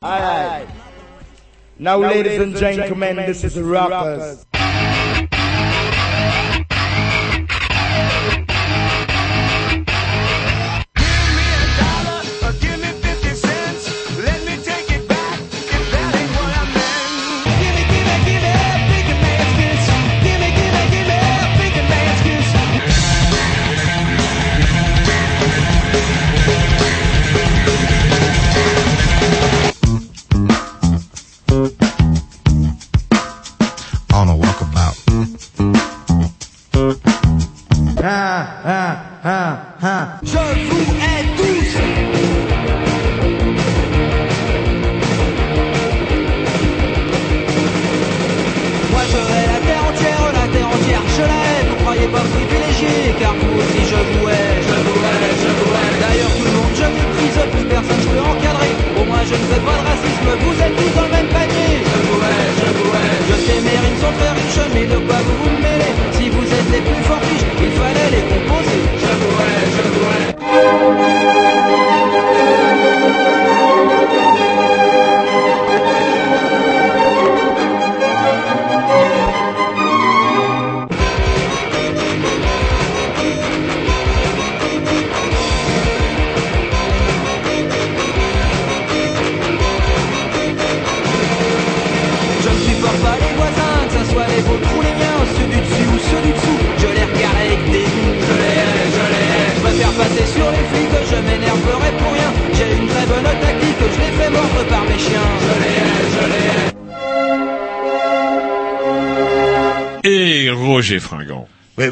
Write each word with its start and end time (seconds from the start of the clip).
Alright. 0.00 0.68
Now, 1.76 1.98
ladies 1.98 2.40
and 2.40 2.54
gentlemen, 2.56 3.16
this 3.16 3.42
is 3.42 3.58
Rockers. 3.58 4.46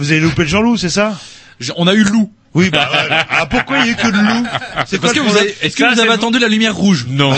Vous 0.06 0.12
avez 0.12 0.20
loupé 0.20 0.42
le 0.42 0.48
Jean-Loup, 0.48 0.76
c'est 0.76 0.88
ça? 0.88 1.18
Je- 1.60 1.72
on 1.76 1.86
a 1.86 1.94
eu 1.94 2.04
le 2.04 2.10
loup. 2.10 2.32
Oui, 2.54 2.70
bah, 2.70 2.88
ouais. 2.92 3.16
ah, 3.30 3.46
pourquoi 3.46 3.78
il 3.78 3.86
y 3.86 3.88
a 3.88 3.92
eu 3.92 3.96
que 3.96 4.06
le 4.06 4.18
loup? 4.22 4.46
C'est 4.86 4.98
Parce 5.00 5.12
que 5.12 5.18
le 5.18 5.24
vous 5.24 5.30
problème 5.30 5.36
avez, 5.60 5.66
est-ce 5.66 5.76
que 5.76 5.82
Ça, 5.82 5.92
vous 5.94 6.00
avez 6.00 6.10
attendu 6.10 6.38
la 6.38 6.48
lumière 6.48 6.74
rouge? 6.74 7.06
Non, 7.08 7.32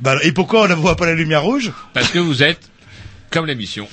Bah, 0.00 0.16
et 0.22 0.32
pourquoi 0.32 0.62
on 0.62 0.68
ne 0.68 0.74
voit 0.74 0.96
pas 0.96 1.06
la 1.06 1.14
lumière 1.14 1.42
rouge? 1.42 1.70
Parce 1.92 2.08
que 2.08 2.18
vous 2.18 2.42
êtes 2.42 2.60
comme 3.30 3.46
l'émission. 3.46 3.88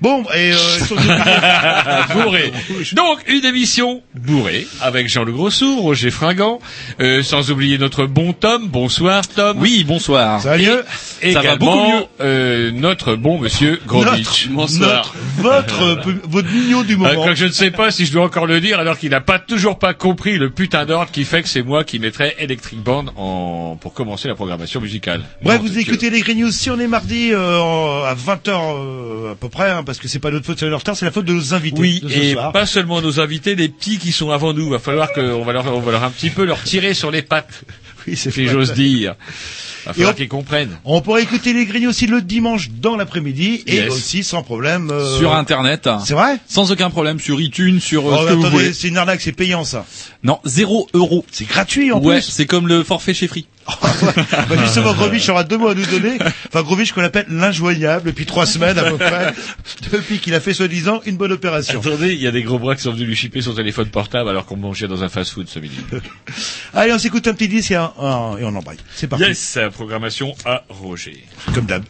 Bon, 0.00 0.24
et 0.32 0.52
euh, 0.52 0.56
bourré. 2.14 2.52
Donc, 2.92 3.18
une 3.26 3.44
émission 3.44 4.02
bourrée 4.14 4.66
avec 4.80 5.08
Jean 5.08 5.24
Le 5.24 5.32
Grossour, 5.32 5.82
Roger 5.82 6.10
Fringant, 6.12 6.60
euh, 7.00 7.22
sans 7.24 7.50
oublier 7.50 7.78
notre 7.78 8.06
bon 8.06 8.32
Tom. 8.32 8.68
Bonsoir 8.68 9.26
Tom. 9.26 9.58
Oui, 9.60 9.82
bonsoir. 9.84 10.40
ça 10.40 10.50
va 10.50 10.58
mieux 10.58 10.84
Et 11.20 11.32
ça 11.32 11.40
va 11.40 11.44
également, 11.54 11.74
beaucoup 11.76 11.92
mieux. 11.96 12.04
euh, 12.20 12.70
notre 12.72 13.16
bon 13.16 13.38
monsieur 13.40 13.80
Grovitch. 13.88 14.48
notre, 14.50 14.78
notre, 14.78 15.14
votre, 15.38 15.82
euh, 16.08 16.12
votre 16.24 16.50
mignon 16.50 16.82
du 16.82 16.94
Euh, 16.94 16.98
moment. 16.98 17.24
quand 17.24 17.34
je 17.34 17.46
ne 17.46 17.50
sais 17.52 17.70
pas 17.70 17.90
si 17.90 18.06
je 18.06 18.12
dois 18.12 18.24
encore 18.24 18.46
le 18.46 18.60
dire, 18.60 18.78
alors 18.78 18.98
qu'il 18.98 19.10
n'a 19.10 19.20
pas 19.20 19.38
toujours 19.38 19.78
pas 19.78 19.94
compris 19.94 20.38
le 20.38 20.50
putain 20.50 20.84
d'ordre 20.86 21.10
qui 21.10 21.24
fait 21.24 21.42
que 21.42 21.48
c'est 21.48 21.62
moi 21.62 21.84
qui 21.84 21.98
mettrai 21.98 22.34
Electric 22.38 22.82
Band 22.82 23.06
en 23.16 23.76
pour 23.80 23.94
commencer 23.94 24.28
la 24.28 24.34
programmation 24.34 24.80
musicale. 24.80 25.22
Bref, 25.42 25.60
vous 25.60 25.78
écoutez 25.78 26.10
les 26.10 26.20
Green 26.20 26.40
News 26.40 26.50
si 26.50 26.70
on 26.70 26.78
est 26.80 26.88
mardi 26.88 27.30
euh, 27.32 28.02
à 28.04 28.14
20h 28.14 29.32
à 29.32 29.34
peu 29.34 29.48
près, 29.48 29.70
hein, 29.70 29.82
parce 29.84 29.98
que 29.98 30.08
c'est 30.08 30.18
pas 30.18 30.30
notre 30.30 30.46
faute, 30.46 30.58
c'est 30.58 30.68
leur 30.68 30.80
retard, 30.80 30.96
c'est 30.96 31.04
la 31.04 31.10
faute 31.12 31.24
de 31.26 31.32
nos 31.32 31.54
invités. 31.54 31.80
Oui, 31.80 32.02
et 32.10 32.32
soir. 32.32 32.52
pas 32.52 32.66
seulement 32.66 33.00
nos 33.00 33.20
invités, 33.20 33.54
les 33.54 33.68
petits 33.68 33.98
qui 33.98 34.12
sont 34.12 34.30
avant 34.30 34.52
nous. 34.52 34.68
Va 34.70 34.78
falloir 34.78 35.12
qu'on 35.12 35.44
va 35.44 35.52
leur, 35.52 35.66
on 35.74 35.80
va 35.80 35.92
leur 35.92 36.04
un 36.04 36.10
petit 36.10 36.30
peu 36.30 36.44
leur 36.44 36.62
tirer 36.62 36.94
sur 36.94 37.10
les 37.10 37.22
pattes, 37.22 37.62
Oui, 38.06 38.16
c'est 38.16 38.30
si 38.30 38.46
j'ose 38.46 38.72
dire. 38.72 39.14
Va 39.86 39.92
falloir 39.92 40.14
qu'ils 40.14 40.28
comprennent. 40.28 40.76
On 40.84 41.00
pourrait 41.00 41.22
écouter 41.22 41.52
les 41.52 41.66
News 41.80 41.88
aussi 41.90 42.06
le 42.06 42.20
dimanche 42.22 42.70
dans 42.70 42.96
l'après-midi 42.96 43.62
et 43.66 43.76
Yes. 43.76 43.92
aussi 43.92 44.22
sans 44.24 44.42
problème. 44.42 44.90
euh, 44.90 45.18
Sur 45.18 45.34
internet. 45.34 45.88
C'est 46.04 46.14
vrai? 46.14 46.38
Sans 46.46 46.70
aucun 46.72 46.90
problème 46.90 47.18
sur 47.20 47.40
iTunes, 47.40 47.80
sur 47.80 48.06
euh, 48.08 48.12
Oh, 48.14 48.22
ce 48.22 48.28
que 48.28 48.32
vous 48.34 48.40
attendez, 48.46 48.56
voulez. 48.64 48.72
c'est 48.72 48.88
une 48.88 48.96
arnaque, 48.98 49.20
c'est 49.20 49.32
payant 49.32 49.64
ça. 49.64 49.86
Non, 50.24 50.40
zéro 50.44 50.88
euro. 50.94 51.24
C'est 51.30 51.44
gratuit 51.46 51.92
en 51.92 52.00
Ouais, 52.02 52.16
plus. 52.16 52.22
c'est 52.28 52.46
comme 52.46 52.66
le 52.66 52.82
forfait 52.82 53.14
chez 53.14 53.28
Free. 53.28 53.46
bah 53.82 54.56
justement, 54.64 54.92
Grovitch 54.94 55.28
aura 55.28 55.44
deux 55.44 55.58
mots 55.58 55.68
à 55.68 55.74
nous 55.74 55.86
donner. 55.86 56.18
Enfin, 56.48 56.62
Grovitch 56.62 56.92
qu'on 56.92 57.02
appelle 57.04 57.26
l'injoignable 57.28 58.06
depuis 58.06 58.26
trois 58.26 58.44
semaines 58.46 58.78
à 58.78 58.84
peu 58.90 58.96
près, 58.96 59.32
depuis 59.92 60.18
qu'il 60.18 60.34
a 60.34 60.40
fait 60.40 60.54
soi-disant 60.54 61.02
une 61.06 61.16
bonne 61.16 61.30
opération. 61.32 61.78
Attendez, 61.78 62.14
il 62.14 62.20
y 62.20 62.26
a 62.26 62.32
des 62.32 62.42
gros 62.42 62.58
bras 62.58 62.74
qui 62.74 62.82
sont 62.82 62.92
venus 62.92 63.06
lui 63.06 63.14
chipper 63.14 63.42
son 63.42 63.54
téléphone 63.54 63.90
portable 63.90 64.28
alors 64.28 64.44
qu'on 64.46 64.56
mangeait 64.56 64.88
dans 64.88 65.04
un 65.04 65.08
fast-food 65.08 65.48
ce 65.48 65.58
midi. 65.60 65.76
Allez, 66.74 66.92
on 66.92 66.98
s'écoute 66.98 67.28
un 67.28 67.34
petit 67.34 67.48
disque 67.48 67.70
et, 67.70 67.76
un- 67.76 67.92
un- 68.00 68.36
et 68.38 68.44
on 68.44 68.54
embraye. 68.56 68.78
C'est 68.96 69.06
parti. 69.06 69.24
yes, 69.24 69.58
programmation 69.72 70.34
à 70.44 70.64
Roger. 70.68 71.22
Comme 71.54 71.66
d'hab. 71.66 71.84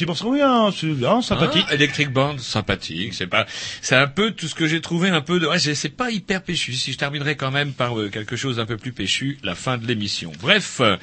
Petit 0.00 0.06
morceau, 0.06 0.30
oui, 0.30 0.40
hein, 0.40 0.70
c'est 0.74 0.86
bien, 0.86 1.20
sympathique. 1.20 1.66
Hein, 1.68 1.74
Electric 1.74 2.10
Band, 2.10 2.38
sympathique. 2.38 3.12
C'est 3.12 3.26
pas, 3.26 3.44
c'est 3.82 3.96
un 3.96 4.06
peu 4.06 4.30
tout 4.30 4.48
ce 4.48 4.54
que 4.54 4.66
j'ai 4.66 4.80
trouvé 4.80 5.10
un 5.10 5.20
peu 5.20 5.38
de, 5.38 5.46
ouais, 5.46 5.58
c'est 5.58 5.90
pas 5.90 6.10
hyper 6.10 6.42
péchu. 6.42 6.72
Si 6.72 6.92
je 6.92 6.96
terminerai 6.96 7.36
quand 7.36 7.50
même 7.50 7.72
par 7.72 7.98
euh, 7.98 8.08
quelque 8.08 8.34
chose 8.34 8.58
un 8.58 8.64
peu 8.64 8.78
plus 8.78 8.92
péchu, 8.92 9.38
la 9.42 9.54
fin 9.54 9.76
de 9.76 9.86
l'émission. 9.86 10.32
Bref, 10.40 10.80
euh, 10.80 10.96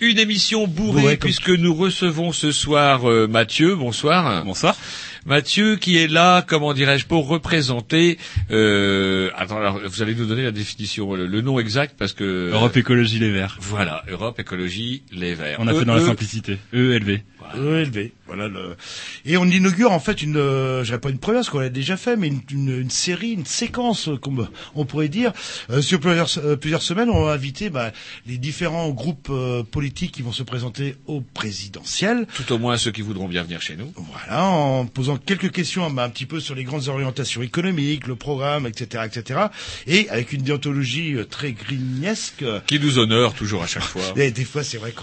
une 0.00 0.18
émission 0.18 0.66
bourrée 0.66 1.00
Bourrée 1.00 1.18
comme 1.18 1.28
puisque 1.28 1.50
nous 1.50 1.74
recevons 1.74 2.32
ce 2.32 2.50
soir 2.50 3.10
euh, 3.10 3.26
Mathieu. 3.26 3.74
Bonsoir. 3.76 4.44
Bonsoir. 4.44 4.76
Mathieu 5.26 5.76
qui 5.76 5.98
est 5.98 6.08
là, 6.08 6.42
comment 6.46 6.72
dirais-je, 6.74 7.06
pour 7.06 7.28
représenter. 7.28 8.18
Euh, 8.50 9.30
attends, 9.36 9.58
alors, 9.58 9.80
vous 9.84 10.02
allez 10.02 10.14
nous 10.14 10.26
donner 10.26 10.42
la 10.44 10.50
définition, 10.52 11.14
le, 11.14 11.26
le 11.26 11.40
nom 11.40 11.58
exact 11.58 11.94
parce 11.98 12.12
que 12.12 12.50
Europe 12.52 12.76
Écologie 12.76 13.18
Les 13.18 13.30
Verts. 13.30 13.56
Voilà, 13.60 14.02
Europe 14.08 14.38
Écologie 14.40 15.02
Les 15.12 15.34
Verts. 15.34 15.56
On 15.60 15.66
a 15.68 15.74
fait 15.74 15.84
dans 15.84 15.94
la 15.94 16.00
E, 16.00 16.04
E, 16.04 16.06
simplicité. 16.06 16.58
ELV. 16.72 17.20
ELV. 17.54 18.10
Voilà 18.26 18.46
le... 18.48 18.76
Et 19.24 19.38
on 19.38 19.46
inaugure 19.46 19.90
en 19.92 20.00
fait 20.00 20.20
une, 20.22 20.36
euh, 20.36 20.80
je 20.80 20.86
dirais 20.88 21.00
pas 21.00 21.08
une 21.08 21.18
première, 21.18 21.40
parce 21.40 21.48
qu'on 21.50 21.60
l'a 21.60 21.70
déjà 21.70 21.96
fait, 21.96 22.16
mais 22.16 22.28
une, 22.28 22.40
une, 22.50 22.80
une 22.80 22.90
série, 22.90 23.30
une 23.30 23.46
séquence, 23.46 24.08
euh, 24.08 24.16
comme 24.16 24.48
on 24.74 24.84
pourrait 24.84 25.08
dire, 25.08 25.32
Euh, 25.70 25.82
sur 25.82 26.00
plusieurs, 26.00 26.28
euh, 26.38 26.56
plusieurs 26.56 26.82
semaines. 26.82 27.10
On 27.10 27.24
va 27.24 27.32
inviter 27.32 27.70
bah, 27.70 27.92
les 28.26 28.38
différents 28.38 28.90
groupes 28.90 29.28
euh, 29.30 29.62
politiques 29.62 30.12
qui 30.12 30.22
vont 30.22 30.32
se 30.32 30.42
présenter 30.42 30.96
au 31.06 31.20
présidentiel. 31.20 32.26
Tout 32.34 32.52
au 32.52 32.58
moins 32.58 32.76
ceux 32.76 32.90
qui 32.90 33.02
voudront 33.02 33.28
bien 33.28 33.42
venir 33.42 33.60
chez 33.60 33.76
nous. 33.76 33.92
Voilà, 33.96 34.44
en 34.44 34.86
posant 34.86 35.07
quelques 35.16 35.50
questions 35.50 35.88
bah, 35.90 36.04
un 36.04 36.10
petit 36.10 36.26
peu 36.26 36.40
sur 36.40 36.54
les 36.54 36.64
grandes 36.64 36.88
orientations 36.88 37.42
économiques, 37.42 38.06
le 38.06 38.16
programme, 38.16 38.66
etc., 38.66 39.04
etc. 39.06 39.40
Et 39.86 40.08
avec 40.10 40.32
une 40.32 40.42
déontologie 40.42 41.14
euh, 41.14 41.24
très 41.24 41.52
grignesque. 41.52 42.44
Qui 42.66 42.78
nous 42.80 42.98
honore 42.98 43.34
toujours 43.34 43.62
à 43.62 43.66
chaque 43.66 43.82
fois. 43.84 44.02
Et 44.16 44.30
des 44.30 44.44
fois, 44.44 44.62
c'est 44.64 44.78
vrai 44.78 44.92
que, 44.92 45.02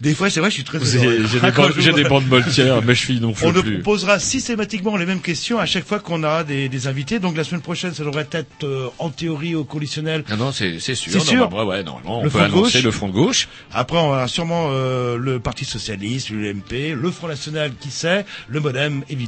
des 0.00 0.14
fois, 0.14 0.30
c'est 0.30 0.40
vrai, 0.40 0.50
je 0.50 0.54
suis 0.54 0.64
très 0.64 0.78
J'ai 0.84 0.98
des, 1.40 1.50
bandes- 1.52 1.74
j'ai 1.78 1.92
des 1.92 2.04
bandes 2.04 2.26
moltières, 2.26 2.82
mes 2.82 2.94
chevilles 3.00 3.20
n'en 3.20 3.32
On 3.42 3.52
plus. 3.52 3.82
posera 3.82 4.18
systématiquement 4.18 4.96
les 4.96 5.06
mêmes 5.06 5.20
questions 5.20 5.58
à 5.58 5.66
chaque 5.66 5.86
fois 5.86 5.98
qu'on 6.00 6.22
aura 6.24 6.44
des, 6.44 6.68
des 6.68 6.86
invités. 6.86 7.18
Donc 7.18 7.36
la 7.36 7.44
semaine 7.44 7.60
prochaine, 7.62 7.94
ça 7.94 8.04
devrait 8.04 8.28
être 8.32 8.64
euh, 8.64 8.88
en 8.98 9.10
théorie 9.10 9.54
au 9.54 9.64
conditionnel. 9.64 10.24
Non, 10.30 10.36
non, 10.36 10.52
c'est 10.52 10.78
c'est 10.80 10.94
sûr. 10.94 11.12
C'est 11.12 11.20
sûr 11.20 11.40
Normalement, 11.40 11.70
ouais, 11.70 11.82
normalement, 11.82 12.20
on 12.20 12.24
Le 12.24 12.30
peut 12.30 12.40
annoncer 12.40 12.78
gauche. 12.78 12.82
le 12.84 12.90
front 12.90 13.08
de 13.08 13.12
gauche. 13.12 13.48
Après, 13.72 13.96
on 13.98 14.08
aura 14.08 14.28
sûrement 14.28 14.68
euh, 14.70 15.16
le 15.16 15.38
Parti 15.40 15.64
socialiste, 15.64 16.30
l'UMP, 16.30 16.94
le 16.94 17.10
Front 17.10 17.28
national, 17.28 17.72
qui 17.80 17.90
sait, 17.90 18.24
le 18.48 18.60
MoDem 18.60 19.02
évidemment, 19.08 19.19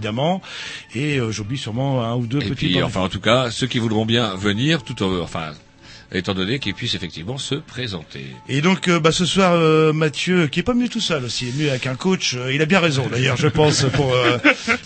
et 0.95 1.19
euh, 1.19 1.31
j'oublie 1.31 1.59
sûrement 1.59 2.03
un 2.05 2.15
ou 2.17 2.27
deux 2.27 2.39
Et 2.41 2.49
petits. 2.51 2.55
puis, 2.55 2.83
enfin, 2.83 3.01
en 3.01 3.09
tout 3.09 3.21
cas, 3.21 3.51
ceux 3.51 3.67
qui 3.67 3.79
voudront 3.79 4.07
bien 4.07 4.35
venir, 4.35 4.83
tout 4.83 5.03
en, 5.03 5.21
enfin, 5.21 5.53
étant 6.13 6.35
donné 6.35 6.59
qu'ils 6.59 6.75
puissent 6.75 6.95
effectivement 6.95 7.39
se 7.39 7.55
présenter. 7.55 8.27
Et 8.49 8.61
donc, 8.61 8.89
euh, 8.89 9.01
bah, 9.01 9.13
ce 9.13 9.25
soir, 9.25 9.53
euh, 9.55 9.93
Mathieu, 9.93 10.47
qui 10.47 10.61
est 10.61 10.63
pas 10.63 10.75
mieux 10.75 10.89
tout 10.89 11.01
seul 11.01 11.25
aussi, 11.25 11.49
est 11.49 11.57
mieux 11.59 11.71
avec 11.71 11.87
un 11.87 11.95
coach. 11.95 12.35
euh, 12.35 12.53
il 12.55 12.61
a 12.63 12.67
bien 12.67 12.81
raison, 12.81 13.07
d'ailleurs, 13.11 13.37
je 13.37 13.49
pense. 13.49 13.85
Pour, 13.95 14.15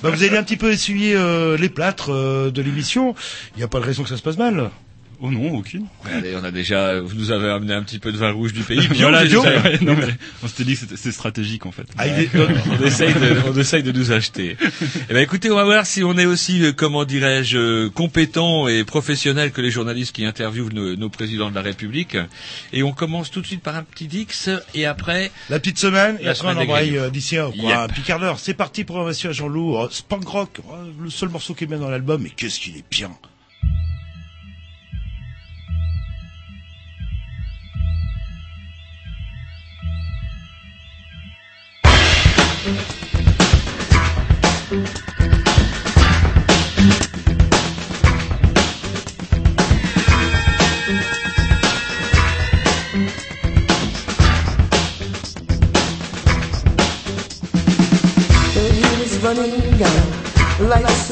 bah, 0.02 0.10
vous 0.10 0.22
allez 0.22 0.36
un 0.36 0.42
petit 0.44 0.56
peu 0.56 0.70
essuyer 0.70 1.16
les 1.58 1.68
plâtres 1.68 2.10
de 2.50 2.62
l'émission. 2.62 3.14
Il 3.54 3.58
n'y 3.58 3.64
a 3.64 3.68
pas 3.68 3.80
de 3.80 3.84
raison 3.84 4.02
que 4.02 4.08
ça 4.08 4.16
se 4.16 4.22
passe 4.22 4.38
mal. 4.38 4.70
Oh 5.18 5.30
non, 5.30 5.54
aucune. 5.56 5.86
Allez, 6.04 6.34
on 6.36 6.44
a 6.44 6.50
déjà, 6.50 7.00
vous 7.00 7.14
nous 7.14 7.30
avez 7.30 7.48
amené 7.48 7.72
un 7.72 7.82
petit 7.82 7.98
peu 7.98 8.12
de 8.12 8.18
vin 8.18 8.32
rouge 8.32 8.52
du 8.52 8.60
pays. 8.62 8.86
Bio, 8.88 8.94
voilà, 9.08 9.24
déjà. 9.24 9.40
déjà, 9.40 9.60
ouais, 9.62 9.78
non, 9.80 9.94
mais 9.96 10.08
on 10.42 10.48
s'était 10.48 10.64
dit 10.64 10.74
que 10.74 10.80
c'était- 10.80 10.96
c'est 10.96 11.12
stratégique 11.12 11.64
en 11.64 11.72
fait. 11.72 11.86
Ah, 11.96 12.04
on 12.34 12.84
essaye 12.84 13.14
de, 13.14 13.36
on 13.50 13.56
essaye 13.58 13.82
de 13.82 13.92
nous 13.92 14.12
acheter. 14.12 14.56
Eh 15.08 15.14
ben, 15.14 15.22
écoutez, 15.22 15.50
on 15.50 15.56
va 15.56 15.64
voir 15.64 15.86
si 15.86 16.04
on 16.04 16.18
est 16.18 16.26
aussi, 16.26 16.62
euh, 16.62 16.72
comment 16.72 17.04
dirais-je, 17.06 17.56
euh, 17.56 17.88
compétent 17.90 18.68
et 18.68 18.84
professionnel 18.84 19.52
que 19.52 19.60
les 19.62 19.70
journalistes 19.70 20.14
qui 20.14 20.24
interviewent 20.26 20.72
nos, 20.72 20.96
nos 20.96 21.08
présidents 21.08 21.48
de 21.50 21.54
la 21.54 21.62
République. 21.62 22.16
Et 22.74 22.82
on 22.82 22.92
commence 22.92 23.30
tout 23.30 23.40
de 23.40 23.46
suite 23.46 23.62
par 23.62 23.76
un 23.76 23.82
petit 23.84 24.06
Dix, 24.08 24.50
et 24.74 24.84
après, 24.86 25.30
La 25.48 25.58
petite 25.58 25.78
semaine, 25.78 26.18
et 26.20 26.24
La 26.24 26.32
après 26.32 26.42
semaine 26.42 26.58
on 26.58 26.62
embraye 26.62 26.98
euh, 26.98 27.08
d'ici 27.10 27.38
un, 27.38 27.50
quoi, 27.50 27.70
Yep. 27.70 27.78
un 27.78 27.88
petit 27.88 28.02
quart 28.02 28.20
d'heure. 28.20 28.38
C'est 28.38 28.54
parti, 28.54 28.84
programmation 28.84 29.30
à 29.30 29.32
Jean-Loup. 29.32 29.76
Oh, 29.78 29.88
Spunk 29.90 30.28
Rock, 30.28 30.58
oh, 30.68 30.72
le 31.02 31.08
seul 31.10 31.30
morceau 31.30 31.54
qui 31.54 31.64
est 31.64 31.66
bien 31.66 31.78
dans 31.78 31.88
l'album, 31.88 32.20
mais 32.22 32.30
qu'est-ce 32.30 32.60
qu'il 32.60 32.76
est 32.76 32.84
bien. 32.90 33.10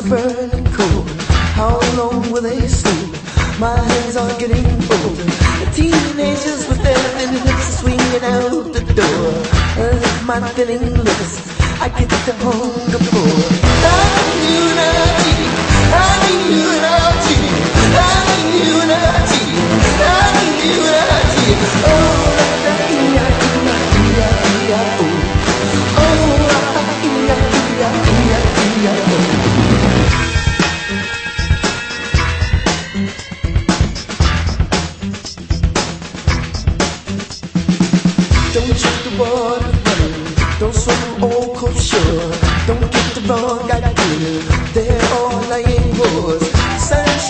Burning 0.08 0.64
cold. 0.72 1.08
How 1.56 1.80
long 1.96 2.30
will 2.30 2.42
they 2.42 2.66
sleep? 2.68 3.14
My 3.58 3.76
hands 3.76 4.16
are 4.16 4.38
getting 4.38 4.66
old. 4.92 5.53
Teenagers 5.74 6.68
with 6.68 6.80
their 6.84 6.94
thin 6.94 7.34
hips 7.34 7.80
swinging 7.80 8.22
out 8.22 8.72
the 8.72 8.80
door. 8.94 9.32
And 9.76 10.26
my 10.26 10.38
I 11.80 11.88
get 11.88 12.08
the 12.08 12.32
hunger 12.38 13.02
for. 13.10 13.26
I'm 13.90 14.38
you 14.46 14.62
and 14.70 14.80
I'm. 14.86 15.34
I'm 15.98 16.50
you 16.52 16.66
I'm. 16.84 17.18
I'm 17.98 18.34
I'm 20.00 20.44
Oh. 21.86 22.53
sure. 41.94 42.30
Don't 42.66 42.80
get 42.92 43.08
the 43.14 43.22
wrong 43.28 43.70
idea. 43.70 44.42
They're 44.74 45.12
all 45.14 45.40
lying 45.48 45.94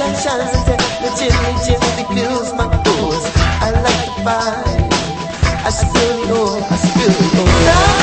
and 0.01 0.17
Sun, 0.17 0.39
the 0.39 0.59
chill, 0.67 0.89
the 1.03 1.11
chilly, 1.17 1.53
chilly 1.65 2.05
blues, 2.11 2.53
my 2.55 2.67
pores. 2.83 3.25
I 3.63 3.71
like 3.85 4.09
it 4.09 4.25
fine. 4.25 4.85
I 5.67 5.71
spill 5.71 6.25
it 6.25 6.31
all, 6.31 6.63
I 6.63 6.77
spill 6.77 7.11
it 7.11 7.89
all. 7.89 7.94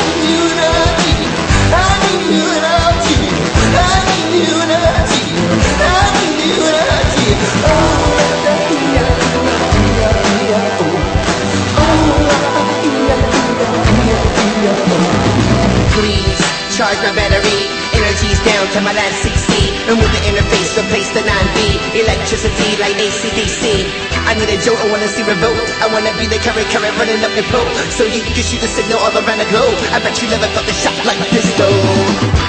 Electricity 22.41 22.73
like 22.81 22.97
ACDC. 22.97 23.85
I 24.25 24.33
need 24.33 24.49
a 24.49 24.57
jolt, 24.65 24.81
I 24.81 24.89
wanna 24.89 25.05
see 25.05 25.21
revolt. 25.21 25.61
I 25.77 25.85
wanna 25.93 26.09
be 26.17 26.25
the 26.25 26.41
current 26.41 26.65
current 26.73 26.97
running 26.97 27.21
up 27.21 27.29
your 27.37 27.45
pole. 27.53 27.69
So 27.93 28.01
you 28.01 28.17
can 28.25 28.41
shoot 28.41 28.57
the 28.57 28.65
signal 28.65 28.97
all 28.97 29.13
around 29.13 29.37
the 29.37 29.45
globe. 29.53 29.77
I 29.93 30.01
bet 30.01 30.17
you 30.17 30.25
never 30.25 30.49
felt 30.49 30.65
the 30.65 30.73
shock 30.73 30.97
like 31.05 31.21
this 31.29 31.45
though. 31.53 31.69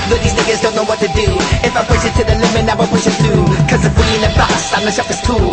But 0.09 0.25
these 0.25 0.33
niggas 0.33 0.65
don't 0.65 0.73
know 0.81 0.89
what 0.89 0.97
to 1.05 1.13
do. 1.13 1.29
If 1.61 1.77
I 1.77 1.85
push 1.85 2.09
it 2.09 2.17
to 2.17 2.25
the 2.25 2.41
limit, 2.41 2.73
I 2.73 2.75
will 2.81 2.89
push 2.89 3.05
it 3.05 3.13
through. 3.21 3.45
Cause 3.69 3.85
if 3.85 3.93
we 3.93 4.05
in 4.17 4.25
the 4.25 4.33
box, 4.33 4.73
I'm 4.73 4.89
the 4.89 4.97
sharpest 4.97 5.29
tool. 5.29 5.53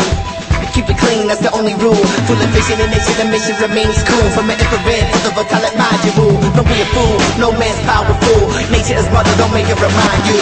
Keep 0.72 0.88
it 0.88 0.98
clean, 1.04 1.28
that's 1.28 1.44
the 1.44 1.52
only 1.52 1.76
rule. 1.76 2.00
Full 2.24 2.40
of 2.40 2.50
vision 2.56 2.80
and 2.80 2.96
nation, 2.96 3.20
the 3.20 3.28
mission 3.28 3.60
remains 3.60 4.00
cool. 4.08 4.24
From 4.32 4.48
an 4.48 4.56
infrared 4.56 5.04
to 5.04 5.20
the 5.28 5.32
vocalic 5.36 5.76
module. 5.76 6.32
Don't 6.56 6.64
be 6.64 6.80
a 6.80 6.88
fool, 6.96 7.20
no 7.44 7.52
man's 7.60 7.84
powerful. 7.84 8.40
Nature 8.72 9.04
is 9.04 9.08
mother, 9.12 9.36
don't 9.36 9.52
make 9.52 9.68
it 9.68 9.76
remind 9.76 10.24
you. 10.32 10.40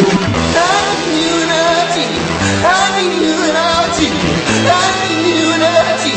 I'm 0.53 1.01
unity. 1.09 2.05
I'm 2.61 2.93
unity 3.09 3.76
unity, 3.99 4.07
and 4.69 5.25
unity, 5.25 6.13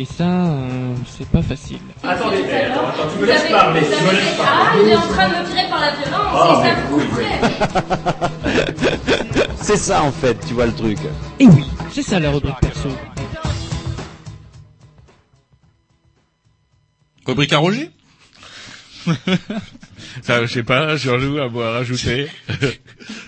Et 0.00 0.06
ça, 0.06 0.24
euh, 0.24 0.94
c'est 1.06 1.28
pas 1.28 1.42
facile. 1.42 1.76
Attendez, 2.02 2.38
attends, 2.38 2.88
attends, 2.88 3.12
tu 3.12 3.18
me 3.20 3.26
laisses 3.26 3.50
parler, 3.50 3.80
tu 3.82 3.86
me 3.86 4.12
laisses 4.12 4.34
parler. 4.38 4.64
Ah, 4.64 4.72
il 4.82 4.88
est 4.88 4.96
en 4.96 5.00
train 5.08 5.28
de 5.28 5.34
me 5.34 5.46
tirer 5.46 5.68
par 5.68 5.78
la 5.78 5.90
violence, 5.90 6.32
Ah, 6.32 6.62
et 6.64 6.70
ça 6.70 6.74
oui, 6.90 7.04
coûterait. 7.04 7.40
C'est 9.60 9.76
ça 9.76 10.02
en 10.02 10.10
fait, 10.10 10.38
tu 10.46 10.54
vois 10.54 10.64
le 10.64 10.72
truc. 10.72 10.96
Et 11.38 11.46
oui, 11.46 11.64
c'est 11.90 12.00
ça 12.02 12.18
la 12.18 12.30
rubrique 12.30 12.58
perso. 12.62 12.88
Rubrique 17.26 17.52
à 17.52 17.58
Roger 17.58 17.90
Ça, 20.22 20.46
je 20.46 20.50
sais 20.50 20.62
pas, 20.62 20.96
Jean-Loup, 20.96 21.40
à 21.40 21.50
moi 21.50 21.68
à 21.68 21.72
rajouter. 21.72 22.28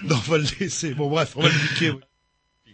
Non, 0.04 0.16
on 0.26 0.30
va 0.30 0.38
le 0.38 0.46
laisser. 0.58 0.94
Bon, 0.94 1.10
bref, 1.10 1.34
on 1.36 1.42
va 1.42 1.48
le 1.48 1.54
niquer. 1.54 1.92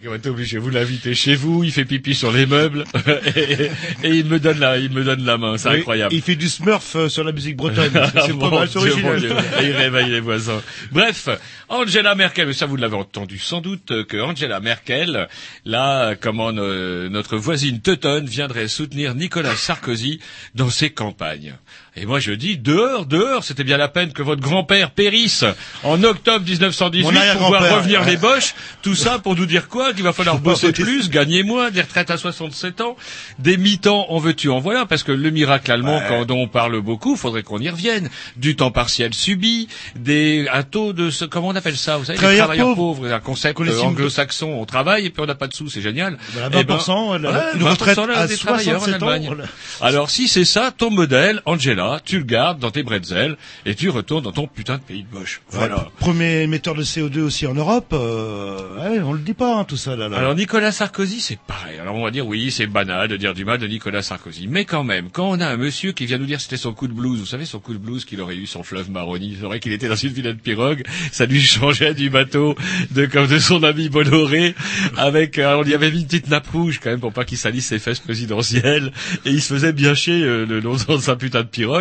On 0.07 0.15
est 0.15 0.27
obligé, 0.29 0.59
vous 0.59 0.71
l'invitez 0.71 1.13
chez 1.15 1.35
vous, 1.35 1.65
il 1.65 1.73
fait 1.73 1.85
pipi 1.85 2.15
sur 2.15 2.31
les 2.31 2.47
meubles, 2.47 2.85
et, 3.37 3.65
et 4.05 4.11
il 4.11 4.27
me 4.27 4.39
donne 4.39 4.61
la, 4.61 4.79
il 4.79 4.91
me 4.93 5.03
donne 5.03 5.25
la 5.25 5.37
main, 5.39 5.59
c'est 5.59 5.71
Oui, 5.71 5.79
incroyable. 5.79 6.15
Il 6.15 6.23
fait 6.23 6.37
du 6.37 6.49
smurf 6.49 6.95
euh, 6.95 7.09
sur 7.09 7.25
la 7.25 7.33
musique 7.33 7.57
bretonne. 7.57 7.91
C'est 8.25 8.33
Mon 8.33 8.49
pas 8.49 8.59
mal 8.61 8.69
Dieu, 8.69 8.79
original. 8.81 9.13
mon 9.13 9.19
Dieu. 9.19 9.33
Et 9.61 9.65
il 9.67 9.73
réveille 9.73 10.11
les 10.11 10.21
voisins. 10.21 10.63
Bref, 10.93 11.29
Angela 11.69 12.15
Merkel, 12.15 12.47
mais 12.47 12.53
ça 12.53 12.67
vous 12.67 12.77
l'avez 12.77 12.95
entendu 12.97 13.39
sans 13.39 13.61
doute 13.61 13.91
euh, 13.91 14.05
que 14.05 14.17
Angela 14.19 14.61
Merkel, 14.61 15.27
là, 15.65 16.15
comment 16.15 16.53
euh, 16.55 17.09
notre 17.09 17.37
voisine 17.37 17.81
teutonne 17.81 18.27
viendrait 18.27 18.69
soutenir 18.69 19.17
Nicolas 19.17 19.57
Sarkozy 19.57 20.21
dans 20.55 20.71
ses 20.71 20.91
campagnes. 20.91 21.57
Et 22.01 22.07
moi 22.07 22.21
je 22.21 22.33
dis 22.33 22.57
dehors, 22.57 23.07
dehors, 23.07 23.45
c'était 23.45 23.65
bien 23.65 23.77
la 23.77 23.89
peine 23.89 24.13
que 24.13 24.23
votre 24.23 24.41
grand-père 24.41 24.91
périsse 24.91 25.45
en 25.83 26.03
octobre 26.05 26.45
1918 26.45 27.03
Mon 27.05 27.39
pour 27.39 27.49
voir 27.49 27.77
revenir 27.77 28.01
ouais. 28.03 28.11
les 28.13 28.17
boches, 28.17 28.55
tout 28.83 28.95
ça 28.95 29.19
pour 29.19 29.35
nous 29.37 29.47
dire 29.47 29.69
quoi? 29.69 29.93
Qu'il 29.93 30.03
va 30.05 30.13
falloir 30.13 30.39
bosser 30.41 30.73
plus, 30.73 31.11
gagner 31.11 31.43
moins, 31.43 31.71
des 31.71 31.83
retraites 31.83 32.11
à 32.11 32.17
67 32.17 32.81
ans, 32.81 32.97
des 33.39 33.57
mi-temps 33.57 34.07
en 34.11 34.19
veux-tu 34.19 34.49
en 34.51 34.61
voilà, 34.61 34.87
parce 34.87 35.03
que 35.03 35.13
le 35.13 35.31
miracle 35.31 35.71
allemand, 35.73 36.01
quand 36.09 36.25
dont 36.25 36.39
on 36.43 36.49
parle 36.49 36.81
beaucoup, 36.81 37.17
faudrait 37.17 37.43
qu'on 37.43 37.59
y 37.59 37.69
revienne. 37.69 38.09
Du 38.37 38.55
temps 38.57 38.71
partiel 38.71 39.15
subi, 39.15 39.69
des 39.97 40.47
un 40.53 40.63
taux 40.63 40.93
de 40.93 41.11
ce, 41.11 41.25
comment 41.25 41.49
on 41.49 41.57
appelle 41.57 41.77
ça? 41.77 41.97
Vous 41.97 42.05
savez, 42.05 42.17
les 42.17 42.21
Travailleurs 42.23 42.47
travailleurs 42.47 42.75
pauvres. 42.75 42.99
pauvres, 43.01 43.13
un 43.13 43.21
concept 43.21 43.61
euh, 43.61 43.81
anglo-saxon. 43.83 44.47
On 44.61 44.65
travaille 44.65 45.07
et 45.07 45.11
puis 45.11 45.23
on 45.23 45.27
n'a 45.27 45.35
pas 45.35 45.49
de 45.49 45.55
sous, 45.55 45.69
c'est 45.69 45.81
génial. 45.83 46.19
Voilà, 46.33 46.49
Eh 46.61 46.65
ben, 46.65 46.77
20%, 46.77 47.17
la- 47.21 47.31
ouais, 47.31 47.37
une 47.55 47.61
20% 47.63 47.69
retraite 47.71 47.99
à 47.99 48.27
des 48.27 48.37
travailleurs 48.37 48.77
en 48.83 48.85
67 48.85 49.03
ans, 49.03 49.07
Allemagne. 49.09 49.27
voilà. 49.27 49.45
Alors 49.81 50.11
si 50.11 50.29
c'est 50.29 50.45
ça, 50.45 50.71
ton 50.77 50.91
modèle, 50.91 51.43
Angela, 51.47 51.88
tu 52.05 52.19
le 52.19 52.25
gardes 52.25 52.59
dans 52.59 52.71
tes 52.71 52.83
bretzels 52.83 53.37
et 53.67 53.75
tu 53.75 53.89
retournes 53.89 54.25
dans 54.25 54.33
ton 54.33 54.47
putain 54.47 54.77
de 54.77 54.83
pays 54.83 55.05
de 55.11 55.19
moche. 55.19 55.41
Voilà. 55.51 55.77
Ouais, 55.77 55.83
Premier 55.99 56.43
émetteur 56.43 56.75
de 56.75 56.83
CO2 56.83 57.21
aussi 57.21 57.47
en 57.47 57.55
Europe. 57.55 57.93
Euh, 57.93 58.77
ouais, 58.79 59.01
on 59.01 59.13
le 59.13 59.21
dit 59.21 59.35
pas, 59.35 59.57
hein, 59.57 59.65
tout 59.65 59.77
ça, 59.77 59.97
là. 59.97 60.09
là. 60.09 60.17
Alors 60.19 60.35
Nicolas 60.35 60.73
Sarkozy, 60.73 61.21
c'est 61.21 61.39
pareil. 61.39 61.79
Alors 61.79 61.95
on 61.95 62.05
va 62.05 62.11
dire 62.11 62.27
oui, 62.27 62.51
c'est 62.51 62.67
banal 62.67 63.09
de 63.09 63.17
dire 63.17 63.35
du 63.35 63.45
mal 63.45 63.59
de 63.59 63.67
Nicolas 63.67 64.03
Sarkozy, 64.03 64.49
mais 64.49 64.65
quand 64.65 64.85
même, 64.85 65.11
quand 65.11 65.31
on 65.31 65.41
a 65.41 65.47
un 65.47 65.57
monsieur 65.57 65.93
qui 65.93 66.07
vient 66.07 66.19
nous 66.19 66.27
dire 66.27 66.41
c'était 66.41 66.57
son 66.57 66.73
coup 66.73 66.89
de 66.89 66.93
blues, 66.93 67.19
vous 67.19 67.27
savez 67.27 67.45
son 67.45 67.61
coup 67.61 67.73
de 67.73 67.79
blues 67.79 68.05
qu'il 68.05 68.21
aurait 68.21 68.37
eu 68.37 68.47
sur 68.47 68.61
le 68.61 68.65
fleuve 68.65 68.91
Maroni, 68.91 69.37
c'est 69.39 69.47
vrai 69.47 69.61
qu'il 69.61 69.73
était 69.73 69.89
dans 69.89 69.97
une 69.97 70.13
vilaine 70.13 70.37
pirogue, 70.37 70.83
ça 71.13 71.27
lui 71.27 71.41
changeait 71.43 71.95
du 71.95 72.11
bateau 72.11 72.55
de 72.91 73.07
comme 73.07 73.27
de 73.27 73.39
son 73.39 73.63
ami 73.63 73.89
Bolloré, 73.89 74.55
avec 74.97 75.39
euh, 75.39 75.57
on 75.57 75.65
y 75.65 75.75
avait 75.75 75.91
mis 75.91 76.01
une 76.01 76.07
petite 76.07 76.29
nappe 76.29 76.49
rouge 76.49 76.81
quand 76.83 76.91
même 76.91 77.01
pour 77.01 77.13
pas 77.13 77.25
qu'il 77.25 77.39
salisse 77.39 77.67
ses 77.67 77.79
fesses 77.79 78.01
présidentielles, 78.01 78.93
et 79.25 79.31
il 79.31 79.43
se 79.43 79.55
faisait 79.55 79.73
bien 79.73 79.95
chier 79.95 80.23
euh, 80.23 80.45
le 80.45 80.61
long 80.61 80.75
de 80.75 80.99
sa 80.99 81.17
putain 81.17 81.43
de 81.43 81.49
pirogue. 81.49 81.78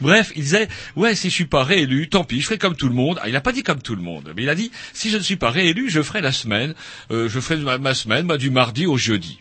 Bref, 0.00 0.32
il 0.36 0.42
disait 0.42 0.68
ouais 0.96 1.14
si 1.14 1.30
je 1.30 1.34
suis 1.34 1.44
pas 1.44 1.64
réélu, 1.64 2.08
tant 2.08 2.24
pis, 2.24 2.40
je 2.40 2.46
ferai 2.46 2.58
comme 2.58 2.76
tout 2.76 2.88
le 2.88 2.94
monde. 2.94 3.18
Ah, 3.22 3.28
il 3.28 3.32
n'a 3.32 3.40
pas 3.40 3.52
dit 3.52 3.62
comme 3.62 3.82
tout 3.82 3.94
le 3.94 4.02
monde, 4.02 4.32
mais 4.36 4.42
il 4.42 4.48
a 4.48 4.54
dit 4.54 4.70
si 4.92 5.10
je 5.10 5.16
ne 5.16 5.22
suis 5.22 5.36
pas 5.36 5.50
réélu, 5.50 5.90
je 5.90 6.02
ferai 6.02 6.20
la 6.20 6.32
semaine, 6.32 6.74
euh, 7.10 7.28
je 7.28 7.40
ferai 7.40 7.56
ma, 7.56 7.78
ma 7.78 7.94
semaine 7.94 8.26
du 8.36 8.50
mardi 8.50 8.86
au 8.86 8.96
jeudi. 8.96 9.40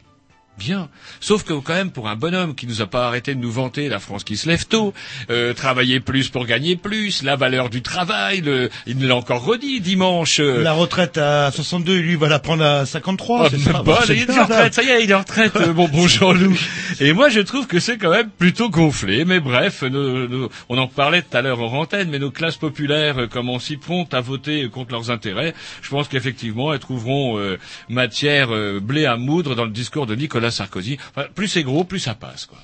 Bien. 0.59 0.89
Sauf 1.21 1.43
que 1.43 1.53
quand 1.53 1.73
même, 1.73 1.89
pour 1.91 2.09
un 2.09 2.15
bonhomme 2.17 2.53
qui 2.53 2.67
nous 2.67 2.81
a 2.81 2.85
pas 2.85 3.07
arrêté 3.07 3.33
de 3.33 3.39
nous 3.39 3.51
vanter 3.51 3.87
la 3.87 3.99
France 3.99 4.23
qui 4.25 4.35
se 4.37 4.47
lève 4.47 4.65
tôt, 4.67 4.93
euh, 5.29 5.53
travailler 5.53 5.99
plus 6.01 6.27
pour 6.29 6.45
gagner 6.45 6.75
plus, 6.75 7.23
la 7.23 7.35
valeur 7.37 7.69
du 7.69 7.81
travail, 7.81 8.41
le, 8.41 8.69
il 8.85 8.97
nous 8.97 9.07
l'a 9.07 9.15
encore 9.15 9.43
redit 9.45 9.79
dimanche. 9.79 10.39
euh, 10.41 10.61
La 10.61 10.73
retraite 10.73 11.17
à 11.17 11.49
62, 11.51 11.97
lui, 11.99 12.15
va 12.15 12.27
la 12.27 12.39
prendre 12.39 12.63
à 12.65 12.85
53. 12.85 13.45
ah, 13.45 13.49
c'est 13.49 13.71
pas, 13.83 13.99
il 14.09 14.21
est 14.21 14.29
en 14.37 14.43
retraite, 14.43 14.73
ça 14.73 14.83
y 14.83 14.89
est, 14.89 15.03
il 15.03 15.11
est 15.11 15.13
en 15.13 15.19
retraite, 15.19 15.55
euh, 15.55 15.71
bon 15.73 15.89
Jean-Loup. 16.07 16.57
Et 16.99 17.13
moi, 17.13 17.29
je 17.29 17.39
trouve 17.39 17.65
que 17.65 17.79
c'est 17.79 17.97
quand 17.97 18.11
même 18.11 18.29
plutôt 18.29 18.69
gonflé, 18.69 19.23
mais 19.25 19.39
bref, 19.39 19.83
nos- 19.83 20.27
nos- 20.27 20.49
on 20.67 20.77
en 20.77 20.87
parlait 20.87 21.21
tout 21.21 21.37
à 21.37 21.41
l'heure 21.41 21.61
en 21.61 21.79
antenne, 21.79 22.09
mais 22.09 22.19
nos 22.19 22.31
classes 22.31 22.57
populaires, 22.57 23.17
euh, 23.21 23.27
comme 23.27 23.49
on 23.49 23.59
s'y 23.59 23.77
prompte 23.77 24.13
à 24.13 24.19
voter 24.21 24.67
contre 24.69 24.91
leurs 24.91 25.09
intérêts, 25.09 25.53
je 25.81 25.89
pense 25.89 26.07
qu'effectivement, 26.09 26.73
elles 26.73 26.79
trouveront 26.79 27.37
euh, 27.39 27.57
matière 27.87 28.53
euh, 28.53 28.79
blé 28.81 29.05
à 29.05 29.15
moudre 29.15 29.55
dans 29.55 29.65
le 29.65 29.71
discours 29.71 30.05
de 30.05 30.15
Nicolas 30.15 30.49
Sarkozy. 30.51 30.98
Enfin, 31.10 31.27
plus 31.34 31.48
c'est 31.48 31.63
gros, 31.63 31.84
plus 31.84 32.00
ça 32.00 32.15
passe, 32.15 32.46
quoi. 32.46 32.60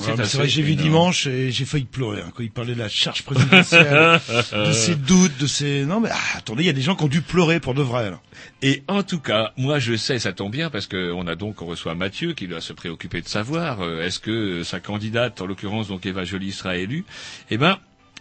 Ouais, 0.00 0.14
c'est 0.24 0.36
vrai 0.36 0.46
que 0.46 0.52
j'ai 0.52 0.62
vu 0.62 0.74
dimanche 0.74 1.26
et 1.26 1.50
j'ai 1.50 1.64
failli 1.64 1.84
pleurer 1.84 2.20
hein, 2.20 2.30
quand 2.34 2.42
il 2.42 2.50
parlait 2.50 2.74
de 2.74 2.78
la 2.78 2.88
charge 2.88 3.22
présidentielle, 3.22 4.20
de 4.52 4.72
ses 4.72 4.94
doutes, 4.94 5.38
de 5.38 5.46
ses... 5.46 5.84
Non 5.84 6.00
mais 6.00 6.10
ah, 6.12 6.36
attendez, 6.36 6.64
il 6.64 6.66
y 6.66 6.70
a 6.70 6.74
des 6.74 6.82
gens 6.82 6.96
qui 6.96 7.04
ont 7.04 7.08
dû 7.08 7.22
pleurer 7.22 7.60
pour 7.60 7.74
de 7.74 7.82
vrai. 7.82 8.10
Là. 8.10 8.20
Et 8.62 8.82
en 8.88 9.02
tout 9.02 9.20
cas, 9.20 9.52
moi 9.56 9.78
je 9.78 9.96
sais, 9.96 10.18
ça 10.18 10.32
tombe 10.32 10.52
bien 10.52 10.70
parce 10.70 10.86
qu'on 10.86 11.26
a 11.26 11.34
donc 11.34 11.62
on 11.62 11.66
reçoit 11.66 11.94
Mathieu 11.94 12.34
qui 12.34 12.46
doit 12.46 12.60
se 12.60 12.72
préoccuper 12.72 13.22
de 13.22 13.28
savoir 13.28 13.80
euh, 13.80 14.02
est-ce 14.02 14.18
que 14.18 14.62
sa 14.64 14.80
candidate, 14.80 15.40
en 15.40 15.46
l'occurrence 15.46 15.88
donc 15.88 16.04
Eva 16.04 16.24
Joly, 16.24 16.52
sera 16.52 16.76
élue. 16.76 17.04
Eh 17.50 17.56
ben. 17.56 17.78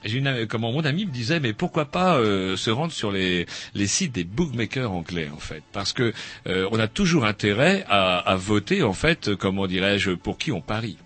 Une, 0.08 0.46
comment 0.48 0.72
mon 0.72 0.86
ami 0.86 1.06
me 1.06 1.12
disait, 1.12 1.40
mais 1.40 1.54
pourquoi 1.54 1.86
pas 1.86 2.18
euh, 2.18 2.56
se 2.58 2.70
rendre 2.70 2.92
sur 2.94 3.12
les, 3.12 3.46
les 3.74 3.88
sites 3.88 4.12
des 4.12 4.24
bookmakers 4.24 4.92
anglais 4.92 5.30
en 5.34 5.40
fait, 5.40 5.64
parce 5.74 5.94
que 5.94 6.14
euh, 6.48 6.68
on 6.72 6.80
a 6.80 6.88
toujours 6.88 7.26
intérêt 7.26 7.84
à, 7.90 8.18
à 8.20 8.36
voter 8.36 8.84
en 8.84 8.94
fait, 8.94 9.30
euh, 9.30 9.36
comment 9.36 9.66
dirais-je, 9.68 10.12
pour 10.12 10.38
qui 10.38 10.52
on 10.52 10.62
parie. 10.62 10.98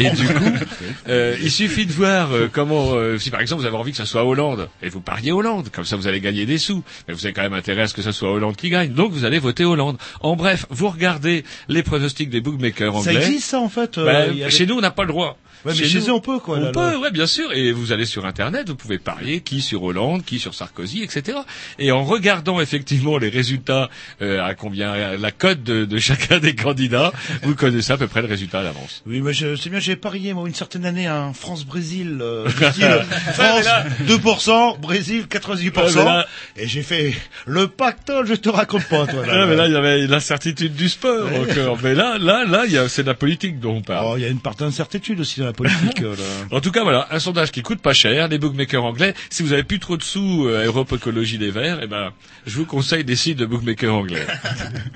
Et 0.00 0.10
du 0.10 0.26
coup, 0.26 0.52
euh, 1.08 1.36
il 1.40 1.50
suffit 1.52 1.86
de 1.86 1.92
voir 1.92 2.32
euh, 2.32 2.48
comment, 2.52 2.94
euh, 2.94 3.18
si 3.18 3.30
par 3.30 3.40
exemple 3.40 3.60
vous 3.62 3.68
avez 3.68 3.76
envie 3.76 3.92
que 3.92 3.96
ça 3.96 4.06
soit 4.06 4.24
Hollande, 4.24 4.68
et 4.82 4.88
vous 4.88 5.00
pariez 5.00 5.30
Hollande, 5.30 5.68
comme 5.70 5.84
ça 5.84 5.94
vous 5.94 6.08
allez 6.08 6.20
gagner 6.20 6.44
des 6.46 6.58
sous, 6.58 6.82
mais 7.06 7.14
vous 7.14 7.24
avez 7.24 7.32
quand 7.32 7.42
même 7.42 7.52
intérêt 7.52 7.82
à 7.82 7.86
ce 7.86 7.94
que 7.94 8.02
ça 8.02 8.10
soit 8.12 8.32
Hollande 8.32 8.56
qui 8.56 8.70
gagne, 8.70 8.92
donc 8.92 9.12
vous 9.12 9.24
allez 9.24 9.38
voter 9.38 9.64
Hollande. 9.64 9.98
En 10.20 10.34
bref, 10.34 10.66
vous 10.70 10.88
regardez 10.88 11.44
les 11.68 11.84
pronostics 11.84 12.30
des 12.30 12.40
bookmakers 12.40 12.92
Ça 12.94 12.98
anglais. 13.10 13.16
existe 13.16 13.50
ça 13.50 13.60
en 13.60 13.68
fait 13.68 13.98
euh, 13.98 14.04
Ben, 14.06 14.30
avait- 14.30 14.50
Chez 14.50 14.66
nous, 14.66 14.74
on 14.76 14.80
n'a 14.80 14.90
pas 14.90 15.02
le 15.04 15.08
droit. 15.10 15.38
Ouais, 15.64 15.72
mais 15.78 15.84
chez 15.84 15.98
nous, 15.98 16.06
eux, 16.08 16.12
on 16.12 16.20
peut, 16.20 16.38
quoi, 16.38 16.58
On 16.58 16.60
là, 16.60 16.70
peut, 16.72 16.92
là. 16.92 16.98
ouais, 16.98 17.10
bien 17.10 17.26
sûr. 17.26 17.52
Et 17.52 17.72
vous 17.72 17.92
allez 17.92 18.04
sur 18.06 18.24
Internet, 18.26 18.68
vous 18.68 18.74
pouvez 18.76 18.98
parier 18.98 19.40
qui 19.40 19.60
sur 19.60 19.82
Hollande, 19.82 20.24
qui 20.24 20.38
sur 20.38 20.54
Sarkozy, 20.54 21.02
etc. 21.02 21.38
Et 21.78 21.90
en 21.92 22.04
regardant 22.04 22.60
effectivement 22.60 23.18
les 23.18 23.28
résultats, 23.28 23.90
euh, 24.22 24.44
à 24.44 24.54
combien 24.54 25.16
la 25.16 25.30
cote 25.32 25.62
de, 25.62 25.84
de 25.84 25.98
chacun 25.98 26.38
des 26.38 26.54
candidats, 26.54 27.12
vous 27.42 27.54
connaissez 27.54 27.92
à 27.92 27.96
peu 27.96 28.06
près 28.06 28.22
le 28.22 28.28
résultat 28.28 28.60
à 28.60 28.62
l'avance. 28.62 29.02
Oui, 29.06 29.20
mais 29.20 29.32
je 29.32 29.56
sais 29.56 29.70
bien, 29.70 29.78
j'ai 29.80 29.96
parié 29.96 30.32
moi 30.34 30.46
une 30.48 30.54
certaine 30.54 30.84
année 30.84 31.06
un 31.06 31.32
France-Brésil. 31.32 32.18
Euh, 32.20 32.48
style 32.50 33.04
France 33.32 33.36
mais 33.58 33.62
là- 33.64 33.84
2%, 34.06 34.80
Brésil 34.80 35.26
98%. 35.28 35.76
Ouais, 35.76 35.92
mais 35.96 36.04
là- 36.04 36.26
Et 36.56 36.68
j'ai 36.68 36.82
fait 36.82 37.14
le 37.46 37.68
pactole, 37.68 38.26
je 38.26 38.34
te 38.34 38.48
raconte 38.48 38.84
pas 38.84 39.06
toi. 39.06 39.22
Ah, 39.28 39.46
mais 39.46 39.56
là, 39.56 39.66
il 39.66 39.72
y 39.72 39.76
avait 39.76 40.06
l'incertitude 40.06 40.74
du 40.74 40.88
sport 40.88 41.28
encore. 41.32 41.78
Mais 41.82 41.94
là, 41.94 42.18
là, 42.18 42.44
là, 42.44 42.64
il 42.66 42.72
y 42.72 42.78
a- 42.78 42.88
c'est 42.88 43.02
de 43.02 43.08
la 43.08 43.14
politique 43.14 43.60
dont 43.60 43.76
on 43.76 43.82
parle. 43.82 44.06
Oh, 44.08 44.14
il 44.16 44.22
y 44.22 44.24
a 44.24 44.28
une 44.28 44.40
part 44.40 44.54
d'incertitude 44.54 45.20
aussi 45.20 45.42
la 45.46 45.52
politique. 45.52 45.98
là. 46.00 46.08
En 46.50 46.60
tout 46.60 46.70
cas, 46.70 46.82
voilà, 46.82 47.06
un 47.10 47.18
sondage 47.18 47.52
qui 47.52 47.62
coûte 47.62 47.80
pas 47.80 47.94
cher, 47.94 48.28
les 48.28 48.38
bookmakers 48.38 48.84
anglais. 48.84 49.14
Si 49.30 49.42
vous 49.42 49.52
avez 49.52 49.62
plus 49.62 49.78
trop 49.78 49.96
de 49.96 50.02
sous 50.02 50.46
euh, 50.46 50.62
à 50.62 50.66
Europe 50.66 50.92
Écologie 50.92 51.38
des 51.38 51.50
Verts, 51.50 51.80
eh 51.82 51.86
ben, 51.86 52.12
je 52.46 52.58
vous 52.58 52.66
conseille 52.66 53.04
des 53.04 53.16
sites 53.16 53.38
de 53.38 53.46
bookmakers 53.46 53.94
anglais. 53.94 54.26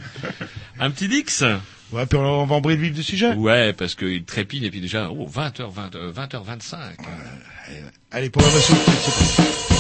un 0.81 0.91
petit 0.91 1.09
Dix 1.09 1.45
Ouais, 1.93 2.07
puis 2.07 2.19
on 2.19 2.47
va 2.47 2.55
embrayer 2.55 2.79
le 2.79 2.85
vif 2.85 2.95
du 2.95 3.03
sujet. 3.03 3.33
Ouais, 3.33 3.73
parce 3.73 3.97
qu'il 3.97 4.25
trépine 4.25 4.63
et 4.63 4.71
puis 4.71 4.81
déjà, 4.81 5.11
oh, 5.11 5.29
20h, 5.29 5.73
20, 5.73 5.97
euh, 5.97 6.13
20h25. 6.13 6.77
Allez, 8.13 8.31
pour 8.31 8.43
la 8.43 8.49
c'est 8.51 9.71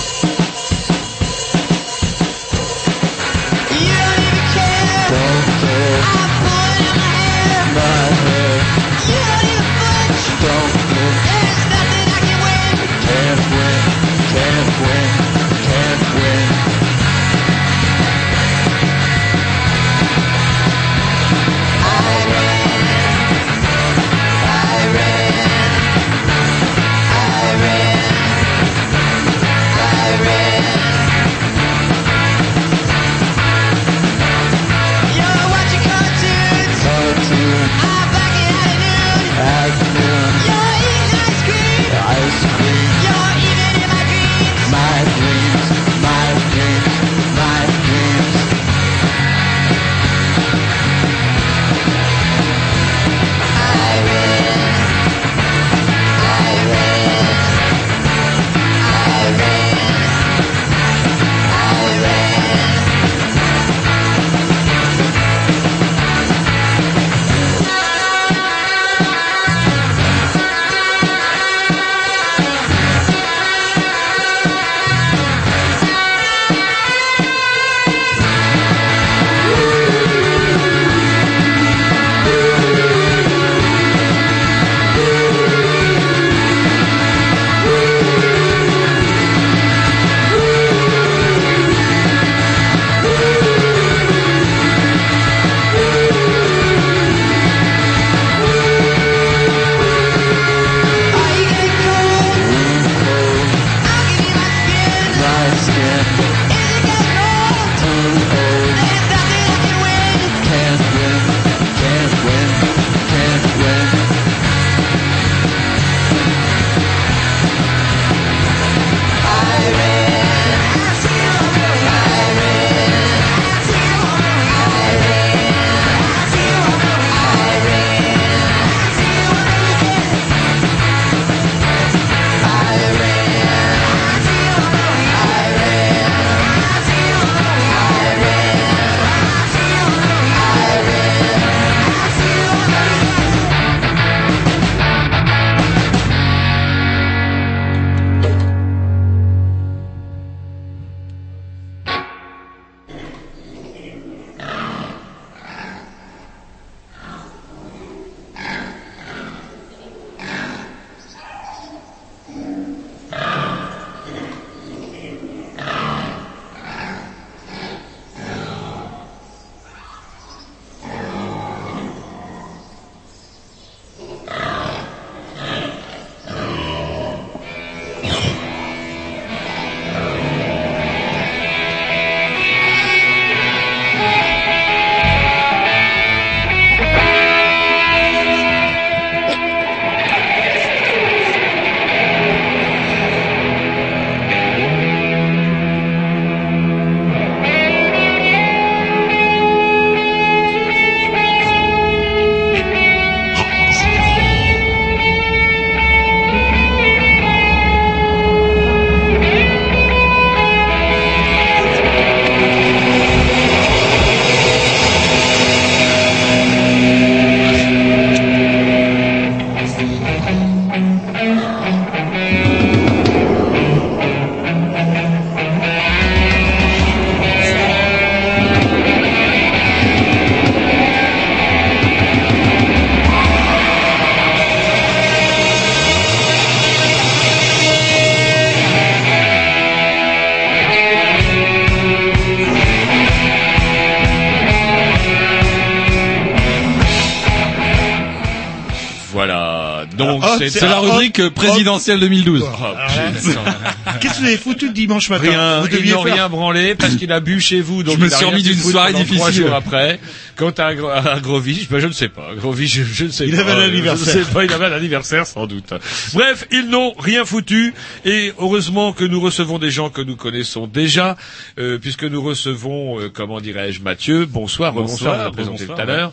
Voilà. 249.21 249.85
Donc 249.99 250.23
Ah, 250.25 250.37
c'est 250.39 250.61
la 250.63 250.77
ah, 250.77 250.81
rubrique 250.81 251.19
hop, 251.19 251.35
présidentielle 251.35 252.01
2012. 252.01 252.43
hop. 252.43 252.49
Oh, 252.59 252.65
Alors, 252.65 253.13
putain. 253.13 253.99
Qu'est-ce 254.01 254.15
que 254.15 254.21
vous 254.21 254.27
avez 254.27 254.37
foutu 254.39 254.71
dimanche 254.71 255.11
matin 255.11 255.29
Rien, 255.29 255.61
Vous 255.61 255.67
ils 255.67 255.73
deviez 255.77 255.93
n'ont 255.93 256.01
rien 256.01 256.29
branlé 256.31 256.75
parce 256.75 256.95
qu'il 256.95 257.13
a 257.13 257.21
bu 257.21 257.39
chez 257.39 257.61
vous. 257.61 257.83
Donc 257.83 257.97
Je 257.97 258.01
me 258.01 258.07
il 258.07 258.11
suis 258.11 258.25
rien 258.25 258.31
remis 258.31 258.43
d'une 258.43 258.59
soirée 258.59 258.93
difficile. 258.95 259.33
jours 259.45 259.53
après, 259.55 260.01
quant 260.37 260.51
à, 260.57 260.75
Gro- 260.75 260.89
à 260.89 261.21
Grovich, 261.21 261.69
ben 261.69 261.81
je 261.81 261.87
ne 261.89 261.93
sais 261.93 262.09
pas. 262.09 262.31
Grovich, 262.35 262.73
je, 262.75 262.83
je 262.83 263.05
ne 263.05 263.11
sais 263.11 263.27
Il 263.27 263.35
pas. 263.37 263.43
avait 263.43 263.53
un 263.53 263.61
anniversaire. 263.61 264.13
Je 264.15 264.19
ne 264.21 264.25
sais 264.25 264.31
pas, 264.31 264.45
il 264.45 264.53
avait 264.53 264.67
un 264.67 264.73
anniversaire 264.73 265.27
sans 265.27 265.47
doute. 265.47 265.75
Bref, 266.15 266.47
ils 266.51 266.69
n'ont 266.71 266.95
rien 266.99 267.27
foutu 267.27 267.75
et 268.07 268.33
heureusement 268.39 268.93
que 268.95 269.05
nous 269.05 269.21
recevons 269.21 269.59
des 269.59 269.71
gens 269.71 269.91
que 269.91 270.01
nous 270.01 270.17
connaissons 270.17 270.67
déjà, 270.67 271.17
euh, 271.59 271.77
puisque 271.79 272.05
nous 272.05 272.23
recevons, 272.23 272.99
euh, 273.01 273.11
comment 273.13 273.41
dirais-je, 273.41 273.83
Mathieu. 273.83 274.25
Bonsoir, 274.25 274.73
Bonsoir, 274.73 275.13
bonsoir, 275.17 275.33
présenté 275.33 275.67
bonsoir, 275.67 275.77
tout 275.77 275.83
à 275.83 275.85
l'heure. 275.85 276.13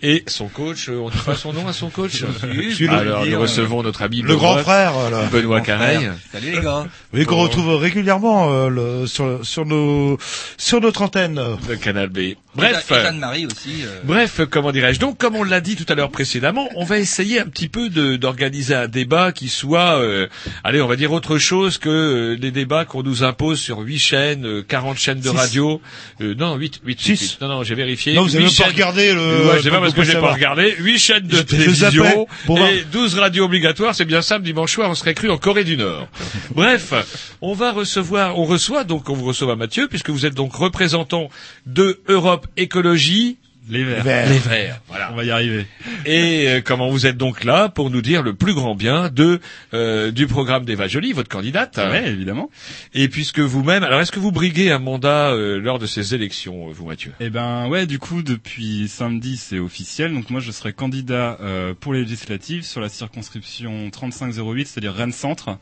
Et 0.00 0.22
son 0.28 0.46
coach, 0.46 0.88
euh, 0.88 0.98
on 1.00 1.10
dit 1.10 1.18
pas 1.26 1.34
son 1.34 1.52
nom 1.52 1.66
à 1.66 1.72
son 1.72 1.90
coach 1.90 2.22
le- 2.42 2.88
Alors 2.90 3.26
nous 3.26 3.40
recevons 3.40 3.82
notre 3.82 4.02
ami 4.02 4.22
Le 4.22 4.28
Benoît- 4.34 4.36
grand 4.36 4.58
frère. 4.58 4.92
Benoît 5.32 5.60
Careil. 5.60 6.08
Salut 6.32 6.52
les 6.52 6.60
gars. 6.60 6.86
Oui, 7.12 7.24
qu'on 7.24 7.38
retrouve 7.42 7.74
régulièrement 7.76 8.52
euh, 8.52 8.68
le- 8.68 9.06
sur, 9.08 9.44
sur 9.44 9.66
nos 9.66 10.16
sur 10.56 10.80
notre 10.80 11.02
antenne. 11.02 11.40
de 11.68 11.74
Canal 11.74 12.10
B. 12.10 12.34
Bref. 12.54 12.90
Et 12.90 12.94
Anne-Marie 12.94 13.46
aussi. 13.46 13.82
euh, 13.84 14.00
Bref, 14.04 14.40
comment 14.50 14.72
dirais-je 14.72 14.98
Donc, 14.98 15.18
comme 15.18 15.36
on 15.36 15.44
l'a 15.44 15.60
dit 15.60 15.76
tout 15.76 15.84
à 15.88 15.94
l'heure 15.94 16.10
précédemment, 16.10 16.68
on 16.76 16.84
va 16.84 16.98
essayer 16.98 17.38
un 17.40 17.46
petit 17.46 17.68
peu 17.68 17.88
de- 17.88 18.16
d'organiser 18.16 18.74
un 18.74 18.88
débat 18.88 19.30
qui 19.32 19.48
soit, 19.48 20.00
euh, 20.00 20.26
allez, 20.64 20.80
on 20.80 20.88
va 20.88 20.96
dire 20.96 21.12
autre 21.12 21.38
chose 21.38 21.78
que 21.78 21.88
euh, 21.88 22.36
les 22.40 22.50
débats 22.50 22.84
qu'on 22.84 23.02
nous 23.02 23.22
impose 23.22 23.60
sur 23.60 23.78
8 23.78 23.98
chaînes, 23.98 24.46
euh, 24.46 24.62
40 24.66 24.98
chaînes 24.98 25.20
de 25.20 25.28
Six. 25.28 25.36
radio. 25.36 25.80
Euh, 26.20 26.34
non, 26.34 26.56
8, 26.56 26.80
8, 26.84 27.00
Six. 27.00 27.32
8. 27.34 27.38
Non, 27.42 27.48
non, 27.48 27.62
j'ai 27.62 27.74
vérifié. 27.76 28.14
Non, 28.14 28.22
vous 28.22 28.34
avez 28.34 28.44
Huit 28.44 28.50
même 28.50 28.56
pas 28.56 28.64
chaînes- 28.64 28.72
regardé 28.72 29.14
le. 29.14 29.46
Ouais, 29.50 29.60
c'est 29.62 29.70
pas 29.70 29.80
parce 29.80 29.94
que 29.94 30.02
j'ai 30.02 30.14
pas 30.14 30.32
regardé. 30.32 30.74
8 30.80 30.98
chaînes 30.98 31.26
de 31.28 31.42
télévision 31.42 32.26
et 32.48 32.84
12 32.90 33.14
radios 33.18 33.44
obligatoires. 33.44 33.94
C'est 33.94 34.04
bien 34.04 34.22
simple. 34.22 34.42
Dimanche 34.44 34.72
soir, 34.72 34.90
on 34.90 34.94
serait 34.94 35.14
cru 35.14 35.30
en 35.30 35.38
Corée 35.38 35.64
du 35.64 35.76
Nord. 35.76 36.08
Bref, 36.54 36.92
on 37.40 37.52
va 37.52 37.70
recevoir, 37.72 38.38
on 38.38 38.44
reçoit 38.44 38.84
donc, 38.84 39.08
on 39.10 39.14
vous 39.14 39.26
reçoit 39.26 39.54
Mathieu, 39.54 39.86
puisque 39.88 40.10
vous 40.10 40.26
êtes 40.26 40.34
donc 40.34 40.54
représentant 40.54 41.28
de 41.66 42.00
Europe 42.08 42.46
Écologie, 42.56 43.38
Les 43.68 43.84
verts. 43.84 44.02
Vert. 44.02 44.28
les 44.30 44.38
Verts. 44.38 44.80
Voilà. 44.88 45.12
On 45.12 45.16
va 45.16 45.24
y 45.24 45.30
arriver. 45.30 45.66
Et 46.06 46.46
euh, 46.48 46.60
comment 46.64 46.88
vous 46.88 47.06
êtes 47.06 47.16
donc 47.16 47.44
là 47.44 47.68
pour 47.68 47.90
nous 47.90 48.00
dire 48.02 48.22
le 48.22 48.34
plus 48.34 48.54
grand 48.54 48.74
bien 48.74 49.10
de 49.10 49.40
euh, 49.74 50.10
du 50.10 50.26
programme 50.26 50.64
d'Eva 50.64 50.88
Jolie, 50.88 51.12
votre 51.12 51.28
candidate? 51.28 51.76
Ouais, 51.76 52.08
évidemment. 52.08 52.50
Et 52.94 53.08
puisque 53.08 53.40
vous-même, 53.40 53.82
alors 53.84 54.00
est-ce 54.00 54.10
que 54.12 54.18
vous 54.20 54.32
briguez 54.32 54.70
un 54.70 54.78
mandat 54.78 55.30
euh, 55.32 55.60
lors 55.60 55.78
de 55.78 55.86
ces 55.86 56.14
élections, 56.14 56.68
vous 56.70 56.86
Mathieu? 56.86 57.12
Eh 57.20 57.30
ben 57.30 57.68
ouais, 57.68 57.86
du 57.86 57.98
coup 57.98 58.22
depuis 58.22 58.88
samedi 58.88 59.36
c'est 59.36 59.58
officiel. 59.58 60.12
Donc 60.14 60.30
moi 60.30 60.40
je 60.40 60.50
serai 60.50 60.72
candidat 60.72 61.36
euh, 61.40 61.74
pour 61.78 61.92
les 61.92 62.00
législatives 62.00 62.62
sur 62.64 62.80
la 62.80 62.88
circonscription 62.88 63.90
3508, 63.90 64.66
c'est-à-dire 64.66 64.94
Rennes 64.94 65.12
Centre, 65.12 65.58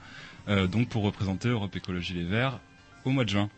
euh, 0.49 0.67
donc 0.67 0.89
pour 0.89 1.03
représenter 1.03 1.49
Europe 1.49 1.75
Écologie 1.75 2.15
Les 2.15 2.25
Verts 2.25 2.59
au 3.05 3.11
mois 3.11 3.25
de 3.25 3.31
juin. 3.31 3.49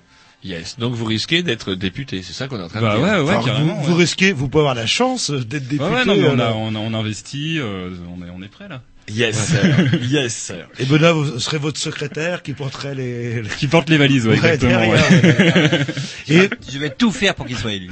Yes. 0.45 0.79
Donc 0.79 0.95
vous 0.95 1.05
risquez 1.05 1.43
d'être 1.43 1.75
député, 1.75 2.23
c'est 2.23 2.33
ça 2.33 2.47
qu'on 2.47 2.61
est 2.61 2.63
en 2.63 2.69
train 2.69 2.81
Bah 2.81 2.95
de 2.97 2.99
dire. 3.03 3.07
ouais, 3.09 3.21
ouais, 3.37 3.45
carrément. 3.45 3.75
vous, 3.75 3.81
ouais. 3.81 3.87
vous 3.89 3.95
risquez, 3.97 4.33
vous 4.33 4.49
pouvez 4.49 4.61
avoir 4.63 4.75
la 4.77 4.87
chance 4.87 5.31
d'être 5.33 5.67
député. 5.67 5.83
Ouais, 5.83 5.91
ouais, 5.91 6.05
non, 6.05 6.15
mais 6.17 6.29
on 6.29 6.39
a, 6.39 6.53
on 6.53 6.75
a, 6.75 6.79
on 6.79 6.95
investit, 6.95 7.59
euh, 7.59 7.91
on 8.17 8.25
est, 8.25 8.31
on 8.31 8.41
est 8.43 8.49
prêt 8.49 8.69
là. 8.69 8.83
Yes, 9.11 9.37
sir. 9.37 9.61
yes. 10.11 10.37
sir. 10.37 10.69
Et 10.79 10.85
Benoît 10.85 11.13
vous 11.13 11.41
serez 11.41 11.57
votre 11.59 11.79
secrétaire 11.81 12.43
qui 12.43 12.53
porterait 12.53 12.95
les. 12.95 13.43
les- 13.43 13.49
Qui 13.49 13.67
porte 13.67 13.89
les 13.91 13.97
valises, 13.97 14.27
ouais, 14.27 14.39
Ouais, 14.39 14.55
exactement. 14.55 14.79
derrière, 14.79 15.11
ouais. 15.11 15.85
Et 16.29 16.51
Je 16.71 16.79
vais 16.79 16.91
tout 16.91 17.11
faire 17.11 17.35
pour 17.35 17.47
qu'il 17.47 17.57
soit 17.57 17.73
élu. 17.73 17.91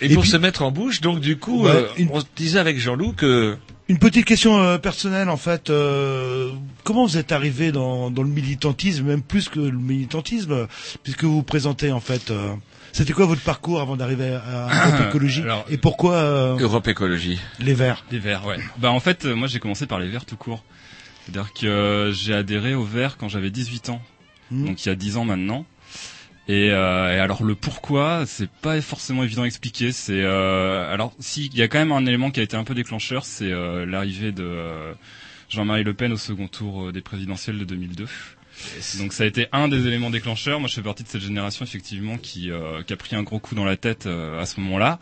Et, 0.00 0.06
Et 0.06 0.14
pour 0.14 0.22
puis- 0.22 0.30
se 0.32 0.36
mettre 0.38 0.62
en 0.62 0.70
bouche, 0.70 1.00
donc 1.02 1.20
du 1.20 1.36
coup, 1.36 1.64
Ouais, 1.66 1.70
euh, 1.72 1.86
une- 1.98 2.08
on 2.12 2.20
se 2.20 2.26
disait 2.34 2.58
avec 2.58 2.78
Jean-Loup 2.80 3.12
que 3.12 3.56
une 3.88 3.98
petite 3.98 4.24
question 4.26 4.58
euh, 4.60 4.78
personnelle 4.78 5.28
en 5.28 5.36
fait. 5.36 5.70
euh, 5.70 6.50
comment 6.84 7.06
vous 7.06 7.16
êtes 7.16 7.32
arrivé 7.32 7.72
dans, 7.72 8.10
dans 8.10 8.22
le 8.22 8.28
militantisme, 8.28 9.04
même 9.04 9.22
plus 9.22 9.48
que 9.48 9.60
le 9.60 9.78
militantisme, 9.78 10.66
puisque 11.02 11.24
vous 11.24 11.36
vous 11.36 11.42
présentez 11.42 11.90
en 11.92 12.00
fait. 12.00 12.30
euh, 12.30 12.52
C'était 12.92 13.12
quoi 13.12 13.26
votre 13.26 13.42
parcours 13.42 13.80
avant 13.80 13.96
d'arriver 13.96 14.28
à, 14.46 14.68
Europe 14.88 15.06
Écologie 15.08 15.42
Alors- 15.42 15.64
Et 15.70 15.78
pourquoi 15.78 16.56
Europe 16.60 16.88
Écologie. 16.88 17.38
les 17.60 17.74
Verts 17.74 18.04
Les 18.10 18.18
Verts, 18.18 18.44
ouais. 18.46 18.58
Bah 18.78 18.90
en 18.90 19.00
fait, 19.00 19.24
moi 19.24 19.48
j'ai 19.48 19.58
commencé 19.60 19.86
par 19.86 19.98
les 20.00 20.08
Verts 20.08 20.24
tout 20.26 20.36
court. 20.36 20.64
C'est-à-dire 21.24 21.52
que 21.52 22.10
j'ai 22.14 22.34
adhéré 22.34 22.74
aux 22.74 22.84
Verts 22.84 23.16
quand 23.18 23.28
j'avais 23.28 23.50
18 23.50 23.90
ans, 23.90 24.02
Hmm. 24.50 24.64
donc 24.64 24.82
il 24.86 24.88
y 24.88 24.92
a 24.92 24.94
10 24.94 25.18
ans 25.18 25.26
maintenant. 25.26 25.66
Et, 26.48 26.70
euh, 26.70 27.14
et 27.14 27.18
alors 27.18 27.44
le 27.44 27.54
pourquoi, 27.54 28.24
c'est 28.26 28.48
pas 28.50 28.80
forcément 28.80 29.22
évident 29.22 29.42
à 29.42 29.46
expliquer. 29.46 29.92
C'est 29.92 30.22
euh, 30.22 30.92
alors 30.92 31.12
si 31.20 31.46
il 31.46 31.56
y 31.58 31.62
a 31.62 31.68
quand 31.68 31.78
même 31.78 31.92
un 31.92 32.06
élément 32.06 32.30
qui 32.30 32.40
a 32.40 32.42
été 32.42 32.56
un 32.56 32.64
peu 32.64 32.74
déclencheur, 32.74 33.24
c'est 33.26 33.52
euh, 33.52 33.84
l'arrivée 33.84 34.32
de 34.32 34.44
euh, 34.44 34.94
Jean-Marie 35.50 35.84
Le 35.84 35.94
Pen 35.94 36.12
au 36.12 36.16
second 36.16 36.48
tour 36.48 36.86
euh, 36.88 36.92
des 36.92 37.02
présidentielles 37.02 37.58
de 37.58 37.64
2002. 37.64 38.06
Donc 38.98 39.12
ça 39.12 39.24
a 39.24 39.26
été 39.26 39.46
un 39.52 39.68
des 39.68 39.86
éléments 39.86 40.10
déclencheurs. 40.10 40.60
Moi, 40.60 40.68
je 40.68 40.74
fais 40.74 40.82
partie 40.82 41.02
de 41.04 41.08
cette 41.08 41.20
génération 41.20 41.64
effectivement 41.64 42.18
qui, 42.18 42.50
euh, 42.50 42.82
qui 42.82 42.92
a 42.92 42.96
pris 42.96 43.14
un 43.16 43.22
gros 43.22 43.38
coup 43.38 43.54
dans 43.54 43.64
la 43.64 43.76
tête 43.76 44.06
euh, 44.06 44.40
à 44.40 44.46
ce 44.46 44.60
moment-là. 44.60 44.98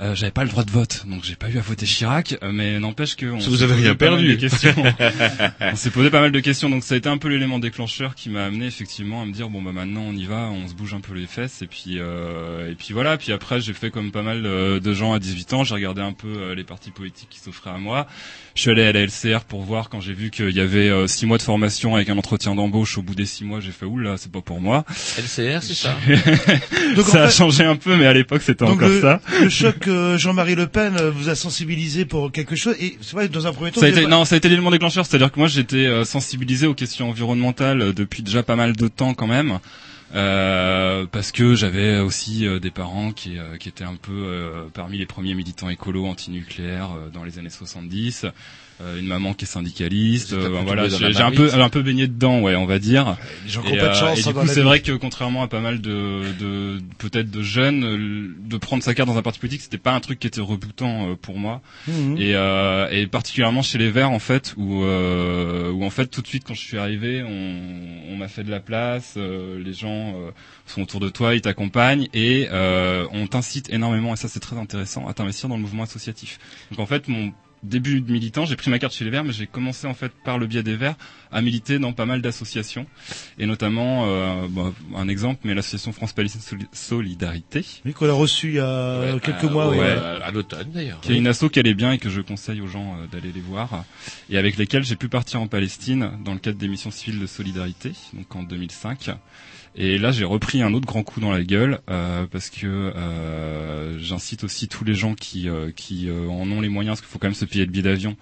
Euh, 0.00 0.14
j'avais 0.14 0.32
pas 0.32 0.44
le 0.44 0.50
droit 0.50 0.64
de 0.64 0.70
vote, 0.70 1.04
donc 1.06 1.24
j'ai 1.24 1.36
pas 1.36 1.50
eu 1.50 1.58
à 1.58 1.60
voter 1.60 1.84
Chirac, 1.84 2.38
euh, 2.42 2.52
mais 2.52 2.78
n'empêche 2.80 3.16
que 3.16 3.26
on 3.26 3.38
Vous 3.38 3.62
avez 3.62 3.74
rien 3.74 3.94
perdu. 3.94 4.38
on 5.60 5.76
s'est 5.76 5.90
posé 5.90 6.10
pas 6.10 6.20
mal 6.20 6.32
de 6.32 6.40
questions, 6.40 6.70
donc 6.70 6.84
ça 6.84 6.94
a 6.94 6.98
été 6.98 7.08
un 7.08 7.18
peu 7.18 7.28
l'élément 7.28 7.58
déclencheur 7.58 8.14
qui 8.14 8.30
m'a 8.30 8.46
amené 8.46 8.66
effectivement 8.66 9.20
à 9.20 9.26
me 9.26 9.32
dire 9.32 9.50
bon 9.50 9.60
bah 9.60 9.72
maintenant 9.72 10.02
on 10.02 10.12
y 10.12 10.24
va, 10.24 10.48
on 10.50 10.68
se 10.68 10.74
bouge 10.74 10.94
un 10.94 11.00
peu 11.00 11.12
les 11.12 11.26
fesses 11.26 11.60
et 11.60 11.66
puis 11.66 11.98
euh, 11.98 12.70
et 12.70 12.74
puis 12.74 12.94
voilà. 12.94 13.18
Puis 13.18 13.32
après 13.32 13.60
j'ai 13.60 13.74
fait 13.74 13.90
comme 13.90 14.10
pas 14.10 14.22
mal 14.22 14.46
euh, 14.46 14.80
de 14.80 14.94
gens 14.94 15.12
à 15.12 15.18
18 15.18 15.52
ans, 15.52 15.64
j'ai 15.64 15.74
regardé 15.74 16.00
un 16.00 16.12
peu 16.12 16.28
euh, 16.28 16.54
les 16.54 16.64
partis 16.64 16.90
politiques 16.90 17.28
qui 17.28 17.40
s'offraient 17.40 17.70
à 17.70 17.78
moi. 17.78 18.06
Je 18.54 18.62
suis 18.62 18.70
allé 18.70 18.82
à 18.82 18.92
la 18.92 19.00
LCR 19.06 19.44
pour 19.46 19.62
voir 19.62 19.88
quand 19.88 20.00
j'ai 20.00 20.12
vu 20.12 20.30
qu'il 20.30 20.50
y 20.50 20.60
avait 20.60 20.88
euh, 20.88 21.06
six 21.06 21.24
mois 21.24 21.38
de 21.38 21.42
formation 21.42 21.94
avec 21.94 22.08
un 22.10 22.18
entretien 22.18 22.54
d'embauche. 22.54 22.98
Au 22.98 23.02
bout 23.02 23.14
des 23.14 23.24
six 23.26 23.44
mois, 23.44 23.60
j'ai 23.60 23.70
fait 23.70 23.86
oula, 23.86 24.16
c'est 24.16 24.30
pas 24.32 24.40
pour 24.40 24.60
moi. 24.60 24.84
LCR, 25.18 25.62
c'est 25.62 25.74
ça 25.74 25.96
Donc, 26.96 27.06
en 27.06 27.10
ça 27.10 27.24
a 27.24 27.30
changé 27.30 27.64
un 27.64 27.76
peu, 27.76 27.96
mais 27.96 28.06
à 28.06 28.12
l'époque 28.12 28.42
c'était 28.42 28.64
encore 28.64 28.88
le, 28.88 29.00
ça. 29.00 29.20
le 29.40 29.48
choc 29.48 29.86
euh, 29.86 30.18
Jean-Marie 30.18 30.56
Le 30.56 30.66
Pen 30.66 30.96
euh, 30.98 31.10
vous 31.10 31.28
a 31.28 31.34
sensibilisé 31.34 32.04
pour 32.04 32.32
quelque 32.32 32.56
chose 32.56 32.74
et 32.80 32.96
c'est 33.00 33.12
vrai 33.12 33.28
dans 33.28 33.46
un 33.46 33.52
premier 33.52 33.70
temps 33.70 33.80
Ça 33.80 33.86
a 33.86 33.90
été, 33.90 34.02
pas- 34.02 34.08
non, 34.08 34.24
ça 34.24 34.34
a 34.34 34.38
été 34.38 34.48
l'élément 34.48 34.70
déclencheur, 34.70 35.06
c'est-à-dire 35.06 35.30
que 35.30 35.38
moi 35.38 35.48
j'étais 35.48 35.86
euh, 35.86 36.04
sensibilisé 36.04 36.66
aux 36.66 36.74
questions 36.74 37.08
environnementales 37.08 37.92
depuis 37.94 38.22
déjà 38.22 38.42
pas 38.42 38.56
mal 38.56 38.74
de 38.74 38.88
temps 38.88 39.14
quand 39.14 39.26
même, 39.28 39.58
euh, 40.14 41.06
parce 41.06 41.30
que 41.30 41.54
j'avais 41.54 41.98
aussi 42.00 42.46
euh, 42.46 42.58
des 42.58 42.70
parents 42.70 43.12
qui, 43.12 43.38
euh, 43.38 43.56
qui 43.58 43.68
étaient 43.68 43.84
un 43.84 43.96
peu 43.96 44.68
parmi 44.74 44.98
les 44.98 45.06
premiers 45.06 45.34
militants 45.34 45.68
écolos 45.68 46.06
antinucléaires 46.06 46.90
dans 47.12 47.24
les 47.24 47.38
années 47.38 47.50
70, 47.50 48.24
euh, 48.24 48.30
une 48.98 49.06
maman 49.06 49.34
qui 49.34 49.44
est 49.44 49.48
syndicaliste, 49.48 50.32
euh, 50.32 50.48
peu 50.48 50.64
voilà, 50.64 50.88
j'ai 50.88 51.20
un 51.20 51.30
peu 51.30 51.52
un 51.52 51.68
peu 51.68 51.82
baigné 51.82 52.06
dedans, 52.06 52.40
ouais, 52.40 52.56
on 52.56 52.66
va 52.66 52.78
dire. 52.78 53.16
les 53.44 53.50
gens 53.50 53.62
qui 53.62 53.72
ont 53.72 53.76
pas 53.76 53.82
de 53.82 53.88
euh, 53.88 53.94
chance 53.94 54.18
et 54.18 54.22
hein, 54.22 54.26
du 54.28 54.34
dans 54.34 54.40
coup, 54.40 54.46
c'est 54.46 54.62
vrai 54.62 54.80
que 54.80 54.92
contrairement 54.92 55.42
à 55.42 55.48
pas 55.48 55.60
mal 55.60 55.80
de, 55.80 56.22
de 56.38 56.78
peut-être 56.98 57.30
de 57.30 57.42
jeunes, 57.42 57.84
euh, 57.84 58.34
de 58.38 58.56
prendre 58.56 58.82
sa 58.82 58.94
carte 58.94 59.08
dans 59.08 59.18
un 59.18 59.22
parti 59.22 59.38
politique, 59.38 59.60
c'était 59.62 59.78
pas 59.78 59.92
un 59.92 60.00
truc 60.00 60.18
qui 60.18 60.26
était 60.26 60.40
rebutant 60.40 61.10
euh, 61.10 61.14
pour 61.14 61.38
moi. 61.38 61.60
Mhm. 61.88 62.16
Et, 62.18 62.34
euh, 62.34 62.88
et 62.90 63.06
particulièrement 63.06 63.62
chez 63.62 63.78
les 63.78 63.90
Verts 63.90 64.10
en 64.10 64.18
fait, 64.18 64.54
où, 64.56 64.84
euh, 64.84 65.70
où 65.70 65.84
en 65.84 65.90
fait 65.90 66.06
tout 66.06 66.22
de 66.22 66.26
suite 66.26 66.44
quand 66.46 66.54
je 66.54 66.60
suis 66.60 66.78
arrivé, 66.78 67.22
on, 67.22 68.12
on 68.12 68.16
m'a 68.16 68.28
fait 68.28 68.44
de 68.44 68.50
la 68.50 68.60
place, 68.60 69.14
euh, 69.16 69.62
les 69.62 69.72
gens 69.74 70.14
euh, 70.14 70.30
sont 70.66 70.82
autour 70.82 71.00
de 71.00 71.08
toi, 71.08 71.34
ils 71.34 71.40
t'accompagnent 71.42 72.08
et 72.14 72.48
euh, 72.50 73.06
on 73.12 73.26
t'incite 73.26 73.70
énormément, 73.70 74.14
et 74.14 74.16
ça 74.16 74.28
c'est 74.28 74.40
très 74.40 74.56
intéressant, 74.56 75.06
à 75.06 75.14
t'investir 75.14 75.48
dans 75.48 75.56
le 75.56 75.62
mouvement 75.62 75.82
associatif. 75.82 76.38
Donc 76.70 76.80
en 76.80 76.86
fait 76.86 77.08
mon 77.08 77.32
début 77.62 78.00
de 78.00 78.10
militant, 78.10 78.44
j'ai 78.46 78.56
pris 78.56 78.70
ma 78.70 78.78
carte 78.78 78.94
chez 78.94 79.04
les 79.04 79.10
Verts, 79.10 79.24
mais 79.24 79.32
j'ai 79.32 79.46
commencé 79.46 79.86
en 79.86 79.94
fait 79.94 80.12
par 80.24 80.38
le 80.38 80.46
biais 80.46 80.62
des 80.62 80.76
Verts 80.76 80.94
à 81.30 81.42
militer 81.42 81.78
dans 81.78 81.92
pas 81.92 82.06
mal 82.06 82.22
d'associations, 82.22 82.86
et 83.38 83.46
notamment 83.46 84.06
euh, 84.08 84.46
bah, 84.48 84.72
un 84.96 85.08
exemple, 85.08 85.40
mais 85.44 85.54
l'association 85.54 85.92
France 85.92 86.12
Palestine 86.12 86.40
Soli- 86.40 86.66
Solidarité, 86.72 87.64
Oui, 87.84 87.92
qu'on 87.92 88.08
a 88.08 88.12
reçu 88.12 88.48
il 88.48 88.54
y 88.54 88.58
a 88.60 89.00
Ouais, 89.14 89.20
quelques 89.20 89.44
euh, 89.44 89.50
mois. 89.50 89.68
oui. 89.70 89.78
ouais, 89.78 89.84
ouais. 89.84 89.90
à, 90.22 90.26
à 90.26 90.30
l'automne 90.30 90.70
d'ailleurs. 90.72 91.00
qui 91.00 91.12
est 91.12 91.16
une 91.16 91.26
asso 91.26 91.44
qui 91.52 91.58
allait 91.58 91.74
bien 91.74 91.92
et 91.92 91.98
que 91.98 92.10
je 92.10 92.20
conseille 92.20 92.60
aux 92.60 92.66
gens 92.66 92.96
euh, 92.98 93.06
d'aller 93.06 93.32
les 93.32 93.40
voir, 93.40 93.84
et 94.28 94.38
avec 94.38 94.56
lesquels 94.56 94.82
j'ai 94.84 94.96
pu 94.96 95.08
partir 95.08 95.40
en 95.40 95.46
Palestine 95.46 96.10
dans 96.24 96.32
le 96.32 96.38
cadre 96.40 96.58
des 96.58 96.68
missions 96.68 96.90
civiles 96.90 97.20
de 97.20 97.26
solidarité, 97.26 97.92
donc 98.14 98.34
en 98.34 98.42
2005. 98.42 99.10
Et 99.76 99.98
là, 99.98 100.10
j'ai 100.10 100.24
repris 100.24 100.62
un 100.62 100.74
autre 100.74 100.86
grand 100.86 101.04
coup 101.04 101.20
dans 101.20 101.30
la 101.30 101.44
gueule 101.44 101.80
euh, 101.90 102.26
parce 102.26 102.50
que 102.50 102.66
euh, 102.66 103.98
j'incite 104.00 104.42
aussi 104.42 104.66
tous 104.66 104.84
les 104.84 104.94
gens 104.94 105.14
qui 105.14 105.48
euh, 105.48 105.70
qui 105.70 106.08
en 106.10 106.50
ont 106.50 106.60
les 106.60 106.68
moyens, 106.68 106.94
parce 106.94 107.00
qu'il 107.02 107.10
faut 107.10 107.18
quand 107.18 107.28
même 107.28 107.34
se 107.34 107.44
payer 107.44 107.64
le 107.64 107.70
billet 107.70 107.84
d'avion, 107.84 108.16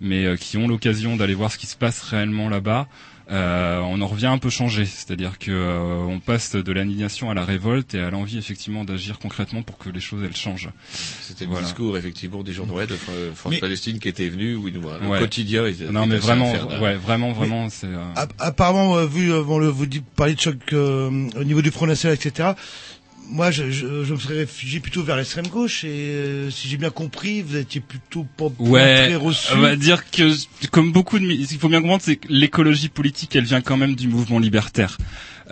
mais 0.00 0.36
qui 0.38 0.56
ont 0.56 0.66
l'occasion 0.66 1.16
d'aller 1.16 1.34
voir 1.34 1.52
ce 1.52 1.58
qui 1.58 1.66
se 1.66 1.76
passe 1.76 2.00
réellement 2.02 2.48
là-bas. 2.48 2.88
Euh, 3.30 3.78
on 3.80 4.02
en 4.02 4.06
revient 4.06 4.26
un 4.26 4.36
peu 4.36 4.50
changé, 4.50 4.84
c'est-à-dire 4.84 5.38
que 5.38 5.50
euh, 5.50 5.96
on 6.06 6.20
passe 6.20 6.54
de 6.54 6.72
l'indignation 6.72 7.30
à 7.30 7.34
la 7.34 7.42
révolte 7.44 7.94
et 7.94 8.00
à 8.00 8.10
l'envie 8.10 8.36
effectivement 8.36 8.84
d'agir 8.84 9.18
concrètement 9.18 9.62
pour 9.62 9.78
que 9.78 9.88
les 9.88 10.00
choses 10.00 10.22
elles 10.24 10.36
changent. 10.36 10.68
C'était 11.22 11.46
le 11.46 11.58
discours 11.62 11.96
effectivement 11.96 12.42
des 12.42 12.52
gens 12.52 12.66
de 12.66 12.72
Fr- 12.72 13.32
France 13.34 13.52
Mais- 13.54 13.60
Palestine 13.60 13.98
qui 13.98 14.08
étaient 14.08 14.28
venus, 14.28 14.58
où 14.58 14.68
ils 14.68 14.74
nous 14.74 14.82
le 14.82 15.08
Ouais. 15.08 15.18
quotidien. 15.20 15.66
ils- 15.66 15.86
Non 15.90 16.06
mais 16.06 16.18
vraiment, 16.18 16.50
infernal. 16.50 16.82
ouais, 16.82 16.94
vraiment, 16.96 17.32
vraiment, 17.32 17.68
c'est. 17.70 17.86
euh, 17.86 18.04
App- 18.16 18.34
Apparemment, 18.38 18.96
euh, 18.98 19.06
vu 19.06 19.32
euh, 19.32 19.42
bon, 19.42 19.58
le, 19.58 19.68
vous 19.68 19.86
dites, 19.86 20.04
parlez 20.16 20.34
de 20.34 20.40
choc 20.40 20.56
euh, 20.74 21.30
au 21.36 21.44
niveau 21.44 21.62
du 21.62 21.70
Front 21.70 21.86
National, 21.86 22.16
etc. 22.22 22.50
moi, 23.28 23.50
je, 23.50 23.70
je, 23.70 24.04
je 24.04 24.12
me 24.14 24.18
serais 24.18 24.36
réfugié 24.36 24.80
plutôt 24.80 25.02
vers 25.02 25.16
l'extrême 25.16 25.46
gauche 25.48 25.84
et 25.84 25.88
euh, 25.88 26.50
si 26.50 26.68
j'ai 26.68 26.76
bien 26.76 26.90
compris, 26.90 27.42
vous 27.42 27.56
étiez 27.56 27.80
plutôt 27.80 28.26
pas 28.36 28.46
Ouais, 28.58 29.06
très 29.06 29.16
reçu. 29.16 29.52
on 29.54 29.60
va 29.60 29.76
dire 29.76 30.08
que 30.10 30.30
comme 30.70 30.92
beaucoup 30.92 31.18
de, 31.18 31.26
ce 31.30 31.48
qu'il 31.48 31.58
faut 31.58 31.68
bien 31.68 31.80
comprendre, 31.80 32.02
c'est 32.04 32.16
que 32.16 32.28
l'écologie 32.28 32.88
politique, 32.88 33.34
elle 33.36 33.44
vient 33.44 33.60
quand 33.60 33.76
même 33.76 33.94
du 33.94 34.08
mouvement 34.08 34.38
libertaire. 34.38 34.98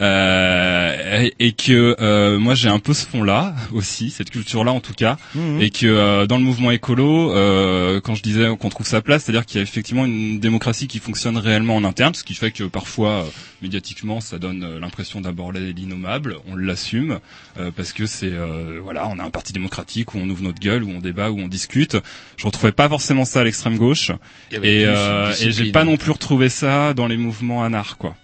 Euh, 0.00 1.20
et, 1.22 1.34
et 1.48 1.52
que 1.52 1.96
euh, 2.00 2.38
moi 2.38 2.54
j'ai 2.54 2.68
un 2.68 2.78
peu 2.78 2.94
ce 2.94 3.06
fond-là 3.06 3.54
aussi, 3.72 4.10
cette 4.10 4.30
culture-là 4.30 4.72
en 4.72 4.80
tout 4.80 4.94
cas, 4.94 5.16
Mhm. 5.34 5.60
et 5.60 5.70
que 5.70 5.86
euh, 5.86 6.26
dans 6.26 6.38
le 6.38 6.44
mouvement 6.44 6.70
écolo, 6.70 7.32
euh, 7.32 8.00
quand 8.00 8.14
je 8.14 8.22
disais 8.22 8.48
qu'on 8.58 8.68
trouve 8.70 8.86
sa 8.86 9.02
place, 9.02 9.24
c'est-à-dire 9.24 9.44
qu'il 9.44 9.58
y 9.58 9.60
a 9.60 9.62
effectivement 9.62 10.04
une 10.06 10.40
démocratie 10.40 10.88
qui 10.88 10.98
fonctionne 10.98 11.36
réellement 11.36 11.76
en 11.76 11.84
interne, 11.84 12.14
ce 12.14 12.24
qui 12.24 12.34
fait 12.34 12.50
que 12.52 12.64
parfois 12.64 13.10
euh, 13.10 13.24
médiatiquement 13.60 14.20
ça 14.20 14.38
donne 14.38 14.64
euh, 14.64 14.80
l'impression 14.80 15.20
d'aborder 15.20 15.72
l'innommable, 15.72 16.36
on 16.50 16.56
l'assume 16.56 17.18
euh, 17.58 17.70
parce 17.76 17.92
que 17.92 18.06
c'est 18.06 18.32
euh, 18.32 18.80
voilà, 18.82 19.08
on 19.08 19.18
a 19.18 19.22
un 19.24 19.30
parti 19.30 19.52
démocratique 19.52 20.14
où 20.14 20.18
on 20.18 20.28
ouvre 20.30 20.42
notre 20.42 20.60
gueule, 20.60 20.84
où 20.84 20.90
on 20.90 21.00
débat, 21.00 21.30
où 21.30 21.38
on 21.38 21.48
discute. 21.48 21.96
Je 22.36 22.46
retrouvais 22.46 22.72
pas 22.72 22.88
forcément 22.88 23.24
ça 23.24 23.40
à 23.40 23.44
l'extrême 23.44 23.76
gauche 23.76 24.10
y 24.50 24.56
avait 24.56 24.80
et, 24.80 24.86
euh, 24.86 25.32
une 25.40 25.48
et 25.48 25.52
j'ai 25.52 25.70
pas 25.72 25.84
non 25.84 25.96
plus 25.96 26.10
retrouvé 26.12 26.48
ça 26.48 26.94
dans 26.94 27.06
les 27.06 27.16
mouvements 27.18 27.62
anards 27.62 27.98
quoi. 27.98 28.16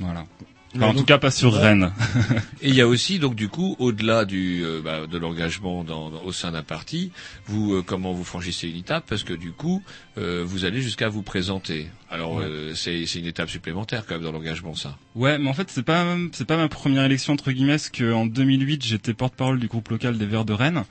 Voilà. 0.00 0.24
Enfin, 0.76 0.86
en 0.86 0.88
donc- 0.88 0.98
tout 0.98 1.04
cas 1.06 1.18
pas 1.18 1.30
sur 1.30 1.54
Rennes. 1.54 1.92
Et 2.62 2.68
il 2.68 2.74
y 2.74 2.80
a 2.80 2.86
aussi 2.88 3.18
donc 3.18 3.34
du 3.34 3.48
coup 3.48 3.74
au-delà 3.78 4.24
du 4.24 4.62
euh, 4.64 4.80
bah, 4.82 5.06
de 5.06 5.16
l'engagement 5.18 5.82
dans, 5.84 6.10
dans- 6.10 6.22
au 6.22 6.32
sein 6.32 6.52
d'un 6.52 6.62
parti, 6.62 7.10
vous 7.46 7.74
euh, 7.74 7.82
comment 7.82 8.12
vous 8.12 8.24
franchissez 8.24 8.68
une 8.68 8.76
étape? 8.76 9.04
Parce 9.08 9.24
que 9.24 9.32
du 9.32 9.52
coup 9.52 9.82
euh, 10.18 10.42
vous 10.46 10.64
allez 10.64 10.80
jusqu'à 10.82 11.08
vous 11.08 11.22
présenter. 11.22 11.88
Alors 12.10 12.36
Ouais. 12.36 12.44
euh, 12.46 12.74
c'est 12.74 13.02
une 13.16 13.26
étape 13.26 13.50
supplémentaire 13.50 14.06
quand 14.06 14.14
même 14.14 14.24
dans 14.24 14.32
l'engagement 14.32 14.74
ça. 14.74 14.96
Ouais, 15.14 15.38
mais 15.38 15.48
en 15.48 15.52
fait 15.52 15.68
c'est 15.70 15.82
pas 15.82 16.16
c'est 16.32 16.46
pas 16.46 16.56
ma 16.56 16.68
première 16.68 17.04
élection 17.04 17.34
entre 17.34 17.52
guillemets, 17.52 17.72
parce 17.72 17.90
que 17.90 18.12
en 18.12 18.24
2008 18.24 18.82
j'étais 18.84 19.12
porte-parole 19.12 19.60
du 19.60 19.66
groupe 19.66 19.88
local 19.90 20.16
des 20.16 20.24
Verts 20.26 20.46
de 20.46 20.54
Rennes, 20.54 20.84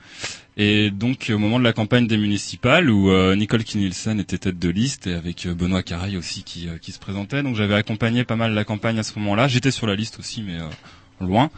et 0.56 0.90
donc 0.92 1.30
au 1.34 1.38
moment 1.38 1.58
de 1.58 1.64
la 1.64 1.72
campagne 1.72 2.06
des 2.06 2.18
municipales 2.18 2.88
où 2.88 3.10
euh, 3.10 3.34
Nicole 3.34 3.64
Kinilsen 3.64 4.20
était 4.20 4.38
tête 4.38 4.58
de 4.60 4.68
liste 4.68 5.08
et 5.08 5.14
avec 5.14 5.46
euh, 5.46 5.54
Benoît 5.54 5.82
Caraille 5.82 6.16
aussi 6.16 6.44
qui 6.44 6.68
euh, 6.68 6.78
qui 6.78 6.92
se 6.92 7.00
présentait, 7.00 7.42
donc 7.42 7.56
j'avais 7.56 7.74
accompagné 7.74 8.22
pas 8.22 8.36
mal 8.36 8.54
la 8.54 8.64
campagne 8.64 8.98
à 9.00 9.02
ce 9.02 9.18
moment-là. 9.18 9.48
J'étais 9.48 9.72
sur 9.72 9.88
la 9.88 9.96
liste 9.96 10.20
aussi, 10.20 10.42
mais 10.42 10.60
euh, 10.60 10.68
loin. 11.20 11.50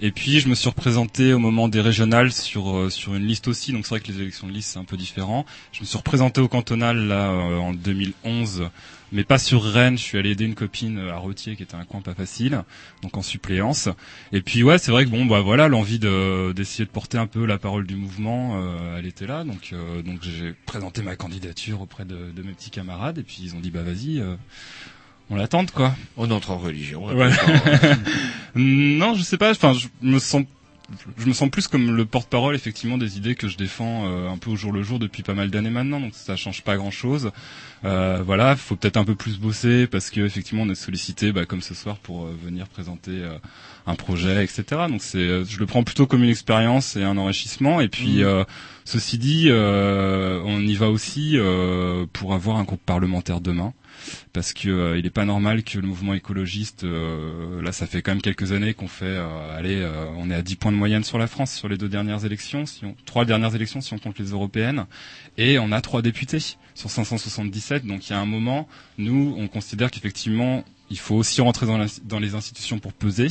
Et 0.00 0.10
puis 0.10 0.40
je 0.40 0.48
me 0.48 0.54
suis 0.54 0.70
représenté 0.70 1.34
au 1.34 1.38
moment 1.38 1.68
des 1.68 1.82
régionales 1.82 2.32
sur 2.32 2.74
euh, 2.74 2.88
sur 2.88 3.14
une 3.14 3.26
liste 3.26 3.46
aussi, 3.46 3.72
donc 3.72 3.84
c'est 3.84 3.90
vrai 3.96 4.00
que 4.00 4.10
les 4.10 4.22
élections 4.22 4.46
de 4.46 4.52
liste 4.54 4.70
c'est 4.70 4.78
un 4.78 4.84
peu 4.84 4.96
différent. 4.96 5.44
Je 5.72 5.80
me 5.80 5.84
suis 5.84 5.98
représenté 5.98 6.40
au 6.40 6.48
cantonal 6.48 6.96
là 7.08 7.30
euh, 7.30 7.58
en 7.58 7.74
2011 7.74 8.70
mais 9.12 9.24
pas 9.24 9.38
sur 9.38 9.62
Rennes. 9.62 9.98
Je 9.98 10.02
suis 10.02 10.18
allé 10.18 10.30
aider 10.30 10.44
une 10.44 10.54
copine 10.54 10.98
à 10.98 11.16
Retier 11.18 11.56
qui 11.56 11.62
était 11.62 11.74
un 11.74 11.84
coin 11.84 12.00
pas 12.00 12.14
facile, 12.14 12.62
donc 13.02 13.16
en 13.16 13.22
suppléance. 13.22 13.88
Et 14.32 14.40
puis 14.40 14.62
ouais, 14.62 14.78
c'est 14.78 14.90
vrai 14.90 15.04
que 15.04 15.10
bon 15.10 15.24
bah 15.26 15.40
voilà, 15.40 15.68
l'envie 15.68 15.98
de 15.98 16.52
d'essayer 16.52 16.84
de 16.84 16.90
porter 16.90 17.18
un 17.18 17.26
peu 17.26 17.44
la 17.44 17.58
parole 17.58 17.86
du 17.86 17.94
mouvement, 17.96 18.60
euh, 18.60 18.98
elle 18.98 19.06
était 19.06 19.26
là, 19.26 19.44
donc 19.44 19.70
euh, 19.72 20.02
donc 20.02 20.20
j'ai 20.22 20.54
présenté 20.66 21.02
ma 21.02 21.16
candidature 21.16 21.80
auprès 21.80 22.04
de, 22.04 22.32
de 22.34 22.42
mes 22.42 22.52
petits 22.52 22.70
camarades 22.70 23.18
et 23.18 23.22
puis 23.22 23.38
ils 23.42 23.54
ont 23.54 23.60
dit 23.60 23.70
bah 23.70 23.82
vas-y. 23.82 24.18
euh, 24.20 24.34
on 25.30 25.36
l'attend 25.36 25.64
quoi. 25.66 25.94
On 26.16 26.30
entre 26.30 26.50
en 26.50 26.58
religion. 26.58 27.06
Ouais. 27.06 27.30
non, 28.54 29.14
je 29.14 29.22
sais 29.22 29.38
pas. 29.38 29.50
Enfin, 29.52 29.72
je 29.72 29.88
me 30.02 30.18
sens, 30.18 30.44
je 31.18 31.26
me 31.26 31.32
sens 31.32 31.50
plus 31.50 31.68
comme 31.68 31.96
le 31.96 32.04
porte-parole 32.04 32.54
effectivement 32.54 32.98
des 32.98 33.16
idées 33.16 33.34
que 33.34 33.48
je 33.48 33.56
défends 33.56 34.06
euh, 34.06 34.28
un 34.28 34.38
peu 34.38 34.50
au 34.50 34.56
jour 34.56 34.72
le 34.72 34.82
jour 34.82 34.98
depuis 34.98 35.22
pas 35.22 35.34
mal 35.34 35.50
d'années 35.50 35.70
maintenant. 35.70 36.00
Donc 36.00 36.12
ça 36.14 36.36
change 36.36 36.62
pas 36.62 36.76
grand-chose. 36.76 37.30
Euh, 37.84 38.22
voilà, 38.24 38.54
faut 38.56 38.76
peut-être 38.76 38.96
un 38.96 39.04
peu 39.04 39.14
plus 39.14 39.38
bosser 39.38 39.86
parce 39.86 40.10
que 40.10 40.20
effectivement 40.20 40.62
on 40.62 40.70
est 40.70 40.74
sollicité, 40.74 41.32
bah, 41.32 41.46
comme 41.46 41.62
ce 41.62 41.74
soir, 41.74 41.96
pour 41.96 42.26
euh, 42.26 42.36
venir 42.42 42.68
présenter 42.68 43.10
euh, 43.12 43.36
un 43.86 43.94
projet, 43.94 44.44
etc. 44.44 44.64
Donc 44.88 45.02
c'est, 45.02 45.18
euh, 45.18 45.44
je 45.44 45.58
le 45.58 45.66
prends 45.66 45.82
plutôt 45.82 46.06
comme 46.06 46.22
une 46.22 46.30
expérience 46.30 46.96
et 46.96 47.02
un 47.02 47.16
enrichissement. 47.16 47.80
Et 47.80 47.88
puis 47.88 48.22
euh, 48.22 48.44
ceci 48.84 49.18
dit, 49.18 49.46
euh, 49.48 50.40
on 50.44 50.60
y 50.60 50.74
va 50.74 50.88
aussi 50.90 51.32
euh, 51.36 52.06
pour 52.12 52.34
avoir 52.34 52.56
un 52.56 52.64
groupe 52.64 52.82
parlementaire 52.84 53.40
demain 53.40 53.72
parce 54.32 54.52
que 54.52 54.68
euh, 54.68 54.98
il 54.98 55.06
est 55.06 55.10
pas 55.10 55.24
normal 55.24 55.62
que 55.62 55.78
le 55.78 55.86
mouvement 55.86 56.14
écologiste 56.14 56.84
euh, 56.84 57.60
là 57.62 57.72
ça 57.72 57.86
fait 57.86 58.02
quand 58.02 58.12
même 58.12 58.22
quelques 58.22 58.52
années 58.52 58.74
qu'on 58.74 58.88
fait 58.88 59.04
euh, 59.06 59.56
allez 59.56 59.86
on 60.16 60.30
est 60.30 60.34
à 60.34 60.42
10 60.42 60.56
points 60.56 60.72
de 60.72 60.76
moyenne 60.76 61.04
sur 61.04 61.18
la 61.18 61.26
France 61.26 61.52
sur 61.52 61.68
les 61.68 61.76
deux 61.76 61.88
dernières 61.88 62.24
élections 62.24 62.66
si 62.66 62.84
on 62.84 62.94
trois 63.04 63.24
dernières 63.24 63.54
élections 63.54 63.80
si 63.80 63.92
on 63.92 63.98
compte 63.98 64.18
les 64.18 64.30
européennes 64.30 64.86
et 65.38 65.58
on 65.58 65.72
a 65.72 65.80
trois 65.80 66.02
députés 66.02 66.38
sur 66.74 66.90
577 66.90 67.86
donc 67.86 68.08
il 68.08 68.12
y 68.12 68.16
a 68.16 68.20
un 68.20 68.26
moment 68.26 68.68
nous 68.98 69.34
on 69.38 69.48
considère 69.48 69.90
qu'effectivement 69.90 70.64
il 70.90 70.98
faut 70.98 71.14
aussi 71.14 71.40
rentrer 71.40 71.66
dans, 72.04 72.18
les 72.18 72.34
institutions 72.34 72.78
pour 72.78 72.92
peser 72.92 73.28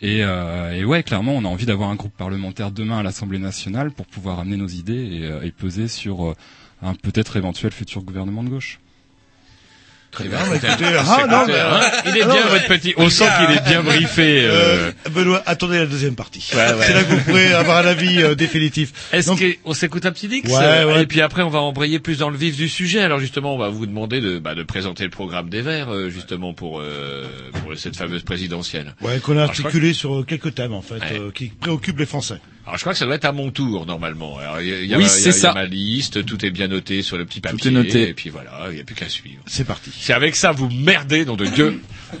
et, 0.00 0.24
ouais 0.84 1.02
clairement 1.02 1.32
on 1.32 1.44
a 1.44 1.48
envie 1.48 1.66
d'avoir 1.66 1.90
un 1.90 1.96
groupe 1.96 2.16
parlementaire 2.16 2.70
demain 2.70 2.98
à 2.98 3.02
l'Assemblée 3.02 3.38
nationale 3.38 3.90
pour 3.90 4.06
pouvoir 4.06 4.38
amener 4.40 4.56
nos 4.56 4.68
idées 4.68 5.30
et, 5.42 5.50
peser 5.50 5.88
sur 5.88 6.34
un 6.82 6.94
peut-être 6.94 7.36
éventuel 7.36 7.72
futur 7.72 8.02
gouvernement 8.02 8.42
de 8.42 8.48
gauche 8.48 8.80
Très 10.12 10.28
bien, 10.28 10.38
bah, 10.40 10.56
écoutez, 10.56 10.84
ah, 10.98 11.26
non, 11.26 11.44
mais, 11.46 11.54
hein, 11.58 11.80
il 12.06 12.18
est 12.18 12.24
non, 12.26 12.34
bien 12.34 12.44
mais- 12.44 12.50
votre 12.50 12.66
petit. 12.66 12.92
On 12.98 13.08
sent 13.08 13.24
qu'il 13.40 13.56
est 13.56 13.64
bien 13.66 13.82
briefé. 13.82 14.42
euh. 14.44 14.90
Euh, 15.06 15.10
Benoît, 15.10 15.42
attendez 15.46 15.78
la 15.78 15.86
deuxième 15.86 16.14
partie. 16.16 16.46
Ouais, 16.54 16.58
ouais. 16.74 16.84
C'est 16.86 16.92
là 16.92 17.02
que 17.02 17.08
vous 17.14 17.20
pourrez 17.22 17.52
avoir 17.54 17.78
un 17.78 17.86
avis 17.88 18.22
euh, 18.22 18.34
définitif. 18.34 18.92
Est-ce 19.12 19.28
Donc- 19.28 19.42
qu'on 19.64 19.72
s'écoute 19.72 20.04
un 20.04 20.12
petit 20.12 20.28
Dix 20.28 20.42
Ouais, 20.44 20.52
euh, 20.60 20.86
ouais. 20.94 21.02
Et 21.02 21.06
puis 21.06 21.22
après, 21.22 21.40
on 21.42 21.48
va 21.48 21.60
embrayer 21.60 21.98
plus 21.98 22.18
dans 22.18 22.28
le 22.28 22.36
vif 22.36 22.56
du 22.56 22.68
sujet. 22.68 23.00
Alors 23.00 23.20
justement, 23.20 23.54
on 23.54 23.58
va 23.58 23.70
vous 23.70 23.86
demander 23.86 24.20
de, 24.20 24.38
bah, 24.38 24.54
de 24.54 24.62
présenter 24.62 25.04
le 25.04 25.10
programme 25.10 25.48
des 25.48 25.62
Verts, 25.62 25.88
euh, 25.90 26.10
justement 26.10 26.52
pour, 26.52 26.80
euh, 26.80 27.24
pour 27.62 27.72
cette 27.78 27.96
fameuse 27.96 28.22
présidentielle. 28.22 28.94
Ouais, 29.00 29.18
qu'on 29.18 29.32
a 29.38 29.44
Alors, 29.44 29.54
je 29.54 29.60
crois 29.62 29.68
articulé 29.70 29.94
sur 29.94 30.26
quelques 30.26 30.54
thèmes 30.54 30.74
en 30.74 30.82
fait 30.82 30.96
Ouais. 30.96 31.18
euh, 31.20 31.30
qui 31.34 31.46
préoccupent 31.46 31.98
les 32.00 32.06
Français. 32.06 32.38
Alors 32.64 32.76
je 32.76 32.82
crois 32.82 32.92
que 32.92 32.98
ça 32.98 33.06
doit 33.06 33.16
être 33.16 33.24
à 33.24 33.32
mon 33.32 33.50
tour 33.50 33.86
normalement. 33.86 34.38
Alors, 34.38 34.60
il 34.60 34.68
y 34.68 34.72
a, 34.72 34.82
y 34.82 34.94
a- 34.94 34.98
Oui, 34.98 35.08
c'est 35.08 35.20
il 35.20 35.26
y 35.26 35.28
a 35.30 35.32
ça. 35.32 35.52
ma 35.52 35.64
liste, 35.64 36.24
tout 36.24 36.44
est 36.46 36.50
bien 36.50 36.68
noté 36.68 37.02
sur 37.02 37.16
le 37.18 37.24
petit 37.24 37.40
papier. 37.40 37.70
est 37.70 37.74
noté. 37.74 38.08
Et 38.08 38.14
puis 38.14 38.30
voilà, 38.30 38.66
il 38.70 38.74
n'y 38.76 38.80
a 38.80 38.84
plus 38.84 38.94
qu'à 38.94 39.08
suivre. 39.08 39.42
C'est 39.46 39.64
parti. 39.64 39.90
C'est 39.98 40.12
avec 40.12 40.36
ça, 40.36 40.52
vous 40.52 40.68
merdez, 40.70 41.24
nom 41.24 41.34
de 41.36 41.46
Dieu. 41.46 41.80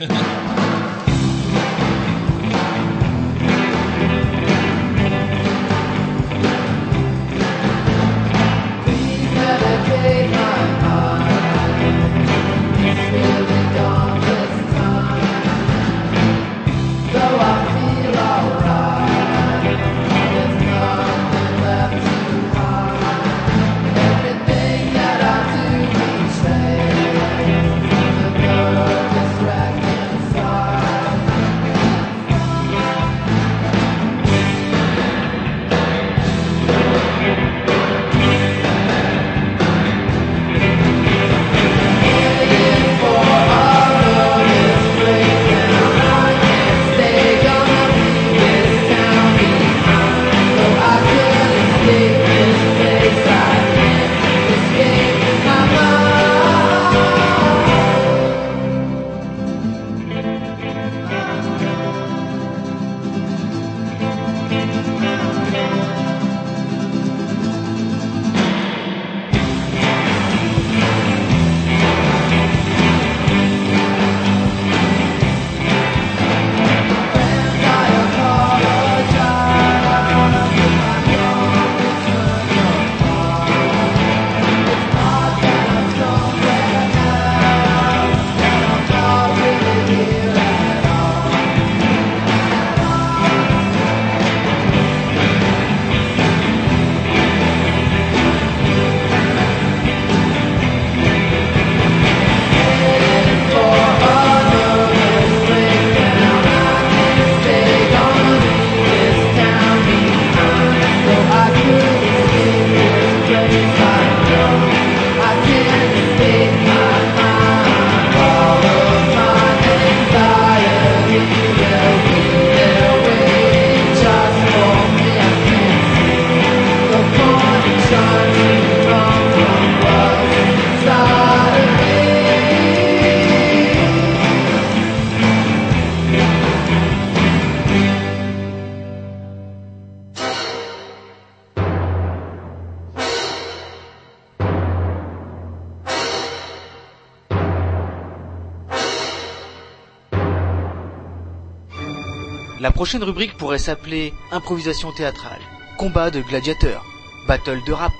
La 152.62 152.70
prochaine 152.70 153.02
rubrique 153.02 153.36
pourrait 153.36 153.58
s'appeler 153.58 154.14
improvisation 154.30 154.92
théâtrale, 154.92 155.40
combat 155.78 156.10
de 156.10 156.20
gladiateurs, 156.20 156.84
battle 157.26 157.60
de 157.66 157.72
rap, 157.72 157.92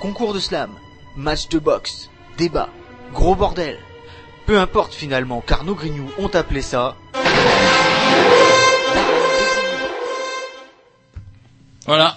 concours 0.00 0.32
de 0.32 0.40
slam, 0.40 0.70
match 1.16 1.48
de 1.48 1.58
boxe, 1.58 2.08
débat, 2.38 2.70
gros 3.12 3.34
bordel. 3.34 3.78
Peu 4.46 4.58
importe 4.58 4.94
finalement, 4.94 5.42
car 5.46 5.64
nos 5.64 5.74
grignoux 5.74 6.10
ont 6.18 6.28
appelé 6.28 6.62
ça. 6.62 6.96
Voilà. 11.86 12.16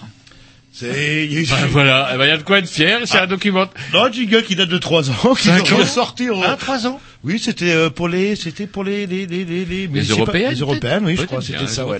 C'est, 0.72 1.26
il 1.26 1.42
y 1.42 1.52
a- 1.52 1.56
Ben 1.56 1.66
voilà, 1.66 2.10
Eh 2.14 2.16
ben, 2.16 2.24
il 2.24 2.28
y 2.28 2.32
a 2.32 2.36
de 2.38 2.42
quoi 2.42 2.58
être 2.58 2.68
fier, 2.68 3.00
c'est 3.04 3.18
un 3.18 3.26
document. 3.26 3.66
Non, 3.92 4.10
jingle 4.10 4.42
qui 4.44 4.56
date 4.56 4.68
de 4.70 4.78
3 4.78 5.10
ans, 5.10 5.34
qui 5.34 5.48
Cinq 5.48 5.70
est 5.70 5.74
ans 5.74 5.84
sorti 5.84 6.30
en... 6.30 6.40
Ah, 6.42 6.56
3 6.58 6.86
ans 6.86 6.98
Oui, 7.22 7.38
c'était 7.38 7.72
euh, 7.72 7.90
pour 7.90 8.08
les, 8.08 8.34
c'était 8.34 8.66
pour 8.66 8.82
les, 8.82 9.06
les, 9.06 9.26
les, 9.26 9.44
les, 9.44 9.66
les, 9.66 9.86
Les 9.86 10.02
européennes 10.08 10.50
Les 10.52 10.60
européennes, 10.60 11.02
oui, 11.04 11.16
je 11.20 11.26
crois, 11.26 11.42
c'était 11.42 11.66
ça, 11.66 11.84
ouais, 11.86 11.98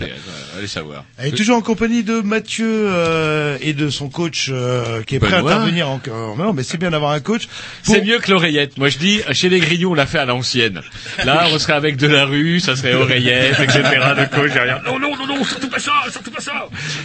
Allez 0.57 0.67
savoir. 0.67 1.05
Elle 1.19 1.29
est 1.29 1.37
toujours 1.37 1.59
en 1.59 1.61
compagnie 1.61 2.03
de 2.03 2.23
Mathieu 2.23 2.67
euh, 2.67 3.59
et 3.61 3.75
de 3.75 3.91
son 3.91 4.09
coach 4.09 4.47
euh, 4.51 5.03
qui 5.03 5.17
est 5.17 5.19
prêt 5.19 5.35
à 5.37 5.41
intervenir 5.41 5.91
encore. 5.91 6.39
Non, 6.39 6.55
mais 6.55 6.63
c'est 6.63 6.79
bien 6.79 6.91
d'avoir 6.91 7.13
un 7.13 7.21
coach. 7.21 7.49
Pour- 7.85 7.95
C'est 7.95 8.03
mieux 8.03 8.19
que 8.19 8.31
l'oreillette. 8.31 8.79
Moi, 8.79 8.89
je 8.89 8.97
dis, 8.97 9.21
chez 9.33 9.51
les 9.51 9.61
grignoux, 9.61 9.91
on 9.91 9.95
l'a 9.95 10.07
fait 10.07 10.19
à 10.19 10.25
l'ancienne. 10.25 10.81
Là, 11.25 11.49
on 11.53 11.59
serait 11.59 11.75
avec 11.75 11.97
de 11.99 12.07
la 12.07 12.25
rue, 12.25 12.59
ça 12.61 12.75
serait 12.75 12.95
oreillette, 12.95 13.61
etc. 13.61 13.83
Le 14.17 14.27
coach 14.35 14.53
derrière. 14.55 14.83
Non, 14.85 14.99
non, 14.99 15.15
non, 15.19 15.27
non, 15.27 15.45
surtout 15.45 15.69
pas 15.69 15.79
ça, 15.81 15.93
surtout 16.11 16.31
pas 16.31 16.41
ça. 16.41 16.53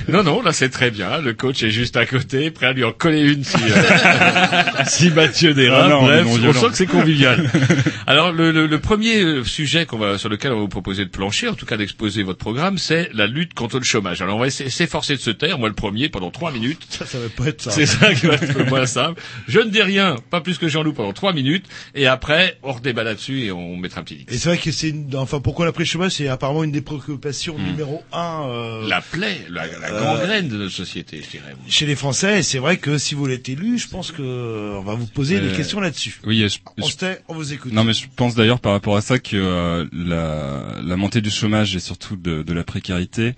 Non, 0.08 0.24
non, 0.24 0.42
là, 0.42 0.54
c'est 0.54 0.70
très 0.70 0.90
bien. 0.90 1.20
Le 1.20 1.34
coach 1.34 1.64
est 1.64 1.70
juste 1.72 1.98
à 1.98 2.06
côté, 2.06 2.50
prêt 2.50 2.68
à 2.68 2.72
lui 2.72 2.86
en 2.86 2.94
coller 2.94 3.22
une 3.34 3.44
si, 3.44 3.58
euh, 3.58 3.82
si 4.88 5.12
Mathieu 5.12 5.54
dérape. 5.54 5.84
Ah 5.86 5.90
non, 5.90 6.04
Bref, 6.04 6.24
non 6.26 6.32
on 6.32 6.38
violent. 6.38 6.62
sent 6.62 6.68
que 6.70 6.78
c'est 6.78 6.86
convivial. 6.86 7.50
Alors, 8.08 8.32
le, 8.32 8.52
le, 8.52 8.68
le 8.68 8.80
premier 8.80 9.18
euh, 9.24 9.44
sujet 9.44 9.88
qu'on 9.88 9.98
va, 9.98 10.20
sur 10.20 10.30
lequel 10.30 10.52
on 10.52 10.56
va 10.56 10.62
vous 10.62 10.68
proposer 10.68 11.06
de 11.06 11.10
plancher, 11.10 11.48
en 11.48 11.56
tout 11.56 11.66
cas 11.66 11.76
d'exposer 11.76 12.22
votre 12.22 12.38
programme, 12.38 12.78
c'est 12.78 13.10
la 13.14 13.26
lutte 13.26 13.56
contre 13.56 13.80
le 13.80 13.84
chômage. 13.84 14.22
Alors, 14.22 14.38
on 14.38 14.42
va 14.42 14.52
s'efforcer 14.52 15.16
de 15.16 15.20
se 15.22 15.32
taire, 15.32 15.58
moi 15.58 15.70
le 15.70 15.74
premier, 15.76 16.08
pendant 16.10 16.30
trois 16.30 16.52
minutes. 16.52 16.86
Ça, 16.90 17.08
ça 17.08 17.18
va 17.18 17.30
pas 17.30 17.48
être 17.48 17.64
ça. 17.64 17.72
C'est 17.72 17.88
ça 17.88 18.14
qui 18.14 18.28
va 18.28 18.36
être 18.36 18.56
le 18.58 18.66
moins 18.66 18.86
simple. 18.86 19.20
Je 19.48 19.60
ne 19.60 19.72
dis 19.72 19.82
rien, 19.82 20.18
pas 20.30 20.40
plus 20.42 20.60
que 20.60 20.68
Jean-Loup 20.68 20.94
pendant 20.94 21.14
trois 21.14 21.34
minutes, 21.34 21.66
et 21.96 22.06
après, 22.06 22.60
on 22.62 22.74
redébat 22.74 23.04
là-dessus 23.04 23.42
et 23.46 23.52
on 23.52 23.76
mettra 23.76 24.02
un 24.02 24.04
petit 24.04 24.18
X. 24.22 24.34
Et 24.34 24.38
c'est 24.38 24.50
vrai 24.50 24.60
que 24.60 24.72
c'est, 24.72 24.90
une... 24.90 25.16
enfin, 25.16 25.40
pourquoi 25.40 25.66
l'après-chômage, 25.66 26.12
c'est 26.12 26.28
apparemment 26.28 26.64
une 26.64 26.72
des 26.72 26.82
préoccupations 26.82 27.58
numéro 27.58 28.04
un. 28.14 28.44
euh, 28.50 28.88
La 28.88 29.02
plaie, 29.02 29.42
la, 29.50 29.66
la 29.66 29.92
Euh, 29.92 30.04
gangrène 30.04 30.48
de 30.48 30.58
notre 30.58 30.74
société, 30.76 31.22
je 31.26 31.30
dirais. 31.32 31.56
Chez 31.68 31.88
les 31.88 31.96
Français, 31.96 32.44
c'est 32.44 32.60
vrai 32.60 32.78
que 32.78 33.00
si 33.00 33.16
vous 33.16 33.26
l'êtes 33.26 33.50
élu, 33.50 33.80
je 33.80 33.88
pense 33.88 34.12
que 34.12 34.22
euh, 34.22 34.78
on 34.78 34.84
va 34.84 34.94
vous 34.94 35.08
poser 35.08 35.40
des 35.40 35.48
Euh, 35.48 35.56
questions 35.56 35.80
là-dessus. 35.80 36.20
Oui, 36.24 36.48
je, 36.48 36.60
On 36.78 36.86
se 36.88 36.98
tait, 36.98 37.22
on 37.28 37.34
vous 37.34 37.52
écoute. 37.52 37.74
non 37.74 37.84
mais 37.84 37.95
je 37.96 38.08
pense 38.16 38.36
d'ailleurs 38.36 38.60
par 38.60 38.74
rapport 38.74 38.96
à 38.98 39.02
ça 39.02 39.20
que 39.20 39.36
euh, 39.36 39.86
la, 39.92 40.82
la 40.82 40.98
montée 40.98 41.22
du 41.22 41.30
chômage 41.32 41.76
et 41.76 41.80
surtout 41.80 42.16
de, 42.16 42.44
de 42.44 42.54
la 42.54 42.64
précarité 42.64 43.34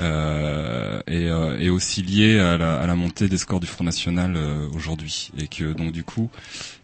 euh, 0.00 1.00
est, 1.06 1.26
euh, 1.26 1.58
est 1.58 1.68
aussi 1.68 2.02
liée 2.02 2.38
à 2.38 2.56
la, 2.56 2.80
à 2.80 2.86
la 2.86 2.94
montée 2.94 3.28
des 3.28 3.36
scores 3.38 3.60
du 3.60 3.66
Front 3.66 3.84
National 3.84 4.34
euh, 4.36 4.66
aujourd'hui 4.74 5.30
et 5.38 5.46
que 5.48 5.72
donc 5.72 5.92
du 5.92 6.02
coup 6.02 6.30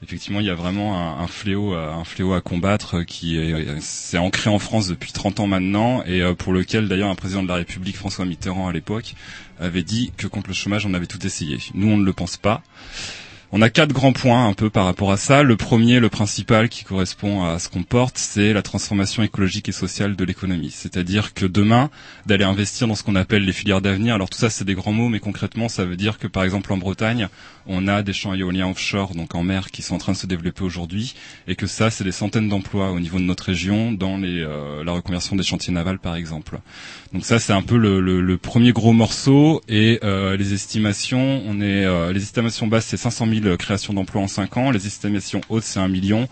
effectivement 0.02 0.40
il 0.40 0.46
y 0.46 0.50
a 0.50 0.54
vraiment 0.54 0.98
un, 0.98 1.22
un 1.22 1.26
fléau 1.26 1.74
un 1.74 2.04
fléau 2.04 2.34
à 2.34 2.40
combattre 2.40 3.02
qui 3.02 3.38
est 3.38 3.80
c'est 3.80 4.18
ancré 4.18 4.50
en 4.50 4.58
France 4.58 4.88
depuis 4.88 5.12
30 5.12 5.40
ans 5.40 5.46
maintenant 5.46 6.02
et 6.04 6.22
euh, 6.22 6.34
pour 6.34 6.52
lequel 6.52 6.88
d'ailleurs 6.88 7.10
un 7.10 7.14
président 7.14 7.42
de 7.42 7.48
la 7.48 7.54
République 7.56 7.96
François 7.96 8.24
Mitterrand 8.24 8.68
à 8.68 8.72
l'époque 8.72 9.14
avait 9.58 9.82
dit 9.82 10.12
que 10.16 10.26
contre 10.26 10.48
le 10.48 10.54
chômage 10.54 10.86
on 10.86 10.94
avait 10.94 11.06
tout 11.06 11.24
essayé. 11.26 11.58
Nous 11.74 11.88
on 11.88 11.96
ne 11.96 12.04
le 12.04 12.12
pense 12.12 12.36
pas. 12.36 12.62
On 13.50 13.62
a 13.62 13.70
quatre 13.70 13.94
grands 13.94 14.12
points 14.12 14.46
un 14.46 14.52
peu 14.52 14.68
par 14.68 14.84
rapport 14.84 15.10
à 15.10 15.16
ça. 15.16 15.42
Le 15.42 15.56
premier, 15.56 16.00
le 16.00 16.10
principal 16.10 16.68
qui 16.68 16.84
correspond 16.84 17.46
à 17.46 17.58
ce 17.58 17.70
qu'on 17.70 17.82
porte, 17.82 18.18
c'est 18.18 18.52
la 18.52 18.60
transformation 18.60 19.22
écologique 19.22 19.70
et 19.70 19.72
sociale 19.72 20.16
de 20.16 20.24
l'économie. 20.24 20.70
C'est-à-dire 20.70 21.32
que 21.32 21.46
demain, 21.46 21.88
d'aller 22.26 22.44
investir 22.44 22.86
dans 22.86 22.94
ce 22.94 23.02
qu'on 23.02 23.16
appelle 23.16 23.46
les 23.46 23.54
filières 23.54 23.80
d'avenir. 23.80 24.14
Alors 24.14 24.28
tout 24.28 24.36
ça, 24.36 24.50
c'est 24.50 24.66
des 24.66 24.74
grands 24.74 24.92
mots, 24.92 25.08
mais 25.08 25.18
concrètement, 25.18 25.70
ça 25.70 25.86
veut 25.86 25.96
dire 25.96 26.18
que 26.18 26.26
par 26.26 26.44
exemple 26.44 26.74
en 26.74 26.76
Bretagne, 26.76 27.28
on 27.66 27.88
a 27.88 28.02
des 28.02 28.12
champs 28.12 28.34
éoliens 28.34 28.68
offshore, 28.68 29.14
donc 29.14 29.34
en 29.34 29.42
mer, 29.42 29.70
qui 29.70 29.80
sont 29.80 29.94
en 29.94 29.98
train 29.98 30.12
de 30.12 30.18
se 30.18 30.26
développer 30.26 30.62
aujourd'hui, 30.62 31.14
et 31.46 31.56
que 31.56 31.66
ça, 31.66 31.90
c'est 31.90 32.04
des 32.04 32.12
centaines 32.12 32.50
d'emplois 32.50 32.90
au 32.90 33.00
niveau 33.00 33.18
de 33.18 33.24
notre 33.24 33.44
région, 33.44 33.92
dans 33.92 34.20
euh, 34.22 34.84
la 34.84 34.92
reconversion 34.92 35.36
des 35.36 35.42
chantiers 35.42 35.72
navals, 35.72 35.98
par 35.98 36.16
exemple. 36.16 36.58
Donc 37.12 37.24
ça, 37.24 37.38
c'est 37.38 37.54
un 37.54 37.62
peu 37.62 37.76
le, 37.78 38.00
le- 38.00 38.20
le 38.20 38.36
premier 38.36 38.72
gros 38.72 38.92
morceau, 38.92 39.62
et 39.68 39.98
euh, 40.04 40.36
les 40.36 40.52
estimations, 40.52 41.42
on 41.46 41.60
est, 41.60 41.84
euh, 41.86 42.12
les 42.12 42.22
estimations 42.22 42.66
basses, 42.66 42.86
c'est 42.86 42.98
500 42.98 43.26
000 43.42 43.56
créations 43.56 43.94
d'emplois 43.94 44.20
en 44.22 44.28
5 44.28 44.56
ans, 44.58 44.70
les 44.70 44.86
estimations 44.86 45.40
hautes, 45.48 45.64
c'est 45.64 45.80
1 45.80 45.88
million. 45.88 46.28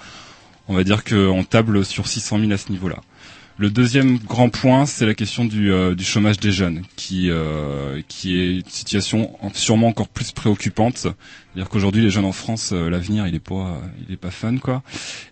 On 0.69 0.75
va 0.75 0.85
dire 0.85 1.03
qu'on 1.05 1.45
table 1.45 1.85
sur 1.85 2.07
600 2.09 2.41
000 2.41 2.53
à 2.53 2.59
ce 2.59 2.71
niveau-là. 2.73 2.97
Le 3.59 3.71
deuxième 3.71 4.19
grand 4.19 4.51
point, 4.51 4.85
c'est 4.85 5.07
la 5.07 5.14
question 5.14 5.47
du, 5.47 5.73
euh, 5.73 5.97
chômage 5.99 6.38
des 6.38 6.53
jeunes, 6.53 6.83
qui, 6.95 7.31
euh, 7.31 8.03
qui 8.07 8.38
est 8.38 8.57
une 8.57 8.62
situation 8.69 9.35
en- 9.42 9.51
sûrement 9.55 9.87
encore 9.88 10.09
plus 10.09 10.33
préoccupante. 10.33 10.99
C'est-à-dire 10.99 11.71
qu'aujourd'hui, 11.71 12.03
les 12.03 12.11
jeunes 12.11 12.27
en 12.27 12.33
France, 12.33 12.73
euh, 12.75 12.90
l'avenir, 12.90 13.27
il 13.27 13.35
est 13.35 13.38
pas, 13.38 13.81
il 14.07 14.12
est 14.12 14.19
pas 14.19 14.31
fun, 14.31 14.59
quoi. 14.59 14.83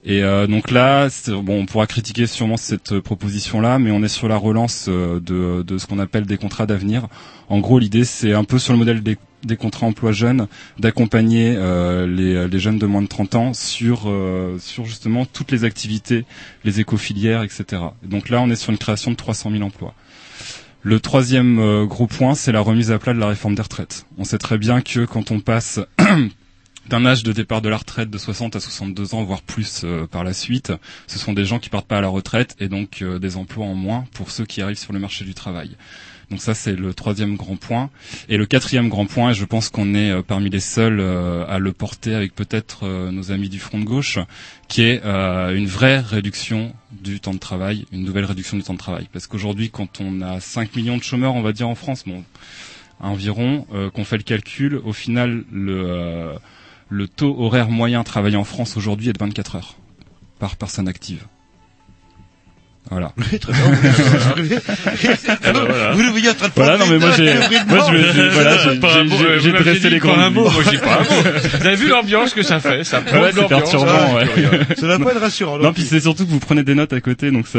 Et 0.04 0.22
donc 0.48 0.70
là, 0.70 1.08
bon, 1.42 1.60
on 1.60 1.66
pourra 1.66 1.86
critiquer 1.86 2.26
sûrement 2.26 2.56
cette 2.56 2.98
proposition-là, 3.00 3.78
mais 3.78 3.90
on 3.90 4.02
est 4.02 4.08
sur 4.08 4.26
la 4.26 4.36
relance 4.38 4.88
de, 4.88 5.62
de 5.62 5.78
ce 5.78 5.86
qu'on 5.86 5.98
appelle 5.98 6.24
des 6.24 6.38
contrats 6.38 6.64
d'avenir. 6.66 7.08
En 7.50 7.58
gros, 7.60 7.78
l'idée, 7.78 8.04
c'est 8.04 8.32
un 8.32 8.44
peu 8.44 8.58
sur 8.58 8.72
le 8.72 8.78
modèle 8.78 9.02
des, 9.02 9.18
des 9.44 9.56
contrats 9.56 9.86
emploi 9.86 10.12
jeunes, 10.12 10.46
d'accompagner 10.78 11.54
euh, 11.56 12.06
les, 12.06 12.48
les 12.48 12.58
jeunes 12.58 12.78
de 12.78 12.86
moins 12.86 13.02
de 13.02 13.06
30 13.06 13.34
ans 13.34 13.54
sur, 13.54 14.04
euh, 14.06 14.56
sur 14.58 14.84
justement 14.84 15.24
toutes 15.26 15.50
les 15.52 15.64
activités, 15.64 16.24
les 16.64 16.80
écofilières, 16.80 17.42
etc. 17.42 17.82
Et 18.04 18.08
donc 18.08 18.28
là, 18.28 18.40
on 18.40 18.50
est 18.50 18.56
sur 18.56 18.70
une 18.70 18.78
création 18.78 19.10
de 19.10 19.16
300 19.16 19.50
000 19.50 19.62
emplois. 19.62 19.94
Le 20.86 21.00
troisième 21.00 21.58
euh, 21.60 21.86
gros 21.86 22.06
point, 22.06 22.34
c'est 22.34 22.52
la 22.52 22.60
remise 22.60 22.90
à 22.90 22.98
plat 22.98 23.14
de 23.14 23.18
la 23.18 23.28
réforme 23.28 23.54
des 23.54 23.62
retraites. 23.62 24.04
On 24.18 24.24
sait 24.24 24.36
très 24.36 24.58
bien 24.58 24.82
que 24.82 25.06
quand 25.06 25.30
on 25.30 25.40
passe 25.40 25.80
d'un 26.90 27.06
âge 27.06 27.22
de 27.22 27.32
départ 27.32 27.62
de 27.62 27.70
la 27.70 27.78
retraite 27.78 28.10
de 28.10 28.18
60 28.18 28.56
à 28.56 28.60
62 28.60 29.14
ans, 29.14 29.24
voire 29.24 29.40
plus 29.40 29.80
euh, 29.84 30.06
par 30.06 30.24
la 30.24 30.34
suite, 30.34 30.74
ce 31.06 31.18
sont 31.18 31.32
des 31.32 31.46
gens 31.46 31.58
qui 31.58 31.70
partent 31.70 31.86
pas 31.86 31.96
à 31.96 32.00
la 32.02 32.08
retraite 32.08 32.54
et 32.60 32.68
donc 32.68 33.00
euh, 33.00 33.18
des 33.18 33.38
emplois 33.38 33.64
en 33.64 33.74
moins 33.74 34.04
pour 34.12 34.30
ceux 34.30 34.44
qui 34.44 34.60
arrivent 34.60 34.78
sur 34.78 34.92
le 34.92 34.98
marché 34.98 35.24
du 35.24 35.32
travail. 35.32 35.74
Donc 36.30 36.40
ça, 36.40 36.54
c'est 36.54 36.74
le 36.74 36.94
troisième 36.94 37.36
grand 37.36 37.56
point. 37.56 37.90
Et 38.28 38.36
le 38.36 38.46
quatrième 38.46 38.88
grand 38.88 39.06
point, 39.06 39.30
et 39.30 39.34
je 39.34 39.44
pense 39.44 39.68
qu'on 39.68 39.94
est 39.94 40.10
euh, 40.10 40.22
parmi 40.22 40.50
les 40.50 40.60
seuls 40.60 41.00
euh, 41.00 41.44
à 41.48 41.58
le 41.58 41.72
porter 41.72 42.14
avec 42.14 42.34
peut-être 42.34 42.84
euh, 42.86 43.10
nos 43.10 43.32
amis 43.32 43.48
du 43.48 43.58
front 43.58 43.78
de 43.78 43.84
gauche, 43.84 44.18
qui 44.68 44.82
est 44.82 45.02
une 45.04 45.66
vraie 45.66 46.00
réduction 46.00 46.74
du 46.90 47.20
temps 47.20 47.34
de 47.34 47.38
travail, 47.38 47.86
une 47.92 48.02
nouvelle 48.02 48.24
réduction 48.24 48.56
du 48.56 48.62
temps 48.62 48.72
de 48.72 48.78
travail. 48.78 49.08
Parce 49.12 49.26
qu'aujourd'hui, 49.26 49.70
quand 49.70 50.00
on 50.00 50.22
a 50.22 50.40
5 50.40 50.74
millions 50.74 50.96
de 50.96 51.02
chômeurs, 51.02 51.34
on 51.34 51.42
va 51.42 51.52
dire 51.52 51.68
en 51.68 51.74
France, 51.74 52.04
bon, 52.06 52.24
environ, 52.98 53.66
qu'on 53.92 54.04
fait 54.04 54.16
le 54.16 54.22
calcul, 54.22 54.80
au 54.82 54.92
final, 54.94 55.44
le, 55.52 56.32
le 56.88 57.08
taux 57.08 57.36
horaire 57.38 57.68
moyen 57.68 58.02
travaillé 58.04 58.36
en 58.36 58.44
France 58.44 58.76
aujourd'hui 58.76 59.10
est 59.10 59.12
de 59.12 59.18
24 59.18 59.56
heures 59.56 59.76
par 60.38 60.56
personne 60.56 60.88
active. 60.88 61.26
Voilà. 62.90 63.12
Très 63.40 64.42
bien. 64.42 64.58
Ah 65.46 65.52
bah 65.52 65.60
voilà. 65.66 65.92
Vous 65.92 66.02
en 66.02 66.34
train 66.34 66.48
de 66.48 66.52
Voilà, 66.54 66.76
non 66.78 66.86
mais 66.88 66.98
moi 66.98 67.10
j'ai, 67.16 67.24
moi 67.66 67.86
je, 67.90 67.96
je- 67.96 68.30
voilà, 68.30 68.58
j'ai- 68.58 69.08
j'ai- 69.08 69.40
j'ai 69.40 69.52
dressé 69.52 69.90
les 69.90 69.98
pas 70.00 70.06
grandes 70.08 70.20
un 70.20 70.30
mot, 70.30 70.44
lignes. 70.44 70.52
moi 70.52 70.62
je 70.64 70.70
dis 70.70 70.76
pas 70.78 70.94
un 70.96 71.00
mot. 71.00 71.22
Vous 71.60 71.66
avez 71.66 71.76
vu 71.76 71.88
l'ambiance 71.88 72.34
que 72.34 72.42
ça 72.42 72.60
fait, 72.60 72.84
ça 72.84 73.00
plombe 73.00 73.22
Ouais, 73.22 73.30
c'est 73.34 73.48
perturbant, 73.48 73.86
Ah, 73.90 74.14
ouais. 74.16 74.26
Ça 74.78 74.86
va 74.86 74.98
pas 74.98 75.10
être 75.12 75.20
rassurant. 75.20 75.58
Non, 75.58 75.72
puis 75.72 75.84
c'est 75.84 76.00
surtout 76.00 76.24
que 76.26 76.30
vous 76.30 76.40
prenez 76.40 76.62
des 76.62 76.74
notes 76.74 76.92
à 76.92 77.00
côté, 77.00 77.30
donc 77.30 77.46
ça. 77.48 77.58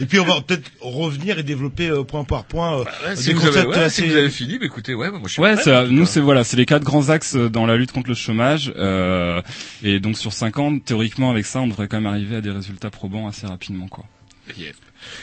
Et 0.00 0.06
puis 0.06 0.18
on 0.18 0.24
va 0.24 0.40
peut-être 0.40 0.68
revenir 0.80 1.38
et 1.38 1.44
développer 1.44 1.88
euh, 1.88 2.02
point 2.02 2.24
par 2.24 2.42
point 2.44 2.80
euh, 2.80 2.84
Ouais, 3.06 3.14
des 3.14 3.16
si, 3.22 3.32
vous 3.32 3.40
avez, 3.42 3.50
concepts 3.52 3.76
ouais, 3.76 3.82
assez- 3.84 4.02
si 4.02 4.08
vous 4.08 4.16
avez 4.16 4.28
fini, 4.28 4.58
bah, 4.58 4.66
écoutez, 4.66 4.92
ouais, 4.92 5.08
moi 5.10 5.20
je 5.26 5.32
suis 5.34 5.40
Ouais, 5.42 5.54
prêt, 5.54 5.62
ça, 5.62 5.84
nous 5.88 6.04
c'est 6.04 6.18
voilà, 6.18 6.42
c'est 6.42 6.56
les 6.56 6.66
quatre 6.66 6.82
grands 6.82 7.10
axes 7.10 7.36
euh, 7.36 7.48
dans 7.48 7.64
la 7.64 7.76
lutte 7.76 7.92
contre 7.92 8.08
le 8.08 8.16
chômage. 8.16 8.72
Euh, 8.76 9.40
et 9.84 10.00
donc 10.00 10.18
sur 10.18 10.32
cinq 10.32 10.58
ans, 10.58 10.76
théoriquement 10.80 11.30
avec 11.30 11.46
ça, 11.46 11.60
on 11.60 11.68
devrait 11.68 11.86
quand 11.86 11.98
même 12.00 12.12
arriver 12.12 12.33
à 12.34 12.40
des 12.40 12.50
résultats 12.50 12.90
probants 12.90 13.26
assez 13.28 13.46
rapidement, 13.46 13.88
quoi. 13.88 14.04
Yep. 14.58 14.74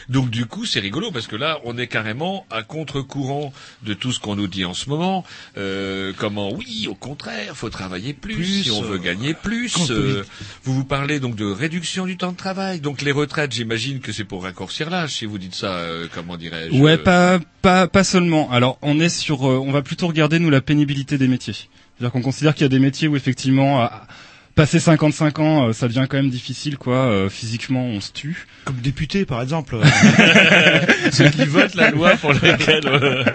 Donc 0.09 0.29
du 0.31 0.45
coup, 0.45 0.65
c'est 0.65 0.79
rigolo 0.79 1.11
parce 1.11 1.27
que 1.27 1.35
là, 1.35 1.59
on 1.63 1.77
est 1.77 1.85
carrément 1.87 2.45
à 2.49 2.63
contre-courant 2.63 3.53
de 3.83 3.93
tout 3.93 4.11
ce 4.11 4.19
qu'on 4.19 4.35
nous 4.35 4.47
dit 4.47 4.65
en 4.65 4.73
ce 4.73 4.89
moment. 4.89 5.23
Euh, 5.57 6.11
comment 6.17 6.51
Oui, 6.53 6.87
au 6.89 6.95
contraire, 6.95 7.55
faut 7.55 7.69
travailler 7.69 8.13
plus, 8.13 8.35
Plus, 8.35 8.63
si 8.63 8.71
on 8.71 8.81
veut 8.81 8.95
euh, 8.95 8.99
gagner 8.99 9.33
plus. 9.35 9.91
Euh, 9.91 10.23
vous 10.63 10.73
vous 10.73 10.83
parlez 10.85 11.19
donc 11.19 11.35
de 11.35 11.45
réduction 11.45 12.05
du 12.05 12.17
temps 12.17 12.31
de 12.31 12.37
travail. 12.37 12.79
Donc 12.79 13.01
les 13.03 13.11
retraites, 13.11 13.51
j'imagine 13.53 13.99
que 13.99 14.11
c'est 14.11 14.23
pour 14.25 14.43
raccourcir 14.43 14.89
l'âge. 14.89 15.13
Si 15.13 15.25
vous 15.25 15.37
dites 15.37 15.55
ça, 15.55 15.73
euh, 15.75 16.07
comment 16.13 16.37
dirais-je 16.37 16.79
Ouais, 16.79 16.97
pas 16.97 17.39
pas 17.61 17.87
pas 17.87 18.03
seulement. 18.03 18.51
Alors 18.51 18.79
on 18.81 18.99
est 18.99 19.09
sur, 19.09 19.41
on 19.43 19.71
va 19.71 19.83
plutôt 19.83 20.07
regarder 20.07 20.39
nous 20.39 20.49
la 20.49 20.61
pénibilité 20.61 21.17
des 21.19 21.27
métiers. 21.27 21.53
C'est-à-dire 21.53 22.11
qu'on 22.11 22.21
considère 22.23 22.55
qu'il 22.55 22.63
y 22.63 22.65
a 22.65 22.69
des 22.69 22.79
métiers 22.79 23.07
où 23.07 23.15
effectivement, 23.15 23.81
à- 23.81 24.07
passer 24.55 24.79
55 24.79 25.39
ans, 25.39 25.67
euh, 25.67 25.73
ça 25.73 25.87
devient 25.87 26.05
quand 26.09 26.17
même 26.17 26.29
difficile, 26.29 26.77
quoi. 26.77 26.95
Euh, 26.95 27.29
physiquement, 27.29 27.85
on 27.85 28.01
se 28.01 28.11
tue. 28.11 28.47
Comme 28.65 28.77
député, 28.77 29.25
par 29.25 29.41
exemple. 29.41 29.77
ceux 31.11 31.29
qui 31.29 31.45
votent 31.45 31.75
la 31.75 31.91
loi 31.91 32.15
pour 32.17 32.33
laquelle. 32.33 33.33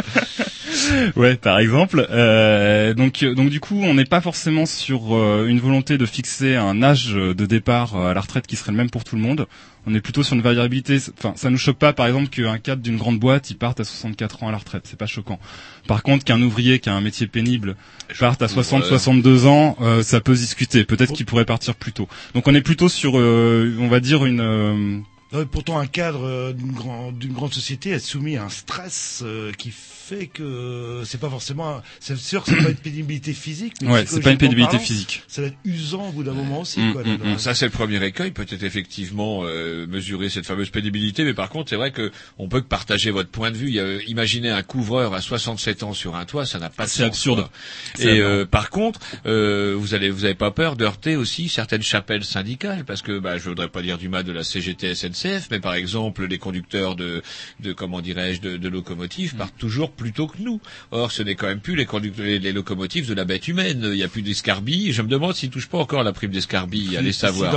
ouais, 1.16 1.36
par 1.36 1.58
exemple. 1.58 2.06
Euh, 2.10 2.94
donc, 2.94 3.22
euh, 3.22 3.34
donc 3.34 3.50
du 3.50 3.60
coup, 3.60 3.80
on 3.82 3.94
n'est 3.94 4.04
pas 4.04 4.20
forcément 4.20 4.66
sur 4.66 5.14
euh, 5.16 5.46
une 5.48 5.60
volonté 5.60 5.98
de 5.98 6.06
fixer 6.06 6.56
un 6.56 6.82
âge 6.82 7.12
de 7.14 7.46
départ 7.46 7.96
euh, 7.96 8.10
à 8.10 8.14
la 8.14 8.20
retraite 8.20 8.46
qui 8.46 8.56
serait 8.56 8.72
le 8.72 8.78
même 8.78 8.90
pour 8.90 9.04
tout 9.04 9.16
le 9.16 9.22
monde. 9.22 9.46
On 9.88 9.94
est 9.94 10.00
plutôt 10.00 10.22
sur 10.24 10.34
une 10.34 10.42
variabilité. 10.42 10.98
Enfin, 11.16 11.34
ça 11.36 11.48
nous 11.48 11.58
choque 11.58 11.78
pas, 11.78 11.92
par 11.92 12.06
exemple, 12.06 12.28
qu'un 12.28 12.58
cadre 12.58 12.82
d'une 12.82 12.96
grande 12.96 13.20
boîte, 13.20 13.50
il 13.50 13.56
parte 13.56 13.78
à 13.78 13.84
64 13.84 14.42
ans 14.42 14.48
à 14.48 14.52
la 14.52 14.58
retraite. 14.58 14.82
C'est 14.84 14.98
pas 14.98 15.06
choquant. 15.06 15.38
Par 15.86 16.02
contre, 16.02 16.24
qu'un 16.24 16.42
ouvrier 16.42 16.80
qui 16.80 16.88
a 16.88 16.94
un 16.94 17.00
métier 17.00 17.28
pénible 17.28 17.76
parte 18.18 18.42
à 18.42 18.48
60, 18.48 18.82
Ouais. 18.82 18.88
62 18.88 19.46
ans, 19.46 19.76
euh, 19.80 20.02
ça 20.02 20.20
peut 20.20 20.34
se 20.34 20.40
discuter. 20.40 20.84
Peut-être 20.84 21.12
qu'il 21.12 21.24
pourrait 21.26 21.44
partir 21.44 21.76
plus 21.76 21.92
tôt. 21.92 22.08
Donc, 22.34 22.48
on 22.48 22.54
est 22.54 22.62
plutôt 22.62 22.88
sur, 22.88 23.16
euh, 23.16 23.76
on 23.78 23.86
va 23.88 24.00
dire, 24.00 24.24
une 24.26 25.04
euh, 25.34 25.44
pourtant, 25.44 25.78
un 25.78 25.86
cadre 25.86 26.52
d'une 26.52 26.72
grande, 26.72 27.18
d'une 27.18 27.32
grande 27.32 27.52
société 27.52 27.90
est 27.90 27.98
soumis 27.98 28.36
à 28.36 28.44
un 28.44 28.48
stress 28.48 29.22
euh, 29.24 29.52
qui 29.52 29.70
fait 29.70 29.95
que 30.32 31.02
c'est 31.04 31.18
pas 31.20 31.28
forcément. 31.28 31.82
C'est 32.00 32.16
sûr 32.16 32.44
que 32.44 32.50
c'est 32.50 32.62
pas 32.62 32.70
une 32.70 32.76
pénibilité 32.76 33.32
physique. 33.32 33.74
Mais 33.82 33.90
Ouais, 33.90 34.06
c'est 34.06 34.20
pas 34.20 34.30
une 34.30 34.38
pénibilité 34.38 34.72
parlant, 34.72 34.84
physique. 34.84 35.22
Ça 35.28 35.42
va 35.42 35.48
être 35.48 35.56
usant 35.64 36.08
au 36.08 36.12
bout 36.12 36.22
d'un 36.22 36.32
moment 36.32 36.60
aussi. 36.60 36.80
Mm, 36.80 36.92
quoi, 36.92 37.02
mm, 37.02 37.06
là, 37.24 37.34
mm. 37.34 37.38
Ça 37.38 37.54
c'est 37.54 37.66
le 37.66 37.72
premier 37.72 38.02
écueil, 38.04 38.30
peut-être 38.30 38.62
effectivement 38.62 39.40
euh, 39.44 39.86
mesurer 39.86 40.28
cette 40.28 40.46
fameuse 40.46 40.70
pénibilité, 40.70 41.24
mais 41.24 41.34
par 41.34 41.48
contre 41.48 41.70
c'est 41.70 41.76
vrai 41.76 41.90
que 41.90 42.12
on 42.38 42.48
peut 42.48 42.60
que 42.60 42.66
partager 42.66 43.10
votre 43.10 43.30
point 43.30 43.50
de 43.50 43.56
vue. 43.56 43.68
Il 43.68 43.74
y 43.74 43.80
a- 43.80 44.00
imaginez 44.06 44.50
un 44.50 44.62
couvreur 44.62 45.12
à 45.14 45.20
67 45.20 45.82
ans 45.82 45.92
sur 45.92 46.14
un 46.16 46.24
toit, 46.24 46.46
ça 46.46 46.58
n'a 46.58 46.70
pas 46.70 46.84
de 46.84 46.90
C'est 46.90 46.98
sens, 46.98 47.06
absurde. 47.08 47.38
quoi. 47.40 47.50
C'est 47.96 48.04
Et 48.04 48.10
aberrant. 48.20 48.28
euh, 48.30 48.44
par 48.46 48.70
contre, 48.70 49.00
euh, 49.26 49.74
vous 49.76 49.94
allez 49.94 50.10
vous 50.10 50.24
avez 50.24 50.34
pas 50.34 50.50
peur 50.50 50.76
d'heurter 50.76 51.16
aussi 51.16 51.48
certaines 51.48 51.82
chapelles 51.82 52.24
syndicales, 52.24 52.84
parce 52.84 53.02
que 53.02 53.18
bah, 53.18 53.38
je 53.38 53.48
voudrais 53.48 53.68
pas 53.68 53.82
dire 53.82 53.98
du 53.98 54.08
mal 54.08 54.22
de 54.24 54.32
la 54.32 54.44
CGT 54.44 54.94
SNCF, 54.94 55.48
mais 55.50 55.60
par 55.60 55.74
exemple 55.74 56.26
les 56.26 56.38
conducteurs 56.38 56.94
de, 56.96 57.22
de 57.60 57.72
comment 57.72 58.00
dirais-je 58.00 58.40
de, 58.40 58.56
de 58.56 58.68
locomotives 58.68 59.34
partent 59.36 59.56
toujours 59.58 59.90
plus 59.96 60.12
tôt 60.12 60.26
que 60.26 60.38
nous. 60.40 60.60
Or 60.90 61.12
ce 61.12 61.22
n'est 61.22 61.34
quand 61.34 61.46
même 61.46 61.60
plus 61.60 61.76
les 61.76 61.86
conducteurs 61.86 62.24
les, 62.24 62.38
les 62.38 62.52
locomotives 62.52 63.08
de 63.08 63.14
la 63.14 63.24
bête 63.24 63.48
humaine. 63.48 63.80
Il 63.84 63.90
n'y 63.90 64.02
a 64.02 64.08
plus 64.08 64.22
d'escarbille. 64.22 64.92
Je 64.92 65.02
me 65.02 65.08
demande 65.08 65.34
s'ils 65.34 65.50
touchent 65.50 65.68
pas 65.68 65.78
encore 65.78 66.02
la 66.02 66.12
prime 66.12 66.30
d'escarbille. 66.30 66.96
Allez 66.96 67.12
savoir. 67.12 67.54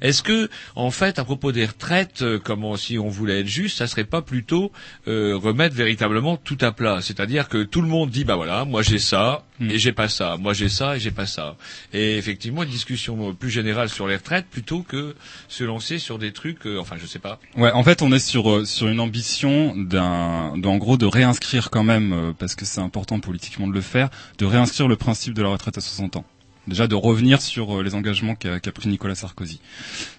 Est-ce 0.00 0.22
que, 0.22 0.48
en 0.74 0.90
fait, 0.90 1.18
à 1.18 1.24
propos 1.24 1.52
des 1.52 1.66
retraites, 1.66 2.22
euh, 2.22 2.38
comment 2.42 2.76
si 2.76 2.98
on 2.98 3.08
voulait 3.08 3.40
être 3.40 3.46
juste, 3.46 3.78
ça 3.78 3.86
serait 3.86 4.04
pas 4.04 4.22
plutôt 4.22 4.72
euh, 5.08 5.36
remettre 5.36 5.74
véritablement 5.74 6.36
tout 6.36 6.58
à 6.60 6.72
plat? 6.72 6.98
C'est-à-dire 7.00 7.48
que 7.48 7.62
tout 7.62 7.80
le 7.80 7.88
monde 7.88 8.10
dit, 8.10 8.24
bah 8.24 8.36
voilà, 8.36 8.64
moi 8.64 8.82
j'ai 8.82 8.98
ça 8.98 9.44
et 9.60 9.78
j'ai 9.78 9.92
pas 9.92 10.08
ça, 10.08 10.36
moi 10.36 10.52
j'ai 10.52 10.68
ça 10.68 10.96
et 10.96 11.00
j'ai 11.00 11.10
pas 11.10 11.26
ça. 11.26 11.56
Et 11.92 12.18
effectivement, 12.18 12.62
une 12.62 12.68
discussion 12.68 13.34
plus 13.34 13.50
générale 13.50 13.88
sur 13.88 14.06
les 14.06 14.16
retraites 14.16 14.46
plutôt 14.50 14.80
que 14.80 15.14
se 15.48 15.64
lancer 15.64 15.98
sur 15.98 16.18
des 16.18 16.32
trucs, 16.32 16.66
euh, 16.66 16.78
enfin, 16.78 16.96
je 17.00 17.06
sais 17.06 17.18
pas. 17.18 17.38
Ouais, 17.56 17.72
en 17.72 17.82
fait, 17.82 18.02
on 18.02 18.12
est 18.12 18.18
sur 18.18 18.50
euh, 18.50 18.64
sur 18.64 18.88
une 18.88 19.00
ambition 19.00 19.74
d'un, 19.76 20.52
en 20.62 20.76
gros, 20.76 20.96
de 20.96 21.06
réinscrire 21.06 21.70
quand 21.76 21.84
même, 21.84 22.14
euh, 22.14 22.32
parce 22.32 22.54
que 22.54 22.64
c'est 22.64 22.80
important 22.80 23.20
politiquement 23.20 23.68
de 23.68 23.74
le 23.74 23.82
faire, 23.82 24.08
de 24.38 24.46
réinscrire 24.46 24.88
le 24.88 24.96
principe 24.96 25.34
de 25.34 25.42
la 25.42 25.50
retraite 25.50 25.76
à 25.76 25.82
60 25.82 26.16
ans. 26.16 26.24
Déjà 26.66 26.86
de 26.86 26.94
revenir 26.94 27.42
sur 27.42 27.76
euh, 27.76 27.82
les 27.82 27.94
engagements 27.94 28.34
qu'a 28.34 28.58
pris 28.58 28.88
Nicolas 28.88 29.14
Sarkozy. 29.14 29.60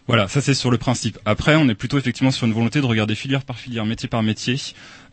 Voilà, 0.06 0.28
ça 0.28 0.40
c'est 0.40 0.54
sur 0.54 0.70
le 0.70 0.78
principe. 0.78 1.18
Après, 1.26 1.56
on 1.56 1.68
est 1.68 1.74
plutôt 1.74 1.98
effectivement 1.98 2.30
sur 2.30 2.46
une 2.46 2.54
volonté 2.54 2.80
de 2.80 2.86
regarder 2.86 3.16
filière 3.16 3.44
par 3.44 3.58
filière, 3.58 3.88
métier 3.88 4.08
par 4.08 4.22
métier, 4.22 4.62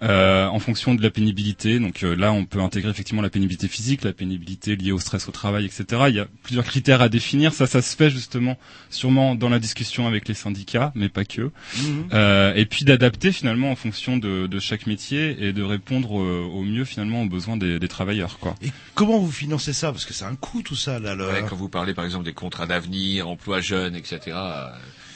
euh, 0.05 0.47
en 0.47 0.59
fonction 0.59 0.95
de 0.95 1.03
la 1.03 1.11
pénibilité. 1.11 1.79
Donc 1.81 2.03
euh, 2.05 2.15
là, 2.15 2.33
on 2.33 2.45
peut 2.45 2.61
intégrer 2.61 2.91
effectivement 2.91 3.23
la 3.23 3.31
pénibilité 3.31 3.67
physique, 3.69 4.05
la 4.05 4.13
pénibilité 4.13 4.77
liée 4.77 4.93
au 4.93 4.99
stress 5.01 5.29
au 5.29 5.33
travail, 5.33 5.65
etc. 5.65 6.03
Il 6.09 6.15
y 6.15 6.21
a 6.21 6.27
plusieurs 6.43 6.65
critères 6.65 7.01
à 7.01 7.09
définir. 7.09 7.53
Ça, 7.55 7.67
ça 7.67 7.83
se 7.83 7.97
fait 7.97 8.11
justement 8.11 8.59
sûrement 8.91 9.35
dans 9.35 9.49
la 9.49 9.59
discussion 9.59 10.07
avec 10.07 10.29
les 10.29 10.35
syndicats, 10.35 10.93
mais 10.95 11.09
pas 11.09 11.25
que. 11.25 11.43
Mhm. 11.43 12.09
Euh, 12.13 12.53
et 12.55 12.67
puis 12.67 12.85
d'adapter 12.85 13.33
finalement 13.33 13.71
en 13.71 13.77
fonction 13.77 14.17
de, 14.19 14.47
de 14.47 14.59
chaque 14.59 14.87
métier 14.87 15.37
et 15.41 15.53
de 15.53 15.63
répondre 15.63 16.21
euh, 16.21 16.43
au 16.53 16.63
mieux 16.63 16.85
finalement 16.85 17.23
aux 17.23 17.29
besoins 17.29 17.57
des, 17.57 17.79
des 17.79 17.89
travailleurs. 17.89 18.39
Quoi. 18.39 18.55
Et 18.63 18.71
comment 18.95 19.19
vous 19.19 19.33
financez 19.33 19.73
ça? 19.73 19.91
Parce 19.91 20.05
que 20.05 20.13
c'est 20.13 20.25
un 20.27 20.37
coût 20.37 20.63
tout 20.63 20.77
ça. 20.77 20.99
Là, 20.99 21.15
le- 21.15 21.25
Ouais, 21.27 21.45
quand 21.49 21.57
vous 21.57 21.69
parlez 21.71 21.95
par 21.95 22.05
exemple 22.05 22.25
des 22.25 22.35
contrats 22.35 22.67
d'avenir, 22.67 23.29
emploi 23.29 23.61
jeune, 23.61 23.97
etc. 23.97 24.37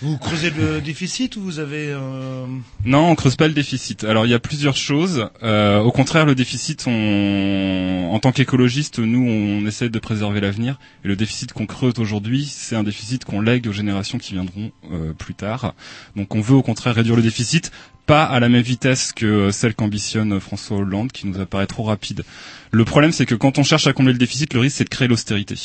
Vous 0.00 0.16
creusez 0.16 0.50
le 0.50 0.80
déficit 0.80 1.34
ou 1.36 1.40
vous 1.40 1.58
avez 1.58 1.88
euh, 1.88 2.46
Non, 2.84 3.10
on 3.10 3.14
creuse 3.16 3.34
pas 3.34 3.48
le 3.48 3.52
déficit. 3.54 4.04
Alors 4.04 4.26
il 4.26 4.28
y 4.30 4.34
a 4.34 4.38
plusieurs 4.38 4.76
choses. 4.76 5.28
Euh, 5.42 5.80
au 5.80 5.90
contraire, 5.90 6.24
le 6.24 6.36
déficit, 6.36 6.86
en 6.86 8.18
tant 8.20 8.30
qu'écologiste, 8.30 9.00
nous, 9.00 9.28
on 9.28 9.66
essaie 9.66 9.88
de 9.88 9.98
préserver 9.98 10.40
l'avenir. 10.40 10.78
Et 11.04 11.08
le 11.08 11.16
déficit 11.16 11.52
qu'on 11.52 11.66
creuse 11.66 11.94
aujourd'hui, 11.98 12.46
c'est 12.46 12.76
un 12.76 12.84
déficit 12.84 13.24
qu'on 13.24 13.40
lègue 13.40 13.66
aux 13.66 13.72
générations 13.72 14.18
qui 14.18 14.34
viendront 14.34 14.70
euh, 14.92 15.12
plus 15.14 15.34
tard. 15.34 15.74
Donc 16.14 16.32
on 16.36 16.40
veut 16.40 16.54
au 16.54 16.62
contraire 16.62 16.94
réduire 16.94 17.16
le 17.16 17.22
déficit, 17.22 17.72
pas 18.06 18.22
à 18.22 18.38
la 18.38 18.48
même 18.48 18.62
vitesse 18.62 19.12
que 19.12 19.50
celle 19.50 19.74
qu'ambitionne 19.74 20.38
François 20.38 20.76
Hollande, 20.76 21.10
qui 21.10 21.26
nous 21.26 21.40
apparaît 21.40 21.66
trop 21.66 21.82
rapide. 21.82 22.24
Le 22.70 22.84
problème, 22.84 23.10
c'est 23.10 23.26
que 23.26 23.34
quand 23.34 23.58
on 23.58 23.64
cherche 23.64 23.88
à 23.88 23.92
combler 23.92 24.12
le 24.12 24.18
déficit, 24.18 24.54
le 24.54 24.60
risque, 24.60 24.76
c'est 24.76 24.84
de 24.84 24.90
créer 24.90 25.08
l'austérité. 25.08 25.56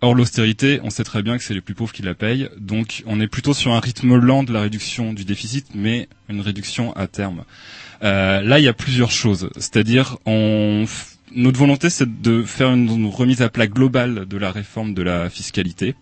Or, 0.00 0.14
l'austérité, 0.14 0.80
on 0.82 0.90
sait 0.90 1.04
très 1.04 1.22
bien 1.22 1.38
que 1.38 1.44
c'est 1.44 1.54
les 1.54 1.60
plus 1.60 1.74
pauvres 1.74 1.92
qui 1.92 2.02
la 2.02 2.14
payent. 2.14 2.48
Donc, 2.58 3.02
on 3.06 3.20
est 3.20 3.26
plutôt 3.26 3.54
sur 3.54 3.72
un 3.72 3.80
rythme 3.80 4.16
lent 4.16 4.42
de 4.42 4.52
la 4.52 4.60
réduction 4.60 5.12
du 5.12 5.24
déficit, 5.24 5.66
mais 5.74 6.08
une 6.28 6.40
réduction 6.40 6.92
à 6.94 7.06
terme. 7.06 7.44
Euh, 8.02 8.42
là, 8.42 8.58
il 8.58 8.64
y 8.64 8.68
a 8.68 8.74
plusieurs 8.74 9.10
choses. 9.10 9.48
C'est-à-dire, 9.56 10.18
on 10.26 10.84
notre 11.34 11.58
volonté, 11.58 11.90
c'est 11.90 12.22
de 12.22 12.42
faire 12.42 12.68
une 12.72 13.06
remise 13.06 13.42
à 13.42 13.48
plat 13.48 13.66
globale 13.66 14.26
de 14.26 14.36
la 14.36 14.52
réforme 14.52 14.94
de 14.94 15.02
la 15.02 15.28
fiscalité. 15.30 15.94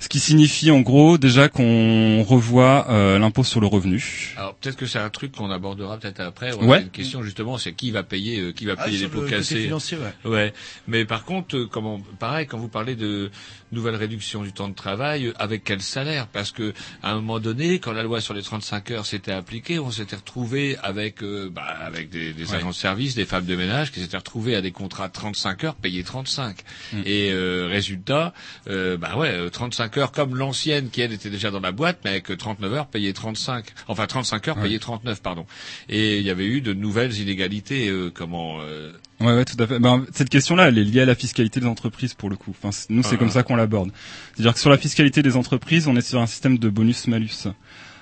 Ce 0.00 0.08
qui 0.08 0.20
signifie 0.20 0.70
en 0.70 0.80
gros 0.80 1.18
déjà 1.18 1.48
qu'on 1.48 2.22
revoit 2.22 2.86
euh, 2.88 3.18
l'impôt 3.18 3.42
sur 3.42 3.60
le 3.60 3.66
revenu. 3.66 4.32
Alors 4.36 4.54
peut-être 4.54 4.76
que 4.76 4.86
c'est 4.86 5.00
un 5.00 5.10
truc 5.10 5.32
qu'on 5.32 5.50
abordera 5.50 5.98
peut-être 5.98 6.20
après. 6.20 6.54
Ouais. 6.54 6.78
a 6.78 6.80
Une 6.82 6.90
question 6.90 7.22
justement, 7.24 7.58
c'est 7.58 7.72
qui 7.72 7.90
va 7.90 8.04
payer, 8.04 8.38
euh, 8.40 8.52
qui 8.52 8.64
va 8.64 8.74
Ah, 8.78 8.84
payer 8.84 8.96
les 8.98 9.02
sur 9.04 9.10
pots 9.10 9.16
le 9.22 9.24
côté 9.24 9.36
cassés. 9.38 9.62
financier, 9.64 9.98
ouais. 10.24 10.30
Ouais. 10.30 10.52
Mais 10.86 11.04
par 11.04 11.24
contre, 11.24 11.56
euh, 11.56 11.66
comment, 11.70 12.00
pareil, 12.20 12.46
quand 12.46 12.58
vous 12.58 12.68
parlez 12.68 12.94
de 12.94 13.30
nouvelle 13.72 13.96
réduction 13.96 14.42
du 14.44 14.52
temps 14.52 14.68
de 14.68 14.74
travail, 14.74 15.26
euh, 15.26 15.32
avec 15.38 15.64
quel 15.64 15.80
salaire? 15.82 16.28
Parce 16.28 16.52
que 16.52 16.72
à 17.02 17.10
un 17.10 17.16
moment 17.16 17.40
donné, 17.40 17.80
quand 17.80 17.92
la 17.92 18.04
loi 18.04 18.20
sur 18.20 18.34
les 18.34 18.42
35 18.42 18.92
heures 18.92 19.04
s'était 19.06 19.32
appliquée, 19.32 19.80
on 19.80 19.90
s'était 19.90 20.16
retrouvé 20.16 20.76
avec, 20.82 21.22
euh, 21.24 21.50
bah, 21.52 21.62
avec 21.84 22.08
des, 22.08 22.32
des 22.32 22.50
Ouais. 22.50 22.56
agents 22.58 22.68
de 22.70 22.74
service, 22.74 23.16
des 23.16 23.26
femmes 23.26 23.46
de 23.46 23.56
ménage, 23.56 23.90
qui 23.90 23.98
s'étaient 24.00 24.16
retrouvés 24.16 24.54
à 24.54 24.62
des 24.62 24.70
contrats 24.70 25.08
de 25.08 25.12
35 25.12 25.64
heures 25.64 25.74
payés 25.74 26.04
35. 26.04 26.56
Mm. 26.92 26.98
Et 27.04 27.30
euh, 27.32 27.66
résultat, 27.68 28.32
euh, 28.68 28.96
bah 28.96 29.16
ouais, 29.16 29.30
euh, 29.32 29.50
35 29.88 29.96
heures 30.00 30.12
comme 30.12 30.36
l'ancienne 30.36 30.90
qui 30.90 31.00
elle 31.00 31.12
était 31.12 31.30
déjà 31.30 31.50
dans 31.50 31.60
la 31.60 31.72
boîte, 31.72 31.98
mais 32.04 32.10
avec 32.10 32.36
39 32.36 32.72
heures 32.72 32.86
payées 32.86 33.12
35. 33.12 33.64
Enfin 33.88 34.06
35 34.06 34.48
heures 34.48 34.56
Ouais. 34.56 34.64
payées 34.64 34.78
39, 34.78 35.22
pardon. 35.22 35.46
Et 35.88 36.18
il 36.18 36.24
y 36.24 36.30
avait 36.30 36.46
eu 36.46 36.60
de 36.60 36.72
nouvelles 36.72 37.16
inégalités. 37.18 37.88
euh, 37.88 38.10
comment 38.12 38.58
euh, 38.60 38.92
Ouais, 39.20 39.34
ouais, 39.34 39.44
tout 39.44 39.56
à 39.62 39.66
fait. 39.66 39.78
Ben, 39.80 40.04
cette 40.12 40.28
question-là, 40.28 40.68
elle 40.68 40.78
est 40.78 40.84
liée 40.84 41.00
à 41.00 41.04
la 41.04 41.14
fiscalité 41.16 41.58
des 41.60 41.66
entreprises 41.66 42.14
pour 42.14 42.30
le 42.30 42.36
coup. 42.36 42.52
Enfin, 42.62 42.70
nous, 42.88 43.02
c'est 43.02 43.14
Ah. 43.14 43.18
comme 43.18 43.30
ça 43.30 43.42
qu'on 43.42 43.56
l'aborde. 43.56 43.90
C'est-à-dire 44.34 44.54
que 44.54 44.60
sur 44.60 44.70
la 44.70 44.78
fiscalité 44.78 45.22
des 45.22 45.36
entreprises, 45.36 45.88
on 45.88 45.96
est 45.96 46.00
sur 46.08 46.20
un 46.20 46.26
système 46.26 46.58
de 46.58 46.68
bonus-malus. 46.68 47.48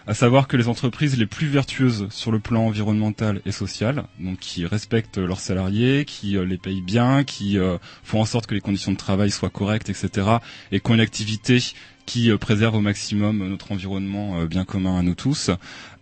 À 0.06 0.14
savoir 0.14 0.46
que 0.46 0.56
les 0.56 0.68
entreprises 0.68 1.18
les 1.18 1.26
plus 1.26 1.48
vertueuses 1.48 2.06
sur 2.10 2.30
le 2.30 2.38
plan 2.38 2.66
environnemental 2.66 3.40
et 3.44 3.52
social, 3.52 4.04
donc 4.20 4.38
qui 4.38 4.64
respectent 4.64 5.18
leurs 5.18 5.40
salariés, 5.40 6.04
qui 6.04 6.36
euh, 6.36 6.44
les 6.44 6.58
payent 6.58 6.80
bien, 6.80 7.24
qui 7.24 7.58
euh, 7.58 7.78
font 8.04 8.20
en 8.20 8.24
sorte 8.24 8.46
que 8.46 8.54
les 8.54 8.60
conditions 8.60 8.92
de 8.92 8.96
travail 8.96 9.30
soient 9.30 9.50
correctes, 9.50 9.88
etc., 9.90 10.28
et 10.70 10.80
qui 10.80 10.90
ont 10.90 10.94
une 10.94 11.00
activité 11.00 11.58
qui 12.06 12.30
préserve 12.38 12.76
au 12.76 12.80
maximum 12.80 13.46
notre 13.48 13.72
environnement 13.72 14.40
euh, 14.40 14.46
bien 14.46 14.64
commun 14.64 14.96
à 14.96 15.02
nous 15.02 15.16
tous, 15.16 15.50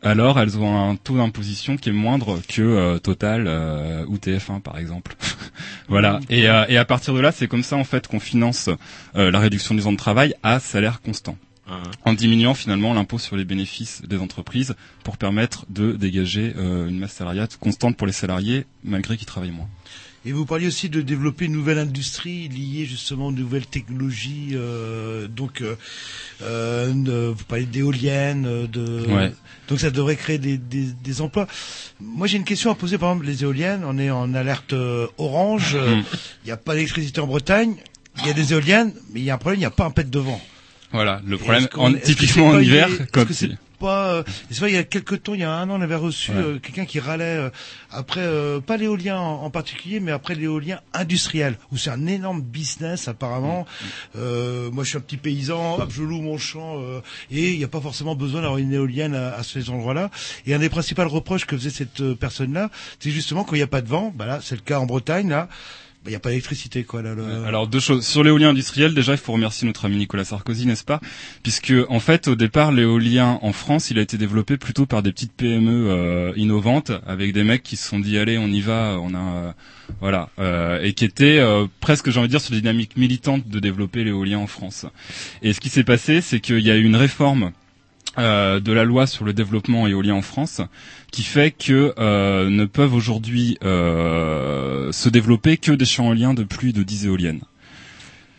alors 0.05 0.39
elles 0.39 0.59
ont 0.59 0.79
un 0.79 0.97
taux 0.97 1.17
d'imposition 1.17 1.77
qui 1.77 1.89
est 1.89 1.93
moindre 1.93 2.41
que 2.47 2.63
euh, 2.63 2.99
Total 2.99 3.47
euh, 3.47 4.05
ou 4.07 4.17
TF1 4.19 4.61
par 4.61 4.79
exemple. 4.79 5.17
voilà. 5.89 6.21
Et, 6.29 6.49
euh, 6.49 6.67
et 6.69 6.77
à 6.77 6.85
partir 6.85 7.15
de 7.15 7.21
là, 7.21 7.33
c'est 7.33 7.49
comme 7.49 7.63
ça 7.63 7.77
en 7.77 7.85
fait 7.85 8.07
qu'on 8.07 8.21
finance 8.21 8.69
la 9.15 9.39
réduction 9.39 9.75
du 9.75 9.83
temps 9.83 9.93
de 9.93 9.97
travail 9.97 10.35
à 10.43 10.61
salaire 10.61 11.01
constant. 11.01 11.37
En 12.05 12.13
diminuant 12.13 12.55
finalement 12.55 12.93
l'impôt 12.95 13.19
sur 13.19 13.37
les 13.37 13.45
bénéfices 13.45 14.03
des 14.03 14.19
entreprises 14.19 14.75
pour 15.03 15.17
permettre 15.17 15.65
de 15.71 15.93
dégager 15.93 16.53
euh, 16.57 16.89
une 16.89 16.99
masse 16.99 17.13
salariale 17.15 17.49
constante 17.59 17.97
pour 17.97 18.07
les 18.07 18.13
salariés 18.13 18.67
malgré 18.83 19.17
qu'ils 19.17 19.27
travaillent 19.27 19.51
moins. 19.51 19.69
Et 20.27 20.33
vous 20.33 20.47
parliez 20.47 20.67
aussi 20.67 20.89
de 20.89 21.03
développer 21.03 21.45
une 21.45 21.53
nouvelle 21.53 21.79
industrie 21.79 22.49
liée 22.49 22.87
justement 22.87 23.27
aux 23.27 23.33
nouvelles 23.33 23.67
technologies. 23.67 24.51
euh, 24.55 25.29
donc, 25.29 25.61
euh, 25.61 25.75
euh, 26.43 27.33
vous 27.37 27.45
parlez 27.45 27.67
d'éoliennes, 27.67 28.67
de. 28.67 29.05
Ouais. 29.07 29.33
Donc 29.69 29.81
ça 29.81 29.91
devrait 29.91 30.17
créer 30.17 30.39
des, 30.39 30.57
des, 30.57 30.87
des 30.93 31.21
emplois. 31.21 31.47
Moi 32.01 32.27
j'ai 32.27 32.39
une 32.39 32.45
question 32.45 32.71
à 32.71 32.75
poser 32.75 32.97
par 32.97 33.11
exemple 33.11 33.27
les 33.27 33.43
éoliennes. 33.43 33.83
On 33.85 33.99
est 33.99 34.11
en 34.11 34.33
alerte 34.35 34.73
euh, 34.73 35.07
orange. 35.19 35.77
Il 36.45 36.47
n'y 36.47 36.53
a 36.53 36.57
pas 36.57 36.75
d'électricité 36.75 37.21
en 37.21 37.27
Bretagne. 37.27 37.77
Il 38.21 38.27
y 38.27 38.31
a 38.31 38.35
des 38.35 38.53
éoliennes, 38.53 38.93
mais 39.13 39.21
il 39.21 39.25
y 39.25 39.31
a 39.31 39.35
un 39.35 39.39
problème. 39.39 39.59
Il 39.59 39.63
n'y 39.63 39.67
a 39.67 39.71
pas 39.71 39.85
un 39.87 39.91
pet 39.91 40.09
de 40.09 40.19
vent. 40.21 40.41
Voilà, 40.95 41.21
le 41.27 41.37
problème 41.37 41.67
en- 41.77 41.93
typiquement 41.93 42.47
en 42.51 42.59
hiver 42.61 42.89
comme 43.13 43.27
pas. 43.81 44.13
euh, 44.15 44.23
et 44.23 44.55
c'est 44.55 44.61
vrai, 44.61 44.71
il 44.71 44.75
y 44.75 44.79
a 44.79 44.85
quelques 44.85 45.25
temps, 45.25 45.35
il 45.35 45.41
y 45.41 45.45
a 45.45 45.51
un 45.53 45.69
an, 45.69 45.79
on 45.79 45.83
avait 45.83 45.97
reçu 45.97 46.31
Ouais. 46.31 46.37
euh, 46.39 46.59
quelqu'un 46.61 46.85
qui 46.87 47.01
râlait 47.01 47.25
euh, 47.25 47.51
après, 47.91 48.21
euh, 48.21 48.61
pas 48.61 48.77
l'éolien 48.77 49.19
en, 49.19 49.43
en 49.43 49.51
particulier, 49.51 49.99
mais 49.99 50.13
après 50.13 50.37
l'éolien 50.37 50.81
industriel, 50.95 51.59
où 51.73 51.77
c'est 51.77 51.91
un 51.91 52.07
énorme 52.07 52.41
business 52.41 53.09
apparemment. 53.09 53.67
Euh, 54.17 54.71
moi, 54.71 54.85
je 54.85 54.91
suis 54.91 54.99
un 54.99 55.01
petit 55.01 55.17
paysan, 55.17 55.81
hop, 55.81 55.91
je 55.91 56.03
loue 56.03 56.23
mon 56.23 56.39
champ, 56.39 56.81
euh, 56.81 57.01
et 57.33 57.51
il 57.51 57.59
n'y 57.59 57.65
a 57.65 57.69
pas 57.69 57.81
forcément 57.81 58.15
besoin 58.15 58.43
d'avoir 58.43 58.59
une 58.59 58.73
éolienne 58.73 59.17
à, 59.17 59.35
à 59.35 59.43
ces 59.43 59.69
endroits-là. 59.69 60.11
Et 60.47 60.55
un 60.55 60.61
des 60.61 60.69
principaux 60.71 61.07
reproches 61.09 61.45
que 61.45 61.57
faisait 61.57 61.71
cette 61.71 62.15
personne-là, 62.15 62.71
c'est 63.01 63.11
justement 63.11 63.43
quand 63.43 63.55
il 63.57 63.59
n'y 63.59 63.63
a 63.65 63.67
pas 63.67 63.83
de 63.83 63.89
vent, 63.89 64.13
bah 64.17 64.27
là, 64.27 64.39
c'est 64.43 64.55
le 64.55 64.61
cas 64.63 64.79
en 64.79 64.87
Bretagne, 64.87 65.29
là, 65.29 65.49
il 66.07 66.11
n'y 66.11 66.17
a 66.17 66.21
pas 66.21 66.29
d'électricité, 66.29 66.85
quoi. 66.85 67.01
Là, 67.03 67.15
le- 67.15 67.45
Alors 67.47 67.67
deux 67.67 67.81
choses. 67.81 68.07
Sur 68.07 68.23
l'éolien 68.23 68.51
industriel 68.51 68.93
déjà 68.95 69.13
il 69.13 69.19
faut 69.19 69.33
remercier 69.33 69.67
notre 69.67 69.85
ami 69.87 69.97
Nicolas 69.97 70.25
Sarkozy 70.25 70.67
n'est-ce 70.67 70.85
pas? 70.85 71.01
Puisque 71.43 71.73
en 71.89 72.01
fait 72.01 72.29
au 72.29 72.35
départ 72.35 72.73
l'éolien 72.73 73.39
en 73.43 73.53
France 73.53 73.91
il 73.91 73.99
a 73.99 74.03
été 74.03 74.19
développé 74.19 74.57
plutôt 74.57 74.87
par 74.87 75.03
des 75.03 75.13
petites 75.13 75.33
PME 75.33 75.87
euh, 75.91 76.33
innovantes 76.37 76.93
avec 77.07 77.33
des 77.33 77.45
mecs 77.45 77.63
qui 77.63 77.77
se 77.77 77.89
sont 77.89 78.01
dit 78.01 78.19
allez 78.19 78.37
on 78.39 78.49
y 78.49 78.61
va 78.61 78.99
on 79.01 79.15
a 79.15 79.19
euh, 79.19 79.53
voilà 80.01 80.29
euh, 80.39 80.83
et 80.83 80.93
qui 80.93 81.05
étaient 81.05 81.39
euh, 81.39 81.67
presque 81.81 82.11
j'ai 82.11 82.19
envie 82.19 82.29
de 82.29 82.33
dire 82.33 82.41
sur 82.41 82.53
des 82.53 82.61
dynamiques 82.61 82.97
militantes 82.97 83.49
de 83.49 83.59
développer 83.61 84.05
l'éolien 84.05 84.39
en 84.39 84.47
France. 84.47 84.87
Et 85.43 85.53
ce 85.53 85.61
qui 85.61 85.69
s'est 85.71 85.85
passé 85.85 86.21
c'est 86.21 86.41
qu'il 86.41 86.61
y 86.61 86.71
a 86.71 86.77
eu 86.77 86.83
une 86.85 86.97
réforme 86.97 87.53
euh, 88.19 88.61
de 88.61 88.73
la 88.73 88.85
loi 88.85 89.07
sur 89.07 89.25
le 89.25 89.33
développement 89.33 89.87
éolien 89.87 90.15
en 90.15 90.23
France 90.23 90.61
qui 91.11 91.23
fait 91.23 91.51
que 91.51 91.95
euh, 91.99 92.51
ne 92.51 92.65
peuvent 92.65 92.95
aujourd'hui 92.95 93.59
euh, 93.65 94.93
se 94.93 95.09
développer 95.09 95.57
que 95.57 95.73
des 95.73 95.85
champs 95.85 96.07
éoliens 96.07 96.35
de 96.35 96.45
plus 96.45 96.73
de 96.73 96.83
10 96.83 97.07
éoliennes. 97.07 97.43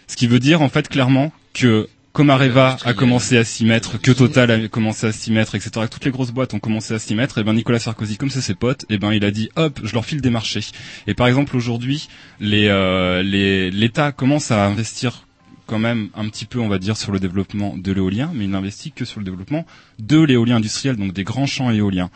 Ce 0.08 0.16
qui 0.16 0.28
veut 0.28 0.40
dire 0.40 0.62
en 0.62 0.70
fait 0.70 0.88
clairement 0.90 1.32
que 1.54 1.88
comme 2.16 2.30
Areva 2.30 2.78
a 2.86 2.94
commencé 2.94 3.38
à 3.38 3.44
s'y 3.44 3.66
mettre, 3.66 4.00
que 4.00 4.12
Total 4.12 4.50
a 4.50 4.68
commencé 4.70 5.08
à 5.08 5.12
s'y 5.12 5.34
mettre, 5.34 5.56
etc., 5.56 5.72
que 5.74 5.88
toutes 5.88 6.06
les 6.06 6.12
grosses 6.12 6.32
boîtes 6.32 6.54
ont 6.54 6.60
commencé 6.60 6.94
à 6.94 7.00
s'y 7.00 7.14
mettre, 7.14 7.40
et 7.40 7.44
ben 7.44 7.52
Nicolas 7.52 7.80
Sarkozy, 7.80 8.16
comme 8.16 8.30
c'est 8.30 8.40
ses 8.40 8.56
potes, 8.56 8.86
et 8.90 8.98
ben 8.98 9.12
il 9.12 9.26
a 9.26 9.32
dit 9.32 9.50
hop, 9.58 9.82
je 9.84 9.94
leur 9.94 10.06
file 10.06 10.22
des 10.22 10.30
marchés. 10.30 10.62
Et 11.08 11.14
par 11.14 11.28
exemple 11.28 11.58
aujourd'hui, 11.58 12.08
les 12.40 12.70
euh, 12.70 13.22
les 13.22 13.70
l'État 13.70 14.14
commence 14.14 14.50
à 14.50 14.66
investir 14.66 15.25
quand 15.66 15.80
même 15.80 16.10
un 16.16 16.28
petit 16.30 16.46
peu, 16.46 16.60
on 16.60 16.68
va 16.68 16.78
dire, 16.78 16.98
sur 16.98 17.12
le 17.12 17.20
développement 17.20 17.76
de 17.78 17.92
l'éolien, 17.92 18.32
mais 18.34 18.46
il 18.46 18.50
n'investit 18.50 18.92
que 18.92 19.06
sur 19.06 19.20
le 19.20 19.26
développement 19.26 19.66
de 20.00 20.20
l'éolien 20.20 20.58
industriel, 20.58 20.96
donc 20.96 21.14
des 21.14 21.24
grands 21.24 21.46
champs 21.46 21.72
éoliens, 21.72 22.10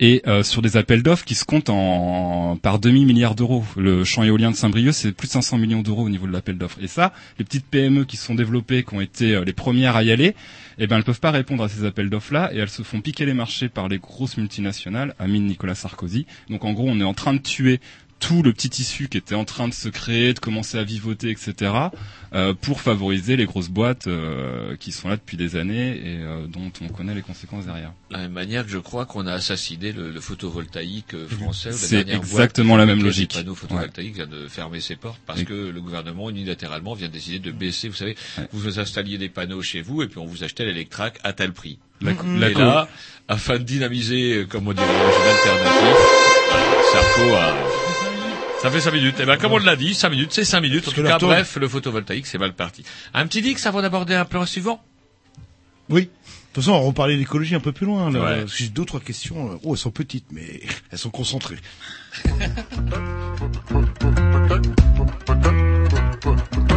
et 0.00 0.22
euh, 0.26 0.42
sur 0.42 0.62
des 0.62 0.76
appels 0.76 1.02
d'offres 1.02 1.24
qui 1.24 1.34
se 1.34 1.44
comptent 1.44 1.70
en 1.70 2.56
par 2.60 2.78
demi 2.78 3.04
milliard 3.04 3.34
d'euros. 3.34 3.64
Le 3.76 4.04
champ 4.04 4.22
éolien 4.22 4.50
de 4.50 4.56
Saint-Brieuc, 4.56 4.92
c'est 4.92 5.12
plus 5.12 5.28
de 5.28 5.32
500 5.32 5.58
millions 5.58 5.82
d'euros 5.82 6.04
au 6.04 6.08
niveau 6.08 6.26
de 6.26 6.32
l'appel 6.32 6.58
d'offres. 6.58 6.78
Et 6.80 6.88
ça, 6.88 7.12
les 7.38 7.44
petites 7.44 7.66
PME 7.66 8.04
qui 8.04 8.16
se 8.16 8.24
sont 8.24 8.34
développées, 8.34 8.84
qui 8.84 8.94
ont 8.94 9.00
été 9.00 9.34
euh, 9.34 9.44
les 9.44 9.52
premières 9.52 9.96
à 9.96 10.02
y 10.02 10.10
aller, 10.10 10.34
eh 10.78 10.86
ben 10.86 10.96
elles 10.96 11.04
peuvent 11.04 11.20
pas 11.20 11.30
répondre 11.30 11.62
à 11.62 11.68
ces 11.68 11.84
appels 11.84 12.10
d'offres-là, 12.10 12.52
et 12.52 12.58
elles 12.58 12.68
se 12.68 12.82
font 12.82 13.00
piquer 13.00 13.26
les 13.26 13.34
marchés 13.34 13.68
par 13.68 13.88
les 13.88 13.98
grosses 13.98 14.36
multinationales, 14.36 15.14
à 15.18 15.26
mine 15.26 15.46
Nicolas 15.46 15.74
Sarkozy. 15.74 16.26
Donc 16.50 16.64
en 16.64 16.72
gros, 16.72 16.86
on 16.88 17.00
est 17.00 17.04
en 17.04 17.14
train 17.14 17.34
de 17.34 17.38
tuer 17.38 17.80
tout 18.18 18.42
le 18.42 18.52
petit 18.52 18.70
tissu 18.70 19.08
qui 19.08 19.18
était 19.18 19.34
en 19.34 19.44
train 19.44 19.68
de 19.68 19.74
se 19.74 19.88
créer, 19.88 20.32
de 20.34 20.38
commencer 20.38 20.78
à 20.78 20.82
vivoter, 20.84 21.30
etc., 21.30 21.72
euh, 22.34 22.54
pour 22.54 22.80
favoriser 22.80 23.36
les 23.36 23.44
grosses 23.46 23.68
boîtes 23.68 24.06
euh, 24.08 24.74
qui 24.76 24.90
sont 24.90 25.08
là 25.08 25.16
depuis 25.16 25.36
des 25.36 25.54
années 25.56 25.90
et 25.96 26.18
euh, 26.20 26.46
dont 26.48 26.72
on 26.82 26.88
connaît 26.88 27.14
les 27.14 27.22
conséquences 27.22 27.66
derrière. 27.66 27.92
De 28.10 28.14
la 28.16 28.22
même 28.22 28.32
manière 28.32 28.64
que 28.64 28.70
je 28.70 28.78
crois 28.78 29.06
qu'on 29.06 29.26
a 29.26 29.32
assassiné 29.34 29.92
le, 29.92 30.10
le 30.10 30.20
photovoltaïque 30.20 31.14
français. 31.28 31.72
C'est 31.72 32.08
exactement 32.08 32.76
la 32.76 32.84
même 32.86 33.02
logique. 33.02 33.32
des 33.34 33.40
panneaux 33.42 33.54
photovoltaïques 33.54 34.14
vient 34.16 34.26
de 34.26 34.48
fermer 34.48 34.80
ses 34.80 34.96
portes 34.96 35.20
parce 35.26 35.40
Et- 35.40 35.44
que 35.44 35.52
le 35.54 35.80
gouvernement 35.80 36.28
unilatéralement 36.30 36.94
vient 36.94 37.08
de 37.08 37.12
décider 37.12 37.38
de 37.38 37.52
baisser. 37.52 37.88
Vous 37.88 37.94
savez, 37.94 38.16
vous 38.52 38.58
vous 38.60 38.78
installiez 38.80 39.18
des 39.18 39.28
panneaux 39.28 39.62
chez 39.62 39.82
vous 39.82 40.02
et 40.02 40.08
puis 40.08 40.18
on 40.18 40.26
vous 40.26 40.42
achetait 40.42 40.64
l'électrac 40.64 41.18
à 41.22 41.32
tel 41.32 41.52
prix. 41.52 41.78
La- 42.00 42.12
la- 42.38 42.48
là, 42.50 42.88
afin 43.28 43.58
de 43.58 43.62
dynamiser, 43.64 44.46
comme 44.48 44.66
on 44.68 44.72
dirait, 44.72 44.86
un 44.86 45.30
alternatif, 45.30 45.96
Sarko 46.92 47.34
a... 47.34 47.75
Ça 48.66 48.72
fait 48.72 48.80
5 48.80 48.94
minutes. 48.94 49.14
Eh 49.20 49.24
ben, 49.26 49.36
comme 49.36 49.52
on 49.52 49.58
l'a 49.58 49.76
dit, 49.76 49.94
5 49.94 50.08
minutes, 50.08 50.32
c'est 50.32 50.44
5 50.44 50.60
minutes. 50.60 50.80
En 50.80 50.84
Parce 50.86 50.94
tout 50.96 51.00
que 51.02 51.06
cas, 51.06 51.10
leur 51.10 51.18
tourne. 51.20 51.34
bref, 51.34 51.54
le 51.56 51.68
photovoltaïque, 51.68 52.26
c'est 52.26 52.36
mal 52.38 52.52
parti. 52.52 52.84
Un 53.14 53.24
petit 53.28 53.40
dix 53.40 53.64
avant 53.64 53.80
d'aborder 53.80 54.16
un 54.16 54.24
plan 54.24 54.44
suivant 54.44 54.82
Oui. 55.88 56.02
De 56.02 56.08
toute 56.52 56.64
façon, 56.64 56.72
on 56.72 56.80
va 56.80 56.86
reparler 56.88 57.16
d'écologie 57.16 57.54
un 57.54 57.60
peu 57.60 57.70
plus 57.70 57.86
loin. 57.86 58.10
Là, 58.10 58.20
Ouais. 58.20 58.38
parce 58.40 58.50
que 58.50 58.58
J'ai 58.58 58.68
deux, 58.70 58.84
trois 58.84 58.98
questions. 58.98 59.60
Oh, 59.62 59.74
elles 59.74 59.78
sont 59.78 59.92
petites, 59.92 60.26
mais 60.32 60.62
elles 60.90 60.98
sont 60.98 61.10
concentrées. 61.10 61.58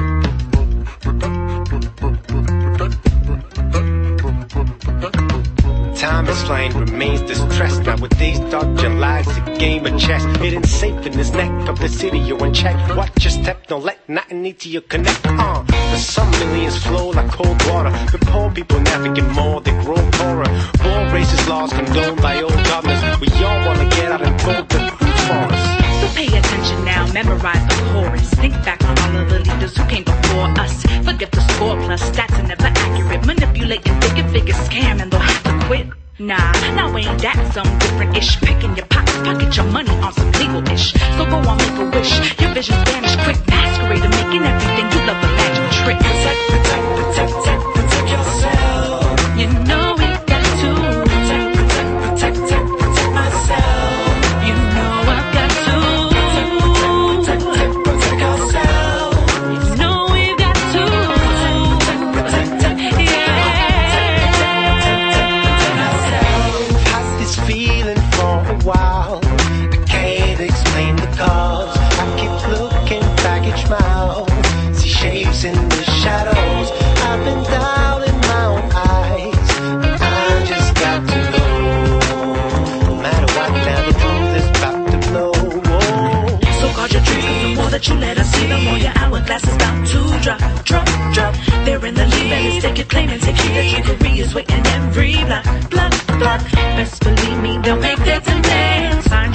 Time 5.99 6.29
is 6.29 6.41
flying, 6.43 6.71
remains 6.77 7.19
distressed. 7.23 7.83
Now 7.83 7.97
with 7.97 8.17
these 8.17 8.39
dark 8.51 8.73
Julys, 8.77 9.27
a 9.37 9.57
game 9.59 9.85
of 9.85 9.99
chess. 9.99 10.23
It 10.41 10.53
ain't 10.53 10.65
safe 10.65 11.05
in 11.05 11.11
this 11.11 11.31
neck 11.31 11.67
of 11.67 11.77
the 11.77 11.89
city, 11.89 12.19
you're 12.19 12.41
in 12.45 12.53
check. 12.53 12.77
Watch 12.95 13.25
your 13.25 13.31
step, 13.31 13.67
don't 13.67 13.83
let 13.83 14.07
nothing 14.07 14.45
into 14.45 14.69
your 14.69 14.83
connect. 14.83 15.19
Uh, 15.25 15.61
for 15.91 15.97
some 15.97 16.31
millions 16.31 16.81
flow 16.81 17.09
like 17.09 17.29
cold 17.33 17.61
water. 17.67 17.91
But 18.13 18.21
poor 18.21 18.49
people 18.49 18.79
never 18.79 19.11
get 19.11 19.27
more, 19.31 19.59
they 19.59 19.71
grow 19.83 19.97
poorer. 20.13 20.45
Born 20.83 21.05
racist 21.11 21.49
laws 21.49 21.73
condoned 21.73 22.21
by 22.21 22.41
old 22.41 22.63
governors. 22.63 23.19
We 23.19 23.27
all 23.43 23.67
wanna 23.67 23.89
get 23.89 24.09
out 24.13 24.21
and 24.21 24.41
vote 24.41 24.69
the 24.69 24.79
food 24.79 25.19
for 25.27 25.53
us. 25.53 25.88
So 25.99 26.07
pay 26.15 26.27
attention 26.27 26.85
now, 26.85 27.11
memorize 27.11 27.63
the 27.67 27.75
chorus. 27.91 28.29
Think 28.35 28.53
back 28.63 28.81
on 28.83 28.97
all 28.99 29.21
of 29.21 29.29
the 29.29 29.39
leaders 29.39 29.75
who 29.75 29.85
came 29.87 30.03
before 30.03 30.47
us. 30.59 30.83
Forget 31.03 31.31
the 31.31 31.41
score 31.53 31.75
plus 31.85 32.01
stats 32.09 32.37
are 32.39 32.47
never 32.47 32.67
accurate. 32.67 33.25
Manipulating 33.25 33.99
figure 34.01 34.27
figure 34.29 34.55
scam 34.55 35.01
and 35.01 35.11
they'll 35.11 35.19
have 35.19 35.43
to 35.43 35.65
quit. 35.67 35.87
Nah, 36.19 36.51
now 36.75 36.95
ain't 36.97 37.21
that 37.21 37.39
some 37.53 37.67
different 37.79 38.17
ish? 38.17 38.39
Picking 38.41 38.75
your 38.75 38.85
pocket, 38.87 39.23
pocket 39.23 39.55
your 39.55 39.65
money 39.67 39.95
on 40.03 40.13
some 40.13 40.31
legal 40.33 40.63
ish. 40.69 40.91
So 41.15 41.25
go 41.25 41.37
on, 41.37 41.57
make 41.57 41.79
a 41.79 41.85
wish. 41.95 42.11
Your 42.39 42.53
vision's 42.53 42.83
vanished 42.89 43.19
quick. 43.19 43.39
Masquerade 43.47 44.03
making 44.03 44.43
everything 44.43 44.87
you 44.91 44.99
love 45.07 45.23
a 45.23 45.27
magic 45.39 45.67
trick. 45.79 45.97
Protect, 45.99 46.39
protect, 46.51 46.83
protect, 46.95 47.31
protect, 47.33 47.68
that 87.79 87.87
you 87.87 87.95
let 87.95 88.17
us 88.17 88.29
see, 88.31 88.47
the 88.47 88.57
more 88.57 88.77
your 88.77 88.91
hourglass 88.97 89.43
is 89.47 89.57
bound 89.57 89.87
to 89.87 89.99
drop, 90.21 90.65
drop, 90.65 91.13
drop. 91.13 91.33
They're 91.65 91.85
in 91.85 91.95
the 91.95 92.05
lead, 92.07 92.55
it's 92.55 92.65
take 92.65 92.77
your 92.77 92.87
claim 92.87 93.09
and 93.09 93.21
take 93.21 93.37
heed. 93.37 93.83
The 93.83 93.95
trickery 93.95 94.19
is 94.19 94.35
waiting 94.35 94.65
every 94.67 95.13
block, 95.23 95.45
block, 95.69 95.93
block. 96.19 96.41
Best 96.51 97.01
believe 97.01 97.39
me, 97.41 97.57
they'll 97.59 97.79
make 97.79 97.99
their 97.99 98.19
demands. 98.19 99.07
Find 99.07 99.28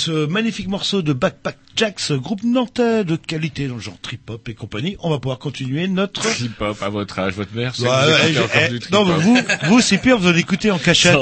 ce 0.00 0.26
magnifique 0.26 0.68
morceau 0.68 1.02
de 1.02 1.12
Backpack 1.12 1.58
Jacks, 1.76 2.12
groupe 2.12 2.42
nantais 2.42 3.04
de 3.04 3.16
qualité 3.16 3.68
dans 3.68 3.74
le 3.74 3.80
genre 3.80 4.00
trip-hop 4.00 4.48
et 4.48 4.54
compagnie, 4.54 4.96
on 5.00 5.10
va 5.10 5.18
pouvoir 5.18 5.38
continuer 5.38 5.88
notre... 5.88 6.22
Trip-hop, 6.22 6.82
à 6.82 6.88
votre 6.88 7.18
âge, 7.18 7.34
votre 7.34 7.54
mère, 7.54 7.74
c'est 7.74 7.82
Ouais, 7.82 7.88
ouais, 7.88 8.34
eh, 8.70 8.92
non, 8.92 9.04
vous, 9.04 9.38
vous 9.64 9.80
c'est 9.82 9.98
pire, 9.98 10.16
vous 10.18 10.28
en 10.28 10.34
écoutez 10.34 10.70
en 10.70 10.78
cachette. 10.78 11.16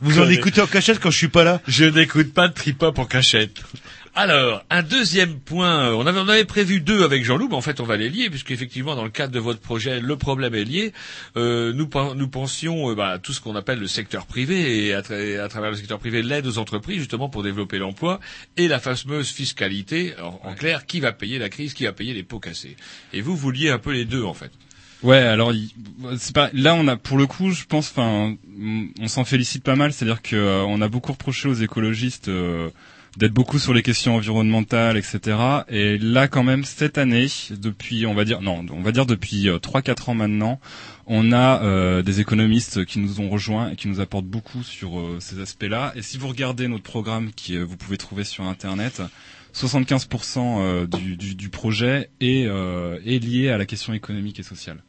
Vous 0.00 0.20
en 0.20 0.28
écoutez 0.28 0.60
en 0.60 0.68
cachette 0.68 1.00
quand 1.00 1.10
je 1.10 1.16
suis 1.16 1.28
pas 1.28 1.42
là. 1.42 1.60
Je 1.66 1.84
n'écoute 1.86 2.32
pas 2.32 2.46
de 2.46 2.54
trip-hop 2.54 3.00
en 3.00 3.04
cachette. 3.04 3.62
Alors, 4.22 4.62
un 4.68 4.82
deuxième 4.82 5.38
point, 5.40 5.88
euh, 5.88 5.94
on 5.94 6.06
avait, 6.06 6.20
on 6.20 6.28
avait 6.28 6.44
prévu 6.44 6.82
deux 6.82 7.04
avec 7.04 7.24
Jean-Loup, 7.24 7.48
mais 7.48 7.54
en 7.54 7.62
fait 7.62 7.80
on 7.80 7.84
va 7.84 7.96
les 7.96 8.10
lier, 8.10 8.28
puisque 8.28 8.50
effectivement 8.50 8.94
dans 8.94 9.04
le 9.04 9.08
cadre 9.08 9.32
de 9.32 9.38
votre 9.38 9.60
projet, 9.60 9.98
le 9.98 10.14
problème 10.16 10.54
est 10.54 10.64
lié. 10.64 10.92
Euh, 11.38 11.72
nous, 11.72 11.86
pen- 11.86 12.12
nous 12.16 12.28
pensions 12.28 12.90
euh, 12.90 12.94
bah, 12.94 13.08
à 13.12 13.18
tout 13.18 13.32
ce 13.32 13.40
qu'on 13.40 13.56
appelle 13.56 13.78
le 13.78 13.86
secteur 13.86 14.26
privé, 14.26 14.84
et 14.88 14.92
à, 14.92 15.00
tra- 15.00 15.40
à 15.40 15.48
travers 15.48 15.70
le 15.70 15.76
secteur 15.78 15.98
privé, 15.98 16.20
l'aide 16.22 16.46
aux 16.46 16.58
entreprises, 16.58 16.98
justement 16.98 17.30
pour 17.30 17.42
développer 17.42 17.78
l'emploi, 17.78 18.20
et 18.58 18.68
la 18.68 18.78
fameuse 18.78 19.30
fiscalité, 19.30 20.12
Alors, 20.18 20.38
en 20.44 20.52
clair, 20.52 20.84
qui 20.84 21.00
va 21.00 21.12
payer 21.12 21.38
la 21.38 21.48
crise, 21.48 21.72
qui 21.72 21.84
va 21.84 21.92
payer 21.94 22.12
les 22.12 22.22
pots 22.22 22.40
cassés. 22.40 22.76
Et 23.14 23.22
vous, 23.22 23.34
vous 23.34 23.50
liez 23.50 23.70
un 23.70 23.78
peu 23.78 23.92
les 23.94 24.04
deux 24.04 24.24
en 24.24 24.34
fait. 24.34 24.50
Ouais, 25.02 25.16
alors 25.16 25.54
c'est 26.18 26.34
pas 26.34 26.50
là 26.52 26.74
on 26.74 26.86
a 26.88 26.98
pour 26.98 27.16
le 27.16 27.26
coup, 27.26 27.52
je 27.52 27.64
pense, 27.64 27.88
enfin, 27.90 28.36
on 29.00 29.08
s'en 29.08 29.24
félicite 29.24 29.64
pas 29.64 29.76
mal, 29.76 29.94
c'est-à-dire 29.94 30.20
que 30.20 30.36
euh, 30.36 30.62
on 30.64 30.82
a 30.82 30.88
beaucoup 30.88 31.12
reproché 31.12 31.48
aux 31.48 31.54
écologistes 31.54 32.28
euh, 32.28 32.68
d'être 33.20 33.34
beaucoup 33.34 33.58
sur 33.58 33.74
les 33.74 33.82
questions 33.82 34.16
environnementales, 34.16 34.96
etc. 34.96 35.36
Et 35.68 35.98
là, 35.98 36.26
quand 36.26 36.42
même, 36.42 36.64
cette 36.64 36.96
année, 36.96 37.26
depuis, 37.50 38.06
on 38.06 38.14
va 38.14 38.24
dire, 38.24 38.40
non, 38.40 38.64
on 38.72 38.80
va 38.80 38.92
dire 38.92 39.04
depuis 39.04 39.48
euh, 39.50 39.58
trois, 39.58 39.82
quatre 39.82 40.08
ans 40.08 40.14
maintenant, 40.14 40.58
on 41.06 41.30
a 41.30 41.62
euh, 41.62 42.00
des 42.02 42.20
économistes 42.20 42.86
qui 42.86 42.98
nous 42.98 43.20
ont 43.20 43.28
rejoints 43.28 43.72
et 43.72 43.76
qui 43.76 43.88
nous 43.88 44.00
apportent 44.00 44.24
beaucoup 44.26 44.62
sur 44.62 44.98
euh, 44.98 45.18
ces 45.20 45.38
aspects-là. 45.38 45.92
Et 45.96 46.02
si 46.02 46.16
vous 46.16 46.28
regardez 46.28 46.66
notre 46.66 46.82
programme, 46.82 47.30
qui 47.36 47.58
euh, 47.58 47.62
vous 47.62 47.76
pouvez 47.76 47.98
trouver 47.98 48.24
sur 48.24 48.44
Internet. 48.44 49.02
75% 49.52 50.60
euh, 50.60 50.86
du, 50.86 51.48
projet 51.50 52.08
est 52.20 52.44
lié 53.24 53.50
à 53.50 53.58
la 53.58 53.66
question 53.66 53.92
économique 53.92 54.38
et 54.38 54.44
sociale. 54.44 54.80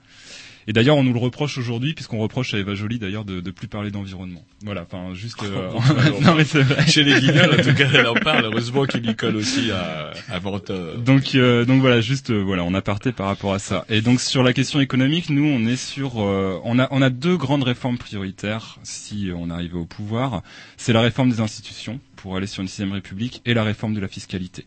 Et 0.71 0.73
d'ailleurs, 0.73 0.95
on 0.95 1.03
nous 1.03 1.11
le 1.11 1.19
reproche 1.19 1.57
aujourd'hui, 1.57 1.93
puisqu'on 1.93 2.19
reproche 2.19 2.53
à 2.53 2.57
Eva 2.57 2.75
Joly 2.75 2.97
d'ailleurs 2.97 3.25
de, 3.25 3.41
de 3.41 3.51
plus 3.51 3.67
parler 3.67 3.91
d'environnement. 3.91 4.41
Voilà, 4.63 4.83
enfin 4.83 5.13
juste. 5.13 5.43
euh, 5.43 5.69
non 6.21 6.33
mais 6.33 6.45
c'est 6.45 6.61
vrai. 6.61 6.87
Chez 6.87 7.03
les 7.03 7.19
guignols, 7.19 7.59
en 7.59 7.61
tout 7.61 7.73
cas, 7.73 7.89
elle 7.93 8.07
en 8.07 8.13
parle. 8.13 8.45
Heureusement 8.45 8.85
qu'il 8.85 9.05
y 9.09 9.13
colle 9.13 9.35
aussi 9.35 9.69
à, 9.69 10.11
à 10.29 10.39
Mentor. 10.39 10.95
Donc, 10.99 11.35
euh, 11.35 11.65
donc 11.65 11.81
voilà, 11.81 11.99
juste 11.99 12.29
euh, 12.29 12.41
voilà, 12.41 12.63
on 12.63 12.73
a 12.73 12.81
parté 12.81 13.11
par 13.11 13.27
rapport 13.27 13.53
à 13.53 13.59
ça. 13.59 13.83
Et 13.89 13.99
donc 13.99 14.21
sur 14.21 14.43
la 14.43 14.53
question 14.53 14.79
économique, 14.79 15.29
nous, 15.29 15.43
on 15.43 15.65
est 15.67 15.75
sur, 15.75 16.21
euh, 16.23 16.57
on 16.63 16.79
a, 16.79 16.87
on 16.91 17.01
a 17.01 17.09
deux 17.09 17.35
grandes 17.35 17.63
réformes 17.63 17.97
prioritaires 17.97 18.79
si 18.83 19.29
on 19.35 19.49
arrivait 19.49 19.77
au 19.77 19.83
pouvoir. 19.83 20.41
C'est 20.77 20.93
la 20.93 21.01
réforme 21.01 21.31
des 21.31 21.41
institutions 21.41 21.99
pour 22.15 22.37
aller 22.37 22.47
sur 22.47 22.61
une 22.61 22.69
sixième 22.69 22.93
république 22.93 23.41
et 23.45 23.53
la 23.53 23.65
réforme 23.65 23.93
de 23.93 23.99
la 23.99 24.07
fiscalité. 24.07 24.65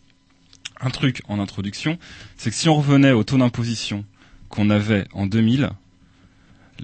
Un 0.83 0.91
truc 0.91 1.23
en 1.29 1.41
introduction, 1.41 1.97
c'est 2.37 2.51
que 2.51 2.57
si 2.57 2.69
on 2.69 2.75
revenait 2.77 3.13
au 3.13 3.25
taux 3.25 3.39
d'imposition 3.39 4.05
qu'on 4.51 4.69
avait 4.69 5.07
en 5.15 5.25
2000, 5.27 5.71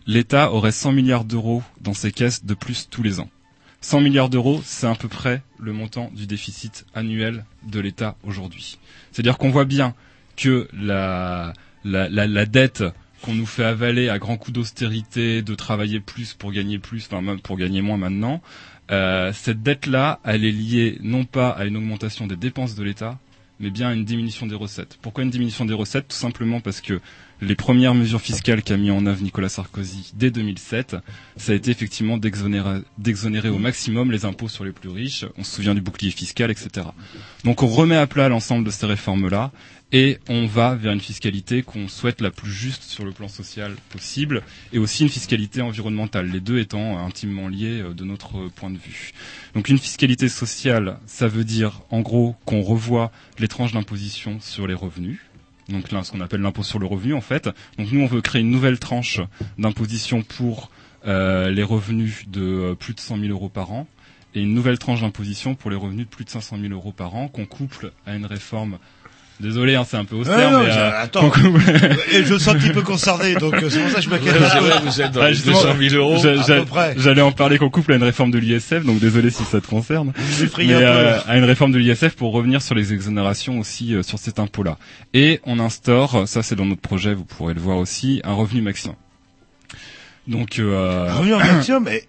l'État 0.07 0.53
aurait 0.53 0.73
100 0.73 0.93
milliards 0.93 1.25
d'euros 1.25 1.63
dans 1.81 1.95
ses 1.95 2.13
caisses 2.13 2.45
de 2.45 2.55
plus 2.55 2.89
tous 2.91 3.03
les 3.03 3.21
ans. 3.21 3.29
100 3.83 4.01
milliards 4.01 4.29
d'euros, 4.29 4.61
c'est 4.65 4.87
à 4.87 4.95
peu 4.95 5.09
près 5.09 5.43
le 5.59 5.73
montant 5.73 6.11
du 6.15 6.27
déficit 6.27 6.85
annuel 6.95 7.45
de 7.63 7.81
l'État 7.81 8.17
aujourd'hui. 8.25 8.79
C'est-à-dire 9.11 9.39
qu'on 9.39 9.51
voit 9.51 9.65
bien 9.65 9.95
que 10.37 10.69
la, 10.73 11.55
dette 12.47 12.85
qu'on 13.23 13.35
nous 13.35 13.47
fait 13.47 13.65
avaler 13.65 14.09
à 14.09 14.19
grands 14.19 14.37
coups 14.37 14.55
d'austérité, 14.55 15.43
de 15.43 15.55
travailler 15.55 16.01
plus 16.01 16.35
pour 16.35 16.53
gagner 16.53 16.79
plus, 16.79 17.07
enfin 17.07 17.21
même 17.21 17.41
pour 17.41 17.57
gagner 17.57 17.83
moins 17.83 17.99
maintenant, 17.99 18.43
euh, 18.91 19.33
cette 19.33 19.63
dette-là, 19.63 20.21
elle 20.25 20.45
est 20.45 20.53
liée 20.53 20.99
non 21.03 21.25
pas 21.25 21.51
à 21.51 21.65
une 21.65 21.77
augmentation 21.77 22.27
des 22.27 22.37
dépenses 22.37 22.75
de 22.75 22.83
l'État, 22.83 23.19
mais 23.61 23.71
bien 23.71 23.89
à 23.89 23.93
une 23.93 24.05
diminution 24.05 24.47
des 24.47 24.55
recettes. 24.55 24.99
Pourquoi 25.03 25.23
une 25.23 25.31
diminution 25.31 25.65
des 25.65 25.75
recettes? 25.75 26.09
Tout 26.09 26.17
simplement 26.17 26.61
parce 26.61 26.81
que 26.81 27.01
les 27.41 27.55
premières 27.55 27.95
mesures 27.95 28.21
fiscales 28.21 28.63
qu'a 28.63 28.77
mis 28.77 28.91
en 28.91 29.07
œuvre 29.07 29.23
Nicolas 29.23 29.49
Sarkozy 29.49 30.13
dès 30.15 30.31
2007, 30.31 30.97
ça 31.37 31.53
a 31.53 31.55
été 31.55 31.71
effectivement 31.71 32.19
d'exonérer, 32.19 33.49
au 33.49 33.59
maximum 33.59 34.13
les 34.13 34.25
impôts 34.25 34.49
sur 34.49 34.65
les 34.65 34.73
plus 34.73 34.91
riches. 34.91 35.25
On 35.39 35.45
se 35.45 35.57
souvient 35.57 35.75
du 35.75 35.81
bouclier 35.81 36.11
fiscal, 36.11 36.51
etc. 36.51 36.87
Donc 37.45 37.63
on 37.63 37.69
remet 37.69 37.97
à 37.97 38.07
plat 38.07 38.29
l'ensemble 38.29 38.65
de 38.65 38.71
ces 38.71 38.87
réformes-là 38.87 39.53
et 39.93 40.19
on 40.29 40.47
va 40.47 40.75
vers 40.75 40.93
une 40.93 41.01
fiscalité 41.01 41.63
qu'on 41.63 41.89
souhaite 41.89 42.21
la 42.21 42.31
plus 42.31 42.53
juste 42.53 42.85
sur 42.85 43.05
le 43.05 43.11
plan 43.11 43.27
social 43.27 43.75
possible 43.89 44.43
et 44.73 44.79
aussi 44.79 45.03
une 45.03 45.09
fiscalité 45.09 45.63
environnementale, 45.63 46.29
les 46.31 46.41
deux 46.41 46.59
étant 46.59 46.99
intimement 46.99 47.49
liés 47.49 47.81
euh, 47.81 47.93
de 47.93 48.05
notre 48.05 48.49
point 48.55 48.71
de 48.71 48.79
vue. 48.79 49.13
Donc 49.55 49.69
une 49.69 49.79
fiscalité 49.79 50.29
sociale, 50.29 50.99
ça 51.07 51.27
veut 51.27 51.45
dire 51.45 51.83
en 51.91 52.01
gros 52.01 52.37
qu'on 52.45 52.63
revoit 52.63 53.11
les 53.39 53.49
tranches 53.49 53.73
d'imposition 53.73 54.39
sur 54.41 54.67
les 54.67 54.75
revenus. 54.75 55.19
Donc 55.71 55.93
là, 55.93 56.03
ce 56.03 56.13
qu'on 56.13 56.21
appelle 56.21 56.41
l'impôt 56.41 56.63
sur 56.63 56.79
le 56.79 56.87
revenu 56.87 57.15
en 57.15 57.21
fait. 57.21 57.49
Donc 57.79 57.91
nous, 57.93 58.01
on 58.01 58.07
veut 58.07 58.21
créer 58.21 58.43
une 58.43 58.51
nouvelle 58.51 58.79
tranche 58.79 59.21
d'imposition 59.59 60.23
pour 60.23 60.71
euh, 61.07 61.51
les 61.51 61.63
revenus 61.63 62.29
de 62.29 62.43
euh, 62.43 62.75
plus 62.75 62.95
de 62.95 63.01
100 63.01 63.19
000 63.19 63.31
euros 63.31 63.49
par 63.49 63.73
an 63.73 63.87
et 64.35 64.43
une 64.43 64.55
nouvelle 64.55 64.79
tranche 64.79 65.01
d'imposition 65.01 65.55
pour 65.55 65.71
les 65.71 65.77
revenus 65.77 66.07
de 66.07 66.11
plus 66.11 66.25
de 66.25 66.31
500 66.31 66.59
000 66.61 66.73
euros 66.73 66.93
par 66.93 67.15
an 67.15 67.29
qu'on 67.29 67.47
couple 67.47 67.93
à 68.07 68.15
une 68.15 68.27
réforme 68.27 68.79
Désolé, 69.41 69.75
hein, 69.75 69.87
c'est 69.89 69.97
un 69.97 70.05
peu 70.05 70.17
austère, 70.17 70.37
Ouais, 70.37 70.51
non, 70.51 70.63
mais 70.65 70.71
euh, 70.71 71.03
attends. 71.03 71.33
Et 72.13 72.25
je 72.25 72.35
me 72.35 72.39
sens 72.39 72.55
un 72.55 72.59
petit 72.59 72.71
peu 72.73 72.83
concerné, 72.83 73.35
donc 73.37 73.55
euh, 73.55 73.71
c'est 73.71 73.81
pour 73.81 73.89
ça 73.91 73.97
que 73.97 74.03
je 74.03 74.11
m'inquiète 74.11 74.35
Ouais, 74.35 74.45
un 74.45 74.49
c'est 74.51 74.59
peu. 74.59 74.65
vrai, 74.67 74.81
vous 74.85 75.01
êtes 75.01 75.13
dans 75.13 75.25
les 75.27 75.35
200 75.37 75.69
000 75.89 75.95
euros. 75.95 76.27
à 76.27 76.43
peu 76.59 76.65
près. 76.67 76.95
J'allais 76.99 77.23
en 77.23 77.33
parler 77.33 77.57
qu'on 77.57 77.71
couple 77.71 77.95
à 77.95 77.97
une 77.97 78.03
réforme 78.03 78.31
de 78.31 78.39
l'ISF, 78.39 78.85
donc 78.85 78.99
désolé 79.01 79.31
si 79.31 79.45
ça 79.45 79.61
te 79.63 79.67
concerne. 79.67 80.13
Vous 80.15 80.45
effrayez 80.45 80.75
Mais, 80.75 80.85
un 80.85 80.93
peu. 80.93 80.99
euh, 80.99 81.19
à 81.27 81.39
une 81.39 81.45
réforme 81.45 81.73
de 81.73 81.79
l'ISF 81.79 82.11
pour 82.17 82.33
revenir 82.33 82.61
sur 82.61 82.75
les 82.75 82.93
exonérations 82.93 83.59
aussi 83.59 83.95
euh, 83.95 84.03
sur 84.03 84.19
cet 84.19 84.39
impôt-là. 84.39 84.77
Et 85.15 85.41
on 85.45 85.59
instaure, 85.59 86.29
ça 86.29 86.43
c'est 86.43 86.55
dans 86.55 86.67
notre 86.67 86.83
projet, 86.83 87.15
vous 87.15 87.25
pourrez 87.25 87.55
le 87.55 87.61
voir 87.61 87.79
aussi, 87.79 88.21
un 88.25 88.35
revenu 88.35 88.61
maximum. 88.61 88.97
Donc, 90.29 90.59
euh, 90.59 91.09
Un 91.09 91.15
revenu 91.15 91.35
en 91.35 91.39
maximum, 91.39 91.85
mais 91.85 92.05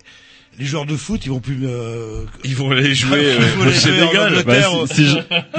les 0.60 0.66
joueurs 0.66 0.86
de 0.86 0.96
foot, 0.96 1.26
ils 1.26 1.30
vont 1.30 1.40
plus. 1.40 1.62
Euh... 1.64 2.26
Ils 2.44 2.56
vont 2.56 2.72
aller 2.72 2.94
jouer, 2.94 3.20
euh, 3.40 3.68
au 3.68 3.72
Sénégal. 3.72 4.44
Bah, 4.46 4.56
si, 4.88 4.96
si 4.96 5.08
je, 5.08 5.18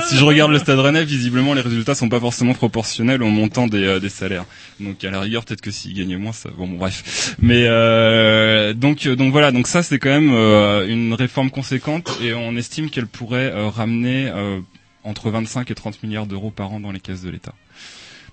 si 0.08 0.16
je 0.16 0.24
regarde 0.24 0.52
le 0.52 0.58
Stade 0.58 0.78
Rennais, 0.78 1.04
visiblement 1.04 1.54
les 1.54 1.60
résultats 1.60 1.94
sont 1.94 2.08
pas 2.08 2.20
forcément 2.20 2.54
proportionnels 2.54 3.22
au 3.22 3.28
montant 3.28 3.66
des, 3.66 3.84
euh, 3.84 4.00
des 4.00 4.10
salaires. 4.10 4.44
Donc 4.80 5.02
à 5.02 5.10
la 5.10 5.20
rigueur, 5.20 5.44
peut-être 5.44 5.60
que 5.60 5.70
s'ils 5.70 5.94
gagnaient 5.94 6.16
moins, 6.16 6.32
ça. 6.32 6.50
Bon, 6.56 6.68
bon, 6.68 6.76
bref. 6.76 7.34
Mais 7.40 7.64
euh, 7.66 8.74
donc 8.74 9.06
euh, 9.06 9.16
donc 9.16 9.32
voilà, 9.32 9.50
donc 9.50 9.66
ça 9.66 9.82
c'est 9.82 9.98
quand 9.98 10.10
même 10.10 10.32
euh, 10.32 10.86
une 10.86 11.14
réforme 11.14 11.50
conséquente 11.50 12.18
et 12.22 12.34
on 12.34 12.56
estime 12.56 12.90
qu'elle 12.90 13.06
pourrait 13.06 13.50
euh, 13.52 13.68
ramener 13.68 14.30
euh, 14.34 14.60
entre 15.04 15.30
25 15.30 15.70
et 15.70 15.74
30 15.74 16.02
milliards 16.02 16.26
d'euros 16.26 16.50
par 16.50 16.72
an 16.72 16.80
dans 16.80 16.92
les 16.92 17.00
caisses 17.00 17.22
de 17.22 17.30
l'État. 17.30 17.54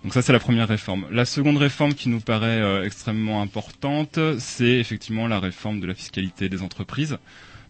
Donc 0.03 0.13
ça 0.13 0.21
c'est 0.21 0.31
la 0.31 0.39
première 0.39 0.67
réforme. 0.67 1.05
La 1.11 1.25
seconde 1.25 1.57
réforme 1.57 1.93
qui 1.93 2.07
nous 2.09 2.21
paraît 2.21 2.61
euh, 2.61 2.85
extrêmement 2.85 3.41
importante, 3.41 4.17
c'est 4.39 4.79
effectivement 4.79 5.27
la 5.27 5.39
réforme 5.39 5.79
de 5.81 5.87
la 5.87 5.93
fiscalité 5.93 6.47
des 6.47 6.61
entreprises. 6.61 7.17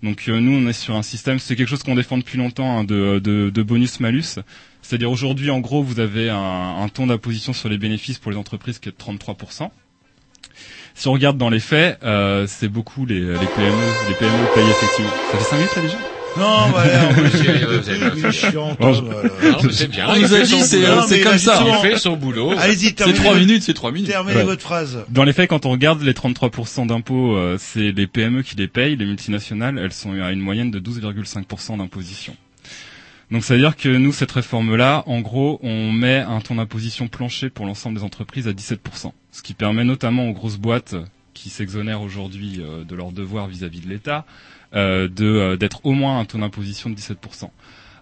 Donc 0.04 0.26
euh, 0.28 0.40
nous 0.40 0.52
on 0.52 0.68
est 0.70 0.74
sur 0.74 0.96
un 0.96 1.02
système, 1.02 1.40
c'est 1.40 1.56
quelque 1.56 1.68
chose 1.68 1.84
qu'on 1.84 1.96
défend 1.96 2.18
depuis 2.18 2.38
longtemps, 2.38 2.80
hein, 2.80 2.84
de, 2.84 3.62
bonus-malus. 3.64 4.40
C'est-à-dire 4.82 5.12
aujourd'hui 5.12 5.50
en 5.50 5.60
gros 5.60 5.82
vous 5.82 6.00
avez 6.00 6.30
un, 6.30 6.38
un 6.38 6.88
taux 6.88 7.06
d'imposition 7.08 7.52
sur 7.52 7.68
les 7.68 7.80
bénéfices 7.80 8.20
pour 8.20 8.32
les 8.32 8.38
entreprises 8.38 8.78
qui 8.78 8.90
est 8.90 8.92
de 8.92 8.98
33%. 8.98 9.70
Si 10.94 11.08
on 11.08 11.14
regarde 11.14 11.38
dans 11.38 11.50
les 11.50 11.60
faits, 11.60 11.98
euh, 12.04 12.46
c'est 12.46 12.68
beaucoup 12.68 13.06
les, 13.06 13.22
les 13.22 13.48
PME, 13.56 13.96
les 14.10 14.16
PME 14.16 14.48
payent 14.54 14.70
effectivement. 14.70 15.12
Ça 15.32 15.38
fait 15.38 15.44
5 15.46 15.56
minutes 15.58 15.76
là 15.76 15.82
déjà? 15.82 16.19
Non, 16.38 16.70
bah, 16.72 16.84
voilà. 16.84 17.10
Non, 18.82 19.58
mais 19.64 19.72
c'est 19.72 19.88
bien. 19.90 20.08
On 20.10 20.16
il 20.16 20.22
nous 20.22 20.34
a 20.34 20.42
dit, 20.42 20.48
son 20.48 20.64
c'est- 20.64 21.22
comme 21.22 21.38
ça. 21.38 21.64
Il 21.68 21.90
fait 21.90 21.98
son 21.98 22.16
boulot. 22.16 22.54
Allez-y, 22.58 22.88
C'est 22.88 22.92
terminez. 22.94 23.18
3 23.20 23.34
votre- 23.34 23.46
minutes, 23.46 23.64
c'est 23.64 23.74
3 23.74 23.92
minutes. 23.92 24.10
Terminez 24.10 24.44
votre 24.44 24.62
phrase. 24.62 25.04
Dans 25.10 25.24
les 25.24 25.34
faits, 25.34 25.50
quand 25.50 25.66
on 25.66 25.72
regarde 25.72 26.02
les 26.02 26.14
33% 26.14 26.86
d'impôts, 26.86 27.36
euh, 27.36 27.58
c'est 27.60 27.92
les 27.92 28.08
PME 28.08 28.44
qui 28.44 28.56
les 28.56 28.68
payent, 28.68 28.96
les 28.96 29.06
multinationales, 29.06 29.78
elles 29.78 29.94
sont 29.94 30.14
à 30.22 30.32
une 30.32 30.40
moyenne 30.42 30.72
de 30.72 30.80
12,5% 30.80 31.78
d'imposition. 31.78 32.36
Donc 33.32 33.44
ça 33.44 33.54
veut 33.54 33.60
dire 33.60 33.76
que 33.76 33.90
nous, 33.90 34.12
cette 34.12 34.32
réforme-là, 34.32 35.04
en 35.06 35.20
gros, 35.22 35.60
on 35.62 35.92
met 35.92 36.18
un 36.18 36.42
taux 36.42 36.56
d'imposition 36.56 37.08
plancher 37.08 37.50
pour 37.52 37.66
l'ensemble 37.68 37.98
des 38.00 38.04
entreprises 38.04 38.48
à 38.48 38.54
17%, 38.54 39.14
ce 39.32 39.42
qui 39.44 39.54
permet 39.54 39.84
notamment 39.84 40.28
aux 40.28 40.34
grosses 40.34 40.58
boîtes 40.58 40.96
qui 41.36 41.50
s'exonèrent 41.50 42.02
aujourd'hui 42.02 42.60
euh, 42.60 42.84
de 42.84 42.96
leurs 42.96 43.12
devoirs 43.12 43.48
vis-à-vis 43.48 43.82
de 43.82 43.88
l'État 43.88 44.26
euh, 44.26 44.59
de 44.74 45.26
euh, 45.26 45.58
d'être 45.58 45.86
au 45.86 45.92
moins 45.92 46.20
un 46.20 46.26
taux 46.26 46.38
d'imposition 46.38 46.90
de 46.90 46.96
17%. 46.96 47.50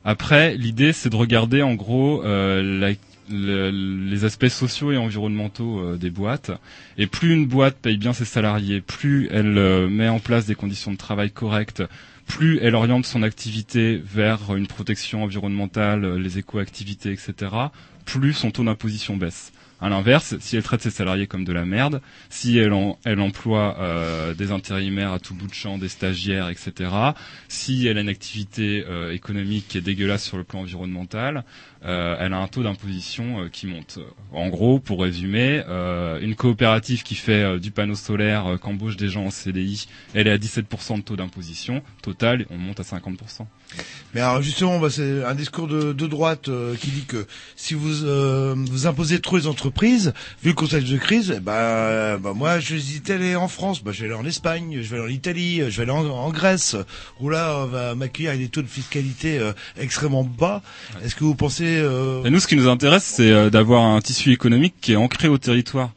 Après, 0.05 0.55
l'idée, 0.55 0.93
c'est 0.93 1.09
de 1.09 1.15
regarder 1.15 1.61
en 1.61 1.73
gros 1.73 2.23
euh, 2.23 2.95
les 3.29 4.25
aspects 4.25 4.47
sociaux 4.47 4.91
et 4.91 4.97
environnementaux 4.97 5.79
euh, 5.79 5.97
des 5.97 6.09
boîtes. 6.09 6.51
Et 6.97 7.07
plus 7.07 7.33
une 7.33 7.45
boîte 7.45 7.77
paye 7.77 7.97
bien 7.97 8.13
ses 8.13 8.25
salariés, 8.25 8.81
plus 8.81 9.27
elle 9.31 9.57
euh, 9.57 9.87
met 9.89 10.07
en 10.07 10.19
place 10.19 10.45
des 10.45 10.55
conditions 10.55 10.91
de 10.91 10.97
travail 10.97 11.31
correctes, 11.31 11.83
plus 12.25 12.59
elle 12.61 12.75
oriente 12.75 13.05
son 13.05 13.23
activité 13.23 14.01
vers 14.05 14.55
une 14.55 14.67
protection 14.67 15.23
environnementale, 15.23 16.05
euh, 16.05 16.19
les 16.19 16.37
éco-activités, 16.37 17.11
etc., 17.11 17.51
plus 18.05 18.33
son 18.33 18.51
taux 18.51 18.63
d'imposition 18.63 19.17
baisse. 19.17 19.51
À 19.79 19.89
l'inverse, 19.89 20.35
si 20.39 20.55
elle 20.57 20.63
traite 20.63 20.81
ses 20.81 20.89
salariés 20.89 21.27
comme 21.27 21.43
de 21.43 21.53
la 21.53 21.63
merde, 21.63 22.01
si 22.29 22.57
elle, 22.57 22.73
emploie 22.73 23.77
euh, 23.79 24.33
des 24.33 24.51
intérimaires 24.51 25.11
à 25.13 25.19
tout 25.19 25.35
bout 25.35 25.47
de 25.47 25.53
champ, 25.53 25.77
des 25.77 25.87
stagiaires, 25.87 26.49
etc., 26.49 26.89
si 27.47 27.85
elle 27.85 27.99
a 27.99 28.01
une 28.01 28.09
activité 28.09 28.83
euh, 28.89 29.13
économique 29.13 29.67
qui 29.67 29.77
est 29.77 29.81
dégueulasse 29.81 30.23
sur 30.23 30.37
le 30.37 30.43
plan 30.43 30.61
environnemental, 30.61 31.43
elle 31.87 32.33
a 32.33 32.37
un 32.37 32.47
taux 32.47 32.63
d'imposition 32.63 33.43
euh, 33.43 33.49
qui 33.49 33.67
monte. 33.67 33.99
En 34.33 34.49
gros, 34.49 34.79
pour 34.79 35.01
résumer, 35.01 35.63
euh, 35.67 36.19
une 36.19 36.35
coopérative 36.35 37.03
qui 37.03 37.15
fait 37.15 37.43
euh, 37.43 37.59
du 37.59 37.71
panneau 37.71 37.95
solaire, 37.95 38.47
euh, 38.47 38.57
qu'embauche 38.57 38.97
des 38.97 39.09
gens 39.09 39.25
en 39.25 39.31
CDI, 39.31 39.87
elle 40.13 40.27
est 40.27 40.31
à 40.31 40.37
17% 40.37 40.97
de 40.97 41.01
taux 41.01 41.15
d'imposition. 41.15 41.81
Total, 42.01 42.45
on 42.49 42.57
monte 42.57 42.79
à 42.79 42.83
50%. 42.83 43.45
Mais 44.13 44.21
alors 44.21 44.41
justement, 44.41 44.79
bah, 44.79 44.89
c'est 44.89 45.23
un 45.23 45.35
discours 45.35 45.67
de, 45.67 45.91
de 45.91 46.07
droite 46.07 46.47
euh, 46.47 46.75
qui 46.75 46.89
dit 46.89 47.05
que 47.05 47.27
si 47.55 47.73
vous 47.73 48.05
euh, 48.05 48.55
vous 48.57 48.87
imposez 48.87 49.19
trop 49.19 49.37
les 49.37 49.47
entreprises, 49.47 50.13
vu 50.41 50.49
le 50.49 50.55
contexte 50.55 50.89
de 50.89 50.97
crise, 50.97 51.33
eh 51.35 51.39
ben, 51.39 51.51
euh, 51.51 52.17
bah, 52.17 52.33
moi 52.33 52.59
j'hésitais 52.59 53.13
à 53.13 53.15
aller 53.17 53.35
en 53.35 53.47
France, 53.49 53.83
bah, 53.83 53.91
je 53.91 54.01
vais 54.01 54.05
aller 54.05 54.19
en 54.19 54.25
Espagne, 54.25 54.79
je 54.81 54.89
vais 54.89 54.97
aller 54.97 55.05
en 55.05 55.13
Italie, 55.13 55.57
je 55.69 55.77
vais 55.77 55.83
aller 55.83 55.91
en, 55.91 56.05
en 56.05 56.31
Grèce, 56.31 56.75
où 57.19 57.29
là 57.29 57.57
on 57.59 57.65
va 57.65 57.95
m'accueillir 57.95 58.31
avec 58.31 58.41
des 58.41 58.49
taux 58.49 58.61
de 58.61 58.67
fiscalité 58.67 59.37
euh, 59.39 59.51
extrêmement 59.77 60.23
bas. 60.23 60.63
Est-ce 61.03 61.15
que 61.15 61.25
vous 61.25 61.35
pensez 61.35 61.76
euh, 61.77 62.23
Et 62.23 62.29
nous, 62.29 62.39
ce 62.39 62.47
qui 62.47 62.55
nous 62.55 62.67
intéresse, 62.67 63.03
c'est 63.03 63.31
euh, 63.31 63.49
d'avoir 63.49 63.83
un 63.83 64.01
tissu 64.01 64.31
économique 64.31 64.75
qui 64.81 64.93
est 64.93 64.97
ancré 64.97 65.27
au 65.27 65.37
territoire. 65.37 65.91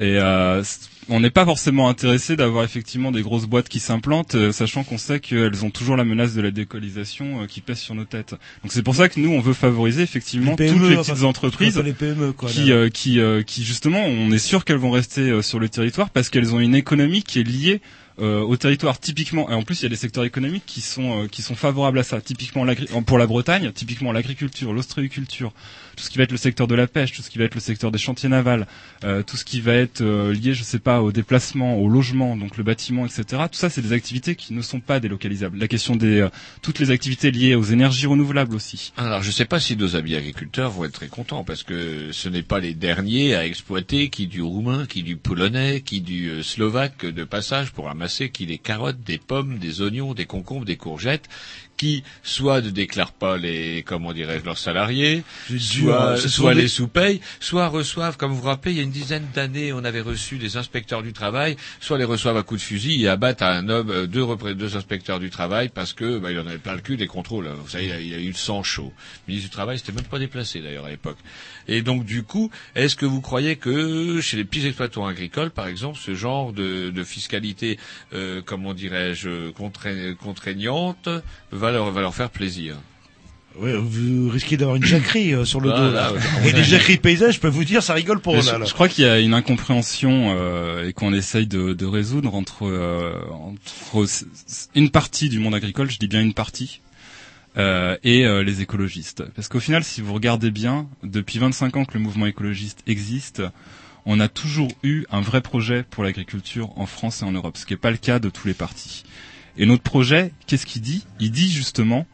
Et 0.00 0.16
euh, 0.18 0.62
on 1.08 1.20
n'est 1.20 1.30
pas 1.30 1.44
forcément 1.44 1.88
intéressé 1.88 2.36
d'avoir 2.36 2.64
effectivement 2.64 3.10
des 3.10 3.22
grosses 3.22 3.46
boîtes 3.46 3.68
qui 3.68 3.80
s'implantent, 3.80 4.36
sachant 4.52 4.84
qu'on 4.84 4.98
sait 4.98 5.20
qu'elles 5.20 5.64
ont 5.64 5.70
toujours 5.70 5.96
la 5.96 6.04
menace 6.04 6.34
de 6.34 6.42
la 6.42 6.50
décolonisation 6.50 7.42
euh, 7.42 7.46
qui 7.46 7.60
pèse 7.60 7.78
sur 7.78 7.94
nos 7.94 8.04
têtes. 8.04 8.34
Donc 8.62 8.70
c'est 8.72 8.82
pour 8.82 8.94
ça 8.94 9.08
que 9.08 9.18
nous, 9.18 9.30
on 9.30 9.40
veut 9.40 9.54
favoriser 9.54 10.02
effectivement 10.02 10.54
Les 10.58 10.68
toutes 10.68 10.82
les 10.82 10.96
enfin, 10.96 11.12
petites 11.12 11.24
entreprises 11.24 11.78
les 11.78 11.92
PME, 11.92 12.32
quoi, 12.32 12.48
qui, 12.50 12.66
là. 12.66 12.74
euh, 12.74 12.88
qui, 12.90 13.20
euh, 13.20 13.42
qui 13.42 13.64
justement, 13.64 14.04
on 14.04 14.30
est 14.30 14.38
sûr 14.38 14.64
qu'elles 14.64 14.76
vont 14.76 14.90
rester 14.90 15.42
sur 15.42 15.58
le 15.58 15.68
territoire 15.68 16.10
parce 16.10 16.28
qu'elles 16.28 16.54
ont 16.54 16.60
une 16.60 16.74
économie 16.74 17.22
qui 17.22 17.40
est 17.40 17.44
liée 17.44 17.80
euh, 18.20 18.40
au 18.40 18.56
territoire 18.56 18.98
typiquement 18.98 19.48
et 19.50 19.54
en 19.54 19.62
plus 19.62 19.80
il 19.80 19.82
y 19.84 19.86
a 19.86 19.88
des 19.90 19.96
secteurs 19.96 20.24
économiques 20.24 20.64
qui 20.66 20.80
sont 20.80 21.24
euh, 21.24 21.26
qui 21.28 21.42
sont 21.42 21.54
favorables 21.54 21.98
à 21.98 22.02
ça. 22.02 22.20
Typiquement 22.20 22.66
pour 23.06 23.18
la 23.18 23.26
Bretagne 23.26 23.72
typiquement 23.72 24.12
l'agriculture 24.12 24.72
l'ostréiculture 24.72 25.52
tout 25.98 26.04
ce 26.04 26.10
qui 26.10 26.18
va 26.18 26.24
être 26.24 26.32
le 26.32 26.38
secteur 26.38 26.66
de 26.66 26.74
la 26.74 26.86
pêche 26.86 27.12
tout 27.12 27.22
ce 27.22 27.30
qui 27.30 27.38
va 27.38 27.44
être 27.44 27.54
le 27.54 27.60
secteur 27.60 27.90
des 27.90 27.98
chantiers 27.98 28.28
navals 28.28 28.66
euh, 29.04 29.22
tout 29.22 29.36
ce 29.36 29.44
qui 29.44 29.60
va 29.60 29.74
être 29.74 30.00
euh, 30.00 30.32
lié 30.32 30.54
je 30.54 30.62
sais 30.62 30.78
pas 30.78 31.02
au 31.02 31.12
déplacement 31.12 31.76
au 31.76 31.88
logement 31.88 32.36
donc 32.36 32.56
le 32.56 32.64
bâtiment 32.64 33.04
etc 33.04 33.24
tout 33.50 33.58
ça 33.58 33.68
c'est 33.68 33.82
des 33.82 33.92
activités 33.92 34.34
qui 34.34 34.54
ne 34.54 34.62
sont 34.62 34.80
pas 34.80 35.00
délocalisables. 35.00 35.58
La 35.58 35.68
question 35.68 35.96
des 35.96 36.20
euh, 36.20 36.28
toutes 36.62 36.78
les 36.78 36.90
activités 36.90 37.30
liées 37.30 37.54
aux 37.54 37.62
énergies 37.62 38.06
renouvelables 38.06 38.54
aussi. 38.54 38.92
Alors, 38.96 39.22
je 39.22 39.30
sais 39.30 39.44
pas 39.44 39.60
si 39.60 39.76
nos 39.76 39.96
amis 39.96 40.14
agriculteurs 40.14 40.70
vont 40.70 40.84
être 40.84 40.92
très 40.92 41.08
contents 41.08 41.44
parce 41.44 41.62
que 41.62 42.10
ce 42.12 42.28
n'est 42.28 42.42
pas 42.42 42.60
les 42.60 42.74
derniers 42.74 43.34
à 43.34 43.46
exploiter 43.46 44.08
qui 44.08 44.26
du 44.26 44.42
roumain, 44.42 44.86
qui 44.86 45.02
du 45.02 45.16
polonais, 45.16 45.82
qui 45.82 46.00
du 46.00 46.28
euh, 46.30 46.42
slovaque 46.42 47.04
de 47.06 47.24
passage 47.24 47.72
pour 47.72 47.86
ramasser 47.86 48.30
qui 48.30 48.46
des 48.46 48.58
carottes, 48.58 49.00
des 49.04 49.18
pommes, 49.18 49.58
des 49.58 49.82
oignons, 49.82 50.14
des 50.14 50.26
concombres, 50.26 50.64
des 50.64 50.76
courgettes, 50.76 51.28
qui 51.78 52.02
soit 52.22 52.60
ne 52.60 52.68
déclarent 52.68 53.12
pas 53.12 53.38
les 53.38 53.82
comment 53.86 54.12
dirais-je 54.12 54.44
leurs 54.44 54.58
salariés, 54.58 55.22
soit, 55.58 56.52
les 56.52 56.68
sous-payent, 56.68 57.20
soit 57.40 57.68
reçoivent, 57.68 58.18
comme 58.18 58.32
vous 58.32 58.40
vous 58.42 58.48
rappelez, 58.48 58.72
il 58.72 58.76
y 58.76 58.80
a 58.80 58.82
une 58.82 58.90
dizaine 58.90 59.26
d'années, 59.34 59.72
on 59.72 59.84
avait 59.84 60.02
reçu 60.02 60.36
des 60.36 60.58
inspecteurs 60.58 61.02
du 61.02 61.14
travail, 61.14 61.56
soit 61.80 61.96
les 61.96 62.04
reçoivent 62.04 62.36
à 62.36 62.42
coups 62.42 62.60
de 62.60 62.66
fusil 62.66 63.02
et 63.04 63.08
abattent 63.08 63.40
à 63.42 63.52
un 63.52 63.68
homme 63.70 63.90
euh, 63.90 64.06
deux, 64.06 64.76
inspecteurs 64.76 65.20
du 65.20 65.30
travail 65.30 65.70
parce 65.70 65.94
que 65.94 66.18
bah, 66.18 66.32
il 66.32 66.38
en 66.38 66.46
avait 66.46 66.58
plein 66.58 66.74
le 66.74 66.80
cul 66.80 66.96
des 66.96 67.06
contrôles. 67.06 67.48
Vous 67.48 67.68
savez, 67.68 67.86
il 67.86 67.92
a, 67.92 68.00
il 68.00 68.14
a 68.14 68.18
eu 68.18 68.28
le 68.28 68.34
sang 68.34 68.62
chaud. 68.62 68.92
Le 69.26 69.32
ministre 69.32 69.48
du 69.48 69.54
travail 69.54 69.78
s'était 69.78 69.92
même 69.92 70.04
pas 70.04 70.18
déplacé 70.18 70.60
d'ailleurs 70.60 70.84
à 70.84 70.90
l'époque. 70.90 71.18
Et 71.68 71.82
donc 71.82 72.04
du 72.04 72.22
coup, 72.22 72.50
est-ce 72.74 72.96
que 72.96 73.06
vous 73.06 73.20
croyez 73.20 73.56
que 73.56 74.20
chez 74.20 74.36
les 74.36 74.44
petits 74.44 74.66
exploitants 74.66 75.06
agricoles, 75.06 75.50
par 75.50 75.66
exemple, 75.68 75.98
ce 76.02 76.14
genre 76.14 76.52
de, 76.52 76.90
de 76.90 77.04
fiscalité, 77.04 77.78
euh, 78.14 78.40
comment 78.44 78.72
dirais-je, 78.74 79.50
contrai- 79.50 80.14
contraignante, 80.16 81.08
va 81.52 81.70
leur, 81.70 81.90
va 81.90 82.00
leur 82.00 82.14
faire 82.14 82.30
plaisir? 82.30 82.76
Ouais, 83.58 83.74
vous 83.76 84.28
risquez 84.28 84.56
d'avoir 84.56 84.76
une 84.76 84.84
jacquerie 84.84 85.34
euh, 85.34 85.44
sur 85.44 85.60
le 85.60 85.72
Ah, 85.72 85.78
dos. 85.88 85.92
là. 85.92 86.12
Et 86.44 86.52
les 86.52 86.62
jacqueries 86.62 86.98
paysages, 86.98 87.34
je 87.34 87.40
peux 87.40 87.48
vous 87.48 87.64
dire, 87.64 87.82
ça 87.82 87.92
rigole 87.92 88.20
pour 88.20 88.36
eux. 88.36 88.40
je, 88.40 88.52
Là, 88.52 88.58
là. 88.58 88.64
je 88.64 88.72
crois 88.72 88.88
qu'il 88.88 89.04
y 89.04 89.08
a 89.08 89.18
une 89.18 89.34
incompréhension 89.34 90.32
euh, 90.36 90.86
et 90.86 90.92
qu'on 90.92 91.12
essaye 91.12 91.48
de, 91.48 91.72
de 91.72 91.84
résoudre 91.86 92.34
entre, 92.36 92.66
euh, 92.68 93.14
entre 93.32 94.06
une 94.76 94.90
partie 94.90 95.28
du 95.28 95.40
monde 95.40 95.56
agricole, 95.56 95.90
je 95.90 95.98
dis 95.98 96.06
bien 96.06 96.20
une 96.20 96.34
partie, 96.34 96.80
euh, 97.56 97.96
et 98.04 98.24
euh, 98.26 98.42
les 98.42 98.60
écologistes. 98.60 99.24
Parce 99.34 99.48
qu'au 99.48 99.60
final, 99.60 99.84
si 99.84 100.00
vous 100.00 100.12
regardez 100.14 100.50
bien, 100.50 100.88
depuis 101.02 101.38
25 101.38 101.76
ans 101.76 101.84
que 101.84 101.94
le 101.94 102.00
mouvement 102.00 102.26
écologiste 102.26 102.82
existe, 102.86 103.42
on 104.06 104.20
a 104.20 104.28
toujours 104.28 104.70
eu 104.82 105.04
un 105.10 105.20
vrai 105.20 105.40
projet 105.40 105.82
pour 105.82 106.04
l'agriculture 106.04 106.70
en 106.78 106.86
France 106.86 107.22
et 107.22 107.24
en 107.24 107.32
Europe, 107.32 107.56
ce 107.56 107.66
qui 107.66 107.72
n'est 107.74 107.78
pas 107.78 107.90
le 107.90 107.96
cas 107.96 108.18
de 108.18 108.30
tous 108.30 108.46
les 108.46 108.54
partis. 108.54 109.04
Et 109.56 109.66
notre 109.66 109.82
projet, 109.82 110.32
qu'est-ce 110.46 110.66
qu'il 110.66 110.82
dit? 110.82 111.04
Il 111.20 111.30
dit 111.30 111.50
justement 111.50 112.06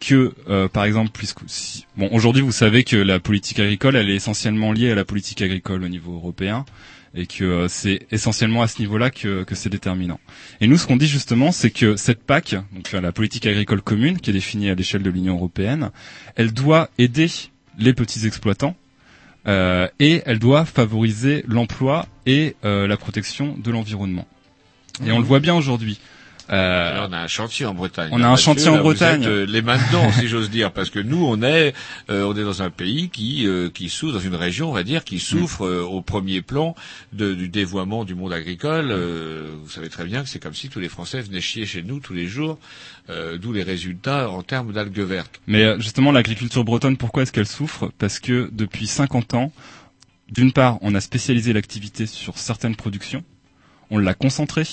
que, 0.00 0.34
euh, 0.48 0.68
par 0.68 0.84
exemple, 0.84 1.10
puisque 1.12 1.40
si, 1.46 1.86
bon, 1.96 2.08
aujourd'hui, 2.12 2.42
vous 2.42 2.52
savez 2.52 2.84
que 2.84 2.96
la 2.96 3.20
politique 3.20 3.58
agricole, 3.60 3.96
elle 3.96 4.10
est 4.10 4.16
essentiellement 4.16 4.72
liée 4.72 4.90
à 4.90 4.94
la 4.94 5.04
politique 5.04 5.42
agricole 5.42 5.82
au 5.84 5.88
niveau 5.88 6.14
européen, 6.14 6.64
et 7.14 7.26
que 7.26 7.44
euh, 7.44 7.68
c'est 7.68 8.06
essentiellement 8.10 8.62
à 8.62 8.68
ce 8.68 8.78
niveau-là 8.80 9.10
que, 9.10 9.42
que 9.44 9.54
c'est 9.54 9.68
déterminant. 9.68 10.18
Et 10.60 10.66
nous, 10.66 10.78
ce 10.78 10.86
qu'on 10.86 10.96
dit 10.96 11.06
justement, 11.08 11.52
c'est 11.52 11.70
que 11.70 11.96
cette 11.96 12.22
PAC, 12.22 12.54
donc 12.72 12.92
euh, 12.94 13.00
la 13.00 13.12
politique 13.12 13.46
agricole 13.46 13.82
commune, 13.82 14.18
qui 14.18 14.30
est 14.30 14.32
définie 14.32 14.70
à 14.70 14.74
l'échelle 14.74 15.02
de 15.02 15.10
l'Union 15.10 15.34
européenne, 15.34 15.90
elle 16.36 16.52
doit 16.52 16.88
aider 16.98 17.28
les 17.78 17.92
petits 17.94 18.26
exploitants. 18.26 18.76
euh, 19.46 19.88
et 19.98 20.22
elle 20.26 20.38
doit 20.38 20.64
favoriser 20.64 21.44
l'emploi 21.48 22.06
et 22.26 22.56
euh, 22.64 22.86
la 22.86 22.96
protection 22.96 23.56
de 23.58 23.70
l'environnement. 23.70 24.26
Et 25.04 25.10
on 25.10 25.18
le 25.18 25.24
voit 25.24 25.40
bien 25.40 25.54
aujourd'hui. 25.54 25.98
Euh, 26.50 27.06
on 27.08 27.12
a 27.12 27.18
un 27.18 27.26
chantier 27.28 27.66
en 27.66 27.74
Bretagne. 27.74 28.10
on 28.12 28.22
a 28.22 28.28
un 28.28 28.36
chantier 28.36 28.68
en 28.68 28.76
là, 28.76 28.80
Bretagne. 28.82 29.22
êtes, 29.22 29.28
euh, 29.28 29.46
les 29.46 29.62
mains 29.62 29.78
dedans, 29.78 30.10
si 30.12 30.28
j'ose 30.28 30.50
dire, 30.50 30.72
parce 30.72 30.90
que 30.90 30.98
nous, 30.98 31.24
on 31.24 31.42
est, 31.42 31.72
euh, 32.10 32.24
on 32.24 32.36
est 32.36 32.42
dans 32.44 32.62
un 32.62 32.70
pays 32.70 33.08
qui, 33.10 33.46
euh, 33.46 33.70
qui 33.70 33.88
souffre, 33.88 34.14
dans 34.14 34.20
une 34.20 34.34
région, 34.34 34.70
on 34.70 34.72
va 34.72 34.82
dire, 34.82 35.04
qui 35.04 35.18
souffre 35.18 35.64
euh, 35.66 35.82
au 35.82 36.02
premier 36.02 36.42
plan 36.42 36.74
de- 37.12 37.34
du 37.34 37.48
dévoiement 37.48 38.04
du 38.04 38.14
monde 38.14 38.32
agricole. 38.32 38.88
Euh, 38.90 39.50
vous 39.62 39.70
savez 39.70 39.88
très 39.88 40.04
bien 40.04 40.22
que 40.22 40.28
c'est 40.28 40.38
comme 40.40 40.54
si 40.54 40.68
tous 40.68 40.80
les 40.80 40.88
Français 40.88 41.20
venaient 41.20 41.40
chier 41.40 41.64
chez 41.66 41.82
nous 41.82 42.00
tous 42.00 42.14
les 42.14 42.26
jours, 42.26 42.58
euh, 43.10 43.38
d'où 43.38 43.52
les 43.52 43.62
résultats 43.62 44.28
en 44.30 44.42
termes 44.42 44.72
d'algues 44.72 44.98
vertes. 45.00 45.40
Mais 45.46 45.80
justement, 45.80 46.12
l'agriculture 46.12 46.64
bretonne, 46.64 46.96
pourquoi 46.96 47.22
est-ce 47.22 47.32
qu'elle 47.32 47.46
souffre? 47.46 47.90
Parce 47.98 48.18
que 48.18 48.48
depuis 48.52 48.86
50 48.86 49.34
ans, 49.34 49.52
d'une 50.28 50.52
part, 50.52 50.78
on 50.80 50.94
a 50.94 51.00
spécialisé 51.00 51.52
l'activité 51.52 52.06
sur 52.06 52.38
certaines 52.38 52.74
productions, 52.76 53.22
on 53.90 53.98
l'a 53.98 54.14
concentrée, 54.14 54.64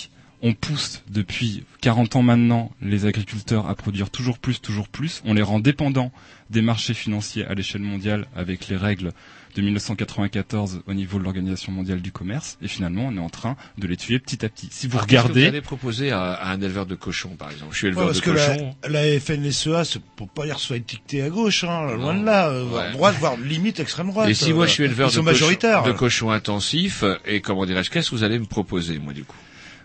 on 0.42 0.54
pousse 0.54 1.02
depuis 1.10 1.64
40 1.82 2.16
ans 2.18 2.22
maintenant 2.24 2.72
les 2.82 3.06
agriculteurs 3.06 3.68
à 3.68 3.76
produire 3.76 4.10
toujours 4.10 4.38
plus, 4.40 4.62
toujours 4.62 4.88
plus, 4.88 5.22
on 5.26 5.34
les 5.34 5.42
rend 5.42 5.60
dépendants 5.60 6.12
des 6.50 6.62
marchés 6.62 6.94
financiers 6.94 7.46
à 7.46 7.54
l'échelle 7.54 7.82
mondiale 7.82 8.26
avec 8.36 8.68
les 8.70 8.78
règles 8.78 9.12
de 9.56 9.62
1994 9.64 10.82
au 10.88 10.94
niveau 10.94 11.18
de 11.20 11.24
l'Organisation 11.24 11.72
mondiale 11.72 12.02
du 12.02 12.12
commerce, 12.12 12.58
et 12.62 12.68
finalement, 12.68 13.08
on 13.08 13.16
est 13.16 13.20
en 13.20 13.30
train 13.30 13.58
de 13.78 13.88
les 13.88 13.98
tuer 13.98 14.20
petit 14.20 14.46
à 14.46 14.50
petit. 14.50 14.68
Si 14.72 14.88
vous 14.88 14.98
Alors, 14.98 15.08
qu'est-ce 15.08 15.22
que 15.24 15.28
regardez... 15.28 15.42
vous 15.42 15.48
allez 15.48 15.62
proposer 15.62 16.12
à, 16.12 16.34
à 16.34 16.52
un 16.54 16.62
éleveur 16.62 16.86
de 16.86 16.96
cochons, 16.96 17.36
par 17.38 17.50
exemple. 17.52 17.74
Je 17.74 17.78
suis 17.78 17.86
Ouais, 17.88 17.90
éleveur 17.90 18.06
parce 18.08 18.20
de 18.20 18.24
que 18.24 18.30
la, 18.32 18.48
cochons. 18.48 18.76
la 18.88 19.20
FNSEA, 19.20 19.84
c'est 19.86 20.02
pour 20.16 20.30
pas 20.30 20.46
dire 20.46 20.60
soit 20.60 20.78
étiquetée 20.78 21.24
à 21.24 21.30
gauche, 21.30 21.64
hein, 21.64 21.92
loin 21.96 22.14
de 22.14 22.24
là, 22.24 22.50
euh, 22.50 22.64
Ouais. 22.70 22.92
droite, 22.92 23.16
voire 23.20 23.38
limite 23.38 23.80
extrême 23.80 24.08
droite. 24.12 24.30
Et 24.30 24.34
si 24.36 24.54
moi 24.54 24.68
je 24.68 24.72
suis 24.74 24.84
éleveur 24.84 25.12
de, 25.12 25.20
cochons- 25.20 25.84
de 25.86 25.92
cochons 25.94 26.30
intensifs, 26.32 27.04
et 27.26 27.42
comment 27.42 27.66
dirais-je, 27.66 27.90
qu'est-ce 27.90 28.12
que 28.12 28.16
vous 28.16 28.24
allez 28.24 28.38
me 28.40 28.46
proposer, 28.46 29.00
moi, 29.00 29.14
du 29.14 29.24
coup? 29.24 29.36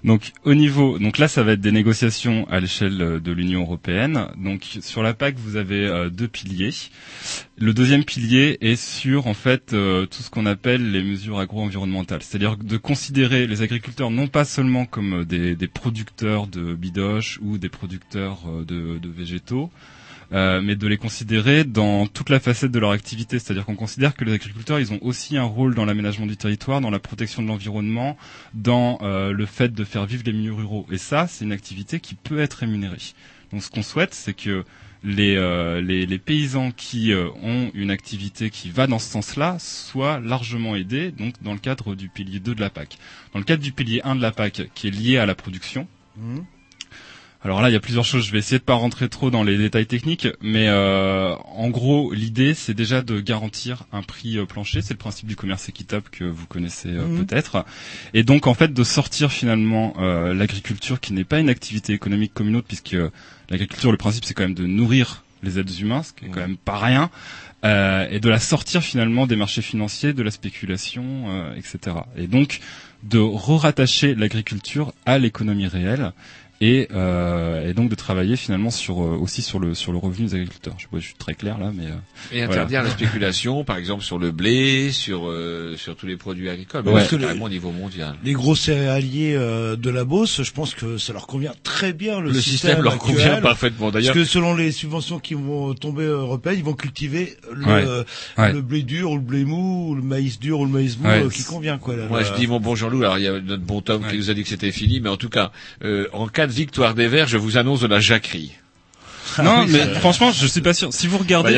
Donc 0.05 0.33
au 0.45 0.55
niveau, 0.55 0.99
donc 0.99 1.17
là 1.17 1.29
ça 1.29 1.43
va 1.43 1.53
être 1.53 1.63
des 1.63 1.73
négociations 1.73 2.47
à 2.51 2.61
l'échelle 2.61 3.01
euh, 3.01 3.21
de 3.21 3.33
l'Union 3.33 3.63
européenne. 3.63 4.27
Donc 4.37 4.63
sur 4.83 5.03
la 5.03 5.15
PAC 5.15 5.37
vous 5.39 5.57
avez 5.57 5.87
euh, 5.87 6.11
deux 6.11 6.29
piliers. 6.29 6.71
Le 7.57 7.73
deuxième 7.73 8.05
pilier 8.05 8.59
est 8.61 8.77
sur 8.77 9.27
en 9.27 9.33
fait 9.33 9.73
euh, 9.73 10.05
tout 10.05 10.23
ce 10.23 10.29
qu'on 10.29 10.45
appelle 10.45 10.93
les 10.93 11.03
mesures 11.03 11.39
agro-environnementales, 11.39 12.23
c'est-à-dire 12.23 12.59
de 12.59 12.77
considérer 12.77 13.47
les 13.47 13.63
agriculteurs 13.63 14.11
non 14.11 14.27
pas 14.27 14.45
seulement 14.45 14.85
comme 14.85 15.25
des, 15.25 15.57
producteurs 15.73 16.49
de 16.49 16.75
bidoches 16.75 17.39
ou 17.43 17.57
des 17.57 17.71
producteurs 17.71 18.43
de 18.67 19.09
végétaux, 19.09 19.71
euh, 20.33 20.61
mais 20.63 20.77
de 20.77 20.87
les 20.87 20.97
considérer 20.97 21.65
dans 21.65 22.07
toute 22.07 22.31
la 22.31 22.41
facette 22.41 22.71
de 22.71 22.79
leur 22.79 22.91
activité. 22.91 23.39
C'est-à-dire 23.39 23.65
qu'on 23.65 23.77
considère 23.77 24.15
que 24.15 24.25
les 24.25 24.33
agriculteurs, 24.33 24.81
ils 24.81 24.93
ont 24.93 24.99
aussi 25.03 25.37
un 25.37 25.45
rôle 25.45 25.75
dans 25.75 25.85
l'aménagement 25.85 26.27
du 26.27 26.37
territoire, 26.37 26.81
dans 26.81 26.91
la 26.91 26.99
protection 26.99 27.43
de 27.43 27.49
l'environnement, 27.49 28.17
dans 28.55 28.99
euh, 29.03 29.33
le 29.33 29.47
fait 29.47 29.73
de 29.73 29.85
faire 29.85 30.07
vivre 30.07 30.23
les 30.27 30.33
milieux 30.33 30.55
ruraux. 30.55 30.87
Et 30.91 30.99
ça, 30.99 31.27
c'est 31.27 31.45
une 31.45 31.53
activité 31.53 32.01
qui 32.01 32.15
peut 32.15 32.39
être 32.41 32.55
rémunérée. 32.55 33.15
Donc 33.53 33.63
ce 33.63 33.71
qu'on 33.71 33.83
souhaite, 33.83 34.15
c'est 34.15 34.35
que 34.35 34.65
les, 35.03 35.37
euh, 35.37 36.19
paysans 36.25 36.71
qui 36.71 37.13
ont 37.43 37.71
une 37.75 37.91
activité 37.91 38.49
qui 38.51 38.71
va 38.71 38.87
dans 38.87 38.99
ce 38.99 39.11
sens-là 39.11 39.59
soient 39.59 40.19
largement 40.21 40.77
aidés, 40.77 41.11
donc 41.11 41.35
dans 41.43 41.53
le 41.53 41.59
cadre 41.59 41.95
du 41.95 42.09
pilier 42.09 42.41
2 42.41 42.55
de 42.55 42.61
la 42.61 42.71
PAC. 42.71 42.99
Dans 43.33 43.39
le 43.39 43.45
cadre 43.45 43.63
du 43.63 43.73
pilier 43.73 44.01
1 44.05 44.17
de 44.17 44.23
la 44.23 44.33
PAC, 44.33 44.71
qui 44.75 44.89
est 44.89 44.91
lié 44.91 45.19
à 45.19 45.27
la 45.27 45.35
production, 45.35 45.87
Mhm. 46.17 46.45
Alors 47.45 47.61
là, 47.61 47.69
il 47.69 47.75
y 47.75 47.77
a 47.77 47.81
plusieurs 47.81 48.07
choses. 48.07 48.25
Je 48.27 48.33
vais 48.33 48.39
essayer 48.39 48.59
de 48.59 48.65
pas 48.65 48.73
rentrer 48.75 49.09
trop 49.11 49.31
dans 49.31 49.43
les 49.43 49.59
détails 49.59 49.85
techniques, 49.87 50.29
mais 50.41 50.67
euh, 50.69 51.35
en 51.55 51.69
gros, 51.69 52.11
l'idée, 52.15 52.55
c'est 52.55 52.73
déjà 52.73 53.03
de 53.03 53.21
garantir 53.21 53.85
un 53.93 54.03
prix 54.03 54.39
euh, 54.39 54.47
plancher. 54.47 54.81
C'est 54.81 54.95
le 54.95 54.99
principe 54.99 55.27
du 55.29 55.37
commerce 55.37 55.69
équitable 55.69 56.07
que 56.11 56.25
vous 56.25 56.47
connaissez 56.47 56.89
euh, 56.89 57.05
Mhm. 57.07 57.27
peut-être. 57.27 57.67
Et 58.15 58.23
donc, 58.23 58.47
en 58.47 58.55
fait, 58.55 58.73
de 58.73 58.83
sortir 58.85 59.31
finalement 59.31 59.93
euh, 59.99 60.33
l'agriculture, 60.33 61.01
qui 61.01 61.13
n'est 61.13 61.25
pas 61.25 61.39
une 61.39 61.51
activité 61.51 61.93
économique 61.93 62.33
comme 62.33 62.49
une 62.49 62.57
autre, 62.57 62.67
puisque 62.67 62.97
l'agriculture, 63.51 63.91
le 63.93 63.99
principe, 63.99 64.25
c'est 64.25 64.33
quand 64.33 64.45
même 64.45 64.55
de 64.55 64.67
nourrir 64.67 65.23
les 65.43 65.59
êtres 65.59 65.79
humains, 65.83 66.03
ce 66.03 66.15
qui 66.15 66.25
est 66.25 66.29
quand 66.31 66.41
même 66.41 66.57
pas 66.57 66.79
rien. 66.79 67.11
euh, 67.65 68.07
et 68.11 68.21
de 68.21 68.29
la 68.31 68.39
sortir 68.39 68.83
finalement 68.83 69.27
des 69.27 69.37
marchés 69.37 69.63
financiers, 69.63 70.13
de 70.15 70.23
la 70.23 70.31
spéculation, 70.31 71.25
euh, 71.29 71.55
etc. 71.57 71.97
Et 72.17 72.27
donc 72.27 72.61
de 73.03 73.19
re-rattacher 73.19 74.15
l'agriculture 74.15 74.93
à 75.07 75.19
l'économie 75.19 75.67
réelle 75.67 76.13
et, 76.61 76.89
euh, 76.95 77.69
et 77.69 77.75
donc 77.75 77.91
de 77.91 77.95
travailler 77.95 78.37
finalement 78.37 78.71
sur 78.71 79.03
euh, 79.03 79.17
aussi 79.21 79.43
sur 79.43 79.59
le 79.59 79.75
sur 79.75 79.93
le 79.93 79.99
revenu 79.99 80.27
des 80.29 80.35
agriculteurs. 80.35 80.75
Je 80.79 80.83
sais 80.85 80.89
pas, 80.91 80.99
je 80.99 81.05
suis 81.07 81.15
très 81.15 81.35
clair 81.35 81.59
là, 81.59 81.73
mais 81.75 81.87
euh, 81.87 81.95
Et 82.33 82.47
voilà. 82.47 82.63
interdire 82.63 82.83
la 82.85 82.91
spéculation, 82.97 83.65
par 83.65 83.77
exemple 83.77 84.03
sur 84.05 84.19
le 84.19 84.31
blé, 84.31 84.93
sur 84.93 85.29
euh, 85.29 85.77
sur 85.77 85.97
tous 85.97 86.07
les 86.07 86.17
produits 86.17 86.49
agricoles, 86.49 86.83
mais 86.85 86.93
Ouais. 86.93 87.01
parce 87.01 87.11
que 87.11 87.17
carrément 87.17 87.47
au 87.47 87.49
niveau 87.49 87.71
mondial. 87.73 88.15
Les 88.25 88.33
gros 88.33 88.55
céréaliers 88.55 89.35
euh, 89.37 89.77
de 89.77 89.91
la 89.91 90.05
Beauce, 90.05 90.43
je 90.43 90.53
pense 90.53 90.75
que 90.75 90.97
ça 90.99 91.13
leur 91.13 91.27
convient 91.27 91.53
très 91.65 91.93
bien 91.93 92.21
le, 92.21 92.31
Le 92.31 92.41
système 92.41 92.83
leur 92.83 92.95
actuel. 92.95 93.15
convient 93.17 93.41
parfaitement, 93.41 93.91
d'ailleurs. 93.91 94.15
Parce 94.15 94.25
que 94.27 94.31
selon 94.31 94.55
les 94.55 94.71
subventions 94.73 95.19
qui 95.19 95.35
vont 95.35 95.75
tomber 95.75 96.05
européennes, 96.05 96.59
ils 96.59 96.65
vont 96.65 96.75
cultiver 96.75 97.37
le, 97.53 97.65
Ouais. 97.67 97.85
euh, 97.87 98.05
Ouais. 98.39 98.53
le 98.53 98.63
blé 98.63 98.83
dur 98.83 99.11
ou 99.11 99.17
le 99.17 99.21
blé 99.23 99.45
mou, 99.45 99.91
ou 99.91 99.95
le 99.95 100.03
maïs 100.03 100.39
dur 100.39 100.61
ou 100.61 100.65
le 100.67 100.71
maïs 100.71 100.99
mou 100.99 101.09
Ouais. 101.09 101.25
euh, 101.25 101.29
qui 101.29 101.43
convient 101.45 101.79
quoi. 101.79 101.97
Là, 101.97 102.07
Moi, 102.09 102.21
là. 102.23 102.27
je 102.33 102.39
dis 102.41 102.47
mon 102.47 102.61
bon 102.61 102.75
Jean-Loup. 102.75 103.03
Alors, 103.03 103.19
il 103.19 103.25
y 103.25 103.29
a 103.29 103.41
notre 103.41 103.63
bon 103.63 103.81
Tom 103.81 104.03
qui 104.09 104.17
nous 104.17 104.31
a 104.31 104.35
dit 104.35 104.43
que 104.43 104.49
c'était 104.49 104.73
fini, 104.73 105.01
mais 105.01 105.09
en 105.09 105.17
tout 105.17 105.29
cas, 105.29 105.51
euh, 105.85 106.07
en 106.13 106.27
cas 106.29 106.44
de 106.47 106.53
victoire 106.53 106.95
des 106.95 107.09
Verts, 107.09 107.29
je 107.29 107.37
vous 107.39 107.57
annonce 107.57 107.81
de 107.81 107.87
la 107.87 108.01
jacquerie. 108.01 108.53
non, 109.43 109.63
oui, 109.65 109.73
mais 109.73 109.95
franchement, 110.01 110.31
je 110.33 110.47
suis 110.47 110.61
pas 110.61 110.75
sûr. 110.75 110.93
Si 110.93 111.07
vous 111.07 111.19
regardez, 111.19 111.51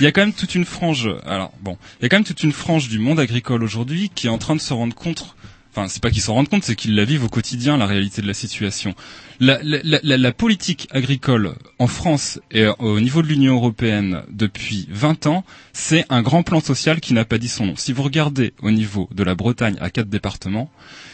il 0.00 0.04
y 0.04 0.06
a 0.08 0.12
quand 0.12 0.20
même 0.22 0.32
toute 0.34 0.54
une 0.54 0.64
frange. 0.64 1.08
Alors 1.26 1.52
bon, 1.60 1.76
il 2.00 2.04
y 2.04 2.06
a 2.06 2.08
quand 2.08 2.16
même 2.16 2.24
toute 2.24 2.42
une 2.42 2.52
frange 2.52 2.88
du 2.88 2.98
monde 2.98 3.18
agricole 3.18 3.62
aujourd'hui 3.64 4.10
qui 4.14 4.26
est 4.26 4.30
en 4.30 4.38
train 4.38 4.54
de 4.56 4.60
se 4.60 4.72
rendre 4.72 4.94
compte. 4.94 5.34
Enfin, 5.74 5.88
c'est 5.88 6.02
pas 6.02 6.10
qu'ils 6.10 6.20
s'en 6.20 6.34
rendent 6.34 6.50
compte, 6.50 6.64
c'est 6.64 6.76
qu'ils 6.76 6.94
la 6.94 7.06
vivent 7.06 7.24
au 7.24 7.30
quotidien, 7.30 7.78
la 7.78 7.86
réalité 7.86 8.20
de 8.20 8.26
la 8.26 8.34
situation. 8.34 8.94
La, 9.40 9.58
la, 9.62 9.78
la, 9.82 10.00
la- 10.02 10.18
la 10.18 10.32
politique 10.32 10.86
agricole 10.90 11.54
en 11.78 11.86
France 11.86 12.38
et 12.50 12.66
au 12.78 13.00
niveau 13.00 13.22
de 13.22 13.26
l'Union 13.28 13.54
européenne 13.54 14.22
depuis 14.28 14.86
20 14.90 15.26
ans, 15.28 15.44
c'est 15.72 16.04
un 16.10 16.20
grand 16.20 16.42
plan 16.42 16.60
social 16.60 17.00
qui 17.00 17.14
n'a 17.14 17.24
pas 17.24 17.38
dit 17.38 17.48
son 17.48 17.64
nom. 17.64 17.74
Si 17.76 17.94
vous 17.94 18.02
regardez 18.02 18.52
au 18.60 18.70
niveau 18.70 19.08
de 19.14 19.22
la 19.24 19.34
Bretagne 19.34 19.76
à 19.80 19.88
quatre 19.88 20.10
départements, 20.10 20.70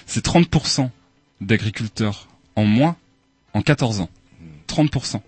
c'est 0.06 0.26
30% 0.26 0.90
d'agriculteurs 1.40 2.26
en 2.58 2.64
moins 2.64 2.96
en 3.54 3.62
14 3.62 4.00
ans. 4.00 4.10
30%. 4.66 5.20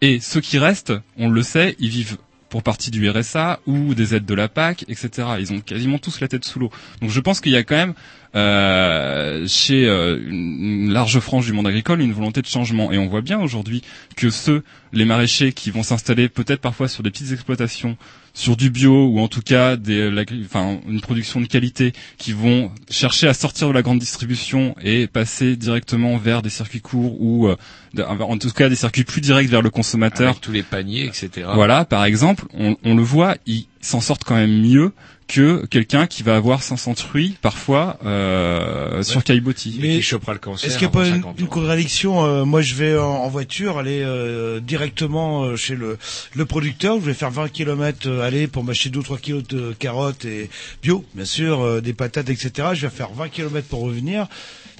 Et 0.00 0.18
ceux 0.20 0.40
qui 0.40 0.58
restent, 0.58 0.92
on 1.16 1.28
le 1.30 1.42
sait, 1.42 1.76
ils 1.78 1.88
vivent 1.88 2.18
pour 2.50 2.62
partie 2.62 2.90
du 2.90 3.08
RSA 3.08 3.60
ou 3.66 3.94
des 3.94 4.14
aides 4.14 4.26
de 4.26 4.34
la 4.34 4.48
PAC, 4.48 4.84
etc. 4.88 5.26
Ils 5.38 5.52
ont 5.54 5.60
quasiment 5.60 5.98
tous 5.98 6.20
la 6.20 6.28
tête 6.28 6.44
sous 6.44 6.58
l'eau. 6.58 6.70
Donc 7.00 7.08
je 7.10 7.20
pense 7.20 7.40
qu'il 7.40 7.52
y 7.52 7.56
a 7.56 7.62
quand 7.62 7.76
même 7.76 7.94
euh, 8.34 9.46
chez 9.48 9.86
euh, 9.86 10.20
une, 10.26 10.84
une 10.86 10.92
large 10.92 11.18
frange 11.20 11.46
du 11.46 11.52
monde 11.54 11.66
agricole 11.66 12.02
une 12.02 12.12
volonté 12.12 12.42
de 12.42 12.46
changement. 12.46 12.92
Et 12.92 12.98
on 12.98 13.06
voit 13.06 13.22
bien 13.22 13.40
aujourd'hui 13.40 13.82
que 14.16 14.28
ceux, 14.28 14.64
les 14.92 15.06
maraîchers 15.06 15.52
qui 15.52 15.70
vont 15.70 15.82
s'installer 15.82 16.28
peut-être 16.28 16.60
parfois 16.60 16.88
sur 16.88 17.02
des 17.02 17.10
petites 17.10 17.32
exploitations, 17.32 17.96
sur 18.34 18.56
du 18.56 18.70
bio 18.70 19.06
ou 19.08 19.20
en 19.20 19.28
tout 19.28 19.42
cas 19.42 19.76
des, 19.76 20.10
l'agri- 20.10 20.42
enfin, 20.44 20.78
une 20.88 21.00
production 21.00 21.40
de 21.40 21.46
qualité, 21.46 21.92
qui 22.18 22.32
vont 22.32 22.70
chercher 22.90 23.28
à 23.28 23.34
sortir 23.34 23.68
de 23.68 23.72
la 23.72 23.82
grande 23.82 23.98
distribution 23.98 24.74
et 24.82 25.06
passer 25.06 25.56
directement 25.56 26.16
vers 26.16 26.42
des 26.42 26.50
circuits 26.50 26.80
courts 26.80 27.20
ou 27.20 27.48
euh, 27.48 27.56
en 27.98 28.38
tout 28.38 28.50
cas 28.50 28.68
des 28.68 28.76
circuits 28.76 29.04
plus 29.04 29.20
directs 29.20 29.48
vers 29.48 29.62
le 29.62 29.70
consommateur. 29.70 30.30
Avec 30.30 30.40
tous 30.40 30.52
les 30.52 30.62
paniers, 30.62 31.04
etc. 31.04 31.48
Voilà, 31.54 31.84
par 31.84 32.04
exemple, 32.04 32.44
on, 32.54 32.76
on 32.84 32.94
le 32.94 33.02
voit, 33.02 33.36
ils 33.46 33.66
s'en 33.80 34.00
sortent 34.00 34.24
quand 34.24 34.36
même 34.36 34.62
mieux 34.62 34.92
que 35.32 35.64
quelqu'un 35.66 36.06
qui 36.06 36.22
va 36.22 36.36
avoir 36.36 36.62
500 36.62 36.92
truies 36.94 37.36
parfois 37.40 37.98
euh, 38.04 39.02
sur 39.02 39.24
Caillebotti. 39.24 39.78
Mais 39.80 39.96
qui 39.96 40.02
chopera 40.02 40.34
le 40.34 40.38
cancer. 40.38 40.68
Est-ce 40.68 40.78
qu'il 40.78 40.86
n'y 40.86 40.92
a 40.92 40.98
pas 40.98 41.06
une, 41.08 41.14
50 41.22 41.38
une 41.38 41.46
ans. 41.46 41.48
contradiction 41.48 42.24
euh, 42.24 42.44
Moi, 42.44 42.60
je 42.60 42.74
vais 42.74 42.98
en, 42.98 43.04
en 43.06 43.28
voiture 43.28 43.78
aller 43.78 44.02
euh, 44.02 44.60
directement 44.60 45.44
euh, 45.44 45.56
chez 45.56 45.74
le, 45.74 45.96
le 46.34 46.44
producteur. 46.44 47.00
Je 47.00 47.06
vais 47.06 47.14
faire 47.14 47.30
20 47.30 47.48
km 47.48 48.10
aller 48.20 48.46
pour 48.46 48.62
m'acheter 48.62 48.90
2 48.90 48.98
ou 48.98 49.02
3 49.02 49.18
kilos 49.18 49.42
de 49.48 49.74
carottes 49.78 50.26
et 50.26 50.50
bio, 50.82 51.02
bien 51.14 51.24
sûr, 51.24 51.60
euh, 51.62 51.80
des 51.80 51.94
patates, 51.94 52.28
etc. 52.28 52.68
Je 52.74 52.86
vais 52.86 52.94
faire 52.94 53.10
20 53.12 53.30
km 53.30 53.66
pour 53.68 53.80
revenir. 53.80 54.26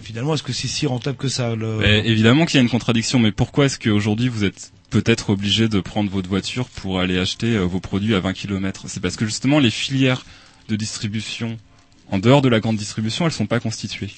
Finalement, 0.02 0.34
est-ce 0.34 0.42
que 0.42 0.52
c'est 0.52 0.68
si 0.68 0.86
rentable 0.86 1.16
que 1.16 1.28
ça 1.28 1.54
le... 1.54 1.78
Mais 1.78 2.06
évidemment 2.06 2.44
qu'il 2.44 2.56
y 2.56 2.58
a 2.58 2.62
une 2.62 2.68
contradiction, 2.68 3.18
mais 3.18 3.32
pourquoi 3.32 3.66
est-ce 3.66 3.78
qu'aujourd'hui 3.78 4.28
vous 4.28 4.44
êtes 4.44 4.72
peut-être 4.92 5.30
obligé 5.30 5.68
de 5.70 5.80
prendre 5.80 6.10
votre 6.10 6.28
voiture 6.28 6.68
pour 6.68 7.00
aller 7.00 7.18
acheter 7.18 7.56
euh, 7.56 7.62
vos 7.64 7.80
produits 7.80 8.14
à 8.14 8.20
20 8.20 8.34
km 8.34 8.84
C'est 8.88 9.00
parce 9.00 9.16
que 9.16 9.24
justement 9.24 9.58
les 9.58 9.70
filières 9.70 10.24
de 10.68 10.76
distribution 10.76 11.56
en 12.10 12.18
dehors 12.18 12.42
de 12.42 12.50
la 12.50 12.60
grande 12.60 12.76
distribution, 12.76 13.24
elles 13.24 13.32
sont 13.32 13.46
pas 13.46 13.58
constituées. 13.58 14.10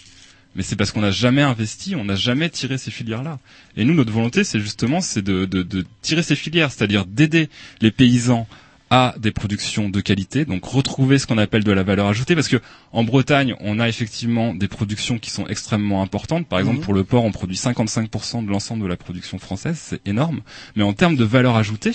Mais 0.57 0.65
c'est 0.65 0.75
parce 0.75 0.91
qu'on 0.91 1.01
n'a 1.01 1.13
jamais 1.13 1.43
investi, 1.43 1.95
on 1.95 2.05
n'a 2.05 2.17
jamais 2.17 2.51
tiré 2.51 2.77
ces 2.77 2.91
filières-là. 2.91 3.39
Et 3.77 3.85
nous, 3.85 3.95
notre 3.95 4.13
volonté, 4.13 4.43
c'est 4.43 4.59
justement 4.59 5.01
c'est 5.01 5.23
de, 5.23 5.45
de, 5.45 5.63
de 5.63 5.85
tirer 6.03 6.25
ces 6.25 6.35
filières, 6.35 6.73
c'est-à-dire 6.73 7.07
d'aider 7.07 7.49
les 7.81 7.93
paysans 7.93 8.49
à 8.95 9.13
des 9.19 9.33
productions 9.33 9.89
de 9.89 10.01
qualité, 10.01 10.45
donc 10.45 10.65
retrouver 10.65 11.19
ce 11.19 11.27
qu'on 11.27 11.37
appelle 11.37 11.65
de 11.65 11.73
la 11.73 11.83
valeur 11.83 12.07
ajoutée, 12.07 12.37
parce 12.37 12.47
que 12.47 12.59
en 12.93 13.03
Bretagne, 13.03 13.57
on 13.59 13.81
a 13.81 13.89
effectivement 13.89 14.55
des 14.55 14.69
productions 14.69 15.19
qui 15.19 15.31
sont 15.31 15.49
extrêmement 15.49 16.01
importantes. 16.01 16.47
Par 16.47 16.61
exemple, 16.61 16.79
Mhm. 16.79 16.85
pour 16.85 16.95
le 16.95 17.03
porc, 17.03 17.25
on 17.25 17.33
produit 17.33 17.57
55% 17.57 18.41
de 18.45 18.51
l'ensemble 18.51 18.85
de 18.85 18.87
la 18.89 18.97
production 18.97 19.39
française, 19.39 19.77
c'est 19.81 20.01
énorme. 20.07 20.43
Mais 20.77 20.85
en 20.85 20.93
termes 20.93 21.17
de 21.17 21.25
valeur 21.25 21.57
ajoutée, 21.57 21.91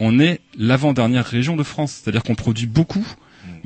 on 0.00 0.18
est 0.18 0.40
l'avant-dernière 0.58 1.24
région 1.24 1.54
de 1.54 1.62
France, 1.62 1.92
c'est-à-dire 2.02 2.24
qu'on 2.24 2.34
produit 2.34 2.66
beaucoup, 2.66 3.06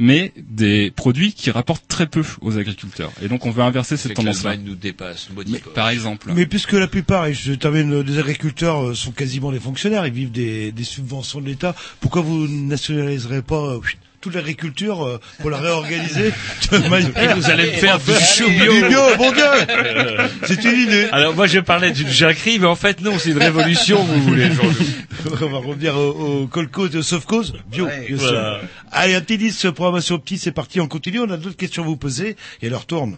mais 0.00 0.32
des 0.38 0.90
produits 0.90 1.34
qui 1.34 1.50
rapportent 1.50 1.86
très 1.86 2.06
peu 2.06 2.22
aux 2.40 2.56
agriculteurs. 2.56 3.12
Et 3.22 3.28
donc, 3.28 3.44
on 3.44 3.50
veut 3.50 3.62
inverser 3.62 3.98
cette 3.98 4.14
tendance-là. 4.14 4.56
nous 4.56 4.74
dépasse, 4.74 5.28
poche. 5.34 5.44
Par 5.74 5.90
exemple. 5.90 6.32
Mais 6.34 6.46
puisque 6.46 6.72
la 6.72 6.88
plupart, 6.88 7.26
et 7.26 7.34
je 7.34 7.52
termine, 7.52 8.02
des 8.02 8.18
agriculteurs 8.18 8.88
euh, 8.88 8.94
sont 8.94 9.12
quasiment 9.12 9.52
des 9.52 9.60
fonctionnaires, 9.60 10.06
ils 10.06 10.12
vivent 10.12 10.32
des, 10.32 10.72
des 10.72 10.84
subventions 10.84 11.42
de 11.42 11.46
l'État, 11.46 11.76
pourquoi 12.00 12.22
vous 12.22 12.48
nationaliserez 12.48 13.42
pas 13.42 13.74
euh, 13.74 13.80
toute 14.20 14.34
l'agriculture 14.34 15.04
euh, 15.04 15.18
pour 15.40 15.50
la 15.50 15.58
réorganiser 15.58 16.32
de 16.72 16.88
manière... 16.88 17.16
Et 17.22 17.34
vous 17.34 17.50
allez 17.50 17.66
me 17.66 17.76
faire 17.76 17.98
du 17.98 18.12
chou 18.12 18.48
Du 18.48 18.54
bio. 18.54 18.88
bio, 18.88 19.00
bon 19.16 19.32
Dieu 19.32 19.44
C'est 20.44 20.62
une 20.64 20.80
idée 20.80 21.08
Alors 21.12 21.34
moi 21.34 21.46
je 21.46 21.58
parlais 21.60 21.90
d'une 21.90 22.08
jacquerie, 22.08 22.58
mais 22.58 22.66
en 22.66 22.76
fait 22.76 23.00
non, 23.00 23.18
c'est 23.18 23.30
une 23.30 23.38
révolution, 23.38 24.02
vous 24.02 24.22
voulez. 24.28 24.50
On 25.42 25.46
va 25.46 25.58
revenir 25.58 25.96
au, 25.96 26.42
au 26.42 26.46
Colcos 26.46 26.88
de 26.88 27.02
Sofcos, 27.02 27.52
bio, 27.70 27.86
bien 27.86 28.06
sûr. 28.06 28.16
voilà. 28.18 28.60
Allez, 28.92 29.14
un 29.14 29.20
petit 29.20 29.38
disque, 29.38 29.70
programmation 29.70 30.18
petit, 30.18 30.38
c'est 30.38 30.52
parti, 30.52 30.80
on 30.80 30.88
continue, 30.88 31.20
on 31.20 31.30
a 31.30 31.36
d'autres 31.36 31.56
questions 31.56 31.82
à 31.82 31.86
vous 31.86 31.96
poser, 31.96 32.36
et 32.62 32.66
elle 32.66 32.74
retourne. 32.74 33.16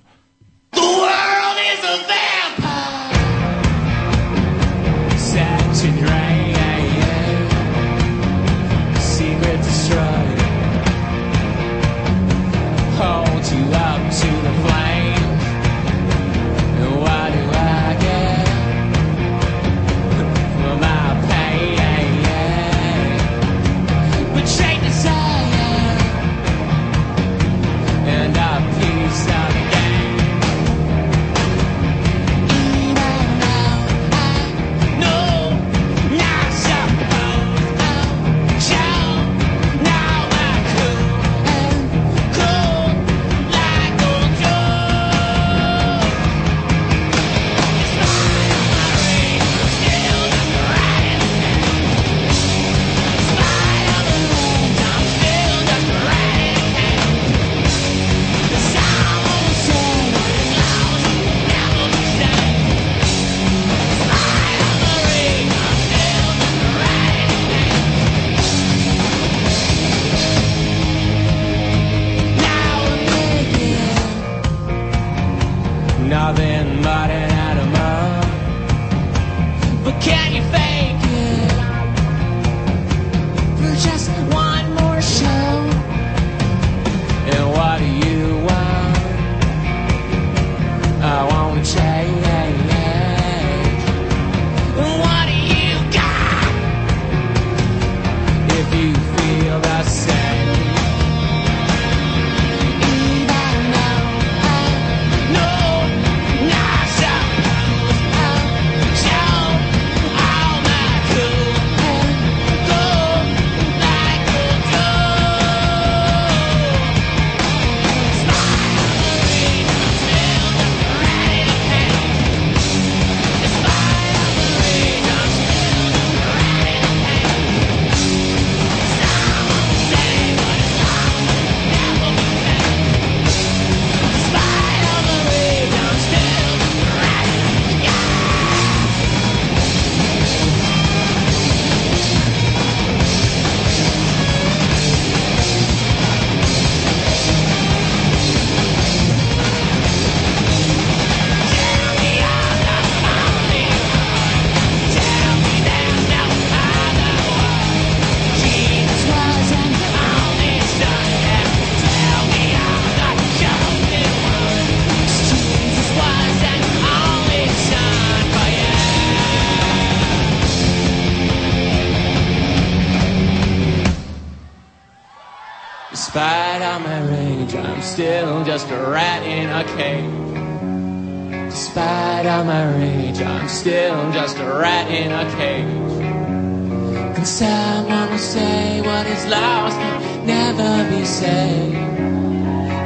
All 182.32 182.44
my 182.44 182.64
rage, 182.78 183.20
I'm 183.20 183.46
still 183.46 184.10
just 184.10 184.38
a 184.38 184.46
rat 184.46 184.90
in 184.90 185.12
a 185.12 185.24
cage. 185.36 187.14
Can 187.14 187.26
someone 187.26 188.10
will 188.10 188.16
say 188.16 188.80
what 188.80 189.06
is 189.06 189.26
lost 189.26 189.76
can 189.76 190.26
never 190.26 190.96
be 190.96 191.04
saved? 191.04 191.76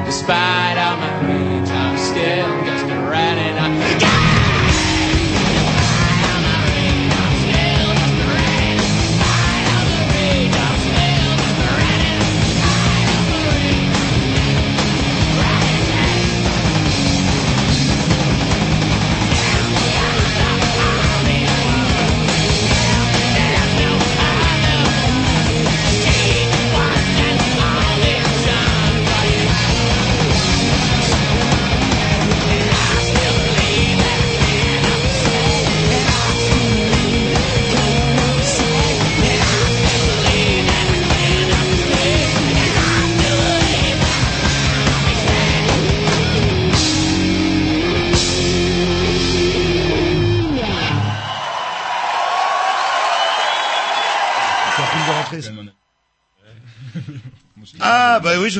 Despite 0.04 0.76
all 0.84 0.96
my 0.96 1.14
rage, 1.28 1.70
I'm 1.70 1.96
still 1.96 2.65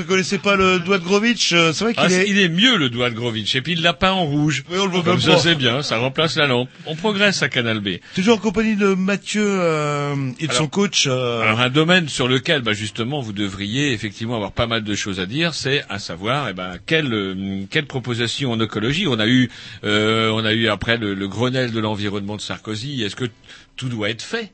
je 0.00 0.06
connaissais 0.06 0.38
pas 0.38 0.56
le 0.56 0.78
doigt 0.78 0.98
de 0.98 1.04
Grovitch. 1.04 1.52
euh, 1.52 1.72
C'est 1.72 1.84
vrai 1.84 1.94
qu'il 1.94 2.02
Ah, 2.02 2.06
est. 2.06 2.10
c'est- 2.10 2.28
il 2.28 2.38
est 2.38 2.48
mieux 2.48 2.76
le 2.76 2.88
doigt 2.90 3.10
de 3.10 3.14
Grovitch. 3.14 3.54
Et 3.54 3.62
puis 3.62 3.72
il 3.72 3.82
l'a 3.82 3.92
peint 3.92 4.12
en 4.12 4.24
rouge. 4.24 4.64
Oui, 4.70 4.76
on 4.80 4.84
le 4.86 4.90
voit 4.92 5.02
Comme 5.02 5.20
ça 5.20 5.38
c'est 5.38 5.54
bien, 5.54 5.82
ça 5.82 5.98
remplace 5.98 6.36
la 6.36 6.46
lampe. 6.46 6.68
On 6.86 6.94
progresse 6.96 7.42
à 7.42 7.48
Canal 7.48 7.80
B. 7.80 7.98
Toujours 8.14 8.36
en 8.36 8.38
compagnie 8.40 8.76
de 8.76 8.94
Mathieu 8.94 9.44
euh, 9.46 10.14
et 10.40 10.46
de 10.46 10.52
son 10.52 10.68
coach. 10.68 11.06
euh, 11.06 11.40
Alors 11.42 11.60
un 11.60 11.70
domaine 11.70 12.08
sur 12.08 12.28
lequel, 12.28 12.62
bah, 12.62 12.72
justement, 12.72 13.20
vous 13.20 13.32
devriez 13.32 13.92
effectivement 13.92 14.34
avoir 14.36 14.52
pas 14.52 14.66
mal 14.66 14.84
de 14.84 14.94
choses 14.94 15.20
à 15.20 15.26
dire, 15.26 15.54
c'est 15.54 15.84
à 15.88 15.98
savoir, 15.98 16.48
eh 16.48 16.52
ben, 16.52 16.76
quelle 16.86 17.66
quelle 17.70 17.86
proposition 17.86 18.52
en 18.52 18.60
écologie. 18.60 19.06
On 19.08 19.18
a 19.18 19.26
eu, 19.26 19.50
euh, 19.84 20.30
on 20.30 20.44
a 20.44 20.52
eu 20.52 20.68
après 20.68 20.96
le, 20.96 21.14
le 21.14 21.28
Grenelle 21.28 21.72
de 21.72 21.80
l'environnement 21.80 22.36
de 22.36 22.40
Sarkozy. 22.40 23.02
Est-ce 23.02 23.16
que 23.16 23.26
tout 23.76 23.88
doit 23.88 24.10
être 24.10 24.22
fait? 24.22 24.52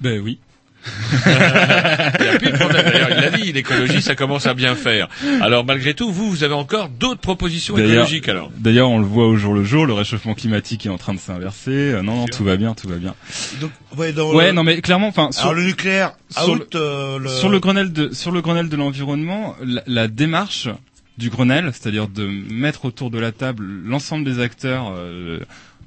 Ben 0.00 0.20
oui. 0.20 0.38
Il 1.26 2.22
n'y 2.22 2.28
a 2.28 2.38
plus 2.38 2.52
de 2.52 2.56
problème. 2.56 2.84
D'ailleurs, 2.84 3.08
il 3.10 3.16
l'a 3.16 3.30
dit, 3.30 3.52
l'écologie, 3.52 4.02
ça 4.02 4.14
commence 4.14 4.46
à 4.46 4.54
bien 4.54 4.74
faire. 4.74 5.08
Alors 5.40 5.64
malgré 5.64 5.94
tout, 5.94 6.10
vous, 6.12 6.30
vous 6.30 6.44
avez 6.44 6.54
encore 6.54 6.88
d'autres 6.88 7.20
propositions 7.20 7.76
écologiques 7.76 8.28
alors. 8.28 8.50
D'ailleurs, 8.56 8.90
on 8.90 8.98
le 8.98 9.04
voit 9.06 9.26
au 9.26 9.36
jour 9.36 9.54
le 9.54 9.64
jour, 9.64 9.86
le 9.86 9.92
réchauffement 9.94 10.34
climatique 10.34 10.86
est 10.86 10.90
en 10.90 10.98
train 10.98 11.14
de 11.14 11.18
s'inverser. 11.20 11.70
Euh, 11.70 12.02
non, 12.02 12.16
non, 12.16 12.24
tout 12.26 12.44
va 12.44 12.56
bien, 12.56 12.74
tout 12.74 12.88
va 12.88 12.96
bien. 12.96 13.14
donc, 13.60 13.70
ouais, 13.96 14.12
dans 14.12 14.32
Ouais, 14.34 14.48
le- 14.48 14.52
non, 14.52 14.62
mais 14.64 14.80
clairement, 14.80 15.08
enfin, 15.08 15.30
sur, 15.32 15.42
Alors 15.42 15.54
le 15.54 15.64
nucléaire, 15.64 16.12
sur 16.30 16.48
out. 16.50 16.74
le- 16.74 16.80
euh, 16.80 17.18
le... 17.18 17.28
sur 17.28 17.48
le 17.48 17.60
Grenelle 17.60 17.92
de 17.92 18.12
sur 18.12 18.30
le 18.30 18.40
Grenelle 18.42 18.68
de 18.68 18.76
l'environnement, 18.76 19.54
la, 19.64 19.82
la 19.86 20.08
démarche 20.08 20.68
du 21.16 21.30
Grenelle, 21.30 21.70
c'est-à-dire 21.72 22.08
de 22.08 22.26
mettre 22.26 22.84
autour 22.86 23.10
de 23.10 23.18
la 23.18 23.30
table 23.32 23.64
l'ensemble 23.84 24.24
des 24.24 24.40
acteurs, 24.40 24.92
euh, 24.96 25.38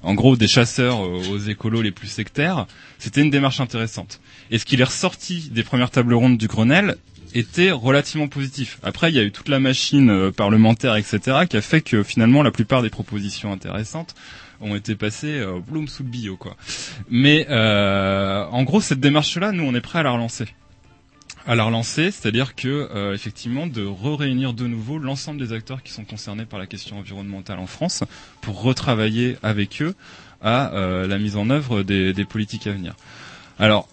en 0.07 0.13
gros 0.13 0.37
des 0.37 0.47
chasseurs 0.47 1.05
euh, 1.05 1.21
aux 1.31 1.37
écolos 1.37 1.81
les 1.81 1.91
plus 1.91 2.07
sectaires, 2.07 2.65
c'était 2.97 3.21
une 3.21 3.29
démarche 3.29 3.59
intéressante. 3.59 4.21
Et 4.51 4.57
ce 4.57 4.63
qu'il 4.63 4.79
est 4.79 4.85
ressorti 4.85 5.49
des 5.51 5.63
premières 5.63 5.91
tables 5.91 6.13
rondes 6.13 6.37
du 6.37 6.47
Grenelle 6.47 6.95
était 7.33 7.71
relativement 7.71 8.29
positif. 8.29 8.79
Après, 8.83 9.11
il 9.11 9.15
y 9.15 9.19
a 9.19 9.23
eu 9.23 9.31
toute 9.31 9.49
la 9.49 9.59
machine 9.59 10.09
euh, 10.09 10.31
parlementaire, 10.31 10.95
etc., 10.95 11.45
qui 11.49 11.57
a 11.57 11.61
fait 11.61 11.81
que 11.81 12.03
finalement 12.03 12.41
la 12.41 12.51
plupart 12.51 12.81
des 12.81 12.89
propositions 12.89 13.51
intéressantes 13.51 14.15
ont 14.61 14.75
été 14.75 14.95
passées 14.95 15.39
euh, 15.39 15.59
sous 15.87 16.03
le 16.03 16.09
billot, 16.09 16.37
quoi. 16.37 16.55
Mais 17.09 17.45
euh, 17.49 18.45
en 18.45 18.63
gros, 18.63 18.79
cette 18.79 19.01
démarche-là, 19.01 19.51
nous, 19.51 19.63
on 19.65 19.75
est 19.75 19.81
prêt 19.81 19.99
à 19.99 20.03
la 20.03 20.11
relancer 20.11 20.45
à 21.47 21.55
la 21.55 21.63
relancer, 21.63 22.11
c'est-à-dire 22.11 22.55
que 22.55 22.89
euh, 22.93 23.13
effectivement 23.13 23.67
de 23.67 23.85
re-réunir 23.85 24.53
de 24.53 24.67
nouveau 24.67 24.99
l'ensemble 24.99 25.39
des 25.39 25.53
acteurs 25.53 25.81
qui 25.81 25.93
sont 25.93 26.03
concernés 26.03 26.45
par 26.45 26.59
la 26.59 26.67
question 26.67 26.99
environnementale 26.99 27.57
en 27.57 27.67
France 27.67 28.03
pour 28.41 28.61
retravailler 28.61 29.37
avec 29.41 29.81
eux 29.81 29.95
à 30.41 30.73
euh, 30.73 31.07
la 31.07 31.17
mise 31.17 31.37
en 31.37 31.49
œuvre 31.49 31.83
des, 31.83 32.25
politiques 32.25 32.67
à 32.67 32.73
venir. 32.73 32.95
Alors 33.59 33.87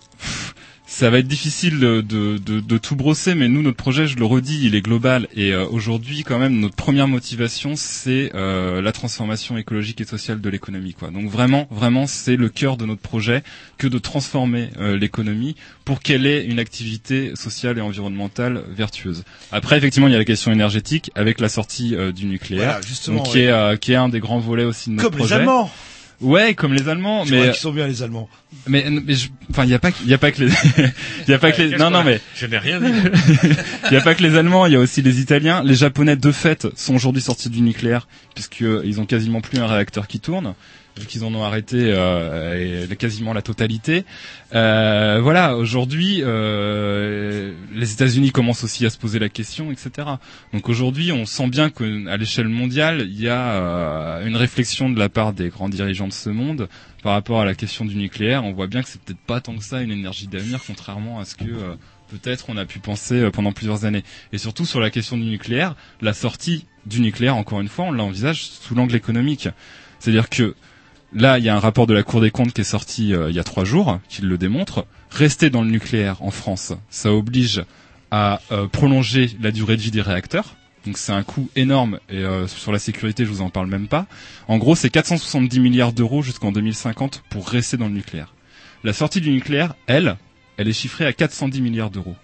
ça 0.95 1.11
va 1.11 1.19
être 1.19 1.27
difficile 1.27 1.81
de, 1.81 2.03
de, 2.03 2.39
de, 2.39 2.61
de 2.61 2.79
tout 2.79 2.95
brosser, 2.95 3.35
mais 3.35 3.49
nous, 3.49 3.63
notre 3.63 3.77
projet, 3.77 4.07
je 4.07 4.17
le 4.17 4.25
redis, 4.25 4.61
il 4.63 4.77
est 4.77 4.81
global. 4.81 5.27
Et 5.35 5.53
euh, 5.53 5.67
aujourd'hui, 5.67 6.23
quand 6.23 6.39
même, 6.39 6.61
notre 6.61 6.77
première 6.77 7.09
motivation, 7.09 7.73
c'est 7.75 8.31
euh, 8.37 8.81
la 8.81 8.93
transformation 8.93 9.59
écologique 9.59 10.01
et 10.01 10.05
sociale 10.05 10.41
de 10.41 10.49
l'économie. 10.49 10.95
Quoi. 10.95 11.11
Donc 11.11 11.29
vraiment, 11.29 11.67
vraiment, 11.73 12.07
c'est 12.07 12.37
le 12.37 12.49
cœur 12.49 12.77
de 12.77 12.87
notre 12.87 13.01
projet 13.01 13.43
que 13.77 13.89
de 13.89 13.99
transformer 13.99 14.69
euh, 14.79 14.97
l'économie 14.97 15.57
pour 15.85 16.01
qu'elle 16.01 16.27
ait 16.27 16.45
une 16.45 16.61
activité 16.61 17.33
sociale 17.35 17.77
et 17.77 17.81
environnementale 17.81 18.63
vertueuse. 18.69 19.25
Après, 19.51 19.77
effectivement, 19.77 20.07
il 20.07 20.13
y 20.13 20.17
a 20.17 20.19
la 20.19 20.25
question 20.25 20.53
énergétique 20.53 21.11
avec 21.17 21.41
la 21.41 21.49
sortie 21.49 21.97
euh, 21.97 22.13
du 22.13 22.27
nucléaire, 22.27 22.67
Voilà, 22.67 22.87
justement, 22.87 23.17
donc, 23.17 23.33
qui, 23.33 23.39
ouais. 23.39 23.45
est, 23.47 23.51
euh, 23.51 23.77
qui 23.77 23.91
est 23.91 23.97
un 23.97 24.09
des 24.09 24.21
grands 24.21 24.39
volets 24.39 24.65
aussi 24.65 24.91
de 24.91 24.95
notre 24.95 25.09
Comme 25.11 25.19
projet. 25.19 25.45
Ouais, 26.21 26.55
comme 26.55 26.73
les 26.73 26.89
Allemands, 26.89 27.25
C'est 27.25 27.33
mais 27.33 27.39
vrai 27.39 27.51
qu'ils 27.51 27.61
sont 27.61 27.73
bien 27.73 27.87
les 27.87 28.03
Allemands. 28.03 28.29
mais, 28.67 28.87
mais 28.89 29.15
je- 29.15 29.29
enfin, 29.51 29.65
il 29.65 29.71
y 29.71 29.75
a 29.75 29.79
pas, 29.79 29.91
que- 29.91 29.97
il 30.05 30.09
y 30.11 30.15
a 30.15 30.19
pas 30.19 30.31
que 30.31 30.43
les, 30.45 30.53
il 31.27 31.31
y 31.31 31.35
a 31.35 31.39
pas 31.39 31.53
que 31.53 31.61
les, 31.63 31.77
non, 31.77 31.91
non, 31.91 32.05
mais 32.05 32.21
Je 32.37 32.47
n'ai 32.47 32.59
rien 32.59 32.81
dit. 32.81 32.93
il 33.91 33.95
y 33.95 33.97
a 33.97 34.01
pas 34.01 34.15
que 34.15 34.23
les 34.23 34.37
Allemands, 34.37 34.67
il 34.67 34.73
y 34.73 34.77
a 34.77 34.81
aussi 34.81 35.03
les 35.03 35.21
Italiens. 35.21 35.63
Les 35.65 35.75
Japonais, 35.75 36.17
de 36.17 36.33
fait, 36.33 36.67
sont 36.77 36.95
aujourd'hui 36.95 37.21
sortis 37.23 37.51
du 37.51 37.61
nucléaire 37.63 38.07
puisque 38.35 38.63
euh, 38.63 38.83
ils 38.85 39.01
ont 39.01 39.07
quasiment 39.07 39.41
plus 39.41 39.59
un 39.59 39.67
réacteur 39.67 40.07
qui 40.07 40.21
tourne, 40.21 40.55
vu 40.99 41.07
qu'ils 41.07 41.25
en 41.25 41.35
ont 41.35 41.43
arrêté 41.45 41.77
euh, 41.81 42.87
quasiment 42.95 43.33
la 43.33 43.43
totalité. 43.43 44.05
Euh, 44.55 45.21
voilà, 45.21 45.57
aujourd'hui, 45.57 46.21
euh, 46.23 47.53
les 47.73 47.93
États-Unis 47.93 48.31
commencent 48.31 48.65
aussi 48.65 48.87
à 48.87 48.91
se 48.91 48.99
poser 48.99 49.19
la 49.19 49.29
question, 49.29 49.73
etc. 49.73 49.91
Donc 50.53 50.69
aujourd'hui, 50.69 51.11
on 51.13 51.27
sent 51.27 51.49
bien 51.49 51.71
qu'à 51.71 52.17
l'échelle 52.17 52.49
mondiale, 52.49 53.07
il 53.09 53.21
y 53.21 53.29
a 53.29 53.53
euh, 53.53 54.27
une 54.27 54.37
réflexion 54.37 54.89
de 54.89 54.99
la 54.99 55.09
part 55.09 55.33
des 55.33 55.49
grands 55.49 55.69
dirigeants 55.69 56.09
de 56.09 56.13
ce 56.13 56.31
monde 56.31 56.69
par 57.03 57.13
rapport 57.13 57.41
à 57.41 57.45
la 57.45 57.55
question 57.55 57.85
du 57.85 57.97
nucléaire. 57.97 58.45
On 58.45 58.53
voit 58.53 58.67
bien 58.67 58.83
que 58.83 58.89
c'est 58.89 59.01
peut-être 59.01 59.21
pas 59.27 59.41
tant 59.41 59.57
que 59.57 59.65
ça 59.65 59.83
une 59.83 59.91
énergie 59.91 60.27
d'avenir, 60.27 60.61
contrairement 60.67 61.19
à 61.19 61.25
ce 61.25 61.35
que 61.35 61.45
euh, 61.45 61.75
peut-être 62.09 62.47
on 62.49 62.57
a 62.57 62.65
pu 62.65 62.79
penser 62.79 63.17
euh, 63.17 63.31
pendant 63.31 63.53
plusieurs 63.53 63.85
années. 63.85 64.05
Et 64.33 64.39
surtout 64.39 64.65
sur 64.65 64.81
la 64.81 64.91
question 64.91 65.17
du 65.17 65.25
nucléaire, 65.25 65.75
la 66.01 66.15
sortie 66.15 66.67
du 66.87 67.01
nucléaire, 67.01 67.37
encore 67.37 67.61
une 67.61 67.69
fois, 67.69 67.87
on 67.87 67.93
l'envisage 67.93 68.45
sous 68.45 68.75
l'angle 68.75 68.95
économique. 68.95 69.49
C'est-à-dire 69.99 70.29
que 70.29 70.55
là, 71.15 71.39
il 71.39 71.45
y 71.45 71.49
a 71.49 71.57
un 71.57 71.61
rapport 71.61 71.87
de 71.87 71.95
la 71.95 72.03
Cour 72.03 72.21
des 72.21 72.31
comptes 72.31 72.53
qui 72.53 72.61
est 72.61 72.65
sorti 72.65 73.15
euh, 73.15 73.31
il 73.31 73.37
y 73.37 73.39
a 73.39 73.45
trois 73.45 73.65
jours, 73.65 73.99
qui 74.09 74.23
le 74.23 74.39
démontre. 74.39 74.87
Rester 75.11 75.51
dans 75.51 75.63
le 75.63 75.71
nucléaire 75.71 76.23
en 76.23 76.31
France, 76.31 76.73
ça 76.91 77.13
oblige 77.13 77.65
à 78.11 78.41
euh, 78.53 78.67
prolonger 78.67 79.31
la 79.41 79.51
durée 79.51 79.77
de 79.77 79.83
vie 79.83 79.91
des 79.91 80.03
réacteurs. 80.03 80.57
Donc 80.87 80.99
c'est 80.99 81.13
un 81.13 81.23
coût 81.23 81.49
énorme 81.57 81.99
et 82.11 82.19
euh, 82.19 82.47
sur 82.47 82.71
la 82.71 82.79
sécurité, 82.79 83.25
je 83.25 83.31
vous 83.31 83.41
en 83.41 83.49
parle 83.49 83.69
même 83.69 83.89
pas. 83.89 84.07
En 84.49 84.59
gros, 84.59 84.77
c'est 84.77 84.91
470 84.91 85.61
milliards 85.61 85.93
d'euros 85.93 86.23
jusqu'en 86.23 86.53
2050 86.53 87.23
pour 87.31 87.49
rester 87.49 87.77
dans 87.77 87.87
le 87.87 87.95
nucléaire. 87.95 88.35
La 88.83 88.93
sortie 88.93 89.21
du 89.21 89.31
nucléaire, 89.31 89.75
elle, 89.87 90.17
elle 90.59 90.69
est 90.69 90.75
chiffrée 90.75 91.07
à 91.07 91.13
410 91.13 91.63
milliards 91.63 91.91
d'euros. 91.91 92.17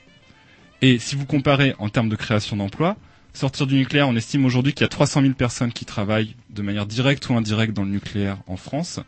Et 0.83 0.99
si 0.99 1.17
vous 1.17 1.27
comparez 1.27 1.75
en 1.79 1.89
termes 1.89 2.09
de 2.09 2.17
création 2.17 2.57
d'emplois, 2.57 2.97
sortir 3.33 3.67
du 3.67 3.77
nucléaire, 3.77 4.09
on 4.09 4.17
estime 4.17 4.45
aujourd'hui 4.45 4.73
qu'il 4.73 4.83
y 4.83 4.85
a 4.85 4.89
300 4.89 5.23
000 5.23 5.35
personnes 5.35 5.73
qui 5.73 5.85
travaillent 5.85 6.35
de 6.51 6.63
manière 6.63 6.87
directe 6.87 7.29
ou 7.29 7.35
indirecte 7.35 7.73
dans 7.75 7.85
le 7.85 7.91
nucléaire 7.91 8.39
en 8.47 8.57
France. 8.57 9.01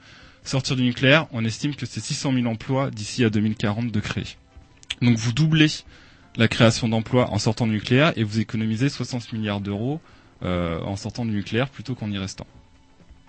Sortir 0.44 0.76
du 0.76 0.82
nucléaire, 0.82 1.26
on 1.32 1.44
estime 1.44 1.74
que 1.74 1.86
c'est 1.86 2.00
600 2.00 2.32
000 2.32 2.46
emplois 2.46 2.90
d'ici 2.90 3.24
à 3.24 3.30
2040 3.30 3.90
de 3.92 4.00
créer. 4.00 4.26
Donc 5.00 5.16
vous 5.16 5.32
doublez 5.32 5.68
la 6.36 6.48
création 6.48 6.88
d'emplois 6.88 7.30
en 7.30 7.38
sortant 7.38 7.66
du 7.66 7.74
nucléaire 7.74 8.12
et 8.16 8.24
vous 8.24 8.40
économisez 8.40 8.88
60 8.88 9.32
milliards 9.32 9.60
d'euros 9.60 10.00
euh, 10.44 10.80
en 10.80 10.96
sortant 10.96 11.24
du 11.24 11.32
nucléaire 11.32 11.68
plutôt 11.68 11.94
qu'en 11.94 12.10
y 12.10 12.18
restant. 12.18 12.46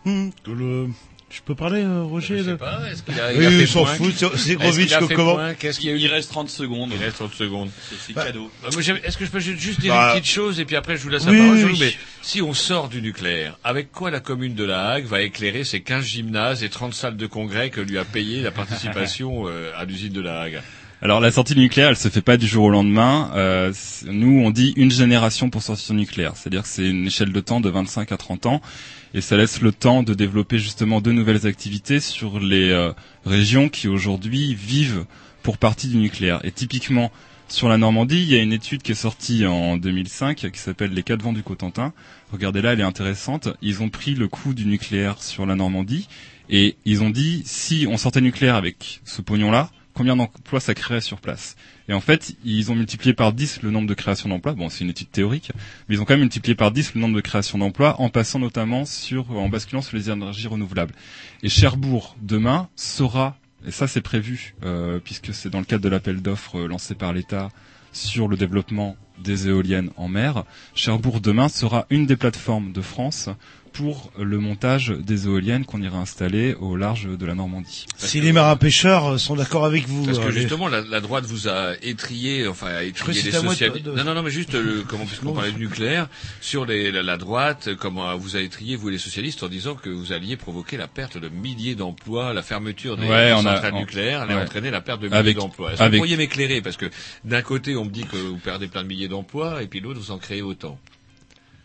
Hmm, 0.06 0.30
le- 0.48 0.90
Je 1.36 1.42
peux 1.42 1.56
parler, 1.56 1.82
euh, 1.82 2.04
Roger 2.04 2.38
Je 2.38 2.44
sais 2.52 2.58
pas, 2.58 2.80
est-ce 2.92 3.02
qu'il 3.02 3.20
a- 3.20 3.34
il 3.34 3.40
Oui, 3.40 3.46
a 3.46 3.50
oui, 3.50 3.68
s'en 3.68 3.86
fout. 3.86 4.14
C'est 4.38 4.56
que 4.56 5.14
comment 5.16 5.40
Qu'est-ce 5.58 5.80
qu'il 5.80 5.90
y 5.90 5.94
a 5.94 5.96
eu 5.96 6.00
Il 6.00 6.08
reste 6.08 6.30
30 6.30 6.48
secondes. 6.50 6.92
Il 6.96 7.04
reste 7.04 7.16
30 7.18 7.34
secondes. 7.34 7.70
C'est 8.06 8.14
Bah, 8.14 8.26
cadeau. 8.26 8.52
Bah, 8.62 8.70
Est-ce 9.04 9.18
que 9.18 9.26
je 9.26 9.32
peux 9.32 9.40
ju- 9.40 9.58
juste 9.58 9.80
dire 9.82 9.94
Bah. 9.94 10.12
une 10.14 10.20
petite 10.20 10.32
chose 10.32 10.60
et 10.60 10.66
puis 10.66 10.76
après 10.76 10.96
je 10.96 11.02
vous 11.02 11.10
laisse 11.10 11.26
la 11.26 11.32
Oui, 11.32 11.40
parole 11.40 11.56
oui, 11.72 11.78
mais 11.80 11.94
si 12.22 12.42
on 12.44 12.54
sort 12.54 12.88
du 12.88 13.02
nucléaire, 13.02 13.58
avec 13.64 13.92
quoi 13.92 14.12
la 14.12 14.20
commune 14.20 14.54
de 14.54 14.64
La 14.64 14.90
Hague 14.90 15.06
va 15.06 15.22
éclairer 15.24 15.64
ses 15.64 15.82
15 15.82 16.06
gymnases 16.06 16.64
et 16.64 16.70
30 16.70 16.94
salles 16.94 17.18
de 17.18 17.26
congrès 17.26 17.72
que 17.72 17.82
lui 17.82 17.98
a 17.98 18.06
payé 18.06 18.42
la 18.42 18.52
participation 18.52 19.44
euh, 19.48 19.72
à 19.76 19.86
l'usine 19.86 20.14
de 20.14 20.22
La 20.22 20.40
Hague? 20.42 20.62
Alors 21.02 21.20
la 21.20 21.32
sortie 21.32 21.56
du 21.56 21.62
nucléaire, 21.62 21.90
elle 21.90 21.98
se 21.98 22.08
fait 22.10 22.22
pas 22.22 22.38
du 22.38 22.48
jour 22.48 22.66
au 22.66 22.70
lendemain. 22.70 23.32
Euh, 23.36 23.74
nous, 24.06 24.42
on 24.46 24.52
dit 24.52 24.74
une 24.78 24.92
génération 24.92 25.50
pour 25.50 25.62
sortir 25.64 25.96
du 25.96 26.00
nucléaire, 26.02 26.34
c'est-à-dire 26.36 26.62
que 26.62 26.70
c'est 26.70 26.88
une 26.88 27.08
échelle 27.08 27.34
de 27.34 27.40
temps 27.42 27.60
de 27.60 27.70
25 27.70 28.12
à 28.14 28.18
30 28.18 28.46
ans, 28.46 28.62
et 29.14 29.22
ça 29.22 29.38
laisse 29.38 29.62
le 29.62 29.72
temps 29.72 30.04
de 30.04 30.14
développer 30.14 30.58
justement 30.58 31.02
de 31.02 31.12
nouvelles 31.12 31.46
activités 31.46 32.00
sur 32.00 32.40
les 32.40 32.70
euh, 32.72 32.92
régions 33.26 33.70
qui 33.70 33.88
aujourd'hui 33.88 34.56
vivent 34.56 35.06
pour 35.44 35.58
partie 35.58 35.88
du 35.88 35.98
nucléaire. 35.98 36.40
Et 36.44 36.52
typiquement 36.52 37.12
sur 37.50 37.70
la 37.70 37.78
Normandie, 37.78 38.22
il 38.24 38.30
y 38.30 38.36
a 38.36 38.42
une 38.42 38.54
étude 38.54 38.82
qui 38.82 38.94
est 38.94 38.96
sortie 38.96 39.46
en 39.46 39.78
2005 39.78 40.52
qui 40.52 40.60
s'appelle 40.60 40.92
Les 40.92 41.04
quatre 41.04 41.22
vents 41.22 41.34
du 41.34 41.44
Cotentin. 41.44 41.94
Regardez 42.32 42.62
là, 42.62 42.74
elle 42.74 42.80
est 42.80 42.84
intéressante. 42.84 43.50
Ils 43.62 43.84
ont 43.84 43.90
pris 43.90 44.16
le 44.16 44.28
coût 44.28 44.54
du 44.54 44.66
nucléaire 44.66 45.22
sur 45.22 45.46
la 45.46 45.56
Normandie 45.56 46.08
et 46.50 46.76
ils 46.86 47.04
ont 47.04 47.12
dit 47.12 47.44
si 47.46 47.86
on 47.88 47.98
sortait 47.98 48.22
nucléaire 48.22 48.56
avec 48.56 49.02
ce 49.04 49.22
pognon-là, 49.22 49.70
combien 49.94 50.16
d'emplois 50.16 50.60
ça 50.60 50.74
créerait 50.74 51.02
sur 51.02 51.22
place? 51.22 51.56
Et 51.90 51.94
en 51.94 52.00
fait, 52.00 52.36
ils 52.46 52.72
ont 52.72 52.76
multiplié 52.76 53.14
par 53.14 53.34
10 53.34 53.62
le 53.62 53.72
nombre 53.72 53.88
de 53.88 53.94
créations 53.94 54.30
d'emplois. 54.30 54.54
Bon, 54.54 54.70
c'est 54.70 54.84
une 54.84 54.90
étude 54.90 55.12
théorique, 55.12 55.52
mais 55.88 55.96
ils 55.96 56.02
ont 56.02 56.06
quand 56.06 56.14
même 56.14 56.22
multiplié 56.22 56.56
par 56.56 56.72
10 56.72 56.96
le 56.96 57.02
nombre 57.02 57.16
de 57.16 57.22
créations 57.22 57.58
d'emplois 57.58 58.00
en 58.00 58.10
passant 58.10 58.40
notamment 58.40 58.86
sur, 58.86 59.32
en 59.32 59.50
basculant 59.50 59.82
sur 59.82 59.98
les 59.98 60.10
énergies 60.10 60.48
renouvelables. 60.48 60.94
Et 61.42 61.50
Cherbourg, 61.50 62.16
demain, 62.22 62.70
sera, 62.76 63.38
et 63.68 63.72
ça 63.72 63.88
c'est 63.88 64.02
prévu, 64.02 64.56
euh, 64.64 65.00
puisque 65.04 65.34
c'est 65.34 65.50
dans 65.50 65.60
le 65.60 65.66
cadre 65.66 65.84
de 65.84 65.90
l'appel 65.90 66.22
d'offres 66.22 66.60
euh, 66.60 66.68
lancé 66.68 66.96
par 66.96 67.12
l'État 67.12 67.50
sur 67.92 68.28
le 68.28 68.38
développement 68.38 68.96
des 69.20 69.48
éoliennes 69.48 69.92
en 69.98 70.08
mer, 70.08 70.44
Cherbourg 70.74 71.22
demain 71.22 71.50
sera 71.50 71.86
une 71.90 72.06
des 72.06 72.16
plateformes 72.16 72.72
de 72.72 72.82
France 72.82 73.30
pour 73.74 74.12
le 74.20 74.38
montage 74.40 74.90
des 74.92 75.26
éoliennes 75.26 75.66
qu'on 75.66 75.82
ira 75.82 75.98
installer 75.98 76.54
au 76.54 76.76
large 76.78 77.08
de 77.08 77.26
la 77.26 77.34
Normandie. 77.36 77.86
Si 77.98 78.22
les 78.22 78.32
marins 78.32 78.56
pêcheurs 78.56 79.14
euh, 79.14 79.18
sont 79.18 79.36
d'accord 79.36 79.66
avec 79.66 79.88
vous. 79.88 80.06
Parce 80.06 80.20
que 80.20 80.26
euh, 80.26 80.32
les- 80.32 80.42
justement, 80.42 80.68
la, 80.68 80.82
la 80.82 81.02
droite 81.02 81.26
vous 81.26 81.48
a 81.48 81.74
étrié, 81.82 82.48
enfin, 82.48 82.68
a 82.68 82.84
étrié 82.84 83.22
les 83.24 83.32
socialistes. 83.32 83.84
de- 83.86 83.92
Non, 83.92 84.04
non, 84.04 84.14
non, 84.14 84.22
mais 84.24 84.30
juste, 84.32 84.54
euh, 84.56 84.84
comment, 84.88 85.06
puisqu'on 85.06 85.34
parlait 85.34 85.52
du 85.52 85.60
nucléaire, 85.60 86.08
sur 86.40 86.66
les, 86.66 86.92
la, 86.92 87.02
la 87.04 87.18
droite, 87.18 87.70
comment 87.80 88.16
vous 88.16 88.36
a 88.36 88.42
étrié, 88.42 88.76
vous 88.76 88.90
les 88.90 88.98
socialistes, 88.98 89.42
en 89.44 89.48
disant 89.50 89.76
que 89.76 89.90
vous 89.90 90.14
alliez 90.14 90.38
provoquer 90.38 90.78
la 90.78 90.88
perte 90.88 91.18
de 91.18 91.30
milliers 91.30 91.76
d'emplois, 91.76 92.34
la 92.34 92.44
fermeture 92.44 92.96
des, 92.96 93.08
Ouais, 93.08 93.30
des 93.30 93.34
on 93.34 93.40
a- 93.40 93.56
centrales 93.56 93.74
on- 93.74 93.80
nucléaires 93.80 94.22
allait 94.22 94.36
ouais. 94.36 94.42
entraîner 94.44 94.70
la 94.72 94.82
perte 94.82 95.02
de 95.02 95.10
milliers 95.10 95.34
d'emplois. 95.34 95.74
Est-ce 95.74 95.80
que 95.84 95.90
vous 95.90 95.98
pourriez 95.98 96.18
m'éclairer? 96.18 96.62
Parce 96.62 96.78
que 96.78 96.86
d'un 97.26 97.42
côté, 97.42 97.76
on 97.76 97.86
me 97.86 97.90
dit 97.90 98.04
que 98.06 98.18
vous 98.18 98.38
perdez 98.38 98.68
plein 98.68 98.84
de 98.84 98.88
milliers 98.88 99.08
d'emplois, 99.08 99.64
et 99.64 99.68
puis 99.68 99.80
l'autre, 99.80 100.00
vous 100.00 100.12
en 100.12 100.20
créez 100.20 100.42
autant. 100.44 100.78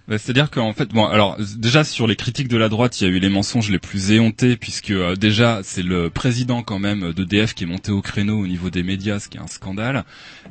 Bah, 0.08 0.16
C'est-à-dire 0.16 0.50
qu'en 0.50 0.72
fait, 0.72 0.88
bon, 0.88 1.04
alors 1.04 1.36
déjà 1.58 1.84
sur 1.84 2.06
les 2.06 2.16
critiques 2.16 2.48
de 2.48 2.56
la 2.56 2.70
droite, 2.70 2.98
il 2.98 3.04
y 3.04 3.06
a 3.06 3.10
eu 3.10 3.18
les 3.18 3.28
mensonges 3.28 3.70
les 3.70 3.78
plus 3.78 4.10
éhontés, 4.10 4.56
puisque 4.56 4.90
euh, 4.90 5.16
déjà 5.16 5.60
c'est 5.62 5.82
le 5.82 6.08
président 6.08 6.62
quand 6.62 6.78
même 6.78 7.12
d'EDF 7.12 7.52
qui 7.52 7.64
est 7.64 7.66
monté 7.66 7.92
au 7.92 8.00
créneau 8.00 8.38
au 8.38 8.46
niveau 8.46 8.70
des 8.70 8.82
médias, 8.82 9.20
ce 9.20 9.28
qui 9.28 9.36
est 9.36 9.40
un 9.40 9.46
scandale, 9.46 10.04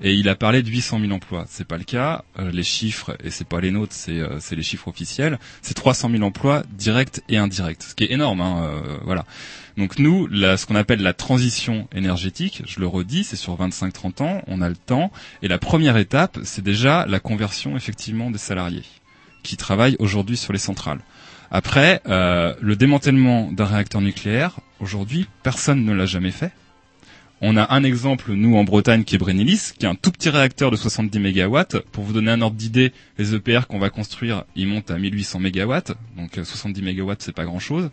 et 0.03 0.13
il 0.13 0.29
a 0.29 0.35
parlé 0.35 0.61
de 0.61 0.69
800 0.69 0.99
000 0.99 1.11
emplois. 1.11 1.45
C'est 1.47 1.67
pas 1.67 1.77
le 1.79 1.85
cas. 1.85 2.23
Euh, 2.37 2.51
les 2.51 2.61
chiffres, 2.61 3.17
et 3.23 3.31
c'est 3.31 3.47
pas 3.47 3.59
les 3.59 3.71
nôtres, 3.71 3.93
c'est 3.93 4.19
euh, 4.19 4.37
les 4.51 4.61
chiffres 4.61 4.89
officiels, 4.89 5.39
c'est 5.63 5.73
300 5.73 6.11
000 6.11 6.21
emplois 6.21 6.61
directs 6.77 7.21
et 7.27 7.37
indirects, 7.37 7.81
ce 7.81 7.95
qui 7.95 8.03
est 8.03 8.11
énorme. 8.11 8.41
Hein, 8.41 8.61
euh, 8.61 8.97
voilà. 9.05 9.25
Donc 9.75 9.97
nous, 9.97 10.27
ce 10.31 10.65
qu'on 10.67 10.75
appelle 10.75 11.01
la 11.01 11.13
transition 11.13 11.87
énergétique, 11.95 12.61
je 12.67 12.79
le 12.79 12.85
redis, 12.85 13.23
c'est 13.23 13.35
sur 13.35 13.55
25-30 13.57 14.21
ans, 14.21 14.41
on 14.45 14.61
a 14.61 14.69
le 14.69 14.75
temps, 14.75 15.11
et 15.41 15.47
la 15.47 15.57
première 15.57 15.97
étape, 15.97 16.37
c'est 16.43 16.63
déjà 16.63 17.07
la 17.07 17.19
conversion 17.19 17.75
effectivement 17.75 18.29
des 18.29 18.39
salariés 18.39 18.83
qui 19.43 19.57
travaillent 19.57 19.95
aujourd'hui 19.99 20.37
sur 20.37 20.53
les 20.53 20.59
centrales. 20.59 20.99
Après, 21.51 22.01
euh, 22.07 22.53
le 22.61 22.75
démantèlement 22.75 23.51
d'un 23.51 23.65
réacteur 23.65 24.01
nucléaire, 24.01 24.59
aujourd'hui, 24.79 25.27
personne 25.43 25.85
ne 25.85 25.93
l'a 25.93 26.05
jamais 26.05 26.31
fait. 26.31 26.51
On 27.39 27.55
a 27.55 27.71
un 27.71 27.83
exemple, 27.83 28.33
nous, 28.33 28.57
en 28.57 28.63
Bretagne, 28.63 29.03
qui 29.03 29.13
est 29.13 29.19
Brennilis, 29.19 29.73
qui 29.77 29.85
est 29.85 29.89
un 29.89 29.95
tout 29.95 30.11
petit 30.11 30.29
réacteur 30.29 30.71
de 30.71 30.75
70 30.75 31.19
MW. 31.19 31.59
Pour 31.91 32.03
vous 32.03 32.11
donner 32.11 32.31
un 32.31 32.41
ordre 32.41 32.55
d'idée, 32.55 32.93
les 33.19 33.35
EPR 33.35 33.67
qu'on 33.69 33.77
va 33.77 33.91
construire, 33.91 34.43
ils 34.55 34.67
montent 34.67 34.89
à 34.89 34.97
1800 34.97 35.39
MW. 35.41 35.73
Donc 36.17 36.39
euh, 36.39 36.43
70 36.43 36.81
MW, 36.81 37.13
c'est 37.19 37.35
pas 37.35 37.45
grand-chose. 37.45 37.91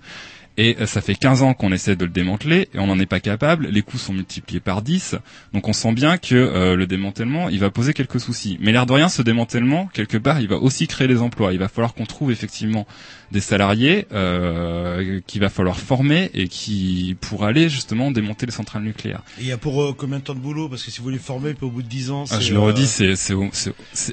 Et 0.57 0.77
euh, 0.81 0.87
ça 0.87 1.01
fait 1.01 1.15
15 1.15 1.43
ans 1.43 1.55
qu'on 1.55 1.73
essaie 1.73 1.97
de 1.97 2.05
le 2.05 2.11
démanteler 2.11 2.69
et 2.75 2.79
on 2.79 2.87
n'en 2.87 2.99
est 2.99 3.07
pas 3.07 3.21
capable. 3.21 3.67
Les 3.67 3.83
coûts 3.83 3.99
sont 3.99 4.13
multipliés 4.13 4.61
par 4.61 4.83
10. 4.83 5.17
Donc 5.53 5.69
on 5.69 5.73
sent 5.73 5.93
bien 5.93 6.17
que 6.17 6.35
euh, 6.35 6.77
le 6.77 6.87
démantèlement, 6.87 7.49
il 7.49 7.59
va 7.59 7.71
poser 7.71 7.93
quelques 7.93 8.21
soucis. 8.21 8.57
Mais 8.61 8.73
l'air 8.73 8.87
de 8.87 8.93
rien, 8.93 9.09
ce 9.09 9.23
démantèlement, 9.23 9.89
quelque 9.93 10.17
part, 10.17 10.41
il 10.41 10.49
va 10.49 10.57
aussi 10.57 10.87
créer 10.87 11.09
des 11.09 11.21
emplois. 11.21 11.53
Il 11.53 11.59
va 11.59 11.69
falloir 11.69 11.95
qu'on 11.95 12.07
trouve 12.07 12.31
effectivement 12.31 12.87
des 13.35 13.41
salariés 13.43 14.07
euh, 14.13 15.21
qu'il 15.27 15.41
va 15.43 15.51
falloir 15.51 15.79
former 15.79 16.31
et 16.33 16.49
qui 16.49 17.17
pour 17.21 17.45
aller 17.45 17.69
justement 17.69 18.11
démonter 18.11 18.47
les 18.47 18.53
centrales 18.53 18.83
nucléaires. 18.83 19.23
Et 19.39 19.43
il 19.43 19.47
y 19.49 19.53
a 19.53 19.59
pour 19.59 19.83
euh, 19.83 19.93
combien 19.97 20.19
de 20.21 20.25
temps 20.25 20.35
de 20.35 20.39
boulot? 20.41 20.69
Parce 20.71 20.83
que 20.83 20.91
si 20.91 21.01
vous 21.03 21.11
les 21.11 21.19
formez, 21.19 21.53
puis 21.53 21.67
au 21.67 21.71
bout 21.71 21.83
de 21.83 21.89
10 21.89 22.11
ans, 22.11 22.25
Ah, 22.31 22.41
je 22.41 22.53
le 22.55 22.59
euh, 22.59 22.63
redis, 22.63 22.87
c'est 22.87 23.15
c'est 23.17 23.35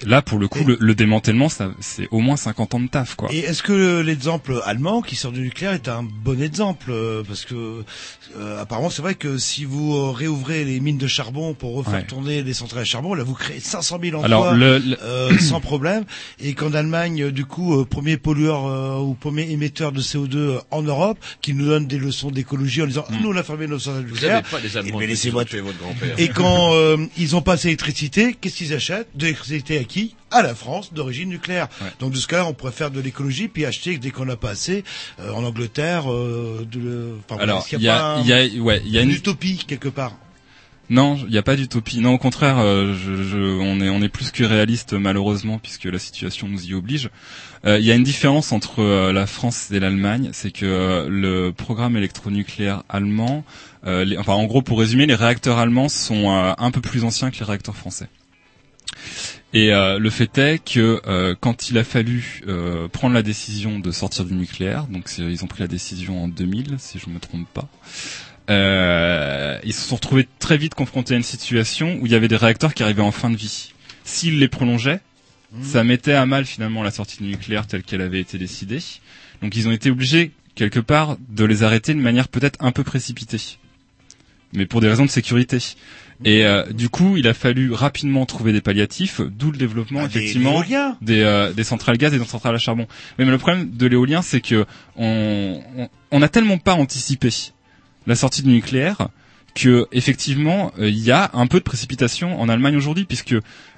là 0.05 0.21
pour 0.21 0.39
le 0.39 0.47
coup 0.47 0.63
le, 0.65 0.75
le 0.79 0.95
démantèlement, 0.95 1.47
ça 1.49 1.71
c'est 1.79 2.07
au 2.11 2.19
moins 2.19 2.35
50 2.35 2.73
ans 2.75 2.79
de 2.81 2.87
taf 2.87 3.15
quoi. 3.15 3.29
Et 3.31 3.39
est-ce 3.39 3.63
que 3.63 4.01
l'exemple 4.01 4.59
allemand 4.65 5.01
qui 5.01 5.15
sort 5.15 5.31
du 5.31 5.41
nucléaire 5.41 5.73
est 5.73 5.87
un 5.87 6.03
bon 6.03 6.41
exemple? 6.41 6.91
Euh, 6.91 7.23
Parce 7.25 7.45
que 7.45 7.83
euh, 8.37 8.61
apparemment 8.61 8.89
c'est 8.89 9.01
vrai 9.01 9.15
que 9.15 9.37
si 9.37 9.65
vous 9.65 9.95
euh, 9.95 10.11
réouvrez 10.11 10.65
les 10.65 10.79
mines 10.79 10.97
de 10.97 11.07
charbon 11.07 11.53
pour 11.53 11.75
refaire 11.75 11.91
Ouais. 11.91 12.05
tourner 12.05 12.41
les 12.41 12.53
centrales 12.53 12.81
à 12.83 12.85
charbon, 12.85 13.13
là 13.13 13.23
vous 13.23 13.33
créez 13.33 13.59
500 13.59 13.99
000 14.01 14.15
emplois 14.15 14.25
Alors, 14.25 14.53
le- 14.53 14.77
le- 14.79 14.97
euh, 15.03 15.37
sans 15.39 15.59
problème. 15.59 16.05
Et 16.39 16.53
qu'en 16.53 16.73
Allemagne, 16.73 17.23
euh, 17.23 17.31
du 17.31 17.43
coup, 17.45 17.77
euh, 17.79 17.85
premier 17.85 18.15
pollueur 18.17 18.65
euh, 18.65 19.10
ou 19.11 19.15
premier 19.15 19.49
émetteur 19.51 19.91
de 19.91 20.01
CO2 20.01 20.35
euh, 20.35 20.59
en 20.71 20.81
Europe, 20.81 21.17
qui 21.41 21.53
nous 21.53 21.65
donne 21.67 21.85
des 21.87 21.97
leçons 21.97 22.31
d'écologie 22.31 22.81
en 22.81 22.87
disant 22.87 23.05
Ah, 23.09 23.13
nous 23.21 23.29
on 23.29 23.35
a 23.35 23.43
fermé 23.43 23.67
nos 23.67 23.77
centrales 23.79 24.03
Hmm. 24.03 24.07
Vous 24.07 24.13
nucléaires. 24.13 24.35
n'avez 24.35 24.49
pas 24.49 24.59
les 24.59 24.77
Allemands 24.77 24.89
Eh 24.89 24.91
ben, 24.93 24.99
qui 25.01 25.07
laissez-moi 25.07 25.43
votre 25.61 25.77
grand-père. 25.77 26.15
Et 26.17 26.29
quand 26.29 26.73
euh, 26.73 26.97
ils 27.17 27.35
ont 27.35 27.41
pas 27.41 27.53
assez 27.53 27.67
d'électricité, 27.67 28.35
qu'est-ce 28.39 28.55
qu'ils 28.57 28.73
achètent 28.73 29.07
De 29.15 29.23
l'électricité 29.25 29.77
à 29.77 29.83
qui 29.83 30.15
à 30.31 30.41
la 30.41 30.55
France 30.55 30.93
d'origine 30.93 31.27
nucléaire. 31.29 31.67
Donc 31.99 32.13
de 32.13 32.17
ce 32.17 32.25
cas-là, 32.27 32.45
on 32.45 32.53
pourrait 32.53 32.71
faire 32.71 32.89
de 32.89 33.01
l'écologie 33.01 33.49
puis 33.49 33.65
acheter 33.65 33.97
dès 33.97 34.11
qu'on 34.11 34.23
n'a 34.25 34.37
pas 34.37 34.51
assez 34.51 34.83
euh, 35.19 35.31
en 35.33 35.43
Angleterre. 35.43 36.09
Euh, 36.11 36.65
de, 36.71 37.15
enfin, 37.29 37.41
Alors, 37.41 37.67
il 37.71 37.81
y 37.81 37.89
a, 37.89 37.97
pas 37.97 38.13
un- 38.15 38.21
il 38.21 38.27
y 38.27 38.33
a, 38.59 38.61
ouais, 38.63 38.81
il 38.85 38.91
y 38.93 38.97
a 38.97 39.01
une 39.01 39.09
une 39.09 39.15
utopie 39.15 39.57
quelque 39.67 39.89
part. 39.89 40.13
Non, 40.91 41.15
il 41.15 41.29
n'y 41.31 41.37
a 41.37 41.41
pas 41.41 41.55
d'utopie. 41.55 42.01
Non, 42.01 42.13
au 42.15 42.17
contraire, 42.17 42.57
euh, 42.59 42.93
on 43.61 43.79
est 43.79 44.05
est 44.05 44.09
plus 44.09 44.29
que 44.31 44.43
réaliste 44.43 44.91
malheureusement 44.91 45.57
puisque 45.57 45.85
la 45.85 45.97
situation 45.99 46.49
nous 46.49 46.65
y 46.65 46.73
oblige. 46.73 47.09
Euh, 47.65 47.79
Il 47.79 47.85
y 47.85 47.91
a 47.93 47.95
une 47.95 48.03
différence 48.03 48.51
entre 48.51 48.81
euh, 48.81 49.13
la 49.13 49.25
France 49.25 49.71
et 49.71 49.79
l'Allemagne, 49.79 50.31
c'est 50.33 50.51
que 50.51 50.65
euh, 50.65 51.07
le 51.09 51.53
programme 51.53 51.95
électronucléaire 51.95 52.83
allemand, 52.89 53.45
euh, 53.87 54.03
les- 54.03 54.17
enfin 54.17 54.33
en 54.33 54.43
gros 54.45 54.61
pour 54.61 54.79
résumer, 54.79 55.05
les 55.05 55.15
réacteurs 55.15 55.59
allemands 55.59 55.87
sont 55.87 56.29
euh, 56.29 56.51
un 56.57 56.71
peu 56.71 56.81
plus 56.81 57.05
anciens 57.05 57.31
que 57.31 57.39
les 57.39 57.45
réacteurs 57.45 57.77
français. 57.77 58.09
Et 59.53 59.73
euh, 59.73 59.97
le 59.97 60.09
fait 60.09 60.37
est 60.37 60.59
que 60.63 61.01
euh, 61.07 61.35
quand 61.39 61.69
il 61.69 61.77
a 61.77 61.85
fallu 61.85 62.41
euh, 62.47 62.89
prendre 62.89 63.13
la 63.13 63.21
décision 63.23 63.79
de 63.79 63.91
sortir 63.91 64.25
du 64.25 64.33
nucléaire, 64.33 64.87
donc 64.87 65.09
ils 65.17 65.43
ont 65.43 65.47
pris 65.47 65.61
la 65.61 65.67
décision 65.67 66.23
en 66.23 66.27
2000, 66.27 66.75
si 66.79 66.99
je 66.99 67.09
me 67.09 67.19
trompe 67.19 67.47
pas, 67.53 67.69
euh, 68.51 69.57
ils 69.63 69.73
se 69.73 69.87
sont 69.87 69.95
retrouvés 69.95 70.27
très 70.39 70.57
vite 70.57 70.75
confrontés 70.75 71.13
à 71.13 71.17
une 71.17 71.23
situation 71.23 71.97
où 72.01 72.05
il 72.05 72.11
y 72.11 72.15
avait 72.15 72.27
des 72.27 72.35
réacteurs 72.35 72.73
qui 72.73 72.83
arrivaient 72.83 73.01
en 73.01 73.11
fin 73.11 73.29
de 73.29 73.37
vie. 73.37 73.71
S'ils 74.03 74.39
les 74.39 74.47
prolongeaient, 74.47 74.99
ça 75.61 75.83
mettait 75.83 76.13
à 76.13 76.25
mal 76.25 76.45
finalement 76.45 76.81
la 76.83 76.91
sortie 76.91 77.17
du 77.17 77.29
nucléaire 77.29 77.67
telle 77.67 77.83
qu'elle 77.83 78.01
avait 78.01 78.19
été 78.19 78.37
décidée. 78.37 78.79
Donc 79.41 79.55
ils 79.55 79.67
ont 79.67 79.71
été 79.71 79.91
obligés 79.91 80.31
quelque 80.55 80.79
part 80.79 81.17
de 81.29 81.45
les 81.45 81.63
arrêter 81.63 81.93
de 81.93 81.99
manière 81.99 82.27
peut-être 82.27 82.57
un 82.63 82.71
peu 82.71 82.83
précipitée, 82.83 83.57
mais 84.53 84.65
pour 84.65 84.81
des 84.81 84.89
raisons 84.89 85.05
de 85.05 85.09
sécurité. 85.09 85.59
Et 86.23 86.45
euh, 86.45 86.63
du 86.71 86.89
coup, 86.89 87.17
il 87.17 87.27
a 87.27 87.33
fallu 87.33 87.71
rapidement 87.73 88.25
trouver 88.25 88.53
des 88.53 88.61
palliatifs, 88.61 89.21
d'où 89.21 89.51
le 89.51 89.57
développement 89.57 90.01
Ah, 90.03 90.05
effectivement 90.05 90.63
des, 91.01 91.21
euh, 91.21 91.51
des 91.51 91.63
centrales 91.63 91.97
gaz 91.97 92.13
et 92.13 92.19
des 92.19 92.25
centrales 92.25 92.55
à 92.55 92.59
charbon. 92.59 92.87
Mais, 93.17 93.25
mais 93.25 93.31
le 93.31 93.37
problème 93.39 93.71
de 93.71 93.87
l'éolien, 93.87 94.21
c'est 94.21 94.41
que 94.41 94.65
on, 94.97 95.61
on, 95.77 95.89
on 96.11 96.21
a 96.21 96.27
tellement 96.29 96.59
pas 96.59 96.75
anticipé 96.75 97.29
la 98.07 98.15
sortie 98.15 98.41
du 98.43 98.49
nucléaire 98.49 99.09
que 99.53 99.85
effectivement 99.91 100.71
euh, 100.79 100.87
il 100.87 100.99
y 100.99 101.11
a 101.11 101.29
un 101.33 101.45
peu 101.45 101.57
de 101.59 101.63
précipitation 101.65 102.39
en 102.39 102.47
Allemagne 102.47 102.77
aujourd'hui 102.77 103.03
puisque 103.03 103.35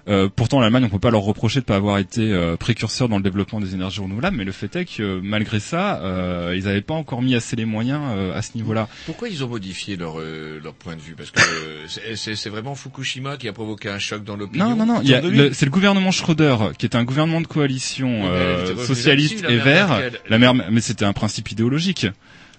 euh, 0.07 0.29
pourtant 0.35 0.59
l'Allemagne 0.59 0.83
on 0.85 0.89
peut 0.89 0.99
pas 0.99 1.09
leur 1.09 1.21
reprocher 1.23 1.61
de 1.61 1.65
pas 1.65 1.75
avoir 1.77 1.97
été 1.97 2.21
euh, 2.31 2.55
précurseur 2.57 3.09
dans 3.09 3.17
le 3.17 3.23
développement 3.23 3.59
des 3.59 3.73
énergies 3.73 4.01
renouvelables 4.01 4.37
mais 4.37 4.43
le 4.43 4.51
fait 4.51 4.75
est 4.75 4.85
que 4.85 5.19
malgré 5.23 5.59
ça 5.59 5.99
euh, 6.03 6.53
ils 6.55 6.65
n'avaient 6.65 6.81
pas 6.81 6.93
encore 6.93 7.23
mis 7.23 7.33
assez 7.33 7.55
les 7.55 7.65
moyens 7.65 8.01
euh, 8.11 8.37
à 8.37 8.43
ce 8.43 8.51
niveau-là. 8.55 8.87
Pourquoi 9.07 9.29
ils 9.29 9.43
ont 9.43 9.47
modifié 9.47 9.95
leur 9.95 10.19
euh, 10.19 10.59
leur 10.63 10.75
point 10.75 10.95
de 10.95 11.01
vue? 11.01 11.15
Parce 11.15 11.31
que 11.31 11.39
euh, 11.39 12.15
c'est- 12.15 12.49
vraiment 12.49 12.75
Fukushima 12.75 13.37
qui 13.37 13.47
a 13.47 13.53
provoqué 13.53 13.89
un 13.89 13.97
choc 13.97 14.23
dans 14.23 14.35
l'opinion. 14.37 14.75
Non, 14.75 14.85
non, 14.85 15.01
non. 15.01 15.01
C'est 15.53 15.65
le 15.65 15.71
gouvernement 15.71 16.11
Schröder, 16.11 16.55
qui 16.77 16.85
est 16.85 16.95
un 16.95 17.03
gouvernement 17.03 17.41
de 17.41 17.47
coalition 17.47 18.25
euh, 18.25 18.75
socialiste 18.85 19.43
et 19.49 19.57
vert. 19.57 20.03
La 20.29 20.37
mère, 20.37 20.53
mais 20.53 20.81
c'était 20.81 21.05
un 21.05 21.13
principe 21.13 21.49
idéologique. 21.49 22.05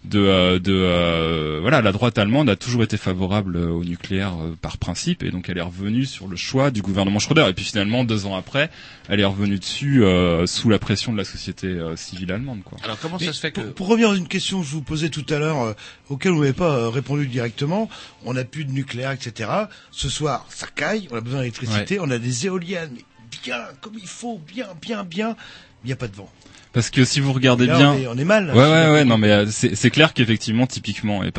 De, 0.04 0.18
euh, 0.20 0.58
de 0.58 0.72
euh, 0.74 1.60
voilà, 1.62 1.80
la 1.80 1.90
droite 1.90 2.18
allemande 2.18 2.50
a 2.50 2.56
toujours 2.56 2.82
été 2.82 2.98
favorable 2.98 3.56
euh, 3.56 3.70
au 3.70 3.84
nucléaire 3.84 4.34
euh, 4.38 4.54
par 4.60 4.76
principe, 4.76 5.22
et 5.22 5.30
donc 5.30 5.48
elle 5.48 5.56
est 5.56 5.62
revenue 5.62 6.04
sur 6.04 6.28
le 6.28 6.36
choix 6.36 6.70
du 6.70 6.82
gouvernement 6.82 7.18
Schröder. 7.18 7.46
Et 7.48 7.54
puis 7.54 7.64
finalement, 7.64 8.04
deux 8.04 8.26
ans 8.26 8.36
après, 8.36 8.70
elle 9.08 9.20
est 9.20 9.24
revenue 9.24 9.58
dessus 9.58 10.04
euh, 10.04 10.46
sous 10.46 10.68
la 10.68 10.78
pression 10.78 11.10
de 11.12 11.16
la 11.16 11.24
société 11.24 11.68
euh, 11.68 11.96
civile 11.96 12.32
allemande. 12.32 12.62
Quoi. 12.64 12.76
Alors 12.84 12.98
comment 13.00 13.16
Mais 13.18 13.26
ça 13.26 13.32
se 13.32 13.40
fait 13.40 13.52
que 13.52 13.62
pour, 13.62 13.74
pour 13.74 13.88
revenir 13.88 14.10
à 14.10 14.16
une 14.16 14.28
question 14.28 14.60
que 14.60 14.66
je 14.66 14.72
vous 14.72 14.82
posais 14.82 15.08
tout 15.08 15.24
à 15.30 15.38
l'heure, 15.38 15.62
euh, 15.62 15.72
auquel 16.10 16.32
vous 16.32 16.40
n'avez 16.40 16.52
pas 16.52 16.76
euh, 16.76 16.88
répondu 16.90 17.26
directement, 17.26 17.88
on 18.26 18.34
n'a 18.34 18.44
plus 18.44 18.66
de 18.66 18.72
nucléaire, 18.72 19.12
etc. 19.12 19.48
Ce 19.90 20.10
soir, 20.10 20.44
ça 20.50 20.66
caille, 20.66 21.08
on 21.12 21.16
a 21.16 21.20
besoin 21.22 21.40
d'électricité, 21.40 21.98
on 21.98 22.10
a 22.10 22.18
des 22.18 22.44
éoliennes, 22.46 22.90
mais 22.94 23.04
bien, 23.42 23.58
comme 23.80 23.94
il 23.98 24.06
faut, 24.06 24.38
bien, 24.38 24.66
bien, 24.82 25.02
bien, 25.02 25.34
il 25.82 25.86
n'y 25.86 25.92
a 25.94 25.96
pas 25.96 26.08
de 26.08 26.16
vent. 26.16 26.30
Parce 26.74 26.90
que 26.90 27.04
si 27.04 27.20
vous 27.20 27.32
regardez 27.32 27.66
Là, 27.66 27.76
bien, 27.78 27.92
on 27.92 27.98
est- 27.98 28.06
on 28.08 28.18
est 28.18 28.24
mal, 28.24 28.50
Ouais, 28.50 28.56
ouais, 28.56 28.90
ouais. 28.90 29.04
Non, 29.04 29.16
mais 29.16 29.30
euh, 29.30 29.46
c'est 29.48 29.74
c'est 29.76 29.90
clair 29.90 30.12
qu'effectivement, 30.12 30.66
typiquement, 30.66 31.22
et 31.24 31.30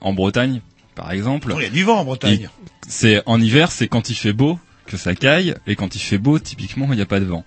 en 0.00 0.12
Bretagne, 0.12 0.60
par 0.94 1.10
exemple, 1.10 1.52
il 1.58 1.62
y 1.62 1.66
a 1.66 1.70
du 1.70 1.82
vent 1.82 1.98
en 2.00 2.04
Bretagne. 2.04 2.48
C'est 2.86 3.22
en 3.26 3.40
hiver, 3.40 3.72
c'est 3.72 3.88
quand 3.88 4.10
il 4.10 4.14
fait 4.14 4.32
beau 4.34 4.58
que 4.86 4.96
ça 4.98 5.14
caille, 5.14 5.54
et 5.66 5.76
quand 5.76 5.94
il 5.94 6.00
fait 6.00 6.18
beau, 6.18 6.38
typiquement, 6.38 6.88
il 6.92 6.96
n'y 6.96 7.02
a 7.02 7.06
pas 7.06 7.20
de 7.20 7.24
vent. 7.24 7.44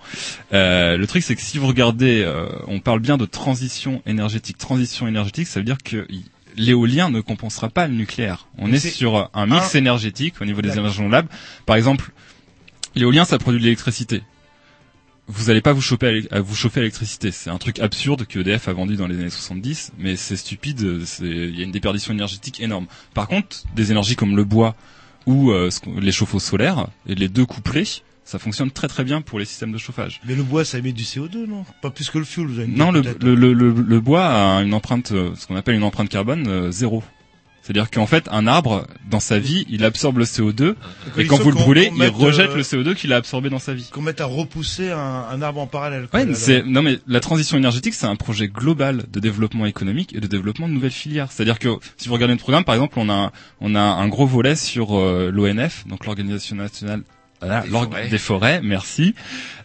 Euh, 0.53 0.97
le 0.97 1.05
truc, 1.05 1.21
c'est 1.21 1.35
que 1.35 1.41
si 1.41 1.57
vous 1.59 1.67
regardez, 1.67 2.23
euh, 2.25 2.47
on 2.67 2.79
parle 2.79 2.99
bien 2.99 3.17
de 3.17 3.25
transition 3.25 4.01
énergétique. 4.07 4.57
Transition 4.57 5.07
énergétique, 5.07 5.47
ça 5.47 5.59
veut 5.59 5.65
dire 5.65 5.77
que 5.83 6.07
l'éolien 6.57 7.09
ne 7.09 7.19
compensera 7.21 7.69
pas 7.69 7.87
le 7.87 7.93
nucléaire. 7.93 8.47
On 8.57 8.71
est 8.71 8.79
sur 8.79 9.29
un 9.33 9.45
mix 9.45 9.75
un- 9.75 9.77
énergétique 9.77 10.35
au 10.41 10.45
niveau 10.45 10.61
des 10.61 10.71
énergies 10.71 10.97
renouvelables. 10.99 11.27
Par 11.65 11.75
exemple, 11.75 12.11
l'éolien, 12.95 13.25
ça 13.25 13.37
produit 13.37 13.59
de 13.59 13.65
l'électricité 13.65 14.23
vous 15.27 15.49
allez 15.49 15.61
pas 15.61 15.73
vous 15.73 15.81
chauffer 15.81 16.27
à 16.31 16.39
vous 16.41 16.55
chauffer 16.55 16.79
à 16.79 16.83
l'électricité. 16.83 17.31
C'est 17.31 17.49
un 17.49 17.57
truc 17.57 17.79
absurde 17.79 18.25
que 18.27 18.39
EDF 18.39 18.67
a 18.67 18.73
vendu 18.73 18.95
dans 18.95 19.07
les 19.07 19.15
années 19.17 19.29
70, 19.29 19.93
mais 19.97 20.15
c'est 20.15 20.35
stupide. 20.37 20.81
Il 21.21 21.55
y 21.57 21.61
a 21.61 21.63
une 21.63 21.71
déperdition 21.71 22.13
énergétique 22.13 22.59
énorme. 22.61 22.85
Par 23.13 23.27
contre, 23.27 23.63
des 23.75 23.91
énergies 23.91 24.15
comme 24.15 24.35
le 24.35 24.43
bois 24.43 24.75
ou 25.25 25.51
euh, 25.51 25.69
les 25.99 26.11
chauffe-eau 26.11 26.39
solaires, 26.39 26.87
et 27.07 27.15
les 27.15 27.27
deux 27.29 27.47
couplés, 27.47 27.87
ça 28.23 28.37
fonctionne 28.37 28.69
très 28.69 28.87
très 28.87 29.03
bien 29.03 29.21
pour 29.21 29.39
les 29.39 29.45
systèmes 29.45 29.71
de 29.71 29.77
chauffage. 29.79 30.21
Mais 30.27 30.35
le 30.35 30.43
bois, 30.43 30.63
ça 30.63 30.77
émet 30.77 30.91
du 30.91 31.01
CO2, 31.03 31.47
non? 31.47 31.65
Pas 31.81 31.89
plus 31.89 32.09
que 32.11 32.19
le 32.19 32.25
fuel, 32.25 32.45
vous 32.45 32.61
Non, 32.67 32.91
le, 32.91 33.01
le, 33.21 33.33
le- 33.53 33.71
le 33.71 33.99
bois 33.99 34.25
a 34.27 34.61
une 34.61 34.73
empreinte, 34.75 35.11
euh, 35.11 35.31
ce 35.35 35.47
qu'on 35.47 35.55
appelle 35.55 35.75
une 35.75 35.83
empreinte 35.83 36.09
carbone 36.09 36.47
euh, 36.47 36.71
zéro. 36.71 37.03
C'est-à-dire 37.65 37.89
qu'en 37.89 38.05
fait, 38.05 38.27
un 38.31 38.45
arbre, 38.45 38.85
dans 39.09 39.19
sa 39.19 39.39
vie, 39.39 39.65
il 39.69 39.83
absorbe 39.83 40.19
le 40.19 40.25
CO2, 40.25 40.75
Quand 41.15 41.19
et 41.19 41.25
quand 41.25 41.39
vous 41.39 41.49
le 41.49 41.55
brûlez, 41.55 41.91
il 41.95 42.03
rejette 42.09 42.51
euh, 42.51 42.57
le 42.57 42.61
CO2 42.61 42.93
qu'il 42.93 43.11
a 43.11 43.15
absorbé 43.15 43.49
dans 43.49 43.57
sa 43.57 43.73
vie. 43.73 43.89
Qu'on 43.91 44.03
mette 44.03 44.21
à 44.21 44.25
repousser 44.25 44.91
un, 44.91 45.25
un 45.31 45.41
arbre 45.41 45.61
en 45.61 45.65
parallèle. 45.65 46.07
Ouais, 46.13 46.27
c'est 46.35 46.61
non 46.63 46.83
mais 46.83 46.99
la 47.07 47.19
transition 47.21 47.57
énergétique 47.57 47.95
c'est 47.95 48.05
un 48.05 48.15
projet 48.15 48.47
global 48.47 49.05
de 49.11 49.19
développement 49.19 49.65
économique 49.65 50.13
et 50.15 50.19
de 50.19 50.27
développement 50.27 50.67
de 50.67 50.73
nouvelles 50.73 50.91
filières. 50.91 51.31
C'est-à-dire 51.31 51.57
que 51.57 51.69
si 51.97 52.07
vous 52.07 52.13
regardez 52.13 52.33
notre 52.35 52.43
programme 52.43 52.65
par 52.65 52.75
exemple, 52.75 52.99
on 52.99 53.09
a 53.09 53.13
un, 53.13 53.31
on 53.61 53.73
a 53.73 53.81
un 53.81 54.07
gros 54.09 54.27
volet 54.27 54.55
sur 54.55 54.95
euh, 54.99 55.31
l'ONF, 55.33 55.87
donc 55.87 56.05
l'organisation 56.05 56.55
nationale 56.55 57.01
voilà, 57.41 57.61
Des 57.61 57.69
l'org- 57.69 57.89
forêts. 57.91 58.07
des 58.09 58.17
forêts, 58.17 58.61
merci. 58.63 59.15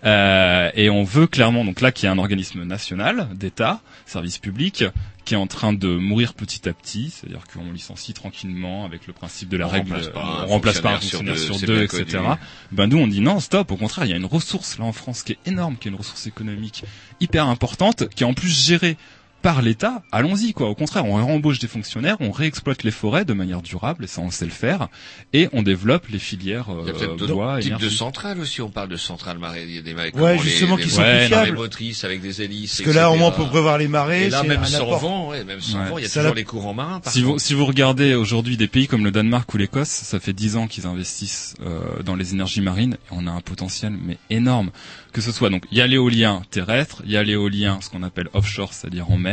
Euh, 0.04 0.70
et 0.74 0.90
on 0.90 1.04
veut 1.04 1.26
clairement, 1.26 1.64
donc 1.64 1.80
là, 1.80 1.92
qu'il 1.92 2.08
y 2.08 2.10
ait 2.10 2.14
un 2.14 2.18
organisme 2.18 2.64
national 2.64 3.28
d'État, 3.34 3.80
service 4.06 4.38
public, 4.38 4.84
qui 5.24 5.34
est 5.34 5.36
en 5.36 5.46
train 5.46 5.72
de 5.72 5.88
mourir 5.96 6.34
petit 6.34 6.68
à 6.68 6.72
petit, 6.72 7.10
c'est-à-dire 7.10 7.42
qu'on 7.52 7.72
licencie 7.72 8.14
tranquillement 8.14 8.84
avec 8.84 9.06
le 9.06 9.12
principe 9.12 9.48
de 9.48 9.56
la 9.56 9.66
On 9.66 9.70
règle, 9.70 9.92
remplace 9.92 10.08
pas 10.08 10.22
un 10.24 10.44
on 10.44 10.46
remplace 10.46 10.80
pas 10.80 10.90
un 10.92 10.98
fonctionnaire 10.98 11.38
sur 11.38 11.58
deux, 11.60 11.82
etc. 11.82 12.04
connu. 12.10 12.28
Ben 12.72 12.86
nous 12.86 12.98
on 12.98 13.06
dit 13.06 13.20
non, 13.20 13.40
stop. 13.40 13.70
Au 13.70 13.76
contraire, 13.76 14.06
il 14.06 14.10
y 14.10 14.14
a 14.14 14.16
une 14.16 14.24
ressource 14.24 14.78
là 14.78 14.84
en 14.84 14.92
France 14.92 15.22
qui 15.22 15.32
est 15.32 15.38
énorme, 15.46 15.76
qui 15.76 15.88
est 15.88 15.90
une 15.90 15.96
ressource 15.96 16.26
économique 16.26 16.84
hyper 17.20 17.46
importante, 17.46 18.08
qui 18.08 18.24
est 18.24 18.26
en 18.26 18.34
plus 18.34 18.48
gérée 18.48 18.96
par 19.42 19.62
l'État. 19.62 20.02
Allons-y 20.12 20.52
quoi. 20.52 20.68
Au 20.68 20.74
contraire, 20.74 21.04
on 21.06 21.14
réembauche 21.14 21.58
des 21.58 21.68
fonctionnaires, 21.68 22.16
on 22.20 22.30
réexploite 22.30 22.82
les 22.82 22.90
forêts 22.90 23.24
de 23.24 23.32
manière 23.32 23.62
durable, 23.62 24.04
et 24.04 24.06
ça 24.06 24.20
on 24.20 24.30
sait 24.30 24.44
le 24.44 24.50
faire, 24.50 24.88
et 25.32 25.48
on 25.52 25.62
développe 25.62 26.08
les 26.08 26.18
filières 26.18 26.66
Il 26.68 26.74
y 26.74 26.76
a 26.76 26.80
euh, 26.80 26.92
peut-être 26.92 27.16
d'autres 27.16 27.58
types 27.60 27.78
de 27.78 27.88
centrales 27.88 28.38
aussi. 28.40 28.60
On 28.62 28.70
parle 28.70 28.88
de 28.88 28.96
centrales 28.96 29.38
marées, 29.38 29.64
il 29.66 29.74
y 29.74 29.78
a 29.78 29.82
des 29.82 29.94
marées 29.94 30.12
Ouais, 30.14 30.38
justement, 30.38 30.76
les, 30.76 30.82
qui 30.82 30.88
les 30.88 30.94
sont 30.94 31.26
fiables. 31.28 31.56
motrices 31.56 32.04
avec 32.04 32.20
des 32.20 32.42
hélices. 32.42 32.76
Parce 32.82 32.90
que 32.90 32.94
là, 32.96 33.10
au 33.10 33.16
moins, 33.16 33.28
on 33.28 33.32
peut 33.32 33.46
prévoir 33.46 33.78
les 33.78 33.88
marées. 33.88 34.26
Et 34.26 34.30
là, 34.30 34.42
même 34.42 34.64
sans 34.64 34.76
apport. 34.82 34.98
vent, 34.98 35.28
ouais, 35.30 35.44
même 35.44 35.60
sans 35.60 35.78
Ouais. 35.80 35.88
vent, 35.88 35.98
il 35.98 36.02
y 36.02 36.04
a 36.04 36.08
Ça 36.08 36.20
toujours 36.20 36.34
la- 36.34 36.40
les 36.40 36.44
courants 36.44 36.74
marins. 36.74 37.00
par 37.00 37.12
Si 37.12 37.22
vous, 37.22 37.38
si 37.38 37.54
vous 37.54 37.64
regardez 37.66 38.14
aujourd'hui 38.14 38.56
des 38.56 38.68
pays 38.68 38.86
comme 38.88 39.04
le 39.04 39.10
Danemark 39.10 39.52
ou 39.54 39.56
l'Écosse, 39.56 39.88
ça 39.88 40.20
fait 40.20 40.32
dix 40.32 40.56
ans 40.56 40.66
qu'ils 40.66 40.86
investissent 40.86 41.54
euh, 41.64 42.02
dans 42.04 42.14
les 42.16 42.32
énergies 42.32 42.60
marines. 42.60 42.94
Et 42.94 43.12
on 43.12 43.26
a 43.26 43.30
un 43.30 43.40
potentiel 43.40 43.92
mais 44.04 44.18
énorme. 44.28 44.70
Que 45.12 45.20
ce 45.20 45.32
soit 45.32 45.50
donc 45.50 45.64
il 45.72 45.78
y 45.78 45.80
a 45.80 45.86
l'éolien 45.88 46.42
terrestre, 46.50 47.02
il 47.04 47.10
y 47.10 47.16
a 47.16 47.22
l'éolien 47.24 47.78
ce 47.80 47.90
qu'on 47.90 48.02
appelle 48.04 48.28
offshore, 48.32 48.72
c'est-à-dire 48.72 49.10
en 49.10 49.16
mer, 49.18 49.29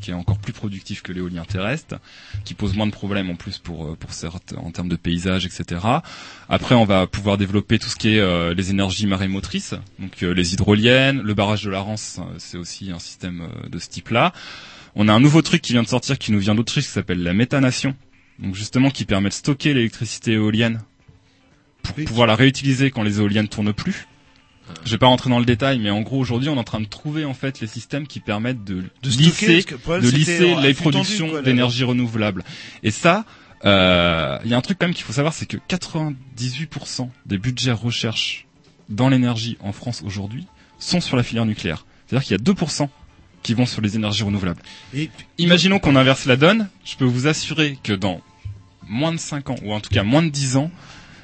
qui 0.00 0.10
est 0.10 0.14
encore 0.14 0.38
plus 0.38 0.52
productif 0.52 1.02
que 1.02 1.10
l'éolien 1.12 1.44
terrestre, 1.44 1.96
qui 2.44 2.54
pose 2.54 2.76
moins 2.76 2.86
de 2.86 2.92
problèmes 2.92 3.30
en 3.30 3.34
plus 3.34 3.58
pour 3.58 3.86
euh, 3.86 3.96
pour 3.96 4.12
certes 4.12 4.54
en 4.58 4.70
termes 4.70 4.88
de 4.90 4.96
paysage, 4.96 5.46
etc. 5.46 5.80
Après, 6.48 6.74
on 6.74 6.84
va 6.84 7.06
pouvoir 7.06 7.38
développer 7.38 7.78
tout 7.78 7.88
ce 7.88 7.96
qui 7.96 8.14
est 8.14 8.20
euh, 8.20 8.52
les 8.54 8.70
énergies 8.70 9.06
marémotrices, 9.06 9.74
donc 9.98 10.22
euh, 10.22 10.32
les 10.34 10.52
hydroliennes, 10.52 11.22
le 11.22 11.34
barrage 11.34 11.64
de 11.64 11.70
la 11.70 11.80
Rance, 11.80 12.20
c'est 12.38 12.58
aussi 12.58 12.90
un 12.90 12.98
système 12.98 13.48
de 13.70 13.78
ce 13.78 13.88
type-là. 13.88 14.32
On 14.94 15.08
a 15.08 15.12
un 15.12 15.20
nouveau 15.20 15.42
truc 15.42 15.62
qui 15.62 15.72
vient 15.72 15.82
de 15.82 15.88
sortir, 15.88 16.18
qui 16.18 16.32
nous 16.32 16.38
vient 16.40 16.54
d'Autriche, 16.54 16.84
qui 16.84 16.90
s'appelle 16.92 17.22
la 17.22 17.32
méthanation. 17.34 17.94
Donc 18.38 18.54
justement, 18.54 18.90
qui 18.90 19.04
permet 19.06 19.28
de 19.30 19.34
stocker 19.34 19.72
l'électricité 19.74 20.32
éolienne 20.32 20.80
pour 21.82 21.96
Oui. 21.96 22.04
pouvoir 22.04 22.26
la 22.26 22.34
réutiliser 22.34 22.90
quand 22.90 23.02
les 23.02 23.18
éoliennes 23.18 23.48
tournent 23.48 23.72
plus. 23.72 24.06
Je 24.84 24.90
vais 24.90 24.98
pas 24.98 25.06
rentrer 25.06 25.30
dans 25.30 25.38
le 25.38 25.44
détail, 25.44 25.78
mais 25.78 25.90
en 25.90 26.00
gros 26.02 26.18
aujourd'hui, 26.18 26.48
on 26.48 26.56
est 26.56 26.58
en 26.58 26.64
train 26.64 26.80
de 26.80 26.86
trouver 26.86 27.24
en 27.24 27.34
fait 27.34 27.60
les 27.60 27.66
systèmes 27.66 28.06
qui 28.06 28.20
permettent 28.20 28.64
de, 28.64 28.84
lisser, 29.02 29.64
de 29.64 30.08
lisser 30.08 30.54
les 30.56 30.74
productions 30.74 31.40
d'énergie 31.42 31.84
renouvelable. 31.84 32.44
Et 32.82 32.90
ça, 32.90 33.24
euh, 33.64 34.38
il 34.44 34.50
y 34.50 34.54
a 34.54 34.56
un 34.56 34.60
truc 34.60 34.78
quand 34.78 34.86
même 34.86 34.94
qu'il 34.94 35.04
faut 35.04 35.12
savoir, 35.12 35.34
c'est 35.34 35.46
que 35.46 35.56
98% 35.68 37.08
des 37.26 37.38
budgets 37.38 37.72
recherche 37.72 38.46
dans 38.88 39.08
l'énergie 39.08 39.56
en 39.60 39.72
France 39.72 40.02
aujourd'hui 40.04 40.46
sont 40.78 41.00
sur 41.00 41.16
la 41.16 41.22
filière 41.22 41.46
nucléaire. 41.46 41.86
C'est-à-dire 42.06 42.26
qu'il 42.26 42.36
y 42.36 42.40
a 42.40 42.54
2% 42.54 42.88
qui 43.42 43.54
vont 43.54 43.66
sur 43.66 43.80
les 43.80 43.96
énergies 43.96 44.24
renouvelables. 44.24 44.62
Et 44.94 45.10
Imaginons 45.38 45.78
qu'on 45.78 45.96
inverse 45.96 46.26
la 46.26 46.36
donne, 46.36 46.68
je 46.84 46.96
peux 46.96 47.04
vous 47.04 47.26
assurer 47.26 47.78
que 47.82 47.92
dans 47.92 48.20
moins 48.88 49.12
de 49.12 49.18
5 49.18 49.50
ans, 49.50 49.56
ou 49.62 49.72
en 49.72 49.80
tout 49.80 49.90
cas 49.90 50.02
moins 50.02 50.22
de 50.22 50.28
10 50.28 50.56
ans, 50.56 50.70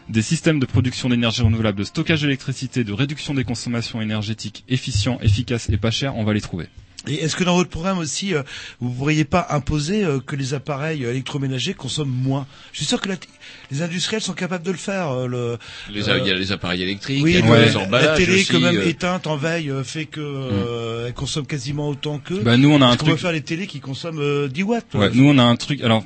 des 0.09 0.23
systèmes 0.23 0.59
de 0.61 0.67
production 0.67 1.09
d'énergie 1.09 1.43
renouvelable, 1.43 1.79
de 1.79 1.85
stockage 1.85 2.23
d'électricité, 2.23 2.85
de 2.85 2.93
réduction 2.93 3.35
des 3.35 3.45
consommations 3.45 4.01
énergétiques 4.01 4.65
efficients, 4.69 5.19
efficaces 5.23 5.69
et 5.71 5.77
pas 5.77 5.91
chers, 5.91 6.17
on 6.17 6.25
va 6.25 6.33
les 6.35 6.41
trouver. 6.41 6.69
Et 7.09 7.15
est-ce 7.15 7.35
que 7.35 7.43
dans 7.43 7.57
votre 7.57 7.69
programme 7.71 7.99
aussi, 7.99 8.33
euh, 8.33 8.43
vous 8.81 8.91
ne 8.91 8.95
pourriez 8.95 9.25
pas 9.25 9.47
imposer 9.51 10.05
euh, 10.05 10.21
que 10.21 10.37
les 10.37 10.55
appareils 10.55 11.05
euh, 11.05 11.11
électroménagers 11.11 11.75
consomment 11.75 12.11
moins? 12.13 12.47
Je 12.73 12.79
suis 12.79 12.87
sûr 12.87 13.01
que 13.01 13.09
la 13.09 13.17
t- 13.17 13.27
les 13.73 13.83
industriels 13.83 14.23
sont 14.23 14.35
capables 14.35 14.65
de 14.65 14.71
le 14.71 14.77
faire. 14.77 15.11
euh, 15.11 15.27
le, 15.27 15.59
Les, 15.93 16.09
euh, 16.09 16.19
il 16.19 16.29
y 16.29 16.31
a 16.31 16.35
les 16.35 16.53
appareils 16.53 16.83
électriques, 16.83 17.25
oui, 17.25 17.33
il 17.33 17.45
y 17.45 17.51
a 17.51 17.59
les 17.67 17.73
la 17.73 17.79
emballages 17.81 18.17
télé, 18.19 18.35
aussi, 18.43 18.47
quand 18.53 18.61
même 18.61 18.77
euh. 18.77 18.87
éteinte 18.87 19.27
en 19.27 19.37
veille, 19.37 19.73
fait 19.83 20.05
que 20.05 20.21
euh, 20.21 21.07
elle 21.09 21.15
consomme 21.15 21.45
quasiment 21.47 21.89
autant 21.89 22.19
que. 22.21 22.35
Bah, 22.35 22.57
nous, 22.57 22.71
on 22.71 22.81
a 22.81 22.87
un 22.87 22.97
truc- 22.97 23.11
peut 23.11 23.17
faire 23.17 23.33
les 23.33 23.41
télés 23.43 23.67
qui 23.67 23.81
consomment 23.81 24.21
euh, 24.21 24.47
10 24.49 24.63
watts. 24.63 24.95
Ouais, 24.95 25.11
nous 25.13 25.25
on 25.29 25.39
a 25.39 25.43
un 25.43 25.57
truc. 25.57 25.81
Alors, 25.83 26.05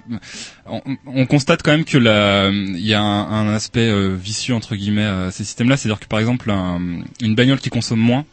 on, 0.64 0.80
on 1.06 1.26
constate 1.26 1.62
quand 1.62 1.72
même 1.72 1.84
que 1.84 1.98
la, 1.98 2.48
il 2.50 2.80
y 2.86 2.94
a 2.94 3.02
un, 3.02 3.46
un 3.48 3.54
aspect 3.54 3.80
euh, 3.90 4.14
vicieux 4.18 4.54
entre 4.54 4.74
guillemets 4.74 5.04
à 5.04 5.30
ces 5.30 5.44
systèmes-là, 5.44 5.76
c'est-à-dire 5.76 6.00
que 6.00 6.06
par 6.06 6.20
exemple, 6.20 6.50
un- 6.50 7.02
une 7.20 7.34
bagnole 7.34 7.58
qui 7.60 7.68
consomme 7.68 8.00
moins, 8.00 8.24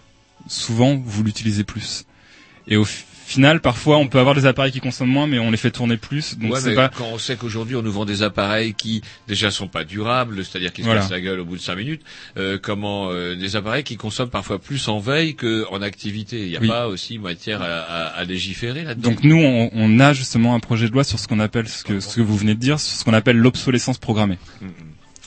souvent 0.47 0.95
vous 1.05 1.23
l'utilisez 1.23 1.65
plus. 1.65 2.05
Et 2.67 2.77
au 2.77 2.85
final, 2.85 3.59
parfois, 3.61 3.97
on 3.97 4.07
peut 4.07 4.19
avoir 4.19 4.35
des 4.35 4.45
appareils 4.45 4.71
qui 4.71 4.79
consomment 4.79 5.09
moins, 5.09 5.27
mais 5.27 5.39
on 5.39 5.49
les 5.51 5.57
fait 5.57 5.71
tourner 5.71 5.97
plus. 5.97 6.37
Donc 6.37 6.53
Ouais, 6.53 6.59
c'est 6.61 6.69
mais 6.69 6.75
pas. 6.75 6.89
quand 6.89 7.07
on 7.11 7.17
sait 7.17 7.35
qu'aujourd'hui 7.35 7.75
on 7.75 7.81
nous 7.81 7.91
vend 7.91 8.05
des 8.05 8.21
appareils 8.23 8.73
qui 8.73 9.01
déjà 9.27 9.49
sont 9.51 9.67
pas 9.67 9.83
durables, 9.83 10.43
c'est-à-dire 10.45 10.71
qui 10.71 10.81
se 10.81 10.85
Voilà. 10.85 11.01
cassent 11.01 11.11
la 11.11 11.19
gueule 11.21 11.39
au 11.39 11.45
bout 11.45 11.55
de 11.57 11.61
cinq 11.61 11.75
minutes, 11.75 12.01
euh, 12.37 12.57
comment 12.61 13.09
euh, 13.11 13.35
des 13.35 13.55
appareils 13.55 13.83
qui 13.83 13.95
consomment 13.97 14.29
parfois 14.29 14.59
plus 14.59 14.87
en 14.87 14.99
veille 14.99 15.35
qu'en 15.35 15.81
activité. 15.81 16.41
Il 16.43 16.49
n'y 16.49 16.57
a 16.57 16.61
Oui. 16.61 16.67
pas 16.67 16.87
aussi 16.87 17.17
matière 17.17 17.61
à, 17.61 17.65
à- 17.65 18.07
à 18.17 18.23
légiférer 18.23 18.83
là-dedans. 18.83 19.09
Donc 19.09 19.23
nous, 19.23 19.37
on, 19.37 19.69
on 19.73 19.99
a 19.99 20.13
justement 20.13 20.53
un 20.55 20.59
projet 20.59 20.87
de 20.87 20.93
loi 20.93 21.03
sur 21.03 21.17
ce 21.19 21.27
qu'on 21.27 21.39
appelle 21.39 21.67
ce 21.67 21.83
que, 21.83 21.99
ce 21.99 22.15
que 22.15 22.21
vous 22.21 22.37
venez 22.37 22.55
de 22.55 22.59
dire, 22.59 22.79
sur 22.79 22.97
ce 22.99 23.03
qu'on 23.03 23.13
appelle 23.13 23.37
l'obsolescence 23.37 23.97
programmée. 23.97 24.37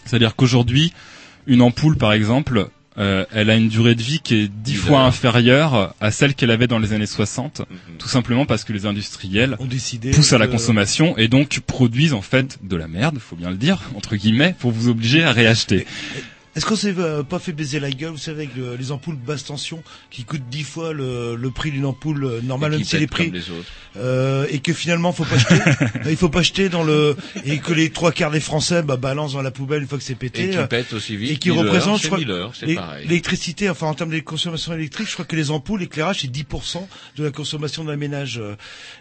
C'est-à-dire 0.05 0.37
qu'aujourd'hui, 0.37 0.93
une 1.47 1.63
ampoule, 1.63 1.97
par 1.97 2.13
exemple, 2.13 2.69
euh, 2.99 3.25
elle 3.33 3.51
a 3.51 3.57
une 3.57 3.69
durée 3.69 3.95
de 3.95 4.03
vie 4.03 4.21
qui 4.21 4.35
est 4.37 4.49
dix 4.49 4.75
fois 4.75 5.03
inférieure 5.03 5.95
à 6.01 6.11
celle 6.11 6.35
qu'elle 6.35 6.51
avait 6.51 6.67
dans 6.67 6.79
les 6.79 6.93
années 6.93 7.07
60, 7.07 7.63
tout 7.99 8.09
simplement 8.09 8.47
parce 8.47 8.65
que 8.65 8.73
les 8.73 8.87
industriels 8.87 9.57
Ont 9.59 9.67
décidé 9.67 10.11
poussent 10.13 10.33
à 10.33 10.39
la 10.39 10.47
de- 10.47 10.53
consommation 10.53 11.17
et 11.19 11.29
donc 11.29 11.61
produisent 11.67 12.15
en 12.15 12.23
fait 12.23 12.59
de 12.63 12.77
la 12.77 12.89
merde, 12.89 13.19
faut 13.19 13.37
bien 13.37 13.51
le 13.51 13.57
dire, 13.57 13.83
entre 13.97 14.17
guillemets, 14.17 14.55
pour 14.59 14.71
vous 14.71 14.89
obliger 14.89 15.23
à 15.25 15.33
réacheter. 15.33 15.87
Est-ce 16.57 16.65
qu'on 16.67 16.75
s'est 16.77 16.95
euh, 16.99 17.23
pas 17.23 17.39
fait 17.39 17.53
baiser 17.53 17.79
la 17.81 17.91
gueule, 17.91 18.13
vous 18.13 18.17
savez, 18.19 18.45
avec 18.45 18.57
le- 18.57 18.77
les 18.77 18.91
ampoules 18.91 19.17
basse 19.17 19.45
tension 19.45 19.83
qui 20.11 20.25
coûtent 20.25 20.49
10 20.51 20.63
fois 20.65 20.93
le, 20.95 21.37
le 21.37 21.51
prix 21.51 21.71
d'une 21.71 21.85
ampoule 21.85 22.25
euh, 22.25 22.41
normale, 22.43 22.71
même 22.73 22.83
si 22.85 22.97
les 22.99 23.07
prix, 23.07 23.27
comme 23.27 23.35
les 23.35 23.51
autres. 23.51 23.69
euh, 23.97 24.47
et 24.51 24.61
que 24.61 24.73
finalement 24.73 25.13
faut 25.13 25.25
pas 25.25 25.35
acheter, 25.37 25.55
il 26.11 26.17
faut 26.17 26.31
pas 26.31 26.41
acheter 26.41 26.69
dans 26.71 26.83
le, 26.83 27.15
et 27.45 27.59
que 27.59 27.73
les 27.75 27.91
trois 27.91 28.11
quarts 28.11 28.31
des 28.31 28.41
Français 28.41 28.83
bah, 28.83 28.97
balancent 28.97 29.35
dans 29.35 29.43
la 29.43 29.51
poubelle 29.51 29.83
une 29.83 29.89
fois 29.89 29.99
que 29.99 30.05
c'est 30.05 30.15
pété. 30.15 30.45
Et 30.47 30.51
qui 30.51 30.57
euh, 30.57 30.67
pètent 30.67 30.93
aussi 30.95 31.17
vite 31.17 31.31
Et 31.33 31.37
qui 31.37 31.51
représente, 31.51 32.01
je 32.01 32.07
crois, 32.07 32.19
l'électricité, 33.05 33.69
enfin 33.69 33.87
en 33.89 33.95
termes 33.95 34.11
de 34.11 34.19
consommation 34.21 34.73
électrique, 34.73 35.09
je 35.09 35.13
crois 35.13 35.25
que 35.27 35.37
les 35.37 35.51
ampoules, 35.51 35.81
l'éclairage, 35.81 36.21
c'est 36.23 36.31
10% 36.33 36.87
de 37.19 37.25
la 37.25 37.31
consommation 37.31 37.85
d'un 37.85 37.97
ménage. 37.97 38.39
Euh, 38.39 38.55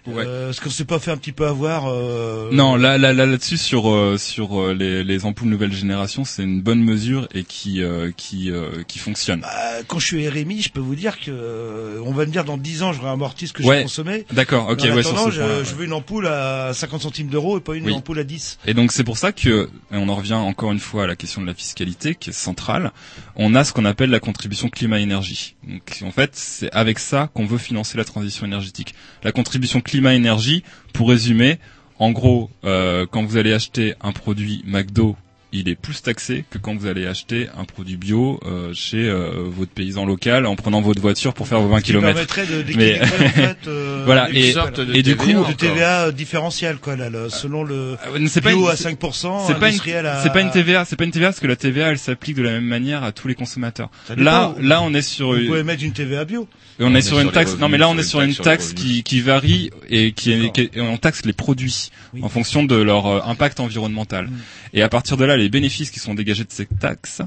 euh, 0.09 0.49
Est-ce 0.49 0.59
qu'on 0.59 0.69
s'est 0.69 0.83
pas 0.85 0.99
fait 0.99 1.11
un 1.11 1.17
petit 1.17 1.31
peu 1.31 1.47
avoir 1.47 1.85
euh, 1.87 2.49
Non, 2.51 2.75
là, 2.75 2.97
là, 2.97 3.13
là, 3.13 3.25
là-dessus 3.25 3.57
sur 3.57 3.89
euh, 3.89 4.17
sur 4.17 4.59
euh, 4.61 4.73
les, 4.73 5.05
les 5.05 5.23
ampoules 5.25 5.47
nouvelle 5.47 5.71
génération, 5.73 6.25
c'est 6.25 6.43
une 6.43 6.61
bonne 6.61 6.83
mesure 6.83 7.27
et 7.33 7.44
qui 7.47 7.81
euh, 7.81 8.11
qui 8.15 8.51
euh, 8.51 8.83
qui 8.87 8.99
fonctionne. 8.99 9.43
Euh, 9.45 9.81
quand 9.87 9.99
je 9.99 10.05
suis 10.05 10.27
RMI, 10.27 10.61
je 10.61 10.69
peux 10.71 10.79
vous 10.79 10.95
dire 10.95 11.19
que 11.19 11.31
euh, 11.31 12.01
on 12.05 12.11
va 12.11 12.25
me 12.25 12.31
dire 12.31 12.43
dans 12.45 12.57
10 12.57 12.83
ans, 12.83 12.93
je 12.93 13.01
réamortis 13.01 13.47
ce 13.47 13.53
que 13.53 13.63
Ouais. 13.63 13.77
j'ai 13.77 13.83
consommé. 13.83 14.25
D'accord, 14.31 14.69
ok, 14.69 14.79
Mais 14.83 14.91
en 14.91 14.95
ouais, 14.95 14.99
attendant, 15.01 15.29
je, 15.29 15.63
je 15.63 15.75
veux 15.75 15.85
une 15.85 15.93
ampoule 15.93 16.27
à 16.27 16.73
50 16.73 17.01
centimes 17.01 17.27
d'euros 17.27 17.57
et 17.57 17.61
pas 17.61 17.75
une 17.75 17.85
Oui. 17.85 17.93
ampoule 17.93 18.19
à 18.19 18.23
10. 18.23 18.59
Et 18.65 18.73
donc 18.73 18.91
c'est 18.91 19.03
pour 19.03 19.17
ça 19.17 19.31
que, 19.31 19.69
et 19.91 19.97
on 19.97 20.09
en 20.09 20.15
revient 20.15 20.33
encore 20.33 20.71
une 20.71 20.79
fois 20.79 21.03
à 21.03 21.07
la 21.07 21.15
question 21.15 21.41
de 21.41 21.47
la 21.47 21.53
fiscalité 21.53 22.15
qui 22.15 22.29
est 22.31 22.33
centrale, 22.33 22.91
on 23.35 23.55
a 23.55 23.63
ce 23.63 23.73
qu'on 23.73 23.85
appelle 23.85 24.09
la 24.09 24.19
contribution 24.19 24.69
climat-énergie. 24.69 25.55
Donc 25.67 25.99
en 26.03 26.11
fait, 26.11 26.31
c'est 26.33 26.71
avec 26.71 26.99
ça 26.99 27.29
qu'on 27.33 27.45
veut 27.45 27.57
financer 27.57 27.97
la 27.97 28.03
transition 28.05 28.45
énergétique. 28.45 28.93
La 29.23 29.31
contribution 29.31 29.81
climat-énergie, 29.81 30.63
pour 30.93 31.09
résumer, 31.09 31.59
en 31.99 32.11
gros, 32.11 32.49
euh, 32.63 33.05
quand 33.09 33.23
vous 33.23 33.37
allez 33.37 33.53
acheter 33.53 33.93
un 34.01 34.11
produit 34.11 34.63
McDo, 34.65 35.15
il 35.51 35.69
est 35.69 35.75
plus 35.75 36.01
taxé 36.01 36.43
que 36.49 36.57
quand 36.57 36.75
vous 36.75 36.85
allez 36.87 37.05
acheter 37.05 37.47
un 37.57 37.63
produit 37.63 37.95
bio 37.95 38.39
euh, 38.45 38.73
chez 38.73 39.07
euh, 39.07 39.43
votre 39.45 39.71
paysan 39.71 40.05
local 40.05 40.45
en 40.45 40.55
prenant 40.55 40.81
votre 40.81 40.99
voiture 41.01 41.33
pour 41.33 41.47
faire 41.47 41.61
vos 41.61 41.69
20 41.69 41.77
Ce 41.79 41.83
qui 41.83 41.91
km. 41.91 42.05
permettrait 42.13 42.45
de- 42.45 42.61
d'équilibrer, 42.61 43.01
en 43.01 43.05
fait, 43.29 43.57
euh, 43.67 44.03
voilà 44.05 44.29
une 44.29 44.35
et, 44.37 44.51
sorte 44.51 44.79
de 44.81 44.93
et 44.93 45.01
du 45.03 45.15
TVA 45.15 45.33
coup 45.43 45.47
de 45.47 45.53
TVA 45.53 46.11
différentiel 46.11 46.77
quoi 46.77 46.95
là, 46.97 47.09
le- 47.09 47.29
selon 47.29 47.63
le 47.63 47.95
c'est 48.27 48.41
pas 48.41 48.49
bio 48.49 48.63
une- 48.65 48.69
à 48.69 48.75
5%, 48.75 49.47
c'est 49.47 49.59
pas 49.59 49.69
une, 49.69 49.79
c'est 50.23 50.33
pas 50.33 50.41
une 50.41 50.51
TVA, 50.51 50.83
c'est 50.85 50.95
pas 50.97 51.03
une 51.05 51.11
TVA 51.11 51.27
parce 51.27 51.39
que 51.39 51.47
la 51.47 51.55
TVA 51.55 51.87
elle 51.91 51.99
s'applique 51.99 52.35
de 52.35 52.43
la 52.43 52.51
même 52.51 52.65
manière 52.65 53.03
à 53.03 53.11
tous 53.13 53.27
les 53.27 53.35
consommateurs. 53.35 53.89
Là, 54.17 54.53
là 54.59 54.81
on 54.81 54.93
est 54.93 55.01
sur 55.01 55.29
Vous 55.33 55.37
une- 55.37 55.47
pouvez 55.47 55.63
mettre 55.63 55.83
une 55.83 55.93
TVA 55.93 56.25
bio. 56.25 56.47
et 56.79 56.83
on, 56.83 56.93
est 56.95 57.01
sur 57.01 57.19
une 57.19 57.31
taxe. 57.31 57.57
non, 57.59 57.69
mais 57.69 57.77
là 57.77 57.87
on 57.87 57.97
est 57.97 58.03
sur 58.03 58.19
une 58.21 58.35
taxe 58.35 58.73
qui 58.73 59.03
qui, 59.03 59.21
varie 59.21 59.69
et 59.89 60.11
qui, 60.11 60.33
est, 60.33 60.51
qui 60.51 60.61
est- 60.61 60.75
et 60.77 60.81
on 60.81 60.97
taxe 60.97 61.23
les 61.25 61.33
produits 61.33 61.91
en 62.21 62.29
fonction 62.29 62.63
de 62.63 62.75
leur 62.75 63.05
euh, 63.07 63.19
impact 63.25 63.59
environnemental. 63.59 64.29
Et 64.73 64.81
à 64.81 64.89
partir 64.89 65.15
de 65.15 65.23
là, 65.23 65.37
les 65.37 65.44
bénéfices 65.49 65.91
qui 65.91 65.99
sont 65.99 66.13
dégagés 66.13 66.43
de 66.43 66.51
cette 66.51 66.79
taxe 66.79 67.21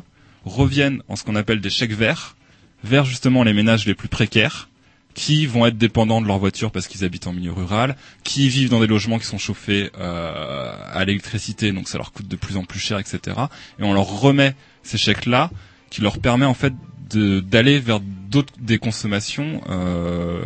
reviennent 0.44 1.02
en 1.08 1.16
ce 1.16 1.24
qu'on 1.24 1.36
appelle 1.36 1.60
des 1.60 1.70
chèques 1.70 1.92
verts 1.92 2.36
vers 2.84 3.04
justement 3.04 3.42
les 3.42 3.52
ménages 3.52 3.86
les 3.86 3.94
plus 3.94 4.08
précaires 4.08 4.68
qui 5.14 5.46
vont 5.46 5.66
être 5.66 5.76
dépendants 5.76 6.20
de 6.20 6.28
leur 6.28 6.38
voiture 6.38 6.70
parce 6.70 6.86
qu'ils 6.86 7.04
habitent 7.04 7.26
en 7.26 7.32
milieu 7.32 7.52
rural, 7.52 7.96
qui 8.22 8.48
vivent 8.48 8.70
dans 8.70 8.78
des 8.78 8.86
logements 8.86 9.18
qui 9.18 9.26
sont 9.26 9.38
chauffés 9.38 9.90
euh, 9.98 10.72
à 10.92 11.04
l'électricité, 11.04 11.72
donc 11.72 11.88
ça 11.88 11.98
leur 11.98 12.12
coûte 12.12 12.28
de 12.28 12.36
plus 12.36 12.56
en 12.56 12.62
plus 12.62 12.78
cher, 12.78 13.00
etc. 13.00 13.36
Et 13.80 13.82
on 13.82 13.92
leur 13.92 14.06
remet 14.06 14.54
ces 14.84 14.96
chèques-là, 14.96 15.50
qui 15.90 16.02
leur 16.02 16.20
permet 16.20 16.46
en 16.46 16.54
fait 16.54 16.72
d'aller 17.10 17.80
vers 17.80 18.00
d'autres 18.28 18.52
des 18.60 18.78
consommations 18.78 19.62
euh, 19.68 20.40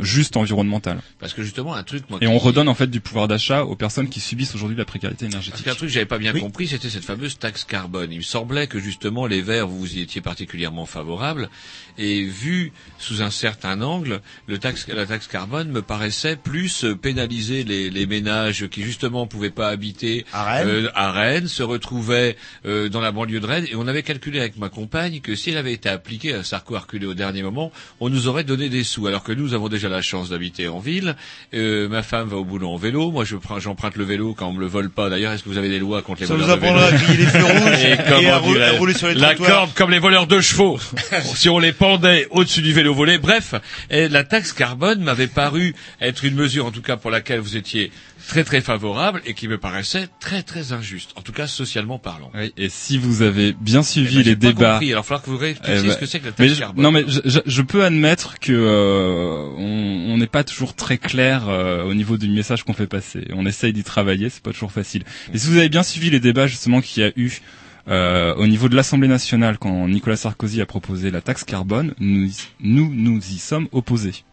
juste 0.00 0.36
environnementales. 0.36 1.00
Parce 1.18 1.34
que 1.34 1.42
justement, 1.42 1.74
un 1.74 1.82
truc, 1.82 2.04
moi, 2.08 2.18
Et 2.22 2.26
on 2.26 2.38
redonne 2.38 2.68
en 2.68 2.74
fait 2.74 2.86
du 2.88 3.00
pouvoir 3.00 3.28
d'achat 3.28 3.64
aux 3.64 3.76
personnes 3.76 4.08
qui 4.08 4.20
subissent 4.20 4.54
aujourd'hui 4.54 4.76
la 4.76 4.84
précarité 4.84 5.24
Parce 5.26 5.34
énergétique. 5.34 5.64
qu'un 5.64 5.74
truc 5.74 5.88
que 5.88 5.94
j'avais 5.94 6.06
pas 6.06 6.18
bien 6.18 6.32
compris, 6.32 6.68
c'était 6.68 6.88
cette 6.90 7.04
fameuse 7.04 7.38
taxe 7.38 7.64
carbone. 7.64 8.12
Il 8.12 8.18
me 8.18 8.22
semblait 8.22 8.66
que 8.66 8.78
justement 8.78 9.26
les 9.26 9.42
Verts, 9.42 9.66
vous 9.68 9.96
y 9.96 10.00
étiez 10.00 10.20
particulièrement 10.20 10.86
favorable, 10.86 11.48
et 11.98 12.24
vu 12.24 12.72
sous 12.98 13.22
un 13.22 13.30
certain 13.30 13.80
angle, 13.82 14.20
le 14.46 14.58
taxe, 14.58 14.86
la 14.88 15.06
taxe 15.06 15.26
carbone 15.26 15.70
me 15.70 15.82
paraissait 15.82 16.36
plus 16.36 16.84
euh, 16.84 16.94
pénaliser 16.94 17.64
les, 17.64 17.90
les 17.90 18.06
ménages 18.06 18.68
qui 18.68 18.82
justement 18.82 19.26
pouvaient 19.26 19.50
pas 19.50 19.68
habiter 19.68 20.24
À 20.32 20.44
Rennes. 20.44 20.68
euh, 20.68 20.90
à 20.94 21.10
Rennes, 21.10 21.48
se 21.48 21.62
retrouvaient 21.62 22.36
euh, 22.66 22.88
dans 22.88 23.00
la 23.00 23.12
banlieue 23.12 23.40
de 23.40 23.46
Rennes, 23.46 23.66
et 23.70 23.74
on 23.74 23.86
avait 23.88 24.02
calculé 24.02 24.38
avec 24.40 24.56
ma 24.58 24.68
compagne 24.68 25.20
que 25.20 25.34
si 25.34 25.50
elle 25.50 25.56
avait 25.56 25.72
été 25.72 25.88
appliquée 25.88 26.34
à 26.34 26.44
Sarko 26.44 26.76
a 26.76 26.80
reculé 26.80 27.06
au 27.06 27.14
dernier 27.16 27.42
moment, 27.42 27.72
on 28.00 28.08
nous 28.08 28.28
aurait 28.28 28.44
donné 28.44 28.68
des 28.68 28.84
sous, 28.84 29.06
alors 29.06 29.22
que 29.24 29.32
nous 29.32 29.54
avons 29.54 29.68
déjà 29.68 29.88
la 29.88 30.02
chance 30.02 30.28
d'habiter 30.30 30.68
en 30.68 30.78
ville. 30.78 31.16
Euh, 31.54 31.88
ma 31.88 32.02
femme 32.02 32.28
va 32.28 32.36
au 32.36 32.44
boulot 32.44 32.68
en 32.70 32.76
vélo, 32.76 33.10
moi 33.10 33.24
je 33.24 33.36
prends- 33.36 33.58
j'emprunte 33.58 33.96
le 33.96 34.04
vélo 34.04 34.34
quand 34.34 34.48
on 34.48 34.52
me 34.52 34.60
le 34.60 34.66
vole 34.66 34.90
pas. 34.90 35.10
D'ailleurs, 35.10 35.32
est-ce 35.32 35.42
que 35.42 35.48
vous 35.48 35.58
avez 35.58 35.68
des 35.68 35.78
lois 35.78 36.02
contre 36.02 36.20
les 36.20 36.26
Ça 36.26 36.34
vous 36.34 36.40
voleurs 36.40 36.58
de 36.58 36.64
apprendra 36.64 36.86
vélo 36.90 36.96
à 36.96 37.04
griller 37.04 37.18
les 37.24 37.30
feux 37.30 37.44
rouges 37.44 37.84
et, 37.84 37.92
et 37.92 37.96
comment 38.08 38.32
à 38.32 38.38
rou- 38.38 38.56
à 38.58 38.70
rouler 38.78 38.94
sur 38.94 39.08
les 39.08 39.14
la 39.14 39.34
trottoirs. 39.34 39.58
corde 39.58 39.74
comme 39.74 39.90
les 39.90 39.98
voleurs 39.98 40.26
de 40.26 40.40
chevaux. 40.40 40.78
si 41.34 41.48
on 41.48 41.58
les 41.58 41.72
pendait 41.72 42.26
au-dessus 42.30 42.62
du 42.62 42.72
vélo 42.72 42.94
volé, 42.94 43.18
bref, 43.18 43.54
et 43.90 44.08
la 44.08 44.24
taxe 44.24 44.52
carbone 44.52 45.00
m'avait 45.02 45.26
paru 45.26 45.74
être 46.00 46.24
une 46.24 46.34
mesure, 46.34 46.66
en 46.66 46.70
tout 46.70 46.82
cas 46.82 46.96
pour 46.96 47.10
laquelle 47.10 47.40
vous 47.40 47.56
étiez 47.56 47.90
très 48.28 48.42
très 48.42 48.60
favorable 48.60 49.22
et 49.24 49.34
qui 49.34 49.46
me 49.46 49.56
paraissait 49.56 50.08
très 50.18 50.42
très 50.42 50.72
injuste, 50.72 51.10
en 51.14 51.22
tout 51.22 51.30
cas 51.32 51.46
socialement 51.46 51.98
parlant. 51.98 52.30
Oui, 52.34 52.52
et 52.56 52.68
si 52.68 52.98
vous 52.98 53.22
avez 53.22 53.52
bien 53.52 53.84
suivi 53.84 54.16
Eh 54.16 54.22
ben, 54.24 54.28
les 54.30 54.36
débats, 54.36 54.50
compris. 54.52 54.66
Alors, 54.66 54.82
il 54.82 54.94
va 54.94 55.02
falloir 55.04 55.22
que 55.22 55.30
vous 55.30 55.36
réexpliquiez 55.38 55.78
Eh 55.78 55.86
ben, 55.86 55.92
ce 55.92 55.96
que 55.98 56.06
c'est 56.06 56.18
que 56.18 56.24
la 56.26 56.30
mais 56.36 56.46
taxe 56.46 56.54
je- 56.54 56.60
carbone. 56.60 56.82
Non, 56.82 56.90
mais 56.90 57.04
je, 57.06 57.62
peux 57.62 57.84
admettre 57.84 58.38
que 58.38 58.52
euh, 58.52 59.48
on 59.56 60.16
n'est 60.16 60.26
pas 60.26 60.44
toujours 60.44 60.74
très 60.74 60.98
clair 60.98 61.48
euh, 61.48 61.84
au 61.84 61.94
niveau 61.94 62.16
du 62.16 62.28
message 62.28 62.64
qu'on 62.64 62.72
fait 62.72 62.86
passer. 62.86 63.26
On 63.32 63.46
essaye 63.46 63.72
d'y 63.72 63.84
travailler, 63.84 64.30
c'est 64.30 64.42
pas 64.42 64.52
toujours 64.52 64.72
facile. 64.72 65.04
Et 65.32 65.38
si 65.38 65.48
vous 65.48 65.58
avez 65.58 65.68
bien 65.68 65.82
suivi 65.82 66.10
les 66.10 66.20
débats 66.20 66.46
justement 66.46 66.80
qu'il 66.80 67.02
y 67.02 67.06
a 67.06 67.12
eu 67.16 67.40
euh, 67.88 68.34
au 68.34 68.46
niveau 68.46 68.68
de 68.68 68.76
l'Assemblée 68.76 69.08
nationale 69.08 69.58
quand 69.58 69.88
Nicolas 69.88 70.16
Sarkozy 70.16 70.60
a 70.60 70.66
proposé 70.66 71.10
la 71.10 71.20
taxe 71.20 71.44
carbone, 71.44 71.94
nous 72.00 72.28
nous 72.60 72.92
nous 72.92 73.18
y 73.18 73.38
sommes 73.38 73.68
opposés, 73.72 74.24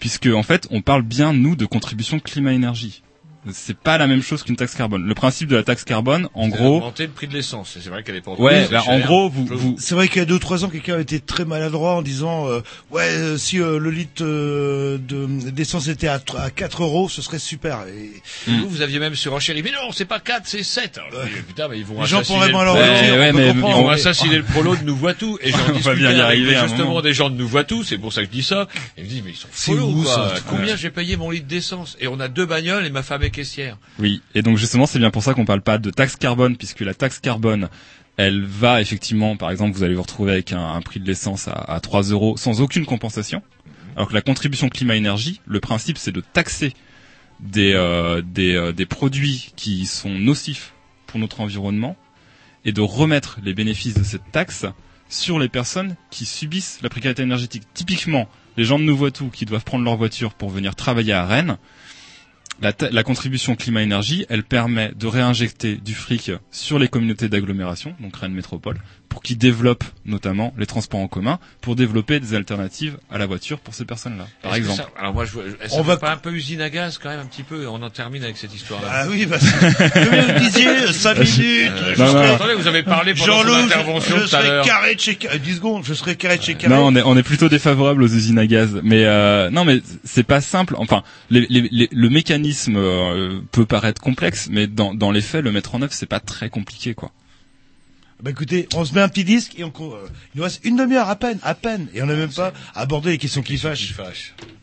puisque 0.00 0.26
en 0.26 0.42
fait 0.42 0.66
on 0.70 0.82
parle 0.82 1.02
bien 1.02 1.32
nous 1.32 1.54
de 1.54 1.66
contribution 1.66 2.18
climat-énergie. 2.18 3.02
C'est 3.50 3.76
pas 3.76 3.96
la 3.96 4.06
même 4.06 4.22
chose 4.22 4.42
qu'une 4.42 4.56
taxe 4.56 4.74
carbone. 4.74 5.02
Le 5.06 5.14
principe 5.14 5.48
de 5.48 5.56
la 5.56 5.62
taxe 5.62 5.84
carbone, 5.84 6.28
en 6.34 6.48
gros, 6.48 6.76
augmenter 6.76 7.04
le 7.06 7.12
prix 7.12 7.26
de 7.26 7.32
l'essence. 7.32 7.78
C'est 7.80 7.88
vrai 7.88 8.02
qu'elle 8.02 8.16
est 8.16 8.20
pas 8.20 8.32
Ouais, 8.32 8.68
bah, 8.70 8.82
en 8.86 8.98
gros, 8.98 9.30
vous- 9.30 9.46
vous- 9.50 9.76
C'est 9.78 9.94
vrai 9.94 10.08
qu'il 10.08 10.18
y 10.18 10.20
a 10.20 10.24
deux 10.26 10.34
ou 10.34 10.38
trois 10.38 10.62
ans, 10.64 10.68
quelqu'un 10.68 10.96
a 10.96 11.00
été 11.00 11.20
très 11.20 11.46
maladroit 11.46 11.94
en 11.94 12.02
disant 12.02 12.46
euh, 12.48 12.60
ouais 12.90 13.08
euh, 13.08 13.38
si 13.38 13.58
euh, 13.58 13.78
le 13.78 13.90
litre 13.90 14.22
euh, 14.22 14.98
de 14.98 15.26
d'essence 15.50 15.88
était 15.88 16.06
à, 16.08 16.20
à 16.38 16.50
4 16.50 16.82
euros, 16.82 17.08
ce 17.08 17.22
serait 17.22 17.38
super. 17.38 17.78
Et 17.88 18.10
Vous, 18.46 18.68
vous 18.68 18.82
aviez 18.82 18.98
même 18.98 19.14
surenchéri. 19.14 19.62
Mais 19.62 19.70
non, 19.70 19.90
c'est 19.92 20.04
pas 20.04 20.20
4, 20.20 20.42
c'est 20.44 20.62
7. 20.62 20.98
Alors, 20.98 21.24
putain, 21.48 21.68
mais 21.68 21.78
ils 21.78 21.84
vont 21.86 22.00
Les 22.02 22.06
gens 22.06 22.18
assassiner 22.18 22.36
pourraient 22.38 22.48
le 22.48 22.52
mal 22.52 22.66
prolo. 22.66 22.80
leur 22.84 23.02
dire, 23.02 23.14
ouais, 23.54 23.62
on 23.62 23.84
on- 23.86 23.88
assassiner 23.88 24.36
le 24.36 24.42
prolo 24.44 24.76
de 24.76 24.82
Nous 24.84 24.96
Voit 24.96 25.14
Tout. 25.14 25.38
Et 25.40 25.50
j'en 25.52 25.56
va 25.58 25.72
discutais 25.72 25.94
bien 25.96 26.10
y 26.10 26.14
avec, 26.20 26.22
arriver 26.26 26.56
justement 26.68 27.00
des 27.00 27.14
gens 27.14 27.30
de 27.30 27.36
Nous 27.36 27.48
Voit 27.48 27.64
Tout. 27.64 27.84
C'est 27.84 27.96
pour 27.96 28.12
ça 28.12 28.20
que 28.20 28.26
je 28.26 28.32
dis 28.32 28.42
ça. 28.42 28.68
Et 28.98 29.00
ils 29.00 29.04
me 29.04 29.08
disent, 29.08 29.22
mais 29.24 29.30
ils 29.30 29.36
sont 29.36 29.48
ça 30.04 30.34
Combien 30.46 30.76
j'ai 30.76 30.90
payé 30.90 31.16
mon 31.16 31.30
litre 31.30 31.46
d'essence? 31.46 31.96
Et 32.00 32.06
on 32.06 32.20
a 32.20 32.28
deux 32.28 32.44
bagnoles 32.44 32.84
et 32.84 32.90
ma 32.90 33.02
femme 33.02 33.22
est 33.22 33.29
Oui, 33.98 34.22
et 34.34 34.42
donc 34.42 34.56
justement, 34.56 34.86
c'est 34.86 34.98
bien 34.98 35.10
pour 35.10 35.22
ça 35.22 35.34
qu'on 35.34 35.44
parle 35.44 35.62
pas 35.62 35.78
de 35.78 35.90
taxe 35.90 36.16
carbone, 36.16 36.56
puisque 36.56 36.80
la 36.80 36.94
taxe 36.94 37.18
carbone, 37.18 37.68
elle 38.16 38.44
va 38.44 38.80
effectivement, 38.80 39.36
par 39.36 39.50
exemple, 39.50 39.76
vous 39.76 39.82
allez 39.82 39.94
vous 39.94 40.02
retrouver 40.02 40.32
avec 40.32 40.52
un, 40.52 40.80
prix 40.82 41.00
de 41.00 41.06
l'essence 41.06 41.48
à, 41.48 41.52
à 41.52 41.80
3 41.80 42.02
euros 42.04 42.36
sans 42.36 42.60
aucune 42.60 42.86
compensation. 42.86 43.42
Alors 43.96 44.08
que 44.08 44.14
la 44.14 44.22
contribution 44.22 44.68
climat-énergie, 44.68 45.40
le 45.46 45.60
principe, 45.60 45.98
c'est 45.98 46.12
de 46.12 46.20
taxer 46.20 46.72
des, 47.42 47.72
euh, 47.74 48.22
euh, 48.38 48.72
des 48.72 48.86
produits 48.86 49.52
qui 49.56 49.86
sont 49.86 50.10
nocifs 50.10 50.74
pour 51.06 51.18
notre 51.18 51.40
environnement 51.40 51.96
et 52.64 52.72
de 52.72 52.80
remettre 52.80 53.38
les 53.42 53.54
bénéfices 53.54 53.94
de 53.94 54.04
cette 54.04 54.30
taxe 54.32 54.66
sur 55.08 55.38
les 55.38 55.48
personnes 55.48 55.96
qui 56.10 56.24
subissent 56.24 56.78
la 56.82 56.88
précarité 56.88 57.22
énergétique. 57.22 57.64
Typiquement, 57.74 58.28
les 58.56 58.64
gens 58.64 58.78
de 58.78 58.84
Nouveau-Tout 58.84 59.30
qui 59.30 59.44
doivent 59.44 59.64
prendre 59.64 59.84
leur 59.84 59.96
voiture 59.96 60.34
pour 60.34 60.50
venir 60.50 60.76
travailler 60.76 61.12
à 61.12 61.24
Rennes, 61.26 61.56
la, 62.60 63.02
contribution 63.02 63.56
climat-énergie, 63.56 64.26
elle 64.28 64.42
permet 64.42 64.92
de 64.94 65.06
réinjecter 65.06 65.76
du 65.76 65.94
fric 65.94 66.30
sur 66.50 66.78
les 66.78 66.88
communautés 66.88 67.28
d'agglomération, 67.28 67.94
donc 68.00 68.16
Rennes 68.16 68.34
Métropole, 68.34 68.78
pour 69.10 69.22
qu'ils 69.22 69.36
développent 69.36 69.84
notamment 70.06 70.54
les 70.56 70.64
transports 70.66 71.00
en 71.00 71.06
commun, 71.08 71.38
pour 71.60 71.76
développer 71.76 72.18
des 72.20 72.34
alternatives 72.34 72.96
à 73.10 73.18
la 73.18 73.26
voiture 73.26 73.58
pour 73.58 73.74
ces 73.74 73.84
personnes-là, 73.84 74.26
par 74.42 74.52
Est-ce 74.54 74.60
que 74.62 74.70
exemple. 74.70 74.90
ça- 74.94 75.00
alors 75.00 75.12
moi, 75.12 75.24
je, 75.26 75.38
On 75.72 75.82
que 75.82 75.86
va- 75.86 75.94
c'est 75.94 76.00
pas 76.00 76.12
un 76.12 76.16
peu 76.16 76.32
usine 76.32 76.62
à 76.62 76.70
gaz 76.70 76.96
quand 76.96 77.10
même 77.10 77.20
un 77.20 77.26
petit 77.26 77.42
peu 77.42 77.66
On 77.68 77.82
en 77.82 77.90
termine 77.90 78.24
avec 78.24 78.38
cette 78.38 78.54
histoire-là. 78.54 78.88
Ah 78.90 79.04
oui, 79.10 79.26
bah, 79.26 79.36
comme 79.38 80.02
vous 80.34 80.40
disiez, 80.40 80.86
5 80.92 81.18
minutes. 81.18 81.36
Euh, 81.38 81.94
je 81.96 82.00
non, 82.02 82.08
serai- 82.12 82.26
non. 82.28 82.34
Attendez, 82.36 82.54
vous 82.54 82.66
avez 82.66 82.82
parlé 82.82 83.14
pendant 83.14 83.42
son 83.42 83.48
je- 83.48 83.64
intervention 83.66 84.16
je 84.16 84.20
tout 84.20 84.24
à 84.36 84.40
serai 84.40 84.48
l'heure. 84.48 84.64
carré 84.64 84.94
de 84.94 85.00
chez 85.00 85.18
Ca- 85.20 85.36
10 85.38 85.56
secondes, 85.56 85.84
je 85.84 85.92
serai 85.94 86.16
carré 86.16 86.38
de 86.38 86.42
chez 86.42 86.54
carré. 86.54 86.74
Non, 86.74 86.86
on 86.86 86.96
est, 86.96 87.02
on 87.02 87.16
est 87.16 87.22
plutôt 87.22 87.48
défavorable 87.48 88.02
aux 88.02 88.08
usines 88.08 88.38
à 88.38 88.46
gaz, 88.46 88.80
mais 88.82 89.04
euh, 89.04 89.50
non, 89.50 89.64
mais 89.64 89.80
c'est 90.04 90.22
pas 90.22 90.40
simple. 90.40 90.74
Enfin, 90.78 91.02
les, 91.30 91.46
les- 91.50 91.68
les- 91.72 91.88
le 91.92 92.08
mécanisme 92.10 92.76
euh, 92.76 93.40
peut 93.52 93.66
paraître 93.66 94.00
complexe, 94.00 94.48
mais 94.50 94.66
dans, 94.68 94.94
dans 94.94 95.10
les 95.10 95.20
faits, 95.20 95.42
le 95.42 95.50
mettre 95.52 95.74
en 95.74 95.82
œuvre, 95.82 95.92
c'est 95.92 96.06
pas 96.06 96.20
très 96.20 96.48
compliqué, 96.48 96.94
quoi. 96.94 97.10
Bah 98.22 98.30
écoutez, 98.30 98.68
on 98.74 98.84
se 98.84 98.94
met 98.94 99.00
un 99.00 99.08
petit 99.08 99.24
disque 99.24 99.58
et 99.58 99.64
on, 99.64 99.72
euh, 99.78 100.06
il 100.34 100.38
nous 100.38 100.42
reste 100.42 100.62
une 100.64 100.76
demi-heure 100.76 101.08
à 101.08 101.16
peine, 101.16 101.38
à 101.42 101.54
peine, 101.54 101.88
et 101.94 102.02
on 102.02 102.06
n'a 102.06 102.14
même 102.14 102.32
pas 102.32 102.52
abordé 102.74 103.10
les 103.12 103.18
questions 103.18 103.42
qui 103.42 103.56
fâchent. 103.56 103.94
Voilà, 103.96 104.10
alors 104.10 104.59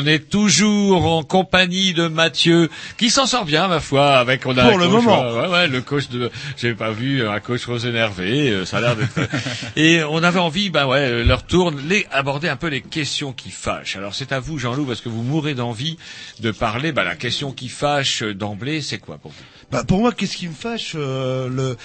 qu'on 0.00 0.06
est 0.06 0.28
toujours 0.28 1.06
en 1.06 1.22
compagnie 1.22 1.94
de 1.94 2.08
Mathieu, 2.08 2.70
qui 2.98 3.10
s'en 3.10 3.26
sort 3.26 3.44
bien, 3.44 3.68
ma 3.68 3.80
foi, 3.80 4.16
avec 4.16 4.46
on 4.46 4.56
a 4.56 4.68
Pour 4.68 4.78
le 4.78 4.86
coach, 4.86 4.94
moment. 4.94 5.32
Ouais, 5.32 5.48
ouais, 5.48 5.68
le 5.68 5.80
coach 5.80 6.08
de, 6.08 6.30
j'ai 6.56 6.74
pas 6.74 6.90
vu 6.90 7.26
un 7.26 7.40
coach 7.40 7.64
rose 7.64 7.86
énervé, 7.86 8.50
euh, 8.50 8.64
ça 8.64 8.78
a 8.78 8.80
l'air 8.80 8.96
d'être. 8.96 9.28
Et 9.76 10.02
on 10.04 10.22
avait 10.22 10.38
envie, 10.38 10.70
bah 10.70 10.86
ouais, 10.86 10.98
euh, 10.98 11.24
leur 11.24 11.44
tourne, 11.44 11.80
les 11.88 12.06
aborder 12.12 12.48
un 12.48 12.56
peu 12.56 12.68
les 12.68 12.82
questions 12.82 13.32
qui 13.32 13.50
fâchent. 13.50 13.96
Alors 13.96 14.14
c'est 14.14 14.32
à 14.32 14.40
vous, 14.40 14.58
Jean-Loup, 14.58 14.84
parce 14.84 15.00
que 15.00 15.08
vous 15.08 15.22
mourrez 15.22 15.54
d'envie 15.54 15.96
de 16.40 16.50
parler. 16.50 16.92
Bah 16.92 17.04
la 17.04 17.16
question 17.16 17.52
qui 17.52 17.68
fâche 17.68 18.22
euh, 18.22 18.34
d'emblée, 18.34 18.82
c'est 18.82 18.98
quoi 18.98 19.18
pour 19.18 19.30
vous? 19.30 19.44
Bah 19.70 19.84
pour 19.84 20.00
moi, 20.00 20.12
qu'est-ce 20.12 20.36
qui 20.36 20.48
me 20.48 20.54
fâche 20.54 20.92
euh, 20.94 21.48
le 21.48 21.76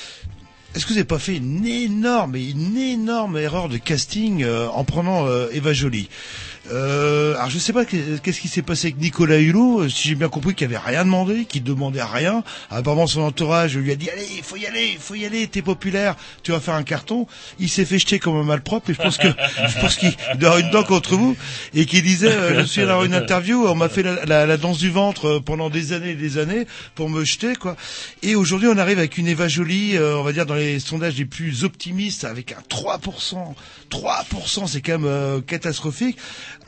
est-ce 0.73 0.85
que 0.85 0.89
vous 0.89 0.95
n'avez 0.95 1.07
pas 1.07 1.19
fait 1.19 1.35
une 1.35 1.65
énorme 1.65 2.35
une 2.35 2.77
énorme 2.77 3.38
erreur 3.38 3.67
de 3.67 3.77
casting 3.77 4.41
euh, 4.43 4.67
en 4.69 4.85
prenant 4.85 5.27
euh, 5.27 5.49
Eva 5.51 5.73
Jolie 5.73 6.07
euh, 6.69 7.35
alors 7.35 7.49
je 7.49 7.57
sais 7.57 7.73
pas 7.73 7.85
que- 7.85 8.17
qu'est-ce 8.17 8.39
qui 8.39 8.47
s'est 8.47 8.61
passé 8.61 8.88
avec 8.88 8.99
Nicolas 8.99 9.39
Hulot, 9.39 9.81
euh, 9.81 9.89
si 9.89 10.09
j'ai 10.09 10.15
bien 10.15 10.29
compris 10.29 10.53
qu'il 10.53 10.65
avait 10.65 10.77
rien 10.77 11.03
demandé, 11.03 11.45
qu'il 11.45 11.63
demandait 11.63 12.03
rien. 12.03 12.43
Apparemment 12.69 13.07
son 13.07 13.21
entourage 13.21 13.75
lui 13.75 13.91
a 13.91 13.95
dit 13.95 14.09
allez, 14.11 14.27
il 14.38 14.43
faut 14.43 14.57
y 14.57 14.67
aller, 14.67 14.91
il 14.93 14.99
faut 14.99 15.15
y 15.15 15.25
aller, 15.25 15.47
t'es 15.47 15.63
populaire, 15.63 16.15
tu 16.43 16.51
vas 16.51 16.59
faire 16.59 16.75
un 16.75 16.83
carton. 16.83 17.25
Il 17.59 17.67
s'est 17.67 17.85
fait 17.85 17.97
jeter 17.97 18.19
comme 18.19 18.35
un 18.35 18.43
malpropre 18.43 18.91
et 18.91 18.93
je 18.93 19.01
pense 19.01 19.17
que 19.17 19.27
je 19.67 19.79
pense 19.79 19.95
qu'il 19.95 20.15
doit 20.35 20.59
une 20.59 20.69
dent 20.69 20.83
contre 20.83 21.15
vous 21.15 21.35
et 21.73 21.85
qu'il 21.85 22.03
disait 22.03 22.31
euh, 22.31 22.53
je 22.55 22.59
me 22.61 22.65
souviens 22.65 22.88
d'avoir 22.88 23.05
une 23.05 23.15
interview, 23.15 23.65
on 23.67 23.75
m'a 23.75 23.89
fait 23.89 24.03
la, 24.03 24.57
danse 24.57 24.77
du 24.77 24.91
ventre 24.91 25.25
euh, 25.25 25.39
pendant 25.39 25.69
des 25.69 25.93
années 25.93 26.11
et 26.11 26.15
des 26.15 26.38
années 26.38 26.67
pour 26.93 27.09
me 27.09 27.25
jeter 27.25 27.55
quoi. 27.55 27.75
Et 28.21 28.35
aujourd'hui 28.35 28.67
on 28.67 28.77
arrive 28.77 28.99
avec 28.99 29.17
une 29.17 29.27
Eva 29.27 29.47
Jolie, 29.47 29.97
on 29.97 30.23
va 30.23 30.31
dire 30.31 30.45
dans 30.45 30.55
les 30.55 30.79
sondages 30.79 31.17
les 31.17 31.25
plus 31.25 31.63
optimistes 31.63 32.23
avec 32.23 32.51
un 32.51 32.61
3%. 32.69 33.55
3% 33.91 34.68
c'est 34.68 34.81
quand 34.81 34.93
même 34.93 35.05
euh, 35.05 35.41
catastrophique. 35.41 36.18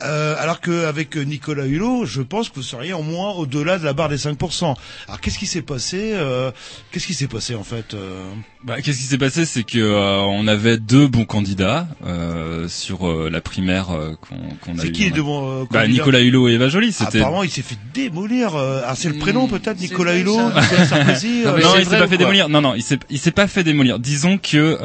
Euh, 0.02 0.34
alors 0.38 0.60
qu'avec 0.60 1.16
Nicolas 1.16 1.66
Hulot, 1.66 2.04
je 2.04 2.20
pense 2.22 2.48
que 2.50 2.56
vous 2.56 2.62
seriez 2.62 2.92
au 2.92 3.02
moins 3.02 3.30
au-delà 3.32 3.78
de 3.78 3.84
la 3.84 3.92
barre 3.94 4.08
des 4.08 4.16
5%. 4.18 4.74
Alors 5.08 5.20
qu'est-ce 5.20 5.38
qui 5.38 5.46
s'est 5.46 5.62
passé 5.62 6.12
euh, 6.14 6.50
Qu'est-ce 6.92 7.06
qui 7.06 7.14
s'est 7.14 7.26
passé 7.28 7.54
en 7.54 7.64
fait 7.64 7.94
euh? 7.94 8.22
Bah, 8.64 8.80
qu'est-ce 8.82 8.98
qui 8.98 9.04
s'est 9.04 9.18
passé, 9.18 9.44
c'est 9.44 9.62
que 9.62 9.78
euh, 9.78 10.20
on 10.20 10.46
avait 10.46 10.78
deux 10.78 11.06
bons 11.06 11.24
candidats 11.26 11.86
euh, 12.06 12.66
sur 12.68 13.08
euh, 13.08 13.28
la 13.30 13.40
primaire 13.40 13.90
euh, 13.90 14.12
qu'on 14.20 14.36
qu'on 14.60 14.78
a 14.78 14.82
C'est 14.82 14.92
qui 14.92 15.04
les 15.04 15.10
deux 15.10 15.22
bons 15.22 15.62
euh, 15.62 15.64
bah, 15.70 15.80
candidats? 15.82 15.92
Nicolas 15.92 16.20
Hulot 16.20 16.48
et 16.48 16.52
Eva 16.52 16.68
Joly. 16.68 16.92
C'était 16.92 17.18
Apparemment, 17.18 17.42
il 17.42 17.50
s'est 17.50 17.62
fait 17.62 17.76
démolir. 17.92 18.54
euh, 18.56 18.80
Ah, 18.86 18.94
c'est 18.96 19.08
le 19.10 19.18
prénom 19.18 19.46
peut-être, 19.48 19.78
Nicolas 19.80 20.16
Hulot, 20.16 20.48
Nicolas 20.48 20.86
Sarkozy. 20.86 21.42
non, 21.44 21.50
euh, 21.56 21.60
non, 21.62 21.74
il 21.78 21.84
s'est 21.86 21.98
pas 21.98 22.08
fait 22.08 22.16
démolir. 22.18 22.48
Non, 22.48 22.60
non, 22.62 22.74
il 22.74 22.82
s'est, 22.82 22.98
il 23.10 23.18
s'est 23.18 23.30
pas 23.32 23.46
fait 23.46 23.64
démolir. 23.64 23.98
Disons 23.98 24.38
que, 24.38 24.78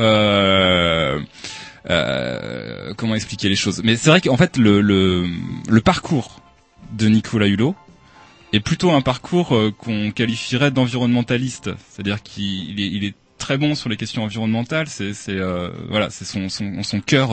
euh, 1.90 2.90
euh, 2.90 2.94
comment 2.96 3.16
expliquer 3.16 3.50
les 3.50 3.56
choses? 3.56 3.82
Mais 3.84 3.96
c'est 3.96 4.10
vrai 4.10 4.22
qu'en 4.22 4.38
fait, 4.38 4.58
le, 4.58 4.82
le, 4.82 5.28
le 5.70 5.82
parcours 5.82 6.42
de 6.94 7.08
Nicolas 7.08 7.48
Hulot 7.48 7.76
est 8.54 8.60
plutôt 8.60 8.92
un 8.92 9.02
parcours 9.02 9.56
euh, 9.56 9.72
qu'on 9.78 10.12
qualifierait 10.12 10.72
d'environnementaliste. 10.72 11.70
C'est-à-dire 11.90 12.22
qu'il 12.24 12.80
est, 12.80 12.88
il 12.88 13.04
est 13.06 13.16
très 13.38 13.58
bon 13.58 13.76
sur 13.76 13.90
les 13.90 13.98
questions 13.98 14.24
environnementales. 14.24 14.88
C'est, 14.88 15.14
c'est, 15.14 15.38
euh, 15.38 15.70
voilà, 15.90 16.10
c'est 16.10 16.26
son, 16.26 16.50
son, 16.50 16.84
son 16.84 17.00
cœur. 17.00 17.32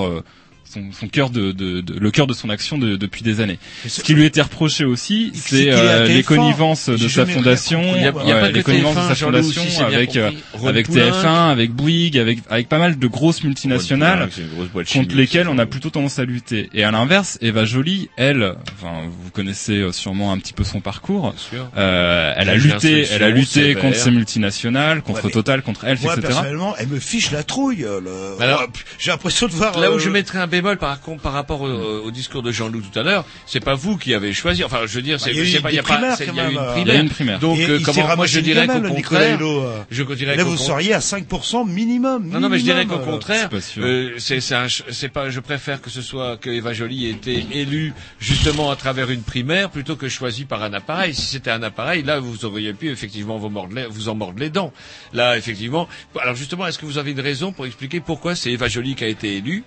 Son, 0.76 0.92
son 0.92 1.08
cœur 1.08 1.30
de, 1.30 1.52
de, 1.52 1.80
de- 1.80 1.98
le 1.98 2.10
cœur 2.10 2.26
de 2.26 2.34
son 2.34 2.50
action 2.50 2.76
de- 2.78 2.96
depuis 2.96 3.22
des 3.22 3.40
années. 3.40 3.58
Ce 3.88 4.02
qui 4.02 4.14
lui 4.14 4.24
était 4.24 4.42
reproché 4.42 4.84
aussi, 4.84 5.32
c'est 5.34 5.70
euh, 5.72 6.06
les 6.06 6.20
TF1. 6.22 6.24
connivences 6.24 6.88
de 6.88 7.08
sa 7.08 7.24
fondation. 7.26 7.82
Il 7.96 8.02
y 8.02 8.06
a- 8.06 8.12
il 8.22 8.28
y 8.28 8.32
a 8.32 8.40
pas 8.40 8.50
les 8.50 8.62
connivences 8.62 8.94
de 8.94 9.00
TF1, 9.00 9.08
sa 9.08 9.14
fondation 9.14 9.86
avec 9.86 10.16
euh, 10.16 10.30
avec 10.66 10.86
Poulenc. 10.86 11.00
TF1, 11.10 11.50
avec 11.50 11.72
Bouygues, 11.72 12.18
avec 12.18 12.38
avec 12.50 12.68
pas 12.68 12.78
mal 12.78 12.98
de 12.98 13.06
grosses 13.06 13.42
multinationales 13.44 14.28
contre 14.74 14.88
chimique, 14.88 15.14
lesquelles 15.14 15.48
on 15.48 15.58
a 15.58 15.66
plutôt 15.66 15.90
tendance 15.90 16.18
à 16.18 16.24
lutter. 16.24 16.68
Et 16.74 16.84
à 16.84 16.90
l'inverse, 16.90 17.38
Eva 17.40 17.64
Joly, 17.64 18.08
elle, 18.16 18.54
enfin 18.74 19.02
vous 19.08 19.30
connaissez 19.30 19.78
euh, 19.78 19.92
sûrement 19.92 20.32
un 20.32 20.38
petit 20.38 20.52
peu 20.52 20.64
son 20.64 20.80
parcours. 20.80 21.34
Euh, 21.76 22.32
elle 22.36 22.48
a 22.48 22.54
lutté, 22.56 23.06
elle 23.10 23.22
a 23.22 23.30
lutté 23.30 23.74
contre 23.74 23.96
ces 23.96 24.10
multinationales, 24.10 25.02
contre 25.02 25.30
Total, 25.30 25.62
contre 25.62 25.84
Elf, 25.84 26.02
Moi, 26.02 26.12
etc. 26.14 26.26
personnellement, 26.28 26.74
elle 26.78 26.88
me 26.88 26.98
fiche 27.00 27.30
la 27.30 27.42
trouille. 27.42 27.84
euh, 27.84 28.00
Le... 28.00 28.42
Alors- 28.42 28.56
Ouais, 28.60 28.66
J'ai 28.98 29.10
l'impression 29.10 29.46
de 29.46 29.52
voir. 29.52 29.78
Là 29.78 29.90
où 29.90 29.96
euh, 29.96 29.98
je 29.98 30.08
mettrais 30.08 30.38
un 30.38 30.46
bémol 30.46 30.65
par 30.74 31.00
contre 31.00 31.22
par 31.22 31.32
rapport 31.32 31.60
au, 31.60 31.68
au 31.68 32.10
discours 32.10 32.42
de 32.42 32.50
Jean-Loup 32.50 32.80
tout 32.92 32.98
à 32.98 33.04
l'heure, 33.04 33.24
c'est 33.46 33.60
pas 33.60 33.74
vous 33.74 33.96
qui 33.96 34.12
avez 34.14 34.32
choisi. 34.32 34.64
Enfin, 34.64 34.80
je 34.86 34.94
veux 34.96 35.02
dire, 35.02 35.20
c'est 35.20 35.30
Bah, 35.32 35.36
il 35.40 35.48
y 35.52 35.54
a 35.54 35.58
eu 35.58 35.62
pas, 35.62 35.70
il 35.70 35.76
y 35.76 35.78
a 35.78 35.82
pas, 35.84 36.16
il 36.18 36.34
y 36.34 36.40
eu 36.40 36.42
une 36.50 36.56
primaire. 36.56 36.76
Il 36.78 36.88
y 36.88 36.90
a 36.90 36.94
eu 36.96 37.00
une 37.02 37.08
primaire. 37.10 37.38
Donc, 37.38 37.58
et 37.58 37.68
euh, 37.70 37.78
comment, 37.84 38.16
moi 38.16 38.26
je 38.26 38.40
dirais 38.40 38.66
qu'au 38.66 38.80
contraire, 38.80 39.36
Hulot, 39.38 39.60
euh. 39.62 39.82
je 39.90 40.02
dirais 40.14 40.34
Là, 40.36 40.42
vous 40.44 40.56
seriez 40.56 40.92
à 40.94 40.98
5% 40.98 41.68
minimum. 41.70 42.28
Non, 42.28 42.40
non, 42.40 42.48
mais 42.48 42.58
je 42.58 42.64
dirais 42.64 42.86
qu'au 42.86 42.98
contraire, 42.98 43.48
c'est 43.60 43.80
euh, 43.80 44.14
c'est 44.18 44.40
c'est 44.40 44.54
un 44.56 44.68
ch- 44.68 44.82
c'est 44.90 45.08
pas. 45.10 45.30
Je 45.30 45.40
préfère 45.40 45.80
que 45.80 45.90
ce 45.90 46.02
soit 46.02 46.36
que 46.38 46.50
Eva 46.50 46.72
Joly 46.72 47.06
ait 47.06 47.10
été 47.10 47.46
élue 47.52 47.92
justement 48.18 48.70
à 48.70 48.76
travers 48.76 49.10
une 49.10 49.22
primaire 49.22 49.70
plutôt 49.70 49.96
que 49.96 50.08
choisie 50.08 50.44
par 50.46 50.62
un 50.62 50.72
appareil. 50.72 51.14
Si 51.14 51.22
c'était 51.26 51.50
un 51.50 51.62
appareil, 51.62 52.02
là, 52.02 52.18
vous 52.18 52.44
auriez 52.44 52.72
pu 52.72 52.90
effectivement 52.90 53.36
vous, 53.36 53.50
mordre 53.50 53.74
les- 53.74 53.86
vous 53.86 54.08
en 54.08 54.14
mordre 54.14 54.38
les 54.40 54.50
dents. 54.50 54.72
Là, 55.12 55.36
effectivement. 55.36 55.88
Alors 56.20 56.34
justement, 56.34 56.66
est-ce 56.66 56.78
que 56.78 56.86
vous 56.86 56.98
avez 56.98 57.10
une 57.12 57.20
raison 57.20 57.52
pour 57.52 57.66
expliquer 57.66 58.00
pourquoi 58.00 58.34
c'est 58.34 58.50
Eva 58.52 58.68
Joly 58.68 58.94
qui 58.94 59.04
a 59.04 59.08
été 59.08 59.36
élue? 59.36 59.64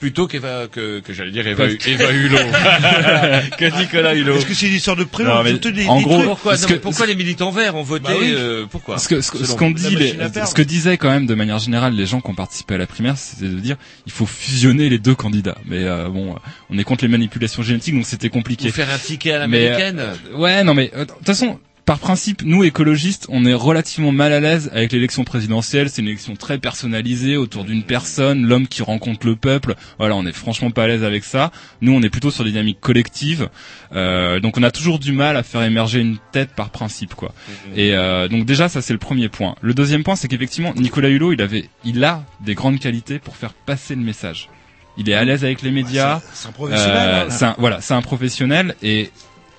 Plutôt 0.00 0.26
qu'Eva 0.26 0.66
que, 0.72 0.98
que 1.00 1.12
j'allais 1.12 1.30
dire 1.30 1.46
Eva, 1.46 1.66
Eva 1.86 2.10
Hulot 2.12 2.36
que 3.58 3.78
Nicolas 3.80 4.14
Hulot. 4.14 4.36
Est-ce 4.36 4.46
que 4.46 4.54
c'est 4.54 4.66
une 4.66 4.74
histoire 4.74 4.96
de 4.96 5.04
prénom 5.04 5.34
Non, 5.34 5.42
mais 5.44 5.50
surtout 5.50 5.70
des- 5.70 5.86
en 5.86 5.98
des 5.98 6.04
gros, 6.04 6.14
trucs 6.16 6.26
Pourquoi, 6.26 6.56
non, 6.56 6.66
que- 6.66 6.72
mais 6.72 6.78
pourquoi 6.80 7.06
les 7.06 7.14
militants 7.14 7.50
verts 7.50 7.76
ont 7.76 7.82
voté 7.82 8.04
Bah 8.08 8.14
oui. 8.18 8.32
euh, 8.34 8.64
Pourquoi 8.70 8.98
Ce 8.98 9.20
ce, 9.20 9.44
ce 9.44 9.54
qu'on 9.54 9.68
vous. 9.68 9.74
dit, 9.74 9.94
les- 9.96 10.16
ce 10.46 10.54
que 10.54 10.62
disaient 10.62 10.96
quand 10.96 11.10
même 11.10 11.26
de 11.26 11.34
manière 11.34 11.58
générale 11.58 11.94
les 11.94 12.06
gens 12.06 12.20
qui 12.20 12.30
ont 12.30 12.34
participé 12.34 12.74
à 12.74 12.78
la 12.78 12.86
primaire, 12.86 13.16
c'était 13.18 13.48
de 13.52 13.58
dire 13.60 13.76
il 14.06 14.12
faut 14.12 14.26
fusionner 14.26 14.88
les 14.88 14.98
deux 14.98 15.14
candidats. 15.14 15.58
Mais 15.66 15.84
euh, 15.84 16.08
bon, 16.08 16.34
on 16.70 16.78
est 16.78 16.84
contre 16.84 17.04
les 17.04 17.10
manipulations 17.10 17.62
génétiques, 17.62 17.94
donc 17.94 18.06
c'était 18.06 18.30
compliqué. 18.30 18.68
Vous 18.68 18.74
faire 18.74 18.90
un 18.90 18.98
ticket 18.98 19.32
à 19.32 19.38
l'américaine 19.40 19.98
euh, 20.00 20.14
ouais, 20.36 20.64
non 20.64 20.74
mais 20.74 20.90
euh, 20.96 21.04
de 21.04 21.10
toute 21.12 21.26
façon, 21.26 21.58
par 21.90 21.98
principe, 21.98 22.42
nous 22.44 22.62
écologistes, 22.62 23.26
on 23.30 23.44
est 23.44 23.52
relativement 23.52 24.12
mal 24.12 24.32
à 24.32 24.38
l'aise 24.38 24.70
avec 24.72 24.92
l'élection 24.92 25.24
présidentielle. 25.24 25.90
C'est 25.90 26.00
une 26.02 26.06
élection 26.06 26.36
très 26.36 26.56
personnalisée 26.58 27.36
autour 27.36 27.64
d'une 27.64 27.82
personne, 27.82 28.46
l'homme 28.46 28.68
qui 28.68 28.82
rencontre 28.82 29.26
le 29.26 29.34
peuple. 29.34 29.74
Voilà, 29.98 30.14
on 30.14 30.24
est 30.24 30.30
franchement 30.32 30.70
pas 30.70 30.84
à 30.84 30.86
l'aise 30.86 31.02
avec 31.02 31.24
ça. 31.24 31.50
Nous, 31.80 31.92
on 31.92 32.00
est 32.00 32.08
plutôt 32.08 32.30
sur 32.30 32.44
des 32.44 32.50
dynamiques 32.50 32.78
collectives. 32.78 33.48
Euh, 33.92 34.38
donc, 34.38 34.56
on 34.56 34.62
a 34.62 34.70
toujours 34.70 35.00
du 35.00 35.10
mal 35.10 35.36
à 35.36 35.42
faire 35.42 35.64
émerger 35.64 35.98
une 35.98 36.18
tête 36.30 36.50
par 36.54 36.70
principe, 36.70 37.14
quoi. 37.16 37.34
Et 37.74 37.92
euh, 37.96 38.28
donc 38.28 38.44
déjà, 38.44 38.68
ça 38.68 38.82
c'est 38.82 38.92
le 38.92 39.00
premier 39.00 39.28
point. 39.28 39.56
Le 39.60 39.74
deuxième 39.74 40.04
point, 40.04 40.14
c'est 40.14 40.28
qu'effectivement, 40.28 40.72
Nicolas 40.76 41.08
Hulot, 41.08 41.32
il 41.32 41.42
avait, 41.42 41.68
il 41.84 42.04
a 42.04 42.22
des 42.46 42.54
grandes 42.54 42.78
qualités 42.78 43.18
pour 43.18 43.34
faire 43.34 43.52
passer 43.52 43.96
le 43.96 44.02
message. 44.02 44.48
Il 44.96 45.08
est 45.10 45.14
à 45.14 45.24
l'aise 45.24 45.44
avec 45.44 45.62
les 45.62 45.72
médias. 45.72 46.20
c'est- 46.20 46.42
c'est 46.42 46.48
un 46.48 46.52
professionnel, 46.52 47.08
Euh, 47.08 47.28
hein. 47.30 47.46
un- 47.48 47.54
voilà, 47.58 47.80
c'est 47.80 47.94
un 47.94 48.02
professionnel 48.02 48.76
et 48.80 49.10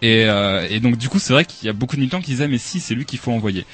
et, 0.01 0.25
euh, 0.25 0.67
et 0.69 0.79
donc 0.79 0.97
du 0.97 1.09
coup, 1.09 1.19
c'est 1.19 1.33
vrai 1.33 1.45
qu'il 1.45 1.65
y 1.65 1.69
a 1.69 1.73
beaucoup 1.73 1.95
de 1.95 2.01
militants 2.01 2.21
qui 2.21 2.31
disaient 2.31 2.47
mais 2.47 2.57
si, 2.57 2.79
c'est 2.79 2.95
lui 2.95 3.05
qu'il 3.05 3.19
faut 3.19 3.31
envoyer. 3.31 3.65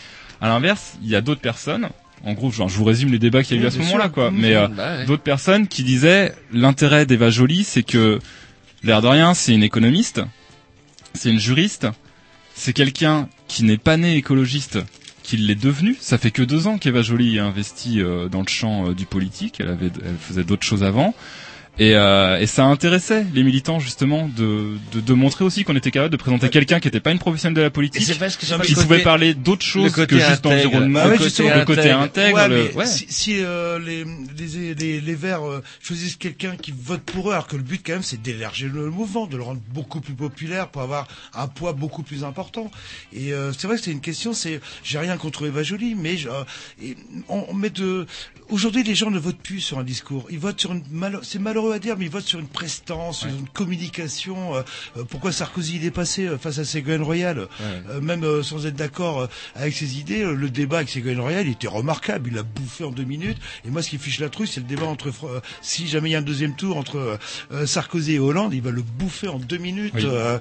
À 0.41 0.47
l'inverse, 0.49 0.97
il 1.01 1.09
y 1.09 1.15
a 1.15 1.21
d'autres 1.21 1.41
personnes. 1.41 1.89
En 2.23 2.33
gros, 2.33 2.51
genre, 2.51 2.67
je 2.67 2.77
vous 2.77 2.83
résume 2.83 3.11
les 3.11 3.19
débats 3.19 3.43
qu'il 3.43 3.57
y 3.57 3.59
a 3.59 3.63
eu 3.63 3.67
à 3.67 3.71
ce 3.71 3.77
moment-là, 3.79 4.09
quoi. 4.09 4.31
Mhm. 4.31 4.37
Mais 4.39 4.55
euh, 4.55 4.67
Bah 4.67 4.97
ouais. 4.97 5.05
d'autres 5.05 5.23
personnes 5.23 5.67
qui 5.67 5.83
disaient 5.83 6.33
l'intérêt 6.51 7.05
d'Eva 7.05 7.29
Joly, 7.29 7.63
c'est 7.63 7.83
que 7.83 8.19
l'air 8.83 9.01
de 9.01 9.07
rien, 9.07 9.33
c'est 9.33 9.53
une 9.53 9.63
économiste, 9.63 10.21
c'est 11.13 11.29
une 11.29 11.39
juriste, 11.39 11.87
c'est 12.55 12.73
quelqu'un 12.73 13.29
qui 13.47 13.63
n'est 13.63 13.77
pas 13.77 13.97
né 13.97 14.15
écologiste, 14.15 14.79
qui 15.23 15.37
l'est 15.37 15.55
devenu. 15.55 15.95
Ça 15.99 16.17
fait 16.17 16.31
que 16.31 16.41
deux 16.41 16.67
ans 16.67 16.77
qu'Eva 16.77 17.01
Joly 17.01 17.37
a 17.37 17.45
investi 17.45 18.01
euh, 18.01 18.29
dans 18.29 18.41
le 18.41 18.47
champ 18.47 18.89
euh, 18.89 18.93
du 18.93 19.05
politique. 19.05 19.57
Elle 19.59 19.69
avait, 19.69 19.91
elle 20.03 20.15
faisait 20.19 20.43
d'autres 20.43 20.65
choses 20.65 20.83
avant. 20.83 21.13
Et, 21.79 21.95
euh, 21.95 22.39
et 22.39 22.47
ça 22.47 22.65
intéressait 22.65 23.25
les 23.33 23.43
militants 23.43 23.79
justement 23.79 24.27
de, 24.35 24.77
de, 24.93 24.99
de 24.99 25.13
montrer 25.13 25.45
aussi 25.45 25.63
qu'on 25.63 25.75
était 25.75 25.91
capable 25.91 26.11
de 26.11 26.17
présenter 26.17 26.49
quelqu'un 26.49 26.79
qui 26.79 26.87
n'était 26.87 26.99
pas 26.99 27.11
une 27.11 27.19
professionnelle 27.19 27.55
de 27.55 27.61
la 27.61 27.69
politique, 27.69 28.17
parce 28.19 28.35
que 28.35 28.61
qui 28.65 28.73
pouvait 28.73 29.03
parler 29.03 29.35
d'autres 29.35 29.65
choses 29.65 29.91
que 29.93 30.01
juste 30.17 30.45
intègre. 30.45 30.49
d'environnement, 30.63 30.99
Ah 31.03 31.07
le, 31.09 31.13
le 31.59 31.65
côté 31.65 31.91
intègre. 31.91 32.35
Ouais, 32.37 32.47
le- 32.47 32.55
mais 32.55 32.73
ouais. 32.73 32.85
si, 32.87 33.05
si, 33.09 33.37
euh, 33.43 33.77
les, 33.77 34.03
les, 34.05 34.73
les, 34.73 35.01
les 35.01 35.15
Verts 35.15 35.47
euh, 35.47 35.61
choisissent 35.79 36.15
quelqu'un 36.15 36.55
qui 36.55 36.73
vote 36.75 37.01
pour 37.01 37.29
eux, 37.29 37.33
alors 37.33 37.47
que 37.47 37.55
le 37.55 37.61
but 37.63 37.81
quand 37.85 37.93
même 37.93 38.03
c'est 38.03 38.21
d'élargir 38.21 38.71
le 38.73 38.89
mouvement, 38.89 39.27
de 39.27 39.37
le 39.37 39.43
rendre 39.43 39.61
beaucoup 39.71 40.01
plus 40.01 40.13
populaire 40.15 40.69
pour 40.69 40.81
avoir 40.81 41.07
un 41.35 41.47
poids 41.47 41.73
beaucoup 41.73 42.01
plus 42.01 42.23
important. 42.23 42.71
Et 43.13 43.33
euh, 43.33 43.53
c'est 43.53 43.67
vrai 43.67 43.77
que 43.77 43.83
c'est 43.83 43.91
une 43.91 44.01
question, 44.01 44.33
c'est 44.33 44.61
j'ai 44.83 44.97
rien 44.97 45.17
contre 45.17 45.45
Eva 45.45 45.61
Joly, 45.61 45.93
mais 45.95 46.17
je- 46.17 46.29
euh, 46.29 46.43
et 46.81 46.95
on, 47.29 47.45
on 47.49 47.53
met 47.53 47.69
de 47.69 48.07
aujourd'hui 48.49 48.83
les 48.83 48.95
gens 48.95 49.11
ne 49.11 49.19
votent 49.19 49.37
plus 49.41 49.59
sur 49.61 49.79
un 49.79 49.83
discours, 49.83 50.25
ils 50.29 50.39
votent 50.39 50.59
sur 50.59 50.71
une 50.71 50.83
mal... 50.91 51.19
c'est 51.23 51.39
malheureux 51.39 51.73
à 51.73 51.79
dire, 51.79 51.95
mais 51.97 52.05
ils 52.05 52.11
votent 52.11 52.25
sur 52.27 52.39
une 52.39 52.47
prestance, 52.47 53.19
sur 53.19 53.29
une 53.29 53.47
communication. 53.49 54.55
euh, 54.55 54.61
euh, 54.97 55.03
pourquoi 55.09 55.31
Sarkozy 55.31 55.77
il 55.77 55.85
est 55.85 55.91
passé 55.91 56.25
euh, 56.27 56.37
face 56.37 56.59
à 56.59 56.65
Ségolène 56.65 57.01
Royal, 57.03 57.47
euh, 57.61 58.01
même 58.01 58.23
euh, 58.23 58.43
sans 58.43 58.65
être 58.65 58.75
d'accord 58.75 59.21
euh, 59.21 59.27
avec 59.55 59.73
ses 59.73 59.97
idées, 59.99 60.23
le 60.23 60.49
débat 60.49 60.77
avec 60.77 60.89
Ségolène 60.89 61.19
Royal 61.19 61.45
il 61.45 61.51
était 61.53 61.67
remarquable, 61.67 62.29
il 62.29 62.35
l'a 62.35 62.43
bouffé 62.43 62.83
en 62.83 62.91
deux 62.91 63.03
minutes. 63.03 63.37
Et 63.65 63.69
moi, 63.69 63.81
ce 63.81 63.89
qui 63.89 63.97
fiche 63.97 64.19
la 64.19 64.29
trouille, 64.29 64.47
c'est 64.47 64.59
le 64.61 64.65
débat 64.67 64.85
entre 64.85 65.07
euh, 65.25 65.41
si 65.61 65.87
jamais 65.87 66.09
il 66.09 66.13
y 66.13 66.15
a 66.15 66.19
un 66.19 66.21
deuxième 66.21 66.55
tour 66.55 66.77
entre 66.77 67.19
Sarkozy 67.65 68.13
et 68.13 68.19
Hollande, 68.19 68.53
il 68.53 68.61
va 68.61 68.71
le 68.71 68.81
bouffer 68.81 69.27
en 69.27 69.39
deux 69.39 69.57
minutes. 69.57 69.93
Oui. 69.95 70.03
euh, 70.05 70.37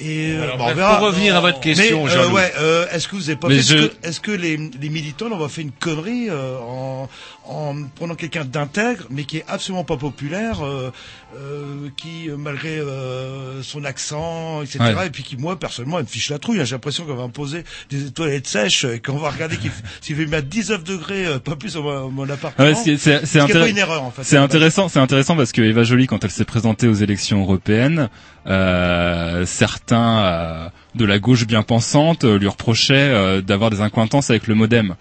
et 0.00 0.36
Alors, 0.36 0.56
bon, 0.58 0.64
on 0.70 0.74
verra. 0.74 0.96
pour 0.98 1.06
revenir 1.08 1.36
à 1.36 1.40
votre 1.40 1.60
question, 1.60 2.04
mais, 2.06 2.26
ouais, 2.32 2.52
euh, 2.58 2.86
est-ce 2.90 3.08
que 3.08 3.16
vous 3.16 3.28
avez 3.28 3.38
pas 3.38 3.48
je- 3.50 3.90
est-ce 4.02 4.20
que, 4.20 4.30
les, 4.32 4.56
les 4.56 4.88
militants 4.88 5.28
n'ont 5.28 5.38
pas 5.38 5.48
fait 5.48 5.62
une 5.62 5.70
connerie 5.72 6.28
euh, 6.30 6.58
en, 6.58 7.08
en 7.44 7.74
prenant 7.96 8.14
quelqu'un 8.14 8.44
d'intègre, 8.44 9.04
mais 9.10 9.24
qui 9.24 9.38
est 9.38 9.44
absolument 9.48 9.84
pas 9.84 9.96
populaire, 9.96 10.64
euh, 10.64 10.92
euh, 11.36 11.88
qui 11.96 12.28
euh, 12.30 12.36
malgré 12.36 12.78
euh, 12.78 13.62
son 13.62 13.84
accent, 13.84 14.62
etc. 14.62 14.78
Ouais. 14.96 15.06
Et 15.08 15.10
puis 15.10 15.22
qui 15.24 15.36
moi 15.36 15.58
personnellement, 15.58 15.98
elle 15.98 16.04
me 16.04 16.08
fiche 16.08 16.30
la 16.30 16.38
trouille. 16.38 16.60
hein. 16.60 16.64
J'ai 16.64 16.76
l'impression 16.76 17.04
qu'on 17.04 17.14
va 17.16 17.26
me 17.26 17.32
poser 17.32 17.64
des 17.90 18.10
toilettes 18.12 18.46
sèches 18.46 18.84
et 18.84 19.00
qu'on 19.00 19.18
va 19.18 19.30
regarder 19.30 19.56
qu'il 19.56 19.70
s'il 20.00 20.14
fait 20.16 20.26
mettre 20.26 20.48
19 20.48 20.84
degrés, 20.84 21.26
euh, 21.26 21.38
pas 21.38 21.56
plus, 21.56 21.74
dans 21.74 22.10
mon, 22.10 22.28
appartement. 22.30 22.68
Ouais, 22.68 22.74
c'est 22.74 22.96
intér- 22.96 23.98
en 23.98 24.10
fait. 24.10 24.22
C'est 24.24 24.36
intéressant, 24.36 24.88
c'est 24.88 25.00
intéressant 25.00 25.34
parce 25.36 25.52
que 25.52 25.62
Eva 25.62 25.82
Joly, 25.82 26.06
quand 26.06 26.22
elle 26.24 26.30
s'est 26.30 26.44
présentée 26.44 26.86
aux 26.86 26.94
élections 26.94 27.40
européennes, 27.42 28.08
euh, 28.46 29.44
certains 29.46 30.18
euh, 30.24 30.68
de 30.94 31.04
la 31.04 31.18
gauche 31.18 31.46
bien 31.46 31.62
pensante 31.62 32.24
euh, 32.24 32.38
lui 32.38 32.48
reprochaient 32.48 32.94
euh, 32.94 33.40
d'avoir 33.40 33.70
des 33.70 33.80
incointances 33.80 34.30
avec 34.30 34.46
le 34.46 34.54
MoDem. 34.54 34.94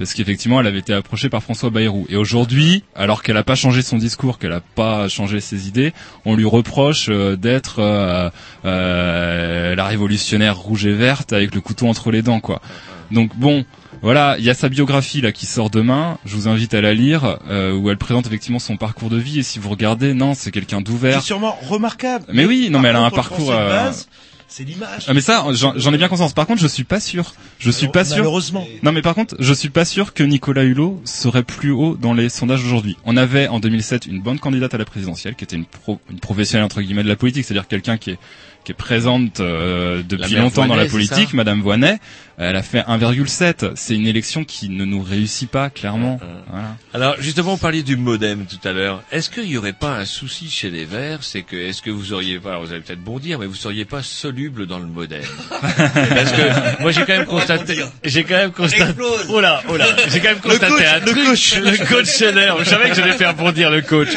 Parce 0.00 0.14
qu'effectivement, 0.14 0.58
elle 0.62 0.66
avait 0.66 0.78
été 0.78 0.94
approchée 0.94 1.28
par 1.28 1.42
François 1.42 1.68
Bayrou. 1.68 2.06
Et 2.08 2.16
aujourd'hui, 2.16 2.84
alors 2.96 3.22
qu'elle 3.22 3.34
n'a 3.34 3.42
pas 3.42 3.54
changé 3.54 3.82
son 3.82 3.98
discours, 3.98 4.38
qu'elle 4.38 4.48
n'a 4.48 4.62
pas 4.62 5.08
changé 5.08 5.40
ses 5.40 5.68
idées, 5.68 5.92
on 6.24 6.34
lui 6.34 6.46
reproche 6.46 7.10
euh, 7.10 7.36
d'être 7.36 7.80
euh, 7.80 8.30
euh, 8.64 9.74
la 9.74 9.84
révolutionnaire 9.84 10.56
rouge 10.56 10.86
et 10.86 10.94
verte 10.94 11.34
avec 11.34 11.54
le 11.54 11.60
couteau 11.60 11.86
entre 11.86 12.10
les 12.10 12.22
dents, 12.22 12.40
quoi. 12.40 12.62
Donc 13.10 13.36
bon, 13.36 13.66
voilà, 14.02 14.36
il 14.38 14.44
y 14.44 14.48
a 14.50 14.54
sa 14.54 14.70
biographie 14.70 15.20
là 15.20 15.32
qui 15.32 15.44
sort 15.44 15.68
demain. 15.68 16.16
Je 16.24 16.34
vous 16.34 16.48
invite 16.48 16.72
à 16.72 16.80
la 16.80 16.94
lire, 16.94 17.38
euh, 17.50 17.76
où 17.76 17.90
elle 17.90 17.98
présente 17.98 18.26
effectivement 18.26 18.58
son 18.58 18.78
parcours 18.78 19.10
de 19.10 19.18
vie. 19.18 19.40
Et 19.40 19.42
si 19.42 19.58
vous 19.58 19.68
regardez, 19.68 20.14
non, 20.14 20.32
c'est 20.34 20.50
quelqu'un 20.50 20.78
C'est 20.78 20.84
d'ouvert. 20.84 21.22
sûrement 21.22 21.56
remarquable. 21.68 22.24
Mais 22.32 22.46
oui, 22.46 22.68
non, 22.70 22.74
par 22.78 22.82
mais 22.82 22.88
elle 22.88 22.96
a 22.96 23.02
un 23.02 23.10
parcours, 23.10 23.52
euh, 23.52 23.68
base, 23.68 24.08
c'est 24.50 24.64
l'image. 24.64 25.04
Ah 25.06 25.14
mais 25.14 25.20
ça, 25.20 25.46
j'en 25.52 25.74
j'en 25.76 25.94
ai 25.94 25.96
bien 25.96 26.08
conscience. 26.08 26.32
Par 26.32 26.46
contre, 26.46 26.60
je 26.60 26.66
suis 26.66 26.82
pas 26.82 26.98
sûr. 26.98 27.34
Je 27.60 27.70
suis 27.70 27.86
pas 27.86 28.04
sûr. 28.04 28.16
Malheureusement. 28.16 28.66
Non 28.82 28.90
mais 28.90 29.00
par 29.00 29.14
contre, 29.14 29.36
je 29.38 29.54
suis 29.54 29.70
pas 29.70 29.84
sûr 29.84 30.12
que 30.12 30.24
Nicolas 30.24 30.64
Hulot 30.64 31.00
serait 31.04 31.44
plus 31.44 31.70
haut 31.70 31.96
dans 31.96 32.12
les 32.12 32.28
sondages 32.28 32.64
aujourd'hui. 32.64 32.96
On 33.04 33.16
avait 33.16 33.46
en 33.46 33.60
2007 33.60 34.06
une 34.06 34.20
bonne 34.20 34.40
candidate 34.40 34.74
à 34.74 34.78
la 34.78 34.84
présidentielle 34.84 35.36
qui 35.36 35.44
était 35.44 35.56
une, 35.56 35.66
pro, 35.66 36.00
une 36.10 36.18
professionnelle 36.18 36.64
entre 36.64 36.82
guillemets 36.82 37.04
de 37.04 37.08
la 37.08 37.16
politique, 37.16 37.44
c'est-à-dire 37.44 37.68
quelqu'un 37.68 37.96
qui 37.96 38.10
est 38.10 38.18
qui 38.64 38.72
est 38.72 38.74
présente 38.74 39.40
euh, 39.40 40.02
depuis 40.06 40.34
longtemps 40.34 40.66
dans 40.66 40.76
la 40.76 40.86
politique, 40.86 41.32
Madame 41.32 41.62
Voinet. 41.62 41.98
Elle 42.42 42.56
a 42.56 42.62
fait 42.62 42.80
1,7. 42.80 43.72
C'est 43.74 43.94
une 43.94 44.06
élection 44.06 44.44
qui 44.44 44.70
ne 44.70 44.86
nous 44.86 45.02
réussit 45.02 45.50
pas 45.50 45.68
clairement. 45.68 46.18
Voilà. 46.48 46.76
Alors 46.94 47.16
justement, 47.18 47.52
vous 47.52 47.60
parliez 47.60 47.82
du 47.82 47.96
modem 47.96 48.46
tout 48.46 48.66
à 48.66 48.72
l'heure. 48.72 49.02
Est-ce 49.12 49.28
qu'il 49.28 49.44
n'y 49.44 49.58
aurait 49.58 49.74
pas 49.74 49.96
un 49.98 50.06
souci 50.06 50.48
chez 50.48 50.70
les 50.70 50.86
Verts, 50.86 51.22
c'est 51.22 51.42
que 51.42 51.54
est-ce 51.54 51.82
que 51.82 51.90
vous 51.90 52.14
auriez 52.14 52.40
pas, 52.40 52.52
alors 52.52 52.64
vous 52.64 52.72
allez 52.72 52.80
peut-être 52.80 53.04
bondir, 53.04 53.38
mais 53.38 53.46
vous 53.46 53.54
seriez 53.54 53.84
pas 53.84 54.02
soluble 54.02 54.66
dans 54.66 54.78
le 54.78 54.86
modem? 54.86 55.20
Parce 55.50 56.32
que 56.32 56.80
moi 56.80 56.92
j'ai 56.92 57.02
quand 57.02 57.18
même 57.18 57.26
constaté, 57.26 57.84
j'ai 58.04 58.24
quand 58.24 58.36
même 58.36 58.52
constaté, 58.52 59.02
oh 59.28 59.40
là, 59.40 59.62
oh 59.68 59.76
là, 59.76 59.86
j'ai 60.08 60.20
quand 60.20 60.30
même 60.30 60.40
constaté 60.40 60.72
coach, 60.72 60.86
un 60.86 60.98
le 61.00 61.12
truc, 61.12 61.24
coach. 61.26 61.56
le 61.56 61.86
coach 61.86 62.06
Scheller. 62.06 62.54
Je 62.60 62.64
savais 62.64 62.88
que 62.88 62.94
j'allais 62.94 63.18
faire 63.18 63.34
bondir 63.34 63.70
le 63.70 63.82
coach. 63.82 64.08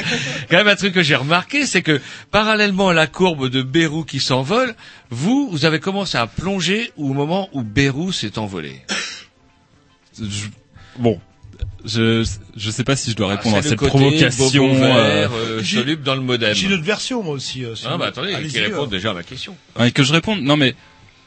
Quand 0.50 0.58
même 0.58 0.70
un 0.70 0.76
truc 0.78 0.94
que 0.94 1.04
j'ai 1.04 1.16
remarqué, 1.16 1.66
c'est 1.66 1.82
que 1.82 2.00
parallèlement 2.32 2.88
à 2.90 2.94
la 2.94 3.08
courbe 3.08 3.50
de 3.50 3.62
Bérou 3.62 4.06
qui 4.06 4.22
s'envole, 4.22 4.76
vous, 5.14 5.50
vous 5.52 5.66
avez 5.66 5.80
commencé 5.80 6.18
à 6.18 6.28
plonger 6.28 6.92
au 6.98 7.14
moment 7.14 7.50
où 7.54 7.62
Bérou 7.64 8.12
s'est 8.12 8.38
envolé. 8.40 8.82
Je- 10.20 10.48
bon, 11.00 11.20
je 11.86 12.24
je 12.56 12.72
sais 12.72 12.84
pas 12.84 12.96
si 12.96 13.12
je 13.12 13.16
dois 13.16 13.28
répondre 13.30 13.56
Ah, 13.56 13.60
à 13.60 13.62
c'est 13.62 13.70
cette 13.70 13.80
côté 13.80 13.90
provocation. 13.90 14.74
vert, 14.74 15.32
euh, 15.34 15.62
euh, 15.62 15.96
dans 15.98 16.16
le 16.16 16.22
modem. 16.22 16.54
J'ai 16.54 16.68
une 16.68 16.74
autre 16.74 16.84
version 16.84 17.24
moi 17.24 17.34
aussi. 17.34 17.64
euh, 17.66 17.76
si 17.76 17.86
Ah 17.88 17.98
bah 17.98 18.08
attendez, 18.08 18.34
qui 18.48 18.60
euh. 18.60 18.64
répond 18.64 18.86
déjà 18.86 19.12
à 19.12 19.14
ma 19.14 19.24
question. 19.24 19.56
Ouais, 19.80 19.92
que 19.92 20.04
je 20.04 20.14
réponde. 20.14 20.42
Non 20.42 20.58
mais 20.58 20.76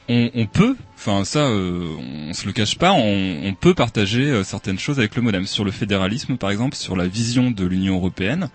on, 0.08 0.30
on 0.34 0.46
peut, 0.46 0.76
enfin 0.96 1.24
ça, 1.24 1.40
euh, 1.46 1.84
on 2.28 2.32
se 2.32 2.46
le 2.46 2.52
cache 2.52 2.78
pas, 2.78 2.92
on, 2.92 3.40
on 3.44 3.54
peut 3.54 3.74
partager 3.74 4.22
euh, 4.22 4.44
certaines 4.44 4.78
choses 4.78 4.98
avec 4.98 5.16
le 5.16 5.22
modem 5.22 5.46
sur 5.46 5.64
le 5.64 5.72
fédéralisme, 5.72 6.36
par 6.36 6.50
exemple, 6.50 6.76
sur 6.76 6.96
la 6.96 7.06
vision 7.08 7.50
de 7.50 7.64
l'Union 7.64 7.96
européenne. 7.96 8.48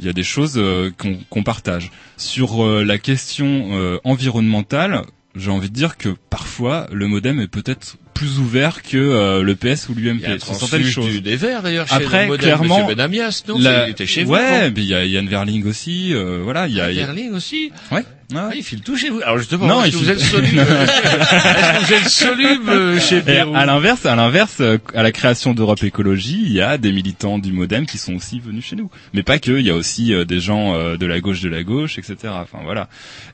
Il 0.00 0.06
y 0.06 0.08
a 0.08 0.12
des 0.14 0.22
choses 0.24 0.54
euh, 0.56 0.90
qu'on 0.98 1.18
qu'on 1.28 1.42
partage. 1.42 1.90
Sur 2.16 2.64
euh, 2.64 2.82
la 2.84 2.98
question 2.98 3.68
euh, 3.72 3.98
environnementale, 4.04 5.02
j'ai 5.36 5.50
envie 5.50 5.68
de 5.68 5.74
dire 5.74 5.96
que 5.96 6.08
parfois 6.30 6.88
le 6.92 7.06
modem 7.06 7.38
est 7.40 7.46
peut-être 7.48 7.96
plus 8.14 8.38
ouvert 8.38 8.82
que 8.82 8.96
euh, 8.98 9.42
le 9.42 9.54
PS 9.54 9.88
ou 9.88 9.94
l'UMP 9.94 10.38
sur 10.40 10.54
certaines 10.54 10.84
choses. 10.84 11.06
du- 11.10 11.20
des 11.20 11.36
Verts 11.36 11.62
d'ailleurs 11.62 11.86
chez 11.88 11.94
Après, 11.94 12.22
le 12.22 12.28
modem, 12.28 12.42
clairement, 12.44 12.86
Benamias, 12.86 13.44
non? 13.48 13.58
la- 13.58 13.86
Il 13.88 13.90
était 13.92 14.06
chez 14.06 14.24
vous. 14.24 14.32
ouais, 14.32 14.70
mais 14.70 14.80
il 14.82 14.88
y 14.88 14.94
a 14.94 15.04
Yann 15.04 15.26
Verling 15.28 15.66
aussi, 15.66 16.12
euh, 16.14 16.40
voilà, 16.42 16.66
il 16.66 16.74
y 16.74 16.80
a, 16.80 16.90
il 16.90 16.96
y 16.96 17.00
a- 17.00 17.06
Verling 17.06 17.32
aussi? 17.32 17.70
ouais, 17.92 18.04
Ah, 18.36 18.50
il 18.54 18.62
file 18.62 18.80
tout 18.82 18.96
chez 18.96 19.08
vous. 19.10 19.20
Alors 19.22 19.38
justement, 19.38 19.66
Non, 19.66 19.84
est-ce 19.84 19.88
il 19.88 19.92
que 19.92 19.96
vous 19.98 20.04
file- 20.04 20.12
êtes 20.12 20.20
soluble 20.20 20.58
Est-ce 20.60 21.80
que 21.80 21.86
vous 21.86 21.92
êtes 21.94 22.08
soluble 22.08 22.70
euh, 22.70 22.98
chez 23.00 23.20
Pérou 23.20 23.54
à 23.54 23.66
l'inverse, 23.66 24.06
à 24.06 24.14
l'inverse, 24.16 24.56
euh, 24.60 24.78
à 24.94 25.02
la 25.02 25.12
création 25.12 25.52
d'Europe 25.54 25.82
Écologie, 25.82 26.40
il 26.44 26.52
y 26.52 26.60
a 26.60 26.78
des 26.78 26.92
militants 26.92 27.38
du 27.38 27.52
MoDem 27.52 27.86
qui 27.86 27.98
sont 27.98 28.14
aussi 28.14 28.40
venus 28.40 28.64
chez 28.66 28.76
nous. 28.76 28.90
Mais 29.14 29.22
pas 29.22 29.38
que, 29.38 29.52
il 29.52 29.66
y 29.66 29.70
a 29.70 29.74
aussi 29.74 30.12
euh, 30.14 30.24
des 30.24 30.40
gens 30.40 30.74
de 30.96 31.06
la 31.06 31.20
gauche 31.20 31.40
de 31.40 31.48
la 31.48 31.62
gauche, 31.62 31.98
etc. 31.98 32.16
Enfin 32.30 32.58
voilà. 32.64 32.88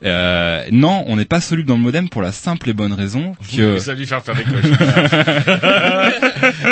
Euh, 0.05 0.62
non, 0.73 1.05
on 1.06 1.16
n'est 1.16 1.24
pas 1.24 1.40
soluble 1.40 1.68
dans 1.68 1.77
le 1.77 1.82
MoDem 1.82 2.09
pour 2.09 2.23
la 2.23 2.32
simple 2.32 2.70
et 2.70 2.73
bonne 2.73 2.93
raison 2.93 3.35
que 3.56 3.78
Ça 3.78 3.93
va 3.93 3.98
lui 3.98 4.06
faire 4.06 4.23
faire 4.23 4.35
des 4.35 4.43
cloches. 4.44 4.62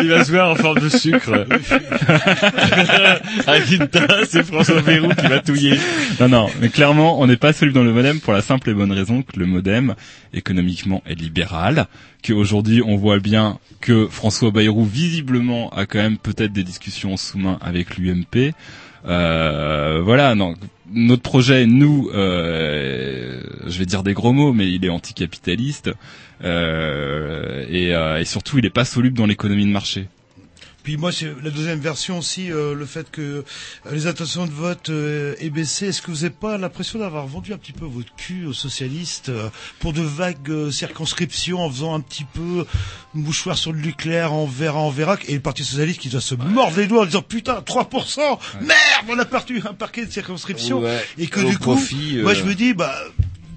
il 0.02 0.08
va 0.08 0.24
se 0.24 0.30
voir 0.30 0.50
en 0.50 0.54
forme 0.56 0.80
de 0.80 0.88
sucre. 0.88 1.46
Avec 3.46 3.70
une 3.70 3.88
tasse, 3.88 4.28
c'est 4.30 4.44
François 4.44 4.82
Pérou 4.82 5.08
qui 5.08 5.26
va 5.26 5.38
touiller. 5.40 5.78
non, 6.20 6.28
non, 6.28 6.46
mais 6.60 6.68
clairement, 6.68 7.20
on 7.20 7.26
n'est 7.26 7.36
pas 7.36 7.52
soluble 7.52 7.74
dans 7.74 7.84
le 7.84 7.92
modem 7.92 8.13
pour 8.20 8.32
la 8.32 8.42
simple 8.42 8.70
et 8.70 8.74
bonne 8.74 8.92
raison 8.92 9.22
que 9.22 9.38
le 9.38 9.46
modem, 9.46 9.94
économiquement, 10.32 11.02
est 11.06 11.14
libéral, 11.14 11.86
qu'aujourd'hui, 12.22 12.82
on 12.84 12.96
voit 12.96 13.18
bien 13.18 13.58
que 13.80 14.06
François 14.08 14.50
Bayrou, 14.50 14.84
visiblement, 14.84 15.70
a 15.70 15.86
quand 15.86 15.98
même 15.98 16.18
peut-être 16.18 16.52
des 16.52 16.64
discussions 16.64 17.14
en 17.14 17.16
sous-main 17.16 17.58
avec 17.60 17.96
l'UMP. 17.96 18.52
Euh, 19.06 20.00
voilà, 20.02 20.34
non. 20.34 20.54
Notre 20.92 21.22
projet, 21.22 21.66
nous, 21.66 22.10
euh, 22.14 23.40
je 23.66 23.78
vais 23.78 23.86
dire 23.86 24.02
des 24.02 24.14
gros 24.14 24.32
mots, 24.32 24.52
mais 24.52 24.70
il 24.70 24.84
est 24.84 24.90
anticapitaliste 24.90 25.90
euh, 26.42 27.64
et, 27.68 27.94
euh, 27.94 28.20
et 28.20 28.24
surtout, 28.24 28.58
il 28.58 28.64
n'est 28.64 28.70
pas 28.70 28.84
soluble 28.84 29.16
dans 29.16 29.26
l'économie 29.26 29.66
de 29.66 29.70
marché. 29.70 30.08
Puis 30.84 30.98
moi, 30.98 31.10
c'est 31.12 31.32
la 31.42 31.48
deuxième 31.50 31.80
version 31.80 32.18
aussi, 32.18 32.52
euh, 32.52 32.74
le 32.74 32.84
fait 32.84 33.10
que 33.10 33.22
euh, 33.22 33.42
les 33.90 34.06
intentions 34.06 34.44
de 34.46 34.52
vote 34.52 34.90
euh, 34.90 35.34
aient 35.40 35.48
baissé. 35.48 35.86
Est-ce 35.88 36.02
que 36.02 36.10
vous 36.10 36.18
n'avez 36.18 36.30
pas 36.30 36.58
l'impression 36.58 36.98
d'avoir 36.98 37.26
vendu 37.26 37.54
un 37.54 37.56
petit 37.56 37.72
peu 37.72 37.86
votre 37.86 38.14
cul 38.16 38.44
aux 38.44 38.52
socialistes 38.52 39.30
euh, 39.30 39.48
pour 39.80 39.94
de 39.94 40.02
vagues 40.02 40.50
euh, 40.50 40.70
circonscriptions 40.70 41.62
en 41.64 41.70
faisant 41.70 41.94
un 41.94 42.00
petit 42.00 42.24
peu 42.24 42.66
mouchoir 43.14 43.56
sur 43.56 43.72
le 43.72 43.80
nucléaire, 43.80 44.34
on 44.34 44.46
verra, 44.46 44.80
on 44.80 44.90
verra, 44.90 45.16
et 45.26 45.32
le 45.32 45.40
Parti 45.40 45.64
socialiste 45.64 46.00
qui 46.00 46.10
doit 46.10 46.20
se 46.20 46.34
mordre 46.34 46.76
les 46.76 46.86
doigts 46.86 47.02
en 47.02 47.06
disant 47.06 47.22
putain 47.22 47.60
3%, 47.60 48.20
merde, 48.60 48.76
on 49.08 49.18
a 49.18 49.24
perdu 49.24 49.62
un 49.68 49.72
parquet 49.72 50.04
de 50.04 50.12
circonscriptions, 50.12 50.80
Ouais, 50.82 51.02
et 51.16 51.28
que 51.28 51.40
au 51.40 51.48
du 51.48 51.56
coup, 51.56 51.72
profit, 51.72 52.18
moi 52.22 52.34
je 52.34 52.42
me 52.42 52.54
dis 52.54 52.74
bah 52.74 52.94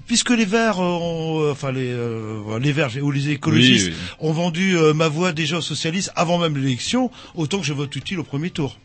puisque 0.08 0.30
les 0.30 0.44
Verts, 0.44 0.80
euh, 0.80 0.82
ont, 0.84 1.40
euh, 1.42 1.52
enfin 1.52 1.70
les 1.70 1.92
euh, 1.92 2.58
les 2.58 2.72
Verts 2.72 2.90
ou 3.00 3.12
les 3.12 3.28
écologistes 3.30 3.88
Oui, 3.88 3.92
oui. 3.96 4.28
ont 4.28 4.32
vendu 4.32 4.76
ma 4.96 5.06
voix 5.06 5.30
déjà 5.32 5.58
aux 5.58 5.62
socialistes 5.62 6.10
avant 6.16 6.38
même 6.38 6.56
l'élection, 6.56 7.12
autant 7.36 7.60
que 7.60 7.66
je 7.66 7.72
vote 7.72 7.94
utile 7.94 8.18
au 8.18 8.24
premier 8.24 8.50
tour. 8.50 8.76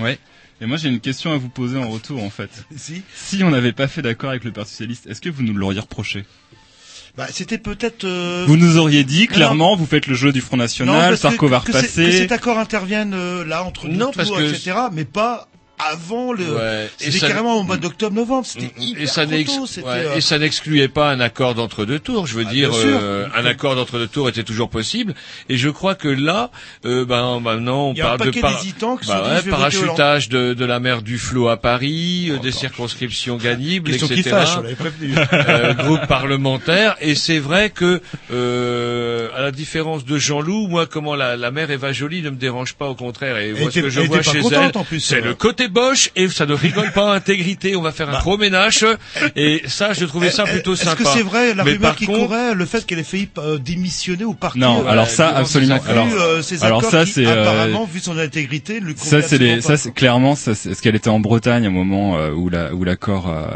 Ouais. 0.00 0.18
Et 0.60 0.66
moi 0.66 0.76
j'ai 0.76 0.88
une 0.88 1.00
question 1.00 1.32
à 1.32 1.36
vous 1.36 1.48
poser 1.48 1.78
en 1.78 1.88
retour 1.88 2.22
en 2.24 2.30
fait. 2.30 2.50
Si. 2.76 3.02
Si 3.14 3.44
on 3.44 3.50
n'avait 3.50 3.72
pas 3.72 3.86
fait 3.86 4.02
d'accord 4.02 4.30
avec 4.30 4.42
le 4.44 4.50
Parti 4.52 4.72
socialiste, 4.72 5.06
est-ce 5.06 5.20
que 5.20 5.28
vous 5.30 5.42
nous 5.44 5.54
l'auriez 5.54 5.80
reproché? 5.80 6.24
Bah, 7.14 7.26
c'était 7.30 7.58
peut-être. 7.58 8.04
euh, 8.04 8.44
Vous 8.48 8.56
nous 8.56 8.78
auriez 8.78 9.04
dit 9.04 9.26
non, 9.28 9.34
clairement, 9.34 9.76
vous 9.76 9.84
faites 9.84 10.06
le 10.06 10.14
jeu 10.14 10.32
du 10.32 10.40
Front 10.40 10.56
National, 10.56 11.18
Sarko 11.18 11.44
que, 11.46 11.50
va 11.50 11.60
que, 11.60 11.66
c'est- 11.66 11.72
que 11.72 11.78
repasser. 12.00 12.12
cet 12.18 12.32
accord 12.32 12.58
intervienne 12.58 13.12
euh, 13.12 13.44
là 13.44 13.64
entre 13.64 13.86
Non, 13.88 14.12
parce 14.14 14.30
que- 14.30 14.48
etc. 14.48 14.72
Mais 14.92 15.04
pas 15.04 15.46
avant 15.90 16.32
le. 16.32 16.44
Ouais, 16.44 16.86
et 17.00 17.04
C'était 17.04 17.18
ça- 17.18 17.28
carrément 17.28 17.58
au 17.58 17.62
mois 17.62 17.76
d'octobre-novembre. 17.76 18.46
C'était 18.46 18.72
Et 18.78 18.82
hyper 18.84 19.08
ça, 19.08 19.26
tôt, 19.26 19.66
c'était, 19.66 19.86
ouais, 19.86 19.92
euh, 20.06 20.16
et 20.16 20.20
ça 20.20 20.38
n'excluait 20.38 20.88
pas 20.88 21.10
un 21.10 21.20
accord 21.20 21.54
d'entre-deux 21.54 21.98
tours. 21.98 22.26
Je 22.26 22.34
veux 22.34 22.44
Ah, 22.46 22.50
dire, 22.52 22.70
euh, 22.74 23.26
un 23.36 23.44
accord 23.46 23.74
d'entre-deux 23.76 24.06
tours 24.08 24.28
était 24.28 24.44
toujours 24.44 24.70
possible. 24.70 25.14
Et 25.48 25.56
je 25.56 25.68
crois 25.68 25.94
que 25.94 26.08
là, 26.08 26.50
euh, 26.84 27.04
ben 27.04 27.40
maintenant, 27.40 27.88
on 27.88 27.92
Il 27.92 27.98
y 27.98 28.02
a 28.02 28.12
un 28.12 28.16
parle 28.16 28.30
de 28.32 28.40
par- 28.40 28.52
bah 29.06 29.22
ouais, 29.44 29.50
parachutage 29.50 30.28
de, 30.28 30.54
de 30.54 30.64
la 30.64 30.80
mer 30.80 31.02
du 31.02 31.18
Flot 31.18 31.48
à 31.48 31.56
Paris, 31.56 32.28
euh, 32.30 32.38
des 32.38 32.52
circonscriptions 32.52 33.36
ganibles, 33.36 33.90
Question 33.90 34.08
qui 34.08 34.14
etc. 34.20 34.30
fâche, 34.30 34.58
on. 34.58 34.64
Euh, 35.32 35.74
groupe 35.74 36.06
parlementaire. 36.06 36.96
Et 37.00 37.14
c'est 37.14 37.38
vrai 37.38 37.70
que, 37.70 38.00
euh, 38.32 39.28
à 39.36 39.42
la 39.42 39.50
différence 39.50 40.04
de 40.04 40.18
Jean-Loup, 40.18 40.68
moi, 40.68 40.86
comment 40.86 41.14
la, 41.14 41.36
la 41.36 41.50
mère 41.50 41.70
Eva 41.70 41.92
Jolie 41.92 42.22
ne 42.22 42.30
me 42.30 42.36
dérange 42.36 42.74
pas, 42.74 42.86
au 42.88 42.94
contraire. 42.94 43.36
Et 43.38 43.52
moi, 43.52 43.70
ce 43.70 43.80
que 43.80 43.90
je 43.90 44.00
vois 44.00 44.22
chez 44.22 44.40
elle, 44.52 44.72
c'est 45.00 45.20
le 45.20 45.34
côté 45.34 45.68
Bosch 45.72 46.10
et 46.16 46.28
ça 46.28 46.46
ne 46.46 46.52
rigole 46.54 46.92
pas 46.92 47.12
intégrité. 47.14 47.74
On 47.76 47.82
va 47.82 47.92
faire 47.92 48.08
un 48.08 48.18
gros 48.20 48.36
ménage. 48.36 48.84
Et 49.36 49.62
ça, 49.66 49.92
je 49.92 50.04
trouvais 50.04 50.30
ça 50.30 50.44
plutôt 50.44 50.74
Est-ce 50.74 50.84
sympa. 50.84 51.02
que 51.02 51.08
c'est 51.08 51.22
vrai 51.22 51.54
la 51.54 51.64
Mais 51.64 51.72
rumeur 51.72 51.96
qui 51.96 52.06
contre- 52.06 52.26
courait, 52.26 52.54
le 52.54 52.64
fait 52.66 52.84
qu'elle 52.86 52.98
ait 52.98 53.04
failli 53.04 53.28
euh, 53.38 53.58
démissionner 53.58 54.24
ou 54.24 54.34
partir 54.34 54.60
Non, 54.60 54.84
euh, 54.86 54.90
alors 54.90 55.08
ça, 55.08 55.28
absolument. 55.36 55.80
Alors- 55.88 56.06
euh, 56.12 56.42
ces 56.42 56.62
alors 56.64 56.78
accords 56.80 56.90
ça, 56.90 57.04
qui, 57.04 57.12
c'est, 57.12 57.26
euh, 57.26 57.42
apparemment, 57.42 57.84
vu 57.84 58.00
son 58.00 58.18
intégrité, 58.18 58.80
Ça 58.96 59.22
c'est 59.22 59.38
les, 59.38 59.60
ça 59.60 59.76
c'est 59.76 59.92
clairement 59.92 60.36
ça 60.36 60.54
c'est 60.54 60.74
ce 60.74 60.82
qu'elle 60.82 60.94
était 60.94 61.08
en 61.10 61.20
Bretagne 61.20 61.66
au 61.66 61.70
moment 61.70 62.18
euh, 62.18 62.30
où 62.32 62.48
la 62.48 62.74
où 62.74 62.84
l'accord 62.84 63.28
euh, 63.30 63.46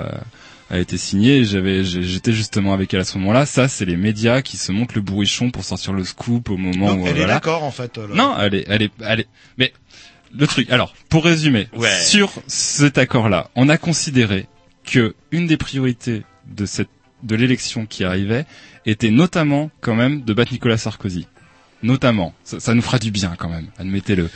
a 0.70 0.78
été 0.78 0.96
signé. 0.98 1.44
J'avais 1.44 1.84
j'étais 1.84 2.32
justement 2.32 2.72
avec 2.72 2.92
elle 2.94 3.00
à 3.00 3.04
ce 3.04 3.18
moment-là. 3.18 3.46
Ça 3.46 3.68
c'est 3.68 3.84
les 3.84 3.96
médias 3.96 4.42
qui 4.42 4.56
se 4.56 4.72
montent 4.72 4.94
le 4.94 5.00
bourrichon 5.00 5.50
pour 5.50 5.64
sortir 5.64 5.92
le 5.92 6.04
scoop 6.04 6.50
au 6.50 6.56
moment 6.56 6.88
Donc 6.94 7.04
où 7.04 7.06
elle 7.06 7.12
est 7.16 7.18
voilà. 7.18 7.34
d'accord 7.34 7.62
en 7.64 7.70
fait. 7.70 7.98
euh, 7.98 8.08
là. 8.08 8.14
Non, 8.14 8.34
elle 8.40 8.54
est, 8.54 8.64
elle 8.68 8.82
est, 8.82 8.90
elle 9.06 9.20
est. 9.20 9.28
Mais 9.58 9.72
le 10.38 10.46
truc. 10.46 10.70
Alors, 10.70 10.94
pour 11.08 11.24
résumer, 11.24 11.68
Ouais. 11.76 11.94
sur 12.04 12.32
cet 12.46 12.98
accord-là, 12.98 13.50
on 13.56 13.68
a 13.68 13.76
considéré 13.78 14.46
que 14.84 15.14
une 15.30 15.46
des 15.46 15.56
priorités 15.56 16.22
de 16.46 16.66
cette, 16.66 16.88
de 17.22 17.34
l'élection 17.34 17.86
qui 17.86 18.04
arrivait 18.04 18.46
était 18.84 19.10
notamment 19.10 19.70
quand 19.80 19.94
même 19.94 20.22
de 20.22 20.32
battre 20.32 20.52
Nicolas 20.52 20.76
Sarkozy. 20.78 21.26
Notamment, 21.82 22.34
ça, 22.44 22.60
ça 22.60 22.74
nous 22.74 22.82
fera 22.82 22.98
du 22.98 23.10
bien 23.10 23.34
quand 23.38 23.48
même, 23.48 23.66
admettez-le. 23.78 24.30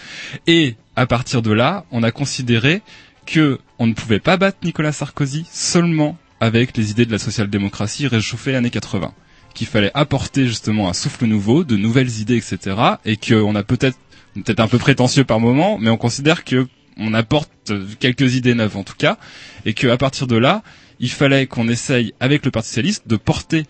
Et 0.46 0.76
à 0.96 1.06
partir 1.06 1.40
de 1.42 1.52
là, 1.52 1.84
on 1.90 2.02
a 2.02 2.10
considéré 2.10 2.82
que 3.26 3.58
on 3.78 3.86
ne 3.86 3.94
pouvait 3.94 4.18
pas 4.20 4.36
battre 4.36 4.58
Nicolas 4.64 4.92
Sarkozy 4.92 5.46
seulement 5.50 6.18
avec 6.40 6.76
les 6.76 6.90
idées 6.90 7.06
de 7.06 7.12
la 7.12 7.18
social-démocratie 7.18 8.06
réchauffées 8.06 8.56
années 8.56 8.70
80 8.70 9.12
qu'il 9.54 9.66
fallait 9.66 9.90
apporter 9.94 10.46
justement 10.46 10.88
un 10.88 10.92
souffle 10.92 11.26
nouveau, 11.26 11.64
de 11.64 11.76
nouvelles 11.76 12.20
idées, 12.20 12.36
etc. 12.36 12.76
Et 13.04 13.16
qu'on 13.16 13.54
a 13.56 13.62
peut-être, 13.64 13.98
peut-être 14.34 14.60
un 14.60 14.68
peu 14.68 14.78
prétentieux 14.78 15.24
par 15.24 15.40
moment, 15.40 15.78
mais 15.78 15.90
on 15.90 15.96
considère 15.96 16.44
que 16.44 16.66
on 16.96 17.14
apporte 17.14 17.72
quelques 17.98 18.34
idées 18.34 18.54
neuves 18.54 18.76
en 18.76 18.82
tout 18.84 18.94
cas, 18.96 19.16
et 19.64 19.74
qu'à 19.74 19.96
partir 19.96 20.26
de 20.26 20.36
là, 20.36 20.62
il 20.98 21.10
fallait 21.10 21.46
qu'on 21.46 21.68
essaye 21.68 22.12
avec 22.20 22.44
le 22.44 22.50
Parti 22.50 22.68
socialiste 22.68 23.08
de 23.08 23.16
porter 23.16 23.64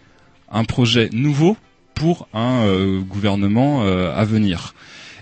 un 0.51 0.65
projet 0.65 1.09
nouveau 1.13 1.57
pour 1.95 2.29
un 2.35 2.65
euh, 2.67 3.01
gouvernement 3.01 3.85
euh, 3.85 4.13
à 4.15 4.25
venir. 4.25 4.75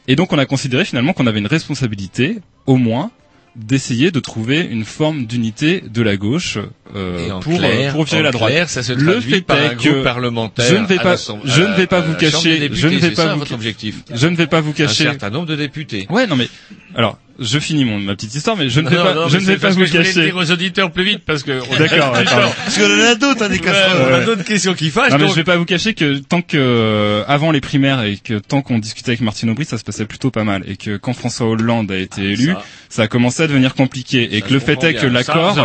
Et 0.06 0.16
donc 0.16 0.32
on 0.32 0.38
a 0.38 0.46
considéré 0.46 0.84
finalement 0.84 1.12
qu'on 1.12 1.26
avait 1.26 1.38
une 1.38 1.46
responsabilité, 1.46 2.38
au 2.66 2.76
moins, 2.76 3.10
d'essayer 3.58 4.10
de 4.10 4.20
trouver 4.20 4.60
une 4.60 4.84
forme 4.84 5.26
d'unité 5.26 5.82
de 5.92 6.00
la 6.02 6.16
gauche 6.16 6.58
euh, 6.94 7.28
pour 7.40 7.58
clair- 7.58 7.88
euh, 7.88 7.92
pour 7.92 8.04
virer 8.04 8.20
en 8.20 8.24
la 8.24 8.30
droite. 8.30 8.50
clair, 8.52 8.70
ça 8.70 8.82
se 8.82 8.92
le 8.92 9.20
fait 9.20 9.40
par 9.42 9.58
est 9.58 9.66
un 9.66 9.74
que 9.74 10.02
parlementaire 10.02 10.64
je 10.68 10.76
ne 10.76 10.86
vais 10.86 10.96
pas 10.96 11.16
je 11.44 11.62
ne 11.62 11.74
vais 11.76 11.86
pas 11.86 12.00
vous 12.00 12.14
cacher 12.14 12.70
je 12.72 12.88
ne 12.88 12.96
vais 12.98 13.10
pas 13.10 13.34
vous 13.34 13.52
objectif 13.52 14.02
je 14.14 14.26
ne 14.28 14.36
vais 14.36 14.46
pas 14.46 14.60
vous 14.60 14.70
Un 14.70 14.74
cacher 14.74 15.04
certain 15.04 15.30
nombre 15.30 15.46
de 15.46 15.56
députés. 15.56 16.06
Ouais, 16.08 16.26
non 16.26 16.36
mais 16.36 16.48
alors 16.94 17.18
je 17.38 17.58
finis 17.58 17.84
mon 17.84 17.98
ma 17.98 18.14
petite 18.14 18.34
histoire, 18.34 18.56
mais 18.56 18.68
je 18.68 18.80
ne 18.80 18.88
vais 18.88 18.96
non, 18.96 19.04
pas 19.04 19.14
non, 19.14 19.28
je 19.28 19.36
ne 19.38 19.42
vais 19.42 19.56
pas 19.58 19.70
vous 19.70 19.80
que 19.80 19.86
je 19.86 19.92
voulais 19.92 20.04
cacher. 20.04 20.24
dire 20.26 20.36
aux 20.36 20.50
auditeurs 20.50 20.90
plus 20.90 21.04
vite 21.04 21.22
parce 21.24 21.42
que 21.42 21.52
D'accord. 21.78 22.12
Parce 22.12 22.76
qu'on 22.78 22.84
en 22.84 23.00
a 23.00 23.14
d'autres, 23.14 23.42
hein, 23.44 23.48
des 23.48 23.54
Ouais, 23.58 23.60
casseroles. 23.64 24.06
on 24.10 24.14
a 24.14 24.20
d'autres 24.24 24.44
questions 24.44 24.74
qui 24.74 24.90
fâchent. 24.90 25.12
Non 25.12 25.18
mais 25.18 25.28
je 25.28 25.34
vais 25.34 25.44
pas 25.44 25.56
vous 25.56 25.64
cacher 25.64 25.94
que 25.94 26.18
tant 26.18 26.42
que 26.42 26.56
euh, 26.56 27.24
avant 27.28 27.50
les 27.50 27.60
primaires 27.60 28.02
et 28.02 28.16
que 28.16 28.38
tant 28.38 28.62
qu'on 28.62 28.78
discutait 28.78 29.10
avec 29.10 29.20
Martine 29.20 29.50
Aubry, 29.50 29.64
ça 29.64 29.78
se 29.78 29.84
passait 29.84 30.04
plutôt 30.06 30.30
pas 30.30 30.44
mal 30.44 30.62
et 30.66 30.76
que 30.76 30.96
quand 30.96 31.12
François 31.12 31.46
Hollande 31.48 31.90
a 31.92 31.96
été 31.98 32.22
élu, 32.22 32.46
ça. 32.52 32.62
ça. 32.88 33.02
a 33.02 33.06
commencé 33.08 33.42
à 33.42 33.46
devenir 33.46 33.74
compliqué 33.74 34.34
et 34.36 34.40
Ça, 34.40 34.46
que 34.48 34.52
le 34.54 34.60
fait 34.60 34.82
est 34.84 34.94
que 34.94 35.06
l'accord 35.06 35.56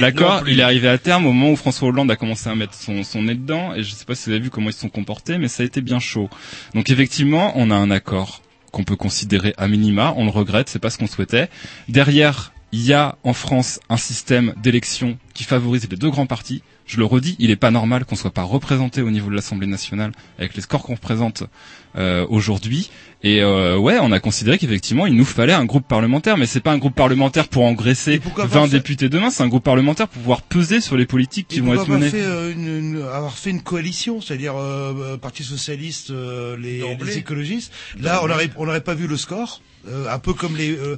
l'accord, 0.00 0.44
il 0.48 0.60
est 0.60 0.62
arrivé 0.62 0.88
à 0.88 0.98
terme 0.98 1.26
au 1.26 1.32
moment 1.32 1.52
où 1.52 1.56
François 1.56 1.88
Hollande 1.88 2.10
a 2.10 2.16
commencé 2.16 2.48
à 2.48 2.54
mettre 2.54 2.74
son 2.74 3.02
son 3.02 3.22
nez 3.22 3.34
dedans 3.34 3.74
et 3.74 3.82
je 3.82 3.90
sais 3.90 4.04
pas 4.04 4.14
si 4.14 4.26
vous 4.26 4.32
avez 4.36 4.40
vu 4.44 4.50
comment 4.50 4.70
ils 4.70 4.72
se 4.72 4.80
sont 4.80 4.88
comportés 4.88 5.38
mais 5.38 5.48
ça 5.48 5.62
a 5.62 5.66
été 5.66 5.80
bien 5.80 5.98
chaud. 5.98 6.28
Donc 6.74 6.90
effectivement, 6.90 7.52
on 7.56 7.70
a 7.70 7.74
un 7.74 7.90
accord 7.90 8.42
qu'on 8.72 8.84
peut 8.84 8.96
considérer 8.96 9.54
à 9.58 9.68
minima, 9.68 10.14
on 10.16 10.24
le 10.24 10.30
regrette, 10.30 10.68
c'est 10.68 10.78
pas 10.78 10.90
ce 10.90 10.98
qu'on 10.98 11.06
souhaitait. 11.06 11.48
Derrière, 11.88 12.52
il 12.72 12.82
y 12.82 12.94
a 12.94 13.16
en 13.22 13.34
France 13.34 13.80
un 13.90 13.98
système 13.98 14.54
d'élection 14.62 15.18
qui 15.34 15.44
favorise 15.44 15.88
les 15.88 15.96
deux 15.96 16.10
grands 16.10 16.26
partis. 16.26 16.62
Je 16.86 16.96
le 16.96 17.04
redis, 17.04 17.36
il 17.38 17.48
n'est 17.48 17.56
pas 17.56 17.70
normal 17.70 18.04
qu'on 18.06 18.16
soit 18.16 18.32
pas 18.32 18.42
représenté 18.42 19.02
au 19.02 19.10
niveau 19.10 19.30
de 19.30 19.34
l'Assemblée 19.36 19.66
nationale 19.66 20.12
avec 20.38 20.54
les 20.54 20.62
scores 20.62 20.82
qu'on 20.82 20.94
représente 20.94 21.44
euh, 21.96 22.26
aujourd'hui. 22.28 22.90
Et 23.24 23.40
euh, 23.40 23.76
ouais, 23.78 23.98
on 24.00 24.10
a 24.10 24.18
considéré 24.18 24.58
qu'effectivement, 24.58 25.06
il 25.06 25.14
nous 25.14 25.24
fallait 25.24 25.52
un 25.52 25.64
groupe 25.64 25.86
parlementaire, 25.86 26.36
mais 26.36 26.46
c'est 26.46 26.58
pas 26.60 26.72
un 26.72 26.78
groupe 26.78 26.96
parlementaire 26.96 27.46
pour 27.46 27.62
engraisser 27.62 28.18
pourquoi 28.18 28.46
20 28.46 28.50
pas 28.50 28.60
faire- 28.62 28.68
députés 28.70 29.08
demain, 29.08 29.30
c'est 29.30 29.44
un 29.44 29.48
groupe 29.48 29.62
parlementaire 29.62 30.08
pour 30.08 30.20
pouvoir 30.22 30.42
peser 30.42 30.80
sur 30.80 30.96
les 30.96 31.06
politiques 31.06 31.46
qui 31.46 31.58
Et 31.58 31.60
vont 31.60 31.74
être 31.74 31.88
menées. 31.88 32.10
fait, 32.10 32.20
euh, 32.22 32.52
une, 32.52 32.96
une- 32.96 33.02
avoir 33.02 33.36
fait 33.38 33.50
une 33.50 33.62
coalition, 33.62 34.20
c'est-à-dire 34.20 34.56
euh, 34.56 34.92
euh, 35.14 35.16
Parti 35.18 35.44
socialiste, 35.44 36.10
euh, 36.10 36.56
les, 36.56 36.82
les 37.04 37.18
écologistes. 37.18 37.72
Là, 38.00 38.20
on 38.24 38.26
n'aurait 38.26 38.50
on 38.56 38.66
n'aurait 38.66 38.80
pas 38.80 38.94
vu 38.94 39.06
le 39.06 39.16
score. 39.16 39.60
euh, 39.88 40.08
un 40.08 40.18
peu 40.20 40.32
comme 40.32 40.56
les, 40.56 40.70
euh, 40.76 40.96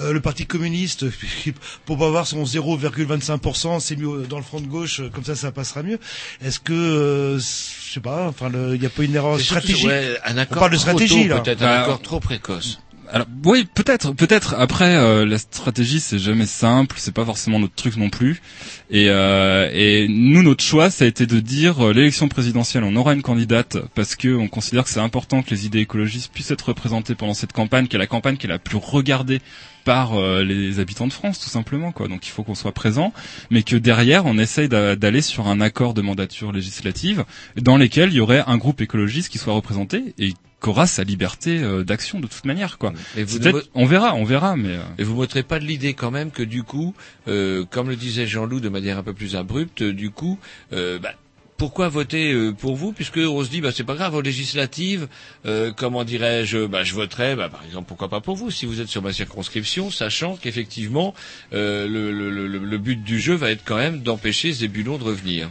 euh, 0.00 0.12
le 0.12 0.20
Parti 0.20 0.44
communiste, 0.46 1.06
pour 1.86 1.98
pas 1.98 2.06
avoir 2.06 2.26
son 2.26 2.44
0,25%, 2.44 3.80
c'est 3.80 3.96
mieux 3.96 4.24
dans 4.28 4.38
le 4.38 4.42
front 4.42 4.60
de 4.60 4.66
gauche, 4.66 5.00
euh, 5.00 5.08
comme 5.08 5.24
ça, 5.24 5.34
ça 5.36 5.52
passera 5.52 5.82
mieux. 5.82 5.98
Est-ce 6.44 6.58
que, 6.60 6.72
euh, 6.72 7.38
je 7.38 7.92
sais 7.94 8.00
pas, 8.00 8.26
enfin, 8.28 8.50
il 8.72 8.80
n'y 8.80 8.86
a 8.86 8.90
pas 8.90 9.04
une 9.04 9.14
erreur 9.14 9.38
stratégique? 9.40 9.86
ouais, 9.86 10.16
un 10.34 10.38
accord 10.38 10.56
On 10.56 10.60
parle 10.60 10.72
de 10.72 10.76
trop 10.76 10.82
stratégie 10.90 11.22
tôt, 11.28 11.34
là. 11.34 11.40
Peut-être 11.40 11.62
un 11.62 11.66
Bah, 11.66 11.82
accord 11.82 12.02
trop 12.02 12.20
précoce. 12.20 12.78
Alors 13.14 13.28
oui, 13.44 13.64
peut-être, 13.72 14.10
peut-être. 14.12 14.56
Après, 14.58 14.96
euh, 14.96 15.24
la 15.24 15.38
stratégie 15.38 16.00
c'est 16.00 16.18
jamais 16.18 16.46
simple, 16.46 16.96
c'est 16.98 17.14
pas 17.14 17.24
forcément 17.24 17.60
notre 17.60 17.76
truc 17.76 17.96
non 17.96 18.10
plus. 18.10 18.42
Et, 18.90 19.06
euh, 19.08 19.70
et 19.72 20.08
nous, 20.08 20.42
notre 20.42 20.64
choix, 20.64 20.90
ça 20.90 21.04
a 21.04 21.06
été 21.06 21.24
de 21.24 21.38
dire 21.38 21.86
euh, 21.86 21.92
l'élection 21.92 22.26
présidentielle, 22.26 22.82
on 22.82 22.96
aura 22.96 23.14
une 23.14 23.22
candidate 23.22 23.76
parce 23.94 24.16
que 24.16 24.34
on 24.34 24.48
considère 24.48 24.82
que 24.82 24.90
c'est 24.90 24.98
important 24.98 25.42
que 25.42 25.50
les 25.50 25.64
idées 25.64 25.78
écologistes 25.78 26.32
puissent 26.34 26.50
être 26.50 26.66
représentées 26.70 27.14
pendant 27.14 27.34
cette 27.34 27.52
campagne, 27.52 27.86
qui 27.86 27.94
est 27.94 28.00
la 28.00 28.08
campagne 28.08 28.36
qui 28.36 28.46
est 28.46 28.50
la 28.50 28.58
plus 28.58 28.78
regardée 28.78 29.40
par 29.84 30.14
euh, 30.18 30.42
les 30.42 30.80
habitants 30.80 31.06
de 31.06 31.12
France, 31.12 31.38
tout 31.38 31.50
simplement. 31.50 31.92
Quoi. 31.92 32.08
Donc 32.08 32.26
il 32.26 32.30
faut 32.30 32.42
qu'on 32.42 32.56
soit 32.56 32.72
présent, 32.72 33.12
mais 33.48 33.62
que 33.62 33.76
derrière, 33.76 34.26
on 34.26 34.38
essaye 34.38 34.68
d'a- 34.68 34.96
d'aller 34.96 35.22
sur 35.22 35.46
un 35.46 35.60
accord 35.60 35.94
de 35.94 36.02
mandature 36.02 36.50
législative 36.50 37.24
dans 37.54 37.76
lesquels 37.76 38.08
il 38.10 38.16
y 38.16 38.20
aurait 38.20 38.42
un 38.48 38.56
groupe 38.56 38.80
écologiste 38.80 39.28
qui 39.28 39.38
soit 39.38 39.52
représenté 39.54 40.14
et 40.18 40.32
qu'aura 40.64 40.86
sa 40.86 41.04
liberté 41.04 41.58
euh, 41.62 41.84
d'action 41.84 42.20
de 42.20 42.26
toute 42.26 42.46
manière. 42.46 42.78
Quoi. 42.78 42.94
Et 43.18 43.22
vous 43.24 43.38
ne 43.38 43.52
on 43.74 43.84
verra, 43.84 44.14
on 44.14 44.24
verra, 44.24 44.56
mais. 44.56 44.70
euh, 44.76 44.82
Et 44.96 45.04
vous 45.04 45.14
m'ôterez 45.14 45.42
pas 45.42 45.58
de 45.58 45.66
l'idée 45.66 45.92
quand 45.92 46.10
même 46.10 46.30
que 46.30 46.42
du 46.42 46.62
coup, 46.62 46.94
euh, 47.28 47.66
comme 47.70 47.90
le 47.90 47.96
disait 47.96 48.26
Jean-Loup 48.26 48.60
de 48.60 48.70
manière 48.70 48.96
un 48.96 49.02
peu 49.02 49.12
plus 49.12 49.36
abrupte, 49.36 49.82
du 49.82 50.08
coup, 50.08 50.38
euh, 50.72 50.98
bah, 50.98 51.12
pourquoi 51.58 51.88
voter 51.88 52.34
pour 52.58 52.74
vous 52.76 52.92
puisque 52.92 53.18
on 53.18 53.44
se 53.44 53.48
dit 53.50 53.60
bah 53.60 53.70
c'est 53.72 53.84
pas 53.84 53.94
grave 53.94 54.14
aux 54.16 54.20
législatives 54.22 55.06
euh, 55.46 55.70
comment 55.76 56.02
dirais-je 56.02 56.66
bah 56.66 56.82
je 56.82 56.94
voterai 56.94 57.36
bah 57.36 57.48
par 57.48 57.62
exemple 57.64 57.86
pourquoi 57.86 58.08
pas 58.08 58.20
pour 58.20 58.34
vous 58.34 58.50
si 58.50 58.66
vous 58.66 58.80
êtes 58.80 58.88
sur 58.88 59.02
ma 59.02 59.12
circonscription 59.12 59.88
sachant 59.88 60.36
qu'effectivement 60.36 61.14
euh, 61.52 61.86
le, 61.86 62.10
le, 62.10 62.28
le, 62.48 62.58
le 62.58 62.78
but 62.78 63.00
du 63.04 63.20
jeu 63.20 63.34
va 63.34 63.52
être 63.52 63.62
quand 63.64 63.76
même 63.76 64.00
d'empêcher 64.00 64.50
Zébulon 64.50 64.98
de 64.98 65.04
revenir. 65.04 65.48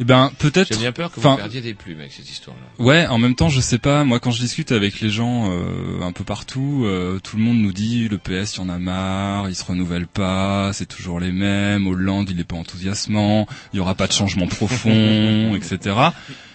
Eh 0.00 0.04
ben 0.04 0.32
peut-être. 0.38 0.72
J'ai 0.72 0.80
bien 0.80 0.92
peur 0.92 1.12
que 1.12 1.20
vous 1.20 1.36
perdiez 1.36 1.60
des 1.60 1.74
plumes 1.74 2.00
avec 2.00 2.12
cette 2.12 2.30
histoire-là. 2.30 2.62
Ouais, 2.82 3.06
en 3.06 3.18
même 3.18 3.34
temps, 3.34 3.50
je 3.50 3.60
sais 3.60 3.78
pas. 3.78 4.02
Moi, 4.02 4.18
quand 4.18 4.30
je 4.30 4.40
discute 4.40 4.72
avec 4.72 5.00
les 5.00 5.10
gens 5.10 5.50
euh, 5.52 6.00
un 6.00 6.12
peu 6.12 6.24
partout, 6.24 6.84
euh, 6.86 7.18
tout 7.18 7.36
le 7.36 7.42
monde 7.42 7.58
nous 7.58 7.74
dit 7.74 8.08
le 8.08 8.16
PS, 8.16 8.56
il 8.56 8.58
y 8.58 8.60
en 8.62 8.70
a 8.70 8.78
marre, 8.78 9.50
il 9.50 9.54
se 9.54 9.62
renouvelle 9.62 10.06
pas, 10.06 10.72
c'est 10.72 10.86
toujours 10.86 11.20
les 11.20 11.32
mêmes. 11.32 11.86
Hollande, 11.86 12.30
il 12.30 12.40
est 12.40 12.44
pas 12.44 12.56
enthousiasmant, 12.56 13.46
il 13.74 13.76
y 13.76 13.80
aura 13.80 13.94
pas 13.94 14.06
de 14.06 14.12
changement 14.12 14.46
profond, 14.48 15.54
etc. 15.54 15.96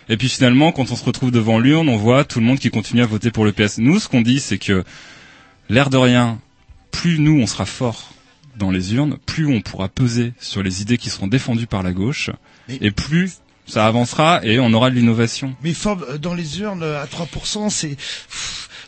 Et 0.09 0.17
puis 0.17 0.27
finalement, 0.27 0.71
quand 0.71 0.91
on 0.91 0.95
se 0.95 1.05
retrouve 1.05 1.29
devant 1.29 1.59
l'urne, 1.59 1.87
on 1.87 1.97
voit 1.97 2.23
tout 2.23 2.39
le 2.39 2.45
monde 2.47 2.57
qui 2.57 2.71
continue 2.71 3.03
à 3.03 3.07
voter 3.07 3.29
pour 3.29 3.45
le 3.45 3.51
PS. 3.51 3.77
Nous, 3.77 3.99
ce 3.99 4.09
qu'on 4.09 4.21
dit, 4.21 4.39
c'est 4.39 4.57
que 4.57 4.83
l'air 5.69 5.91
de 5.91 5.97
rien, 5.97 6.39
plus 6.89 7.19
nous 7.19 7.39
on 7.39 7.45
sera 7.45 7.67
fort 7.67 8.11
dans 8.57 8.71
les 8.71 8.95
urnes, 8.95 9.17
plus 9.27 9.45
on 9.47 9.61
pourra 9.61 9.87
peser 9.87 10.33
sur 10.39 10.63
les 10.63 10.81
idées 10.81 10.97
qui 10.97 11.11
seront 11.11 11.27
défendues 11.27 11.67
par 11.67 11.83
la 11.83 11.91
gauche, 11.91 12.31
Mais- 12.67 12.77
et 12.81 12.91
plus 12.91 13.39
ça 13.67 13.87
avancera 13.87 14.41
et 14.43 14.59
on 14.59 14.71
aura 14.73 14.89
de 14.89 14.95
l'innovation. 14.95 15.55
Mais 15.63 15.73
forme, 15.73 16.05
euh, 16.09 16.17
dans 16.17 16.33
les 16.33 16.59
urnes 16.59 16.83
euh, 16.83 17.01
à 17.01 17.07
3%, 17.07 17.69
c'est. 17.69 17.97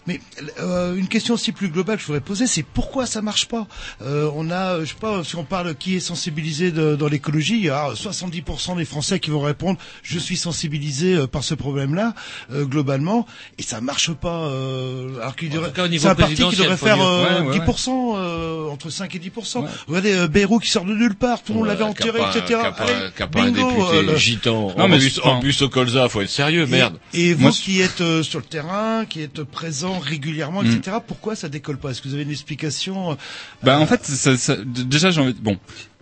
Mais 0.07 0.19
euh, 0.61 0.95
une 0.95 1.07
question 1.07 1.33
aussi 1.33 1.51
plus 1.51 1.67
globale 1.69 1.97
que 1.97 2.01
je 2.01 2.07
voudrais 2.07 2.21
poser, 2.21 2.47
c'est 2.47 2.63
pourquoi 2.63 3.05
ça 3.05 3.21
marche 3.21 3.47
pas? 3.47 3.67
Euh, 4.01 4.29
On 4.35 4.49
a, 4.49 4.75
euh, 4.75 4.81
je 4.85 4.89
sais 4.89 4.95
pas, 4.99 5.23
si 5.23 5.35
on 5.35 5.43
parle 5.43 5.75
qui 5.75 5.97
est 5.97 5.99
sensibilisé 5.99 6.71
de- 6.71 6.95
dans 6.95 7.07
l'écologie, 7.07 7.57
il 7.57 7.65
y 7.65 7.69
a 7.69 7.89
70% 7.93 8.75
des 8.77 8.85
Français 8.85 9.19
qui 9.19 9.29
vont 9.29 9.41
répondre 9.41 9.77
je 10.03 10.17
suis 10.19 10.37
sensibilisé 10.37 11.13
euh, 11.15 11.27
par 11.27 11.43
ce 11.43 11.53
problème-là 11.55 12.13
euh, 12.53 12.65
globalement, 12.65 13.25
et 13.57 13.63
ça 13.63 13.81
marche 13.81 14.11
pas. 14.13 14.47
Euh, 14.47 15.17
alors 15.19 15.35
qu'il 15.35 15.49
devrait, 15.49 15.71
c'est 15.75 16.07
un 16.07 16.15
parti 16.15 16.35
qui 16.35 16.55
devrait 16.55 16.77
faire 16.77 16.95
dire. 16.95 17.05
euh, 17.05 17.41
Ouais, 17.43 17.49
ouais, 17.49 17.59
10%, 17.59 18.15
euh, 18.17 18.69
entre 18.69 18.89
5 18.89 19.13
et 19.15 19.19
10%. 19.19 19.65
Regardez 19.87 20.13
euh, 20.13 20.27
Bayrou 20.27 20.59
qui 20.59 20.69
sort 20.69 20.85
de 20.85 20.93
nulle 20.93 21.15
part, 21.15 21.43
tout 21.43 21.51
le 21.51 21.59
monde 21.59 21.67
Ouais, 21.67 21.73
l'avait 21.73 21.83
enterré, 21.83 22.19
etc. 22.35 22.59
Allez, 22.77 22.93
un 23.19 23.25
bingo, 23.27 23.91
député 23.91 24.17
gitan. 24.17 24.73
Non, 24.77 24.85
en 24.85 24.87
mais 24.87 24.99
plus 25.41 25.61
au 25.61 25.69
colza, 25.69 26.07
faut 26.09 26.21
être 26.21 26.29
sérieux, 26.29 26.65
merde. 26.65 26.97
Et, 27.13 27.29
et 27.29 27.33
vous 27.33 27.41
Moi, 27.43 27.51
qui 27.51 27.81
êtes 27.81 28.01
euh, 28.01 28.23
sur 28.23 28.39
le 28.39 28.45
terrain, 28.45 29.05
qui 29.05 29.21
êtes 29.21 29.43
présent 29.43 29.96
régulièrement, 29.99 30.63
Mm. 30.63 30.67
etc., 30.77 30.97
pourquoi 31.05 31.35
ça 31.35 31.49
décolle 31.49 31.77
pas? 31.77 31.91
Est-ce 31.91 32.01
que 32.01 32.07
vous 32.07 32.13
avez 32.13 32.23
une 32.23 32.31
explication 32.31 33.11
euh, 33.11 33.15
Bah 33.63 33.79
en 33.79 33.85
fait, 33.85 34.03
ça, 34.05 34.37
ça- 34.37 34.57
d- 34.57 34.83
déjà 34.85 35.11
j'ai 35.11 35.21
envie. 35.21 35.33
Bon, 35.33 35.57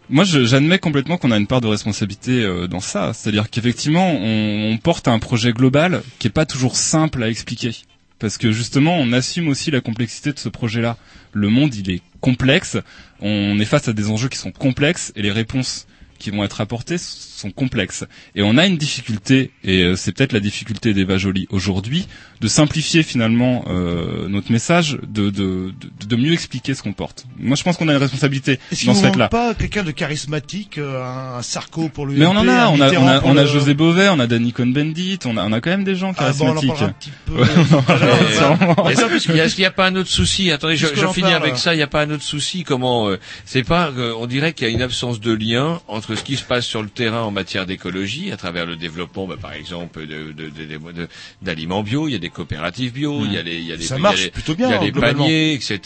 moi 0.09 0.23
j'admets 0.23 0.80
complètement 0.80 1.17
qu'on 1.17 1.31
a 1.31 1.38
une 1.38 1.47
part 1.47 1.61
de 1.61 1.67
responsabilité 1.67 2.43
euh, 2.43 2.67
dans 2.67 2.80
ça. 2.80 3.11
C'est-à-dire 3.13 3.49
qu'effectivement, 3.49 4.11
on, 4.11 4.72
on 4.73 4.77
porte 4.77 5.07
un 5.07 5.19
projet 5.19 5.51
global 5.53 6.01
qui 6.19 6.27
est 6.27 6.31
pas 6.31 6.45
toujours 6.45 6.76
simple 6.76 7.23
à 7.23 7.30
expliquer. 7.30 7.72
Parce 8.19 8.38
que 8.38 8.51
justement, 8.51 8.97
on 8.97 9.11
assume 9.11 9.49
aussi 9.49 9.72
la 9.72 9.81
complexité 9.81 10.31
de 10.31 10.39
ce 10.39 10.47
projet-là. 10.47 10.97
Le 11.34 11.49
monde, 11.49 11.76
il 11.76 11.91
est 11.91 12.01
complexe. 12.22 12.77
On 13.19 13.59
est 13.59 13.65
face 13.65 13.88
à 13.89 13.93
des 13.93 14.09
enjeux 14.09 14.30
qui 14.30 14.38
sont 14.38 14.51
complexes 14.51 15.11
et 15.17 15.22
les 15.22 15.31
réponses 15.31 15.85
qui 16.26 16.31
vont 16.31 16.43
être 16.43 16.60
apportées 16.61 16.97
sont 16.97 17.52
complexes. 17.52 18.03
Et 18.34 18.41
on 18.41 18.57
a 18.57 18.65
une 18.65 18.77
difficulté, 18.77 19.52
et 19.64 19.84
euh, 19.84 19.95
c'est 19.95 20.11
peut-être 20.11 20.34
la 20.34 20.39
difficulté 20.39 20.93
d'Eva 20.93 21.18
Joly 21.18 21.47
aujourd'hui, 21.52 22.07
de 22.41 22.47
simplifier 22.47 23.03
finalement 23.03 23.64
euh, 23.68 24.27
notre 24.27 24.52
message, 24.52 24.97
de, 25.07 25.30
de, 25.30 25.72
de, 25.99 26.06
de 26.07 26.15
mieux 26.15 26.34
expliquer 26.34 26.73
ce 26.73 26.81
qu'on 26.81 26.93
porte. 26.93 27.26
Moi, 27.38 27.56
je 27.56 27.64
pense 27.64 27.77
qu'on 27.77 27.88
a 27.88 27.91
une 27.93 27.99
responsabilité 27.99 28.60
Est-ce 28.72 28.85
dans 28.85 28.93
ce 28.95 29.02
fait-là. 29.06 29.27
pas 29.30 29.53
quelqu'un 29.53 29.84
de 29.84 29.91
charismatique, 29.91 30.77
euh, 30.80 31.03
un, 31.03 31.38
un 31.38 31.41
Sarko 31.41 31.89
pour 31.89 32.06
le 32.07 32.14
Mais 32.14 32.26
on 32.26 32.31
en 32.31 32.47
a, 32.47 32.69
on 32.69 32.81
a, 32.81 32.91
on 32.93 33.07
a, 33.07 33.22
on 33.23 33.38
a 33.38 33.45
José 33.45 33.73
Beau. 33.73 33.85
Beauvais, 33.85 34.10
on 34.10 34.19
a 34.19 34.26
Danny 34.26 34.52
Cohn-Bendit, 34.52 35.19
on 35.26 35.38
a, 35.38 35.43
on 35.45 35.52
a 35.52 35.61
quand 35.61 35.69
même 35.69 35.84
des 35.84 35.95
gens 35.95 36.14
Ah 36.18 36.31
bon, 36.31 36.49
on 36.49 36.53
charismatiques. 36.56 37.11
un 37.30 37.31
non, 37.34 37.84
Euh. 37.85 38.89
Est-ce 38.89 39.27
qu'il 39.27 39.35
y 39.35 39.39
a- 39.39 39.45
est-ce 39.45 39.56
qu'il 39.56 39.61
n'y 39.61 39.68
a 39.68 39.72
pas 39.72 39.88
un 39.88 39.95
autre 39.95 40.10
souci 40.10 40.52
Attendez, 40.52 40.76
je, 40.77 40.85
Puisque 40.88 40.99
je 41.02 41.06
l'on 41.06 41.14
finis 41.14 41.30
parle. 41.31 41.43
avec 41.43 41.57
ça. 41.57 41.73
Il 41.73 41.77
n'y 41.77 41.84
a 41.84 41.88
pas 41.88 42.02
un 42.02 42.10
autre 42.11 42.23
souci 42.23 42.64
Comment 42.64 43.10
euh, 43.10 43.19
C'est 43.45 43.64
pas. 43.64 43.91
euh, 43.95 44.14
on 44.18 44.26
dirait 44.26 44.53
qu'il 44.53 44.68
y 44.68 44.72
a 44.72 44.73
une 44.73 44.81
absence 44.81 45.19
de 45.19 45.31
lien 45.34 45.81
entre 45.88 46.14
ce 46.15 46.23
qui 46.23 46.35
se 46.37 46.43
passe 46.43 46.65
sur 46.65 46.81
le 46.81 46.89
terrain 46.89 47.21
en 47.21 47.31
matière 47.31 47.65
d'écologie, 47.65 48.31
à 48.31 48.37
travers 48.37 48.65
le 48.65 48.75
développement, 48.75 49.27
bah, 49.27 49.35
par 49.41 49.53
exemple, 49.53 50.01
de, 50.07 50.31
de, 50.31 50.49
de- 50.49 50.91
de- 50.93 51.07
d'aliments 51.41 51.83
bio. 51.83 52.07
Il 52.07 52.11
y 52.11 52.15
a 52.15 52.19
des 52.19 52.29
coopératives 52.29 52.93
bio. 52.93 53.21
Il 53.25 53.33
y 53.33 53.37
a 53.37 53.41
les, 53.41 53.55
il 53.57 53.65
y 53.67 53.71
a 53.71 53.77
des, 53.77 53.83
Ça 53.83 53.95
il 53.95 53.97
y 53.97 53.99
a 53.99 54.03
marche 54.03 54.23
les- 54.23 54.31
plutôt 54.31 54.55
bien, 54.55 54.67
Il 54.69 54.71
y 54.71 54.75
a 54.75 54.81
les 54.81 54.91
paniers, 54.91 55.53
etc. 55.53 55.79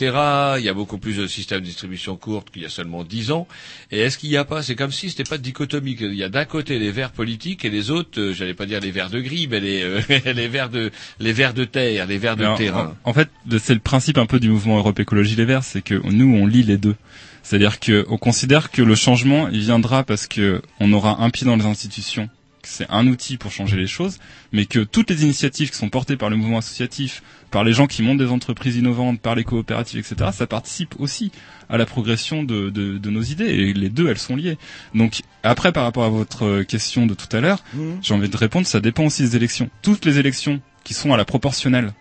Il 0.57 0.63
y 0.63 0.69
a 0.69 0.73
beaucoup 0.73 0.97
plus 0.97 1.17
de 1.17 1.27
systèmes 1.27 1.59
de 1.61 1.65
distribution 1.65 2.15
courte 2.15 2.49
qu'il 2.51 2.61
y 2.61 2.65
a 2.65 2.69
seulement 2.69 3.03
10 3.03 3.31
ans. 3.31 3.47
Et 3.91 3.99
est-ce 3.99 4.17
qu'il 4.17 4.29
n'y 4.29 4.37
a 4.37 4.45
pas 4.45 4.61
C'est 4.61 4.75
comme 4.75 4.91
si 4.91 5.09
c'était 5.09 5.23
pas 5.29 5.37
dichotomique. 5.37 5.99
Il 6.01 6.13
y 6.15 6.23
a 6.23 6.29
d'un 6.29 6.45
côté 6.45 6.79
les 6.79 6.91
verts 6.91 7.11
politiques 7.11 7.65
et 7.65 7.69
les 7.69 7.91
autres, 7.91 8.19
euh, 8.19 8.33
j'allais 8.33 8.53
pas 8.53 8.65
dire 8.65 8.79
les 8.79 8.91
verts 8.91 9.09
de 9.09 9.19
gris, 9.19 9.47
mais 9.49 9.59
les, 9.59 9.81
euh, 9.83 10.01
les 10.33 10.47
verts 10.47 10.69
de 10.69 10.91
les 11.19 11.33
verts 11.33 11.53
de 11.53 11.63
terre, 11.65 12.05
les 12.07 12.17
verts 12.17 12.37
de 12.37 12.45
terrain. 12.57 12.95
En, 13.03 13.11
en 13.11 13.13
fait, 13.13 13.29
c'est 13.59 13.73
le 13.73 13.79
principe 13.79 14.17
un 14.17 14.25
peu 14.25 14.39
du 14.39 14.49
mouvement 14.49 14.77
Europe 14.77 14.99
Écologie 14.99 15.35
Les 15.35 15.45
Verts, 15.45 15.63
c'est 15.63 15.81
que 15.81 15.95
nous, 16.11 16.35
on 16.35 16.45
lit 16.45 16.63
les 16.63 16.77
deux. 16.77 16.95
C'est-à-dire 17.43 17.79
que 17.79 18.05
on 18.09 18.17
considère 18.17 18.71
que 18.71 18.81
le 18.81 18.95
changement, 18.95 19.47
il 19.49 19.59
viendra 19.61 20.03
parce 20.03 20.27
que 20.27 20.61
on 20.79 20.91
aura 20.93 21.21
un 21.23 21.29
pied 21.29 21.45
dans 21.45 21.55
les 21.55 21.65
institutions 21.65 22.29
que 22.61 22.67
c'est 22.67 22.87
un 22.89 23.07
outil 23.07 23.37
pour 23.37 23.51
changer 23.51 23.77
les 23.77 23.87
choses, 23.87 24.17
mais 24.51 24.65
que 24.65 24.79
toutes 24.79 25.09
les 25.09 25.23
initiatives 25.23 25.69
qui 25.71 25.77
sont 25.77 25.87
portées 25.87 26.17
par 26.17 26.29
le 26.29 26.35
mouvement 26.35 26.57
associatif, 26.57 27.23
par 27.51 27.63
les 27.63 27.71
gens 27.71 27.87
qui 27.87 28.03
montent 28.03 28.17
des 28.17 28.27
entreprises 28.27 28.75
innovantes, 28.75 29.21
par 29.21 29.35
les 29.35 29.45
coopératives, 29.45 29.99
etc., 29.99 30.31
ça 30.33 30.45
participe 30.45 30.95
aussi 30.99 31.31
à 31.69 31.77
la 31.77 31.85
progression 31.85 32.43
de, 32.43 32.69
de, 32.69 32.97
de 32.97 33.09
nos 33.09 33.21
idées. 33.21 33.45
Et 33.45 33.73
les 33.73 33.87
deux, 33.89 34.09
elles 34.09 34.17
sont 34.17 34.35
liées. 34.35 34.57
Donc 34.93 35.21
après, 35.43 35.71
par 35.71 35.83
rapport 35.85 36.03
à 36.03 36.09
votre 36.09 36.63
question 36.63 37.05
de 37.05 37.13
tout 37.13 37.33
à 37.35 37.39
l'heure, 37.39 37.63
Mhm. 37.73 37.99
j'ai 38.01 38.13
envie 38.13 38.27
de 38.29 38.35
répondre, 38.37 38.67
ça 38.67 38.81
dépend 38.81 39.05
aussi 39.05 39.21
des 39.23 39.35
élections. 39.37 39.69
Toutes 39.81 40.03
les 40.03 40.19
élections 40.19 40.59
qui 40.83 40.93
sont 40.93 41.13
à 41.13 41.17
la 41.17 41.23
proportionnelle, 41.25 41.93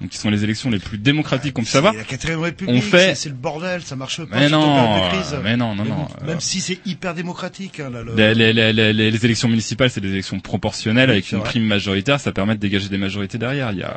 donc 0.00 0.10
qui 0.10 0.18
sont 0.18 0.28
les 0.28 0.42
élections 0.42 0.70
les 0.70 0.80
plus 0.80 0.98
démocratiques 0.98 1.54
qu'on 1.54 1.62
puisse 1.62 1.74
avoir, 1.76 1.92
C'est 1.92 1.98
la 2.00 2.04
quatrième 2.04 2.40
république, 2.40 2.74
on 2.76 2.80
fait 2.80 3.14
c'est- 3.14 3.28
le 3.28 3.34
bordel, 3.36 3.80
ça 3.82 3.94
marche 3.94 4.24
pas. 4.24 4.36
Mais 4.40 4.48
non, 4.48 5.00
mais 5.42 5.56
non, 5.56 5.74
non, 5.76 5.84
non. 5.84 6.08
Même 6.26 6.40
si 6.40 6.60
c'est 6.60 6.78
hyper 6.84 7.14
démocratique, 7.14 7.78
hein, 7.80 7.90
là, 7.90 8.02
le- 8.02 8.14
Les, 8.16 8.34
les, 8.52 8.72
les, 8.72 8.92
les, 8.92 9.24
élections 9.24 9.48
municipales, 9.48 9.90
c'est 9.90 10.00
des 10.00 10.10
élections 10.10 10.40
proportionnelles 10.40 11.10
avec 11.10 11.30
une 11.30 11.38
vrai. 11.38 11.48
prime 11.48 11.64
majoritaire, 11.64 12.18
ça 12.18 12.32
permet 12.32 12.54
de 12.56 12.60
dégager 12.60 12.88
des 12.88 12.98
majorités 12.98 13.38
derrière. 13.38 13.70
Il 13.72 13.78
y 13.78 13.82
a, 13.84 13.96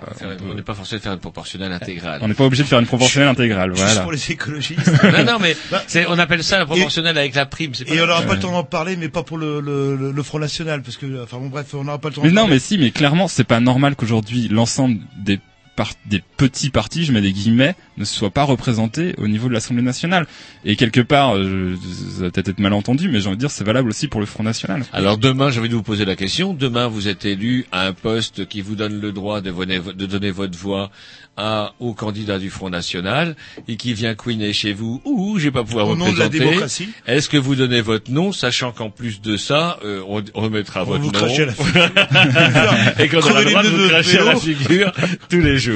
On 0.50 0.54
n'est 0.54 0.62
pas 0.62 0.76
forcé 0.76 0.98
de 0.98 1.02
faire 1.02 1.14
une 1.14 1.20
proportionnelle 1.20 1.72
intégrale. 1.72 2.20
on 2.22 2.28
n'est 2.28 2.34
pas 2.36 2.46
obligé 2.46 2.62
de 2.64 2.68
faire 2.68 2.80
une 2.80 2.86
proportionnelle 2.86 3.30
intégrale. 3.30 3.72
Juste 3.72 3.84
Voilà. 3.84 4.02
pour 4.02 4.12
les 4.12 4.32
écologistes. 4.32 4.88
non, 5.04 5.24
non, 5.26 5.38
mais 5.42 5.56
c'est, 5.88 6.06
on 6.08 6.20
appelle 6.20 6.44
ça 6.44 6.60
la 6.60 6.66
proportionnelle 6.68 7.18
avec 7.18 7.34
la 7.34 7.48
prime. 7.48 7.72
pas 7.72 7.94
Et 7.94 8.00
on 8.02 8.06
n'aura 8.06 8.22
pas 8.22 8.36
le 8.36 8.40
temps 8.40 8.52
d'en 8.52 8.64
parler, 8.64 8.96
mais 8.98 9.10
pas 9.10 9.24
pour 9.24 9.38
le, 9.38 9.60
le, 9.62 9.96
le, 9.96 10.12
le 10.12 10.24
Front 10.24 10.40
National, 10.40 10.84
parce 10.84 10.96
que, 10.98 11.24
enfin 11.24 11.38
bon, 11.38 11.48
bref, 11.48 11.74
on 11.74 11.84
n'aura 11.84 11.98
pas 11.98 12.10
le 12.10 12.14
temps 12.16 12.22
Mais 12.22 12.30
d'en 12.30 12.36
non, 12.36 12.42
parler. 12.44 12.56
mais 12.56 12.60
si, 12.60 12.78
mais 12.78 12.92
clairement, 12.92 13.28
c'est 13.28 13.44
pas 13.44 13.60
normal 13.60 13.96
qu'aujourd'hui 13.96 14.48
l'ensemble 14.48 15.00
des 15.18 15.40
par- 15.78 15.94
des 16.08 16.22
petits 16.36 16.70
partis, 16.70 17.06
je 17.06 17.14
mets 17.14 17.22
des 17.22 17.32
guillemets, 17.32 17.76
ne 17.98 18.04
soient 18.04 18.32
pas 18.32 18.44
représentés 18.44 19.14
au 19.18 19.28
niveau 19.30 19.48
de 19.48 19.54
l'Assemblée 19.54 19.82
nationale. 19.84 20.28
Et 20.66 20.76
quelque 20.76 21.00
part, 21.00 21.38
euh, 21.38 21.76
je- 21.82 22.16
ça 22.18 22.24
va 22.24 22.32
peut-être 22.32 22.50
être 22.50 22.60
mal 22.60 22.74
entendu, 22.74 23.08
mais 23.08 23.22
j'ai 23.22 23.28
envie 23.28 23.38
de 23.38 23.40
dire, 23.42 23.52
c'est 23.52 23.64
valable 23.64 23.88
aussi 23.88 24.10
pour 24.10 24.20
le 24.20 24.26
Front 24.26 24.44
national. 24.44 24.84
Alors 24.92 25.18
demain, 25.18 25.50
j'ai 25.52 25.60
envie 25.62 25.70
de 25.70 25.76
vous 25.76 25.84
poser 25.84 26.04
la 26.04 26.16
question. 26.18 26.54
Demain, 26.54 26.88
vous 26.88 27.08
êtes 27.08 27.24
élu 27.24 27.66
à 27.72 27.86
un 27.88 27.94
poste 27.94 28.48
qui 28.48 28.60
vous 28.62 28.76
donne 28.76 29.00
le 29.00 29.12
droit 29.14 29.40
de, 29.40 29.52
donner- 29.52 29.80
de 29.80 30.06
donner 30.06 30.32
votre 30.32 30.58
voix 30.58 30.92
à, 31.40 31.74
au 31.80 31.94
candidat 31.94 32.40
du 32.40 32.50
Front 32.50 32.72
National 32.72 33.36
et 33.68 33.78
qui 33.78 33.94
vient 33.94 34.16
couiner 34.16 34.54
chez 34.54 34.74
vous. 34.74 35.02
Ouh, 35.06 35.38
j'ai 35.38 35.52
pas 35.52 35.64
pouvoir 35.64 35.88
Au 35.88 35.96
nom 35.96 36.12
de 36.12 36.18
la 36.18 36.30
démocratie. 36.30 36.90
Est-ce 37.06 37.30
que 37.30 37.38
vous 37.38 37.54
donnez 37.56 37.82
votre 37.82 38.10
nom, 38.12 38.32
sachant 38.32 38.72
qu'en 38.72 38.90
plus 38.90 39.22
de 39.22 39.38
ça, 39.38 39.78
euh, 39.86 40.02
on, 40.08 40.24
remettra 40.34 40.82
On 40.82 40.86
votre 40.86 41.04
vous 41.04 41.12
nom 41.12 41.20
à 41.20 41.28
la 41.46 41.54
et 43.04 43.08
qu'on 43.08 43.20
aura 43.20 43.44
le 43.44 43.50
droit 43.52 43.62
de 43.64 43.68
vous 43.70 43.88
cracher 43.88 44.18
à 44.18 44.24
la 44.26 44.36
figure 44.36 44.92
tous 45.30 45.40
les 45.40 45.60
jours. 45.60 45.67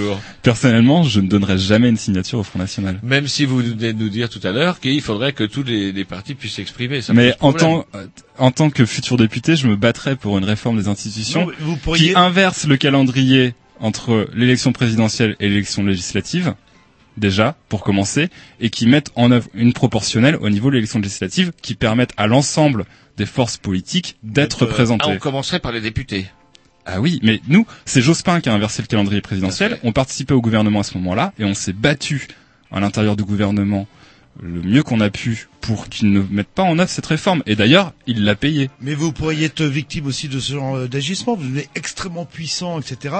Personnellement, 0.41 1.03
je 1.03 1.19
ne 1.22 1.27
donnerai 1.27 1.57
jamais 1.57 1.89
une 1.89 1.97
signature 1.97 2.39
au 2.39 2.43
Front 2.43 2.59
national. 2.59 2.99
Même 3.03 3.27
si 3.27 3.45
vous 3.45 3.57
venez 3.57 3.93
de 3.93 3.99
nous 4.03 4.09
dire 4.09 4.30
tout 4.30 4.39
à 4.43 4.51
l'heure 4.51 4.80
qu'il 4.80 5.01
faudrait 5.01 5.34
que 5.34 5.43
tous 5.43 5.63
les, 5.63 5.91
les 5.91 6.05
partis 6.05 6.35
puissent 6.35 6.53
s'exprimer. 6.55 6.99
Mais 7.13 7.34
en 7.39 7.53
tant, 7.53 7.85
euh, 7.95 8.05
en 8.38 8.51
tant 8.51 8.69
que 8.69 8.85
futur 8.85 9.18
député, 9.18 9.55
je 9.55 9.68
me 9.68 9.76
battrai 9.76 10.15
pour 10.15 10.38
une 10.38 10.45
réforme 10.45 10.77
des 10.77 10.88
institutions 10.88 11.41
Non, 11.41 11.47
mais 11.47 11.55
vous 11.59 11.76
pourriez- 11.77 12.09
qui 12.09 12.15
inverse 12.15 12.65
le 12.68 12.77
calendrier 12.77 13.53
entre 13.80 14.27
l'élection 14.34 14.72
présidentielle 14.73 15.35
et 15.39 15.49
l'élection 15.49 15.84
législative, 15.84 16.53
déjà, 17.18 17.55
pour 17.69 17.84
commencer, 17.84 18.30
et 18.59 18.69
qui 18.69 18.88
mette 18.88 19.11
en 19.15 19.31
œuvre 19.31 19.47
une 19.53 19.73
proportionnelle 19.73 20.38
au 20.39 20.49
niveau 20.49 20.69
de 20.69 20.76
l'élection 20.76 20.99
législative 20.99 21.51
qui 21.61 21.76
permette 21.76 22.11
à 22.18 22.27
l'ensemble 22.27 22.85
des 23.18 23.26
forces 23.26 23.57
politiques 23.57 24.18
d'être 24.23 24.63
Euh, 24.63 24.65
représentées. 24.68 25.05
ah, 25.07 25.13
on 25.15 25.18
commencerait 25.18 25.59
par 25.59 25.72
les 25.72 25.81
députés. 25.81 26.27
Ah 26.85 26.99
oui, 26.99 27.19
mais 27.23 27.41
nous, 27.47 27.65
c'est 27.85 28.01
Jospin 28.01 28.41
qui 28.41 28.49
a 28.49 28.53
inversé 28.53 28.81
le 28.81 28.87
calendrier 28.87 29.21
présidentiel. 29.21 29.79
On 29.83 29.91
participait 29.91 30.33
au 30.33 30.41
gouvernement 30.41 30.79
à 30.79 30.83
ce 30.83 30.97
moment-là 30.97 31.33
et 31.37 31.45
on 31.45 31.53
s'est 31.53 31.73
battu 31.73 32.27
à 32.71 32.79
l'intérieur 32.79 33.15
du 33.15 33.23
gouvernement 33.23 33.87
le 34.39 34.61
mieux 34.61 34.83
qu'on 34.83 34.99
a 35.01 35.09
pu 35.09 35.47
pour 35.61 35.89
qu'il 35.89 36.11
ne 36.11 36.23
mette 36.29 36.47
pas 36.47 36.63
en 36.63 36.79
œuvre 36.79 36.89
cette 36.89 37.05
réforme. 37.05 37.43
Et 37.45 37.55
d'ailleurs, 37.55 37.93
il 38.07 38.23
l'a 38.23 38.35
payé. 38.35 38.69
Mais 38.81 38.95
vous 38.95 39.11
pourriez 39.11 39.45
être 39.45 39.63
victime 39.63 40.07
aussi 40.07 40.27
de 40.27 40.39
ce 40.39 40.53
genre 40.53 40.75
euh, 40.75 40.87
d'agissement. 40.87 41.35
Vous 41.35 41.43
devenez 41.43 41.69
extrêmement 41.75 42.25
puissant, 42.25 42.79
etc. 42.79 43.15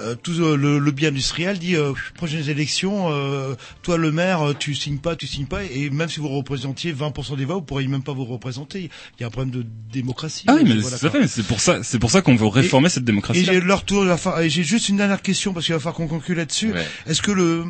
Euh, 0.00 0.14
tout 0.14 0.32
euh, 0.40 0.56
le 0.56 0.78
lobby 0.78 1.06
industriel 1.06 1.58
dit 1.58 1.76
euh, 1.76 1.92
prochaines 2.14 2.48
élections, 2.48 3.10
euh, 3.10 3.54
toi 3.82 3.96
le 3.96 4.12
maire, 4.12 4.54
tu 4.58 4.74
signes 4.74 4.98
pas, 4.98 5.16
tu 5.16 5.26
signes 5.26 5.46
pas, 5.46 5.64
et 5.64 5.90
même 5.90 6.08
si 6.08 6.20
vous 6.20 6.28
représentiez 6.28 6.92
20% 6.92 7.36
des 7.36 7.44
voix, 7.44 7.56
vous 7.56 7.62
pourriez 7.62 7.88
même 7.88 8.02
pas 8.02 8.12
vous 8.12 8.24
représenter. 8.24 8.90
Il 9.18 9.22
y 9.22 9.24
a 9.24 9.26
un 9.26 9.30
problème 9.30 9.52
de 9.52 9.66
démocratie. 9.92 10.44
Ah 10.46 10.54
oui, 10.54 10.64
mais 10.64 11.26
c'est 11.26 11.46
pour 11.46 11.60
ça, 11.60 11.82
c'est 11.82 11.98
pour 11.98 12.10
ça 12.10 12.22
qu'on 12.22 12.36
veut 12.36 12.46
réformer 12.46 12.88
cette 12.88 13.04
démocratie. 13.04 13.40
Et 13.40 13.44
j'ai 13.44 13.60
leur 13.60 13.84
tour, 13.84 14.04
j'ai 14.42 14.62
juste 14.62 14.88
une 14.88 14.98
dernière 14.98 15.22
question 15.22 15.52
parce 15.52 15.66
qu'il 15.66 15.74
va 15.74 15.80
falloir 15.80 15.96
qu'on 15.96 16.08
conclue 16.08 16.34
là-dessus. 16.34 16.72
Ouais. 16.72 16.86
Est-ce 17.06 17.22
que 17.22 17.32
le, 17.32 17.64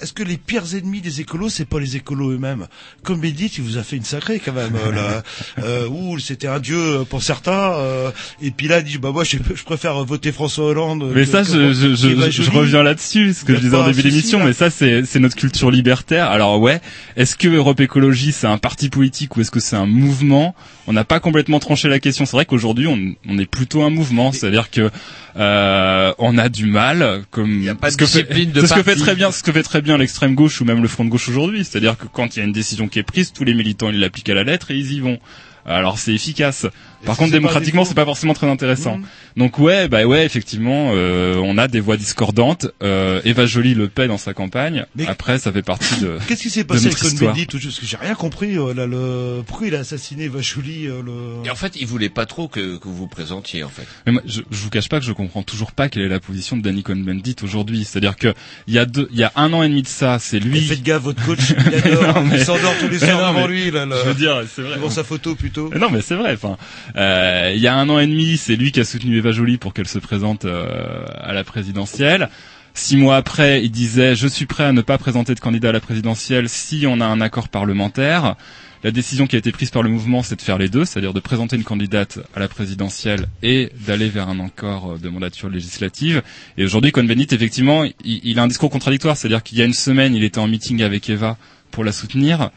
est-ce 0.00 0.12
que 0.12 0.22
les 0.22 0.36
pires 0.36 0.74
ennemis 0.74 1.00
des 1.00 1.20
écolos, 1.20 1.48
c'est 1.48 1.64
pas 1.64 1.78
les 1.80 1.96
écolos 1.96 2.32
eux-mêmes? 2.32 2.66
Comme 3.02 3.20
Bédit, 3.20 3.50
il 3.58 3.62
vous 3.64 3.78
a 3.78 3.82
fait 3.82 3.96
une 3.96 4.04
sacrée 4.04 4.40
quand 4.44 4.52
même. 4.52 4.74
euh, 4.76 4.92
là. 4.92 5.22
Euh, 5.62 5.86
ouh, 5.88 6.18
c'était 6.18 6.48
un 6.48 6.58
dieu 6.58 7.04
pour 7.08 7.22
certains. 7.22 7.72
euh, 7.74 8.10
et 8.42 8.50
puis 8.50 8.66
là, 8.68 8.78
il 8.80 8.84
dit 8.84 8.98
bah 8.98 9.10
moi, 9.12 9.24
je, 9.24 9.36
je 9.54 9.62
préfère 9.62 10.04
voter 10.04 10.32
François 10.32 10.66
Hollande. 10.66 11.10
Mais 11.14 11.24
que- 11.24 11.30
ça, 11.30 11.42
que- 11.42 11.72
je, 11.72 11.94
je, 11.94 12.30
je, 12.30 12.50
reviens 12.50 12.82
là-dessus, 12.82 13.32
ce 13.34 13.44
que 13.44 13.54
je 13.54 13.60
disais 13.60 13.76
en 13.76 13.86
début 13.86 14.02
d'émission, 14.02 14.44
mais 14.44 14.52
ça, 14.52 14.70
c'est, 14.70 15.04
c'est 15.04 15.20
notre 15.20 15.36
culture 15.36 15.70
libertaire. 15.70 16.28
Alors 16.30 16.60
ouais, 16.60 16.80
est-ce 17.16 17.36
que 17.36 17.48
Europe 17.48 17.80
Écologie, 17.80 18.32
c'est 18.32 18.46
un 18.46 18.58
parti 18.58 18.88
politique 18.88 19.36
ou 19.36 19.40
est-ce 19.40 19.50
que 19.50 19.60
c'est 19.60 19.76
un 19.76 19.86
mouvement? 19.86 20.54
On 20.86 20.92
n'a 20.92 21.04
pas 21.04 21.20
complètement 21.20 21.60
tranché 21.60 21.88
la 21.88 21.98
question. 22.00 22.26
C'est 22.26 22.36
vrai 22.36 22.44
qu'aujourd'hui, 22.46 22.86
on, 22.86 22.98
on 23.28 23.38
est 23.38 23.46
plutôt 23.46 23.82
un 23.84 23.90
mouvement, 23.90 24.32
c'est-à-dire 24.32 24.70
que 24.70 24.90
euh, 25.36 26.12
on 26.18 26.38
a 26.38 26.48
du 26.48 26.66
mal, 26.66 27.22
comme 27.30 27.74
pas 27.76 27.88
de 27.88 27.92
ce 27.92 27.96
que 27.96 28.06
fait, 28.06 28.22
de 28.46 28.66
ce 28.66 28.74
que 28.74 28.82
fait 28.82 28.94
très 28.96 29.14
bien, 29.14 29.32
ce 29.32 29.42
que 29.42 29.52
fait 29.52 29.62
très 29.62 29.82
bien 29.82 29.98
l'extrême 29.98 30.34
gauche 30.34 30.60
ou 30.60 30.64
même 30.64 30.80
le 30.80 30.88
front 30.88 31.04
de 31.04 31.10
gauche 31.10 31.28
aujourd'hui. 31.28 31.64
C'est-à-dire 31.64 31.96
que 31.98 32.06
quand 32.06 32.36
il 32.36 32.38
y 32.38 32.42
a 32.42 32.44
une 32.44 32.52
décision 32.52 32.88
qui 32.88 32.98
est 32.98 33.04
prise, 33.04 33.32
tous 33.32 33.44
les 33.44 33.54
militants 33.54 33.90
ils 33.90 33.98
l'appliquent 33.98 34.30
à 34.30 34.34
la 34.34 34.44
lettre 34.44 34.70
et 34.70 34.76
ils 34.76 34.92
y 34.92 35.00
vont. 35.00 35.18
Alors 35.66 35.98
c'est 35.98 36.12
efficace. 36.12 36.66
Par 37.04 37.16
contre, 37.16 37.32
démocratiquement, 37.32 37.84
c'est 37.84 37.94
pas 37.94 38.04
forcément 38.04 38.34
très 38.34 38.48
intéressant. 38.48 38.98
Mhm. 38.98 39.04
Donc 39.36 39.58
ouais, 39.58 39.88
bah 39.88 40.04
ouais, 40.04 40.24
effectivement, 40.24 40.92
euh, 40.94 41.36
on 41.36 41.58
a 41.58 41.68
des 41.68 41.80
voix 41.80 41.96
discordantes. 41.96 42.66
Euh, 42.82 43.20
Eva 43.24 43.46
Joly 43.46 43.74
le 43.74 43.88
paie 43.88 44.06
dans 44.08 44.18
sa 44.18 44.32
campagne. 44.34 44.86
Mais- 44.96 45.06
Après, 45.06 45.38
ça 45.38 45.52
fait 45.52 45.62
partie 45.62 46.00
de. 46.00 46.18
Qu'est-ce 46.28 46.42
qui 46.42 46.50
s'est 46.50 46.64
passé 46.64 46.86
avec 46.86 46.94
histoire. 47.02 47.32
Cohn-Bendit 47.32 47.46
tout 47.46 47.58
juste? 47.58 47.80
Que 47.80 47.86
j'ai 47.86 47.96
rien 47.96 48.14
compris. 48.14 48.56
euh, 48.56 48.72
là, 48.74 48.86
le... 48.86 49.42
Pourquoi 49.46 49.66
il 49.66 49.74
a 49.74 49.80
assassiné 49.80 50.28
Vachouli 50.28 50.86
euh, 50.86 51.02
le... 51.04 51.46
Et 51.46 51.50
en 51.50 51.54
fait, 51.56 51.74
il 51.80 51.86
voulait 51.86 52.08
pas 52.08 52.26
trop 52.26 52.48
que, 52.48 52.76
que 52.78 52.84
vous 52.88 52.94
vous 52.94 53.06
présentiez, 53.08 53.64
en 53.64 53.68
fait. 53.68 53.86
Mais 54.06 54.12
moi, 54.12 54.22
je, 54.26 54.40
je 54.50 54.56
vous 54.62 54.70
cache 54.70 54.88
pas 54.88 55.00
que 55.00 55.04
je 55.06 55.12
comprends 55.12 55.42
toujours 55.42 55.72
pas 55.72 55.88
quelle 55.88 56.02
est 56.02 56.08
la 56.08 56.20
position 56.20 56.56
de 56.56 56.62
Danny 56.62 56.82
Cohn-Bendit 56.82 57.36
aujourd'hui. 57.42 57.84
C'est-à-dire 57.84 58.16
que 58.16 58.34
il 58.66 58.74
y 58.74 58.78
a 58.78 58.86
deux, 58.86 59.08
il 59.12 59.18
y 59.18 59.24
a 59.24 59.32
un 59.36 59.52
an 59.52 59.62
et 59.62 59.68
demi 59.68 59.82
de 59.82 59.88
ça, 59.88 60.18
c'est 60.18 60.38
lui. 60.38 60.58
Et 60.58 60.60
faites 60.62 60.82
gaffe, 60.82 61.02
votre 61.02 61.24
coach, 61.24 61.38
il 61.50 61.74
adore. 61.92 62.14
Non, 62.14 62.22
mais- 62.24 62.38
Il 62.38 62.44
s'endort 62.44 62.74
tous 62.80 62.88
les 62.88 62.98
soirs 63.00 63.32
devant 63.34 63.46
lui. 63.46 63.70
Là, 63.70 63.84
le- 63.86 63.96
Je 63.96 64.08
veux 64.08 64.14
dire, 64.14 64.42
c'est 64.54 64.62
vrai. 64.62 64.76
Devant 64.76 64.90
sa 64.90 65.04
photo 65.04 65.34
plutôt. 65.34 65.70
Mais 65.72 65.78
Non, 65.78 65.90
mais 65.90 66.00
c'est 66.00 66.14
vrai. 66.14 66.34
Enfin, 66.34 66.56
euh, 66.96 67.52
il 67.54 67.60
y 67.60 67.66
a 67.66 67.74
un 67.74 67.88
an 67.88 67.98
et 67.98 68.06
demi, 68.06 68.36
c'est 68.36 68.56
lui 68.56 68.72
qui 68.72 68.80
a 68.80 68.84
soutenu 68.84 69.18
Eva 69.18 69.32
Joly 69.32 69.58
pour 69.58 69.74
qu'elle 69.74 69.88
se 69.88 69.98
présente 69.98 70.44
euh, 70.44 71.04
à 71.20 71.32
la 71.32 71.44
présidentielle. 71.44 72.28
Six 72.72 72.96
mois 72.96 73.16
après, 73.16 73.62
il 73.64 73.70
disait 73.70 74.14
je 74.16 74.26
suis 74.26 74.46
prêt 74.46 74.64
à 74.64 74.72
ne 74.72 74.80
pas 74.80 74.98
présenter 74.98 75.34
de 75.34 75.40
candidat 75.40 75.68
à 75.68 75.72
la 75.72 75.80
présidentielle 75.80 76.48
si 76.48 76.86
on 76.88 77.00
a 77.00 77.06
un 77.06 77.20
accord 77.20 77.48
parlementaire. 77.48 78.36
La 78.82 78.90
décision 78.90 79.26
qui 79.26 79.34
a 79.36 79.38
été 79.38 79.50
prise 79.50 79.70
par 79.70 79.82
le 79.82 79.88
mouvement, 79.88 80.22
c'est 80.22 80.36
de 80.36 80.42
faire 80.42 80.58
les 80.58 80.68
deux, 80.68 80.84
c'est-à-dire 80.84 81.14
de 81.14 81.20
présenter 81.20 81.56
une 81.56 81.64
candidate 81.64 82.18
à 82.34 82.40
la 82.40 82.48
présidentielle 82.48 83.28
et 83.42 83.70
d'aller 83.86 84.08
vers 84.10 84.28
un 84.28 84.44
accord 84.44 84.98
de 84.98 85.08
mandature 85.08 85.48
législative. 85.48 86.22
Et 86.58 86.64
aujourd'hui, 86.64 86.92
Cohn-Bendit, 86.92 87.28
effectivement, 87.30 87.84
il, 87.84 87.94
il 88.04 88.38
a 88.38 88.42
un 88.42 88.46
discours 88.48 88.68
contradictoire, 88.70 89.16
c'est-à-dire 89.16 89.42
qu'il 89.42 89.56
y 89.56 89.62
a 89.62 89.64
une 89.64 89.72
semaine, 89.72 90.14
il 90.14 90.22
était 90.22 90.38
en 90.38 90.48
meeting 90.48 90.82
avec 90.82 91.08
Eva 91.08 91.38
pour 91.70 91.82
la 91.82 91.92
soutenir. 91.92 92.50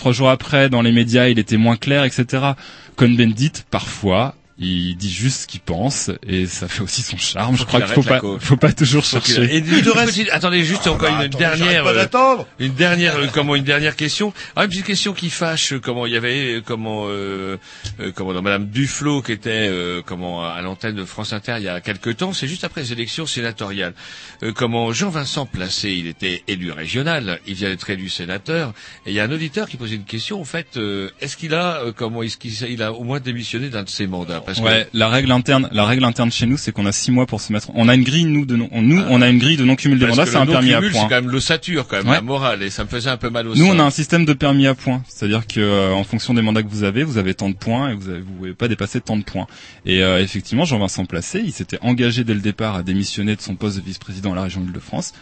Trois 0.00 0.12
jours 0.12 0.30
après, 0.30 0.70
dans 0.70 0.80
les 0.80 0.92
médias, 0.92 1.28
il 1.28 1.38
était 1.38 1.58
moins 1.58 1.76
clair, 1.76 2.04
etc. 2.04 2.52
Cohn-Bendit, 2.96 3.52
parfois, 3.70 4.34
il 4.60 4.94
dit 4.96 5.10
juste 5.12 5.42
ce 5.42 5.46
qu'il 5.46 5.60
pense 5.60 6.10
et 6.26 6.46
ça 6.46 6.68
fait 6.68 6.82
aussi 6.82 7.00
son 7.02 7.16
charme. 7.16 7.56
Faut 7.56 7.62
Je 7.62 7.66
crois 7.66 7.80
qu'il 7.80 7.94
faut 7.94 8.02
pas, 8.02 8.20
faut 8.38 8.56
pas 8.56 8.72
toujours 8.72 9.04
chercher. 9.04 9.42
Et 9.54 9.58
une 9.58 9.64
petite- 9.64 10.28
attendez 10.30 10.62
juste 10.64 10.86
encore 10.86 11.08
bah, 11.10 11.16
une 11.16 11.26
attends, 11.26 11.38
dernière, 11.38 11.82
pas 11.84 11.94
euh, 11.94 12.44
une 12.58 12.74
dernière, 12.74 13.16
euh, 13.16 13.26
comment 13.32 13.56
une 13.56 13.64
dernière 13.64 13.96
question. 13.96 14.32
Ah, 14.56 14.64
une 14.64 14.70
petite 14.70 14.84
question 14.86 15.12
qui 15.14 15.30
fâche. 15.30 15.72
euh, 15.72 15.80
Comment 15.80 16.04
il 16.06 16.12
y 16.12 16.16
avait, 16.16 16.56
euh, 16.56 16.60
comment, 16.64 17.06
euh, 17.08 17.56
euh, 18.00 18.12
comment 18.14 18.34
dans 18.34 18.42
Madame 18.42 18.66
Duflo 18.68 19.22
qui 19.22 19.32
était, 19.32 19.66
euh, 19.70 20.02
comment 20.04 20.44
à 20.44 20.60
l'antenne 20.62 20.94
de 20.94 21.04
France 21.04 21.32
Inter 21.32 21.54
il 21.58 21.64
y 21.64 21.68
a 21.68 21.80
quelque 21.80 22.10
temps. 22.10 22.32
C'est 22.32 22.46
juste 22.48 22.64
après 22.64 22.82
les 22.82 22.92
élections 22.92 23.26
sénatoriales. 23.26 23.94
Euh, 24.42 24.52
comment 24.52 24.92
Jean-Vincent 24.92 25.46
Placé, 25.46 25.90
il 25.92 26.06
était 26.06 26.42
élu 26.48 26.70
régional, 26.70 27.40
il 27.46 27.54
vient 27.54 27.70
d'être 27.70 27.88
élu 27.90 28.08
sénateur. 28.10 28.72
Et 29.06 29.10
il 29.10 29.14
y 29.14 29.20
a 29.20 29.24
un 29.24 29.32
auditeur 29.32 29.68
qui 29.68 29.76
posait 29.78 29.96
une 29.96 30.04
question. 30.04 30.40
En 30.40 30.44
fait, 30.44 30.76
euh, 30.76 31.10
est-ce 31.20 31.36
qu'il 31.36 31.54
a, 31.54 31.78
euh, 31.80 31.92
comment, 31.96 32.22
est-ce 32.22 32.36
qu'il 32.36 32.52
il 32.70 32.82
a 32.82 32.92
au 32.92 33.04
moins 33.04 33.20
démissionné 33.20 33.68
d'un 33.70 33.84
de 33.84 33.88
ses 33.88 34.06
mandats? 34.06 34.42
Parce 34.54 34.60
que 34.60 34.64
Ouais, 34.64 34.88
la 34.92 35.08
règle 35.08 35.30
interne, 35.32 35.68
la 35.72 35.84
règle 35.84 36.04
interne 36.04 36.30
chez 36.32 36.46
nous, 36.46 36.56
c'est 36.56 36.72
qu'on 36.72 36.86
a 36.86 36.92
six 36.92 37.10
mois 37.10 37.26
pour 37.26 37.40
se 37.40 37.52
mettre. 37.52 37.68
On 37.74 37.88
a 37.88 37.94
une 37.94 38.02
grille 38.04 38.24
nous 38.24 38.44
de 38.46 38.56
non, 38.56 38.68
on- 38.72 38.82
nous, 38.82 39.00
on 39.08 39.22
a 39.22 39.28
une 39.28 39.38
grille 39.38 39.56
de 39.56 39.64
non 39.64 39.76
cumul 39.76 39.98
des 39.98 40.06
mandats, 40.06 40.26
c'est 40.26 40.36
un 40.36 40.46
permis 40.46 40.70
à 40.72 40.76
non-cumul, 40.76 40.92
points. 40.92 41.02
C'est 41.02 41.08
quand 41.14 41.22
même 41.22 41.30
l'ossature, 41.30 41.86
quand 41.86 41.96
même, 41.98 42.08
Ouais. 42.08 42.14
la 42.16 42.20
morale, 42.20 42.62
et 42.62 42.70
ça 42.70 42.84
me 42.84 42.88
faisait 42.88 43.10
un 43.10 43.16
peu 43.16 43.30
mal 43.30 43.46
au 43.48 43.54
Nous, 43.54 43.66
sein. 43.66 43.72
on 43.74 43.78
a 43.78 43.82
un 43.84 43.90
système 43.90 44.24
de 44.24 44.32
permis 44.32 44.66
à 44.66 44.74
points, 44.74 45.02
c'est-à-dire 45.08 45.46
que 45.46 45.60
euh, 45.60 45.92
en 45.92 46.04
fonction 46.04 46.34
des 46.34 46.42
mandats 46.42 46.62
que 46.62 46.68
vous 46.68 46.84
avez, 46.84 47.04
vous 47.04 47.18
avez 47.18 47.34
tant 47.34 47.48
de 47.48 47.54
points 47.54 47.90
et 47.90 47.94
vous 47.94 48.08
avez, 48.08 48.20
vous 48.20 48.32
pouvez 48.32 48.54
pas 48.54 48.68
dépasser 48.68 49.00
tant 49.00 49.16
de 49.16 49.22
points. 49.24 49.46
Et 49.86 50.02
euh, 50.02 50.20
effectivement, 50.22 50.64
Jean-Vincent 50.64 51.04
Placé, 51.06 51.40
il 51.44 51.52
s'était 51.52 51.78
engagé 51.82 52.24
dès 52.24 52.34
le 52.34 52.40
départ 52.40 52.74
à 52.74 52.82
démissionner 52.82 53.36
de 53.36 53.40
son 53.40 53.54
poste 53.54 53.76
de 53.78 53.82
vice-président 53.82 54.32
à 54.32 54.36
la 54.36 54.42
région 54.42 54.60
d'Île-de-France. 54.60 55.12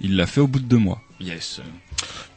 Il 0.00 0.14
l'a 0.16 0.26
fait 0.26 0.40
au 0.40 0.46
bout 0.46 0.60
de 0.60 0.64
deux 0.64 0.76
mois. 0.78 1.02
Yes. 1.20 1.60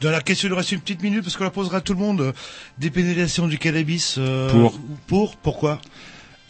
Dans 0.00 0.10
la 0.10 0.20
question, 0.20 0.48
il 0.48 0.50
nous 0.50 0.56
reste 0.56 0.72
une 0.72 0.80
petite 0.80 1.00
minute 1.00 1.22
parce 1.22 1.36
qu'on 1.36 1.44
la 1.44 1.50
posera 1.50 1.76
à 1.76 1.80
tout 1.80 1.92
le 1.92 2.00
monde. 2.00 2.32
Dépénalisation 2.78 3.46
du 3.46 3.56
cannabis. 3.58 4.16
euh, 4.18 4.50
Pour. 4.50 4.76
Pour 5.06 5.36
Pourquoi? 5.36 5.80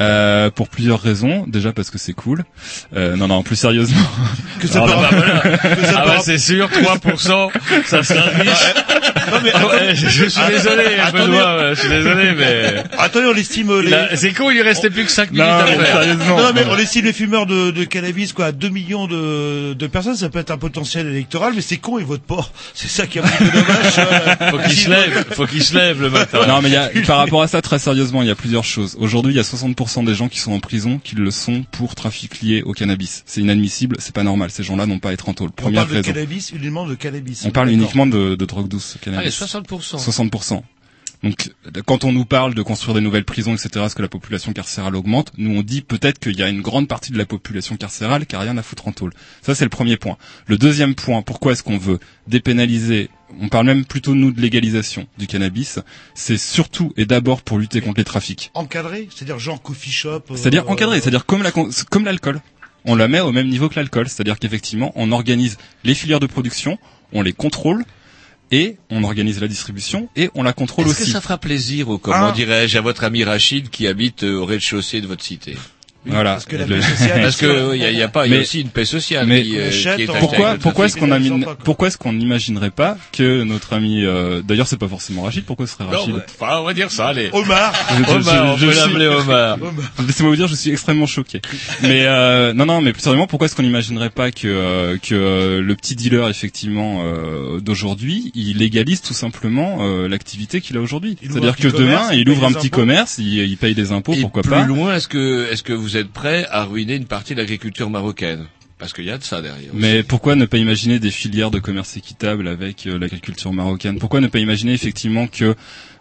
Euh, 0.03 0.51
pour 0.51 0.69
plusieurs 0.69 1.01
raisons. 1.01 1.45
Déjà 1.47 1.73
parce 1.73 1.91
que 1.91 1.99
c'est 1.99 2.13
cool. 2.13 2.45
Euh, 2.97 3.17
non, 3.17 3.29
non, 3.29 3.43
plus 3.43 3.57
sérieusement. 3.57 4.01
Que 4.61 4.69
ça 4.69 4.83
Alors, 4.85 5.05
Ah 5.05 5.09
bah 5.11 5.17
voilà. 5.17 5.59
que 5.77 5.85
ça 5.87 5.95
Ah 5.97 6.05
bah 6.07 6.17
c'est 6.23 6.39
sûr, 6.39 6.69
3%, 6.69 7.51
ça 7.87 8.03
sera 8.05 8.21
riche. 8.23 8.49
Non, 9.31 9.39
mais 9.43 9.51
Ah 9.55 9.67
ouais, 9.67 9.75
attendez. 9.75 9.95
je 9.95 10.25
suis 10.29 10.43
désolé, 10.49 10.85
Attendez. 11.03 11.23
Benoît, 11.25 11.75
je 11.75 11.81
suis 11.81 11.89
désolé, 11.89 12.33
mais... 12.39 12.85
Attendez, 12.99 13.27
on 13.33 13.37
estime 13.37 13.71
euh, 13.71 13.83
les... 13.83 13.91
Là, 13.91 14.09
C'est 14.17 14.33
con, 14.33 14.51
il 14.51 14.55
lui 14.55 14.63
restait 14.63 14.91
plus 14.91 15.05
que 15.05 15.11
5 15.11 15.31
minutes 15.33 15.45
Non, 15.47 15.53
à 15.53 15.65
mais 15.65 15.77
faire. 15.77 15.87
sérieusement. 15.87 16.37
Non, 16.39 16.51
mais 16.55 16.65
on 16.71 16.77
estime 16.79 17.05
les 17.07 17.13
fumeurs 17.13 17.47
de, 17.47 17.71
de 17.73 17.85
cannabis 17.85 18.33
quoi 18.33 18.47
à 18.47 18.53
2 18.53 18.69
millions 18.69 19.07
de, 19.09 19.73
de 19.75 19.87
personnes, 19.89 20.17
ça 20.17 20.29
peut 20.29 20.39
être 20.39 20.51
un 20.53 20.59
potentiel 20.59 21.07
électoral, 21.09 21.53
mais 21.57 21.61
c'est 21.63 21.79
con, 21.79 21.99
ils 21.99 22.05
votent 22.05 22.23
pas. 22.23 22.47
C'est 22.75 22.89
ça 22.89 23.07
qui 23.09 23.19
a 23.19 23.23
beaucoup 23.23 23.45
de 23.45 23.51
dommages. 23.51 23.99
euh, 23.99 24.51
Faut 24.51 24.59
qu'il 24.59 24.77
se 24.79 24.91
lève, 24.91 25.25
faut 25.33 25.47
qu'il 25.47 25.63
se 25.65 25.75
lève 25.75 26.01
le 26.01 26.11
matin. 26.11 26.39
Non, 26.49 26.61
mais 26.63 26.69
il 26.69 26.75
y 26.75 26.77
a, 26.77 26.89
par 27.07 27.19
rapport 27.19 27.43
à 27.43 27.49
ça, 27.49 27.61
très 27.63 27.79
sérieusement, 27.79 28.23
il 28.23 28.29
y 28.29 28.31
a 28.31 28.35
plusieurs 28.37 28.65
choses. 28.65 28.97
Aujourd'hui, 29.01 29.33
il 29.33 29.37
y 29.37 29.41
a 29.41 29.43
60% 29.43 29.92
des 30.03 30.15
gens 30.15 30.29
qui 30.29 30.39
sont 30.39 30.53
en 30.53 30.61
prison 30.61 30.99
qui 31.03 31.15
le 31.15 31.31
sont 31.31 31.65
pour 31.71 31.95
trafic 31.95 32.41
lié 32.41 32.63
au 32.63 32.73
cannabis. 32.73 33.23
C'est 33.27 33.43
inadmissible, 33.43 33.97
c'est 33.99 34.15
pas 34.15 34.23
normal. 34.23 34.51
Ces 34.51 34.63
gens-là 34.63 34.87
n'ont 34.87 34.99
pas 34.99 35.11
à 35.11 35.13
être 35.13 35.29
en 35.29 35.35
taule. 35.35 35.51
On 35.51 35.63
Première 35.63 35.87
parle 35.87 35.99
de 35.99 36.03
cannabis, 36.03 36.53
uniquement 36.53 36.87
de 36.87 36.95
cannabis. 36.95 37.45
On 37.45 37.51
parle 37.51 37.71
uniquement 37.71 38.07
de, 38.07 38.35
de 38.35 38.45
drogue 38.47 38.69
douce, 38.69 38.97
Allez, 39.03 39.17
cannabis. 39.17 39.43
60%. 39.43 40.03
60%. 40.31 40.63
Donc, 41.23 41.53
quand 41.87 42.03
on 42.05 42.13
nous 42.13 42.25
parle 42.25 42.55
de 42.55 42.63
construire 42.63 42.95
des 42.95 43.01
nouvelles 43.01 43.25
prisons, 43.25 43.55
etc., 43.55 43.85
est-ce 43.85 43.95
que 43.95 44.03
la 44.03 44.09
population 44.09 44.53
carcérale 44.53 44.97
augmente 44.97 45.33
Nous, 45.39 45.57
on 45.57 45.63
dit 45.63 45.81
peut-être 45.81 46.19
qu'il 46.19 46.37
y 46.37 46.43
a 46.43 46.49
une 46.49 46.63
grande 46.63 46.89
partie 46.89 47.13
de 47.13 47.19
la 47.19 47.27
population 47.27 47.77
carcérale 47.77 48.27
qui 48.27 48.35
a 48.35 48.41
rien 48.41 48.59
à 48.59 48.63
foutre 48.63 48.89
en 48.89 48.93
tôle. 48.93 49.13
Ça, 49.41 49.55
c'est 49.55 49.65
le 49.65 49.71
premier 49.71 49.97
point. 49.97 50.17
Le 50.47 50.59
deuxième 50.59 50.97
point, 50.97 51.23
pourquoi 51.23 51.53
est-ce 51.53 51.63
qu'on 51.63 51.79
veut 51.79 52.01
dépénaliser 52.27 53.09
On 53.41 53.49
parle 53.49 53.67
même 53.67 53.85
plutôt, 53.85 54.15
nous, 54.15 54.31
de 54.33 54.41
légalisation 54.41 55.07
du 55.19 55.27
cannabis. 55.27 55.79
C'est 56.15 56.39
surtout 56.39 56.93
et 56.97 57.05
d'abord 57.07 57.43
pour 57.43 57.59
lutter 57.59 57.81
contre 57.81 57.99
les 57.99 58.05
trafics. 58.05 58.51
Encadré, 58.55 59.09
c'est-à-dire 59.15 59.39
genre 59.39 59.61
coffee 59.63 59.91
shop. 59.91 60.23
euh, 60.31 60.37
C'est-à-dire 60.37 60.69
encadré, 60.69 61.01
c'est-à-dire 61.01 61.25
comme 61.27 61.43
la 61.43 61.51
comme 61.51 62.05
l'alcool. 62.05 62.41
On 62.85 62.97
la 62.97 63.07
met 63.09 63.21
au 63.21 63.31
même 63.33 63.49
niveau 63.49 63.69
que 63.69 63.77
l'alcool, 63.77 64.09
c'est-à-dire 64.09 64.39
qu'effectivement, 64.39 64.93
on 64.97 65.13
organise 65.13 65.57
les 65.85 65.95
filières 65.95 66.19
de 66.21 66.27
production, 66.27 66.79
on 67.13 67.23
les 67.23 67.33
contrôle 67.33 67.85
et 68.51 68.77
on 68.91 69.05
organise 69.05 69.41
la 69.41 69.49
distribution 69.49 70.09
et 70.17 70.31
on 70.35 70.43
la 70.43 70.53
contrôle 70.53 70.87
Est-ce 70.87 70.97
que 70.99 71.03
aussi. 71.05 71.13
ça 71.13 71.21
fera 71.21 71.39
plaisir, 71.39 71.89
ou 71.89 71.99
comment 71.99 72.27
Ah. 72.29 72.33
dirais-je, 72.33 72.77
à 72.77 72.81
votre 72.81 73.05
ami 73.05 73.23
Rachid 73.25 73.71
qui 73.71 73.87
habite 73.87 74.25
euh, 74.25 74.35
au 74.41 74.45
rez-de-chaussée 74.45 75.01
de 75.01 75.07
votre 75.07 75.23
cité? 75.25 75.57
Voilà. 76.05 76.33
Parce 76.33 76.47
que 76.47 76.57
la 76.57 76.67
Le- 76.67 76.77
paix 76.77 76.83
sociale, 76.83 77.21
Parce 77.23 77.37
que 77.37 77.75
il 77.77 77.81
y 77.81 77.85
a, 77.85 77.91
il 77.91 77.97
y 77.99 78.03
a 78.03 78.09
pas, 78.09 78.27
il 78.27 78.33
y 78.33 78.37
a 78.37 78.41
aussi 78.41 78.61
une 78.61 78.71
paix 78.71 78.85
sociale 78.85 79.27
mais 79.27 79.43
qui, 79.43 79.57
euh, 79.59 79.71
qui 79.71 79.77
est 79.87 79.87
attachée 79.89 80.07
pourquoi 80.19 80.55
pourquoi 80.57 80.87
est-ce 80.87 80.97
qu'on 80.97 81.11
amine- 81.13 81.47
pourquoi 81.65 81.89
est-ce 81.89 81.97
qu'on 81.99 82.13
n'imaginerait 82.13 82.71
pas 82.71 82.97
que 83.13 83.45
notre 83.45 83.73
ami 83.73 84.05
euh, 84.05 84.43
d'ailleurs 84.43 84.67
c'est 84.67 84.77
pas 84.79 84.89
forcément 84.89 85.23
Rachid 85.23 85.45
pourquoi 85.45 85.67
ce 85.67 85.75
serait 85.75 85.85
Non, 85.85 85.91
Rachid 85.91 86.15
mais- 86.15 86.23
enfin, 86.41 86.59
on 86.59 86.65
va 86.65 86.75
dire 86.75 86.91
ça, 86.91 87.09
allez. 87.09 87.31
Omar. 87.33 87.73
Je- 87.91 88.05
je- 88.05 88.11
Omar, 88.11 88.45
on 88.47 88.57
je- 88.57 88.67
peut 88.67 88.73
je 88.73 88.79
l'appeler 88.79 89.07
suis- 89.11 89.15
Omar. 89.31 89.59
Laissez-moi 90.07 90.31
vous 90.31 90.37
dire, 90.37 90.49
je 90.49 90.55
suis 90.57 90.71
extrêmement 90.71 91.07
choqué. 91.07 91.41
Mais 91.83 92.05
euh, 92.07 92.53
non, 92.53 92.67
non, 92.67 92.81
mais 92.81 92.93
plus 92.93 93.03
sérieusement, 93.03 93.27
pourquoi 93.29 93.47
est-ce 93.47 93.55
qu'on 93.55 93.63
n'imaginerait 93.63 94.11
pas 94.11 94.31
que 94.33 94.47
euh, 94.49 94.97
que 94.99 95.15
euh, 95.15 95.61
le 95.63 95.75
petit 95.77 95.95
dealer 95.95 96.29
effectivement 96.29 97.03
euh, 97.05 97.61
d'aujourd'hui, 97.61 98.33
il 98.35 98.59
légalise 98.59 99.03
tout 99.03 99.15
simplement 99.15 99.79
euh, 99.83 100.09
l'activité 100.09 100.61
qu'il 100.61 100.77
a 100.77 100.81
aujourd'hui? 100.81 101.17
C'est-à-dire 101.23 101.57
que 101.57 101.69
demain, 101.69 102.13
il 102.13 102.29
ouvre 102.29 102.45
un 102.47 102.53
petit 102.53 102.71
commerce, 102.71 103.19
il, 103.19 103.39
il 103.39 103.57
paye 103.57 103.75
des 103.75 103.93
impôts, 103.93 104.15
Et 104.15 104.21
pourquoi 104.21 104.43
plus 104.43 104.51
pas? 104.51 104.65
loin, 104.65 104.97
est-ce 104.97 105.07
que, 105.09 105.51
est-ce 105.53 105.63
que 105.63 105.73
vous 105.73 105.92
êtes 105.97 106.09
prêt 106.09 106.47
à 106.51 106.65
ruiner 106.65 106.97
une 106.97 107.07
partie 107.07 107.35
de 107.35 107.41
l'agriculture 107.41 107.91
marocaine? 107.91 108.47
Parce 108.79 108.93
qu'il 108.93 109.05
y 109.05 109.11
a 109.11 109.19
de 109.19 109.23
ça 109.23 109.41
derrière. 109.41 109.71
Mais 109.75 110.03
pourquoi 110.03 110.35
ne 110.35 110.45
pas 110.45 110.57
imaginer 110.59 110.99
des 110.99 111.13
filières 111.13 111.53
de 111.53 111.61
commerce 111.61 111.97
équitable 111.97 112.49
avec 112.49 112.89
euh, 112.89 112.99
l'agriculture 112.99 113.53
marocaine? 113.53 114.01
Pourquoi 114.01 114.21
ne 114.21 114.27
pas 114.27 114.41
imaginer 114.41 114.73
effectivement 114.73 115.29
que 115.29 115.55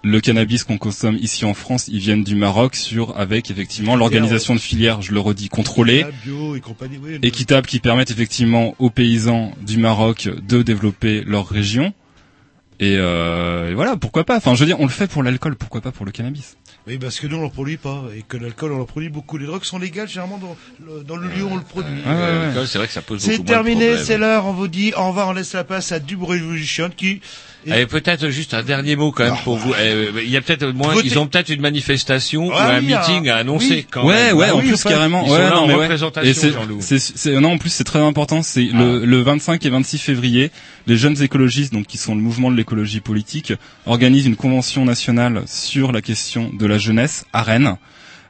le 0.03 0.19
cannabis 0.19 0.63
qu'on 0.63 0.79
consomme 0.79 1.15
ici 1.17 1.45
en 1.45 1.53
France, 1.53 1.87
il 1.89 1.99
vienne 1.99 2.23
du 2.23 2.33
Maroc 2.33 2.75
sur 2.75 3.19
avec 3.19 3.51
effectivement 3.51 3.95
l'organisation 3.95 4.55
de 4.55 4.59
filières, 4.59 5.03
je 5.03 5.11
le 5.11 5.19
redis, 5.19 5.47
contrôlées, 5.47 6.01
La 6.01 6.11
bio 6.25 6.55
et 6.55 6.59
compagnie, 6.59 6.97
oui. 6.99 7.19
équitables 7.21 7.67
qui 7.67 7.79
permettent 7.79 8.09
effectivement 8.09 8.73
aux 8.79 8.89
paysans 8.89 9.53
du 9.61 9.77
Maroc 9.77 10.27
de 10.47 10.63
développer 10.63 11.23
leur 11.23 11.47
région. 11.47 11.93
Et, 12.79 12.95
euh, 12.97 13.69
et 13.69 13.75
voilà, 13.75 13.95
pourquoi 13.95 14.23
pas? 14.23 14.37
Enfin, 14.37 14.55
je 14.55 14.61
veux 14.61 14.65
dire, 14.65 14.79
on 14.79 14.85
le 14.85 14.89
fait 14.89 15.05
pour 15.05 15.21
l'alcool, 15.21 15.55
pourquoi 15.55 15.81
pas 15.81 15.91
pour 15.91 16.03
le 16.03 16.11
cannabis? 16.11 16.57
Oui, 16.87 16.97
parce 16.97 17.19
que 17.19 17.27
nous 17.27 17.37
on 17.37 17.43
le 17.43 17.49
produit 17.49 17.77
pas 17.77 18.03
et 18.17 18.23
que 18.23 18.37
l'alcool 18.37 18.71
on 18.71 18.79
le 18.79 18.85
produit 18.85 19.09
beaucoup. 19.09 19.37
Les 19.37 19.45
drogues 19.45 19.63
sont 19.63 19.77
légales 19.77 20.07
généralement 20.07 20.39
dans 20.39 20.55
le, 20.83 21.03
dans 21.03 21.15
le 21.15 21.27
lieu 21.27 21.43
où 21.43 21.49
on 21.51 21.55
le 21.57 21.61
produit. 21.61 22.01
Ah 22.05 22.09
ouais, 22.15 22.21
ouais. 22.21 22.45
L'alcool, 22.45 22.67
c'est 22.67 22.77
vrai 22.79 22.87
que 22.87 22.93
ça 22.93 23.03
pose 23.03 23.19
beaucoup 23.19 23.31
C'est 23.31 23.37
moins 23.37 23.45
de 23.45 23.49
terminé, 23.51 23.85
problèmes. 23.87 24.03
c'est 24.05 24.17
l'heure. 24.17 24.45
On 24.47 24.53
vous 24.53 24.67
dit 24.67 24.91
au 24.97 25.07
revoir. 25.09 25.27
On 25.29 25.33
laisse 25.33 25.53
la 25.53 25.63
place 25.63 25.91
à 25.91 25.99
Dub 25.99 26.23
Revolution 26.23 26.89
qui. 26.95 27.21
Et 27.65 27.85
peut-être 27.85 28.29
juste 28.29 28.53
un 28.53 28.63
dernier 28.63 28.95
mot 28.95 29.11
quand 29.11 29.23
même 29.23 29.35
pour 29.43 29.55
vous. 29.57 29.73
Eh, 29.79 30.07
Il 30.23 30.29
y 30.29 30.37
a 30.37 30.41
peut-être 30.41 30.65
moins, 30.73 30.95
ils 31.03 31.19
ont 31.19 31.27
peut-être 31.27 31.49
une 31.49 31.61
manifestation 31.61 32.47
ou 32.47 32.51
Ah 32.53 32.75
un 32.75 32.79
oui, 32.79 32.87
meeting 32.87 33.29
ah, 33.29 33.35
à 33.35 33.37
annoncer 33.39 33.67
oui. 33.69 33.87
quand 33.89 34.05
ouais, 34.05 34.13
même. 34.27 34.37
ouais, 34.37 34.47
Ah 34.49 34.55
en 34.55 34.59
oui, 34.59 34.67
plus 34.69 34.83
carrément. 34.83 35.23
Ils 35.23 35.27
sont 35.29 35.33
ouais, 35.35 35.39
là 35.39 35.49
non, 35.51 35.55
en 35.57 35.67
mais 35.67 35.75
ouais. 35.75 35.81
représentation, 35.83 36.29
Et 36.29 36.33
c'est, 36.81 36.99
c'est- 36.99 37.39
non, 37.39 37.53
en 37.53 37.57
plus 37.57 37.69
c'est 37.69 37.83
très 37.83 37.99
important. 37.99 38.41
C'est 38.41 38.63
le, 38.63 39.05
le 39.05 39.21
25 39.21 39.63
et 39.65 39.69
26 39.69 39.97
février, 39.99 40.51
les 40.87 40.97
jeunes 40.97 41.21
écologistes, 41.21 41.73
donc 41.73 41.85
qui 41.87 41.97
sont 41.97 42.15
le 42.15 42.21
mouvement 42.21 42.49
de 42.51 42.55
l'écologie 42.57 42.99
politique, 42.99 43.53
organisent 43.85 44.25
une 44.25 44.35
convention 44.35 44.83
nationale 44.85 45.43
sur 45.45 45.91
la 45.91 46.01
question 46.01 46.49
de 46.51 46.65
la 46.65 46.77
jeunesse 46.77 47.25
à 47.33 47.43
Rennes. 47.43 47.75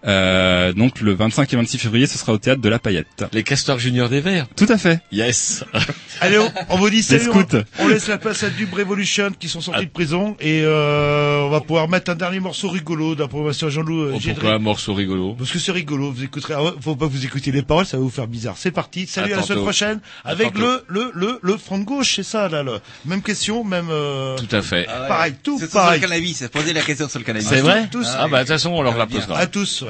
Euh, 0.07 0.73
donc 0.73 0.99
le 1.01 1.13
25 1.13 1.53
et 1.53 1.55
26 1.57 1.77
février, 1.77 2.07
ce 2.07 2.17
sera 2.17 2.33
au 2.33 2.37
théâtre 2.37 2.61
de 2.61 2.69
la 2.69 2.79
Paillette. 2.79 3.25
Les 3.33 3.43
castors 3.43 3.77
juniors 3.79 4.09
des 4.09 4.19
Verts. 4.21 4.47
Tout 4.55 4.65
à 4.69 4.77
fait. 4.77 4.99
Yes. 5.11 5.63
Allez, 6.21 6.37
on, 6.39 6.51
on 6.69 6.77
vous 6.77 6.89
dit 6.89 7.03
salut. 7.03 7.29
On, 7.33 7.45
on 7.83 7.87
laisse 7.87 8.07
la 8.07 8.17
place 8.17 8.43
à 8.43 8.49
Dub 8.49 8.73
Revolution 8.73 9.29
qui 9.37 9.47
sont 9.47 9.61
sortis 9.61 9.85
de 9.85 9.91
prison 9.91 10.35
et 10.39 10.61
euh, 10.63 11.41
on 11.43 11.49
va 11.49 11.61
pouvoir 11.61 11.87
mettre 11.87 12.11
un 12.11 12.15
dernier 12.15 12.39
morceau 12.39 12.69
rigolo 12.69 13.15
d'information 13.15 13.67
à 13.67 13.69
Jean-Loup. 13.69 14.01
euh, 14.01 14.11
Oh, 14.15 14.19
pourquoi 14.23 14.53
un 14.53 14.59
morceau 14.59 14.93
rigolo 14.93 15.33
Parce 15.37 15.51
que 15.51 15.59
c'est 15.59 15.71
rigolo, 15.71 16.11
vous 16.11 16.23
écouterez, 16.23 16.53
ah 16.57 16.63
ouais, 16.63 16.71
faut 16.81 16.95
pas 16.95 17.05
vous 17.07 17.25
écouter 17.25 17.51
les 17.51 17.61
paroles, 17.61 17.85
ça 17.85 17.97
va 17.97 18.03
vous 18.03 18.09
faire 18.09 18.27
bizarre. 18.27 18.55
C'est 18.57 18.71
parti, 18.71 19.05
salut 19.07 19.33
À 19.33 19.37
à, 19.37 19.39
la 19.41 19.43
semaine 19.45 19.63
prochaine, 19.63 19.99
avec 20.25 20.57
le, 20.57 20.83
le, 20.87 21.11
le, 21.13 21.39
le 21.41 21.57
front 21.57 21.77
de 21.77 21.83
gauche, 21.83 22.15
c'est 22.15 22.23
ça, 22.23 22.49
là, 22.49 22.63
le, 22.63 22.79
même 23.05 23.21
question, 23.21 23.63
même, 23.63 23.87
euh, 23.91 24.35
Tout 24.37 24.55
à 24.55 24.61
fait. 24.61 24.85
pareil, 24.85 25.33
tout 25.43 25.57
C'est 25.59 25.65
sur 25.69 25.79
pareil. 25.79 25.99
le 26.01 26.07
cannabis, 26.07 26.43
poser 26.51 26.73
la 26.73 26.81
question 26.81 27.07
sur 27.07 27.19
le 27.19 27.25
cannabis. 27.25 27.47
C'est 27.47 27.61
vrai 27.61 27.87
tous. 27.91 28.07
Ah 28.17 28.27
bah 28.27 28.37
de 28.39 28.43
toute 28.43 28.47
façon 28.53 28.71
on 28.71 28.81
leur 28.81 28.97
la 28.97 29.05
posera. 29.07 29.37
À 29.37 29.47
tous, 29.47 29.83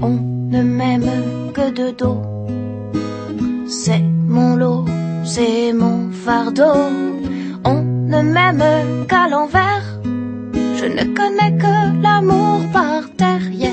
On 0.00 0.08
ne 0.08 0.62
m'aime 0.62 1.52
que 1.52 1.70
de 1.70 1.90
dos. 1.90 2.22
C'est 3.68 4.02
mon 4.36 4.56
lot, 4.56 4.84
c'est 5.24 5.72
mon 5.72 6.10
fardeau. 6.10 6.80
On 7.64 7.82
ne 8.12 8.22
m'aime 8.22 9.06
qu'à 9.08 9.28
l'envers. 9.28 9.86
Je 10.78 10.86
ne 10.86 11.04
connais 11.18 11.52
que 11.58 12.02
l'amour 12.02 12.60
par 12.72 13.02
derrière. 13.18 13.70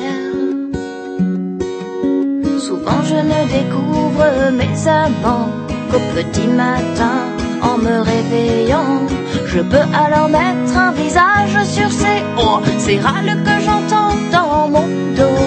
Souvent 2.59 3.01
je 3.11 3.19
ne 3.31 3.39
découvre 3.57 4.51
mes 4.59 4.87
amants 4.87 5.49
qu'au 5.89 6.01
petit 6.15 6.47
matin 6.47 7.19
en 7.61 7.77
me 7.77 8.01
réveillant. 8.01 9.07
Je 9.45 9.61
peux 9.61 9.87
alors 10.03 10.29
mettre 10.29 10.77
un 10.77 10.91
visage 10.91 11.57
sur 11.65 11.89
ces 11.91 12.21
oh, 12.37 12.59
ces 12.77 12.99
râles 12.99 13.37
que 13.45 13.55
j'entends 13.65 14.06
mon 14.45 14.87
dos 15.15 15.43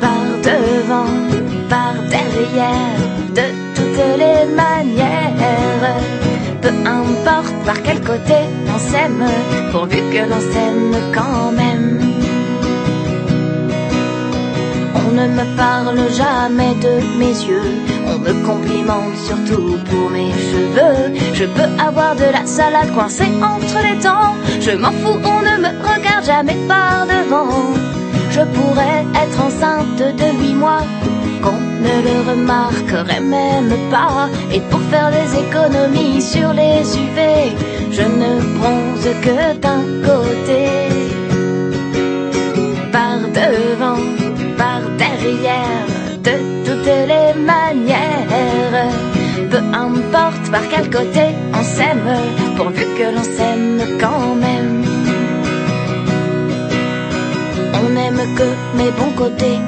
par 0.00 0.26
devant, 0.48 1.14
par 1.68 1.94
derrière, 2.14 2.98
de 3.38 3.46
toutes 3.74 4.04
les 4.22 4.40
manières. 4.54 5.96
Peu 6.62 6.72
importe 6.86 7.54
par 7.64 7.82
quel 7.82 8.00
côté 8.00 8.38
on 8.74 8.78
s'aime, 8.78 9.24
pourvu 9.72 9.98
que 10.12 10.22
l'on 10.30 10.40
s'aime 10.52 10.94
quand 11.12 11.52
même. 11.52 12.00
On 14.94 15.10
ne 15.20 15.26
me 15.28 15.56
parle 15.56 16.00
jamais 16.12 16.74
de 16.86 17.18
mes 17.18 17.36
yeux, 17.48 17.70
on 18.14 18.18
me 18.18 18.32
complimente 18.46 19.16
surtout 19.16 19.78
pour 19.88 20.10
mes 20.10 20.32
cheveux. 20.32 21.14
Je 21.34 21.44
peux 21.44 21.70
avoir 21.78 22.14
de 22.16 22.28
la 22.32 22.46
salade 22.46 22.92
coincée 22.94 23.32
entre 23.42 23.78
les 23.82 24.02
dents, 24.02 24.34
je 24.60 24.72
m'en 24.72 24.92
fous, 24.92 25.18
on 25.24 25.40
ne 25.40 25.56
me 25.64 25.70
regarde 25.88 26.24
jamais 26.24 26.56
par 26.66 27.06
devant. 27.06 27.74
Je 28.30 28.40
pourrais 28.40 29.04
être 29.22 29.40
enceinte 29.42 29.98
de 29.98 30.28
huit 30.40 30.54
mois, 30.54 30.84
qu'on 31.42 31.60
ne 31.86 31.96
le 32.08 32.30
remarquerait 32.30 33.20
même 33.20 33.72
pas. 33.90 34.28
Et 34.52 34.60
pour 34.60 34.80
faire 34.90 35.10
des 35.10 35.28
économies 35.44 36.22
sur 36.22 36.52
les 36.52 36.82
UV, 37.04 37.56
je 37.90 38.02
ne 38.02 38.40
bronze 38.58 39.08
que 39.24 39.56
d'un 39.64 39.84
côté. 40.08 40.60
Par 42.92 43.18
devant, 43.18 43.77
importe 49.72 50.50
par 50.50 50.62
quel 50.70 50.90
côté 50.90 51.34
on 51.52 51.62
s'aime, 51.62 52.10
pourvu 52.56 52.84
que 52.96 53.14
l'on 53.14 53.22
s'aime 53.22 53.98
quand 54.00 54.34
même. 54.34 54.84
On 57.74 57.88
n'aime 57.90 58.20
que 58.36 58.48
mes 58.76 58.90
bons 58.90 59.14
côtés. 59.16 59.58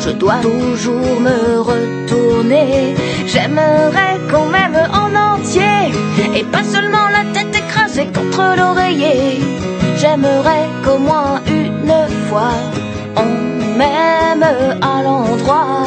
Je 0.00 0.10
dois 0.10 0.40
toujours 0.40 1.20
me 1.20 1.60
retourner. 1.60 2.94
J'aimerais 3.26 4.16
qu'on 4.30 4.46
m'aime 4.46 4.80
en 4.92 5.34
entier 5.34 5.92
et 6.34 6.44
pas 6.44 6.64
seulement 6.64 7.08
la 7.08 7.24
tête 7.32 7.54
écrasée 7.54 8.06
contre 8.06 8.56
l'oreiller. 8.56 9.40
J'aimerais 9.96 10.66
qu'au 10.84 10.98
moins 10.98 11.40
une 11.46 11.92
fois 12.28 12.54
on 13.16 13.47
m'aime 13.78 14.48
à 14.92 15.02
l'endroit 15.06 15.86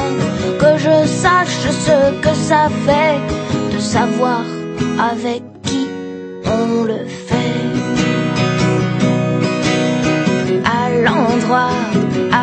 que 0.62 0.72
je 0.86 0.96
sache 1.24 1.64
ce 1.88 1.98
que 2.24 2.34
ça 2.50 2.64
fait 2.86 3.18
de 3.74 3.80
savoir 3.80 4.44
avec 5.12 5.42
qui 5.68 5.84
on 6.46 6.84
le 6.92 7.02
fait. 7.28 7.60
À 10.80 10.84
l'endroit, 11.06 11.76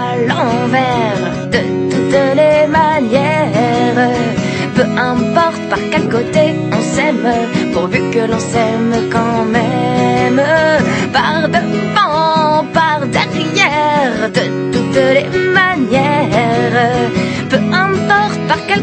à 0.03 0.07
l'envers, 0.29 1.23
de 1.55 1.61
toutes 1.93 2.21
les 2.41 2.61
manières. 2.81 4.11
Peu 4.77 4.87
importe 5.13 5.63
par 5.71 5.83
quel 5.91 6.09
côté 6.17 6.45
on 6.77 6.83
s'aime, 6.95 7.29
pourvu 7.73 8.01
que 8.15 8.23
l'on 8.31 8.43
s'aime 8.53 8.95
quand 9.15 9.45
même. 9.59 10.41
Par 11.17 11.49
devant, 11.57 12.08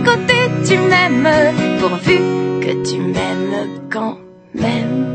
côté 0.03 0.33
tu 0.67 0.77
m'aimes, 0.77 1.29
pourvu 1.79 2.17
que 2.61 2.83
tu 2.83 2.99
m'aimes 2.99 3.89
quand 3.89 4.17
même. 4.53 5.14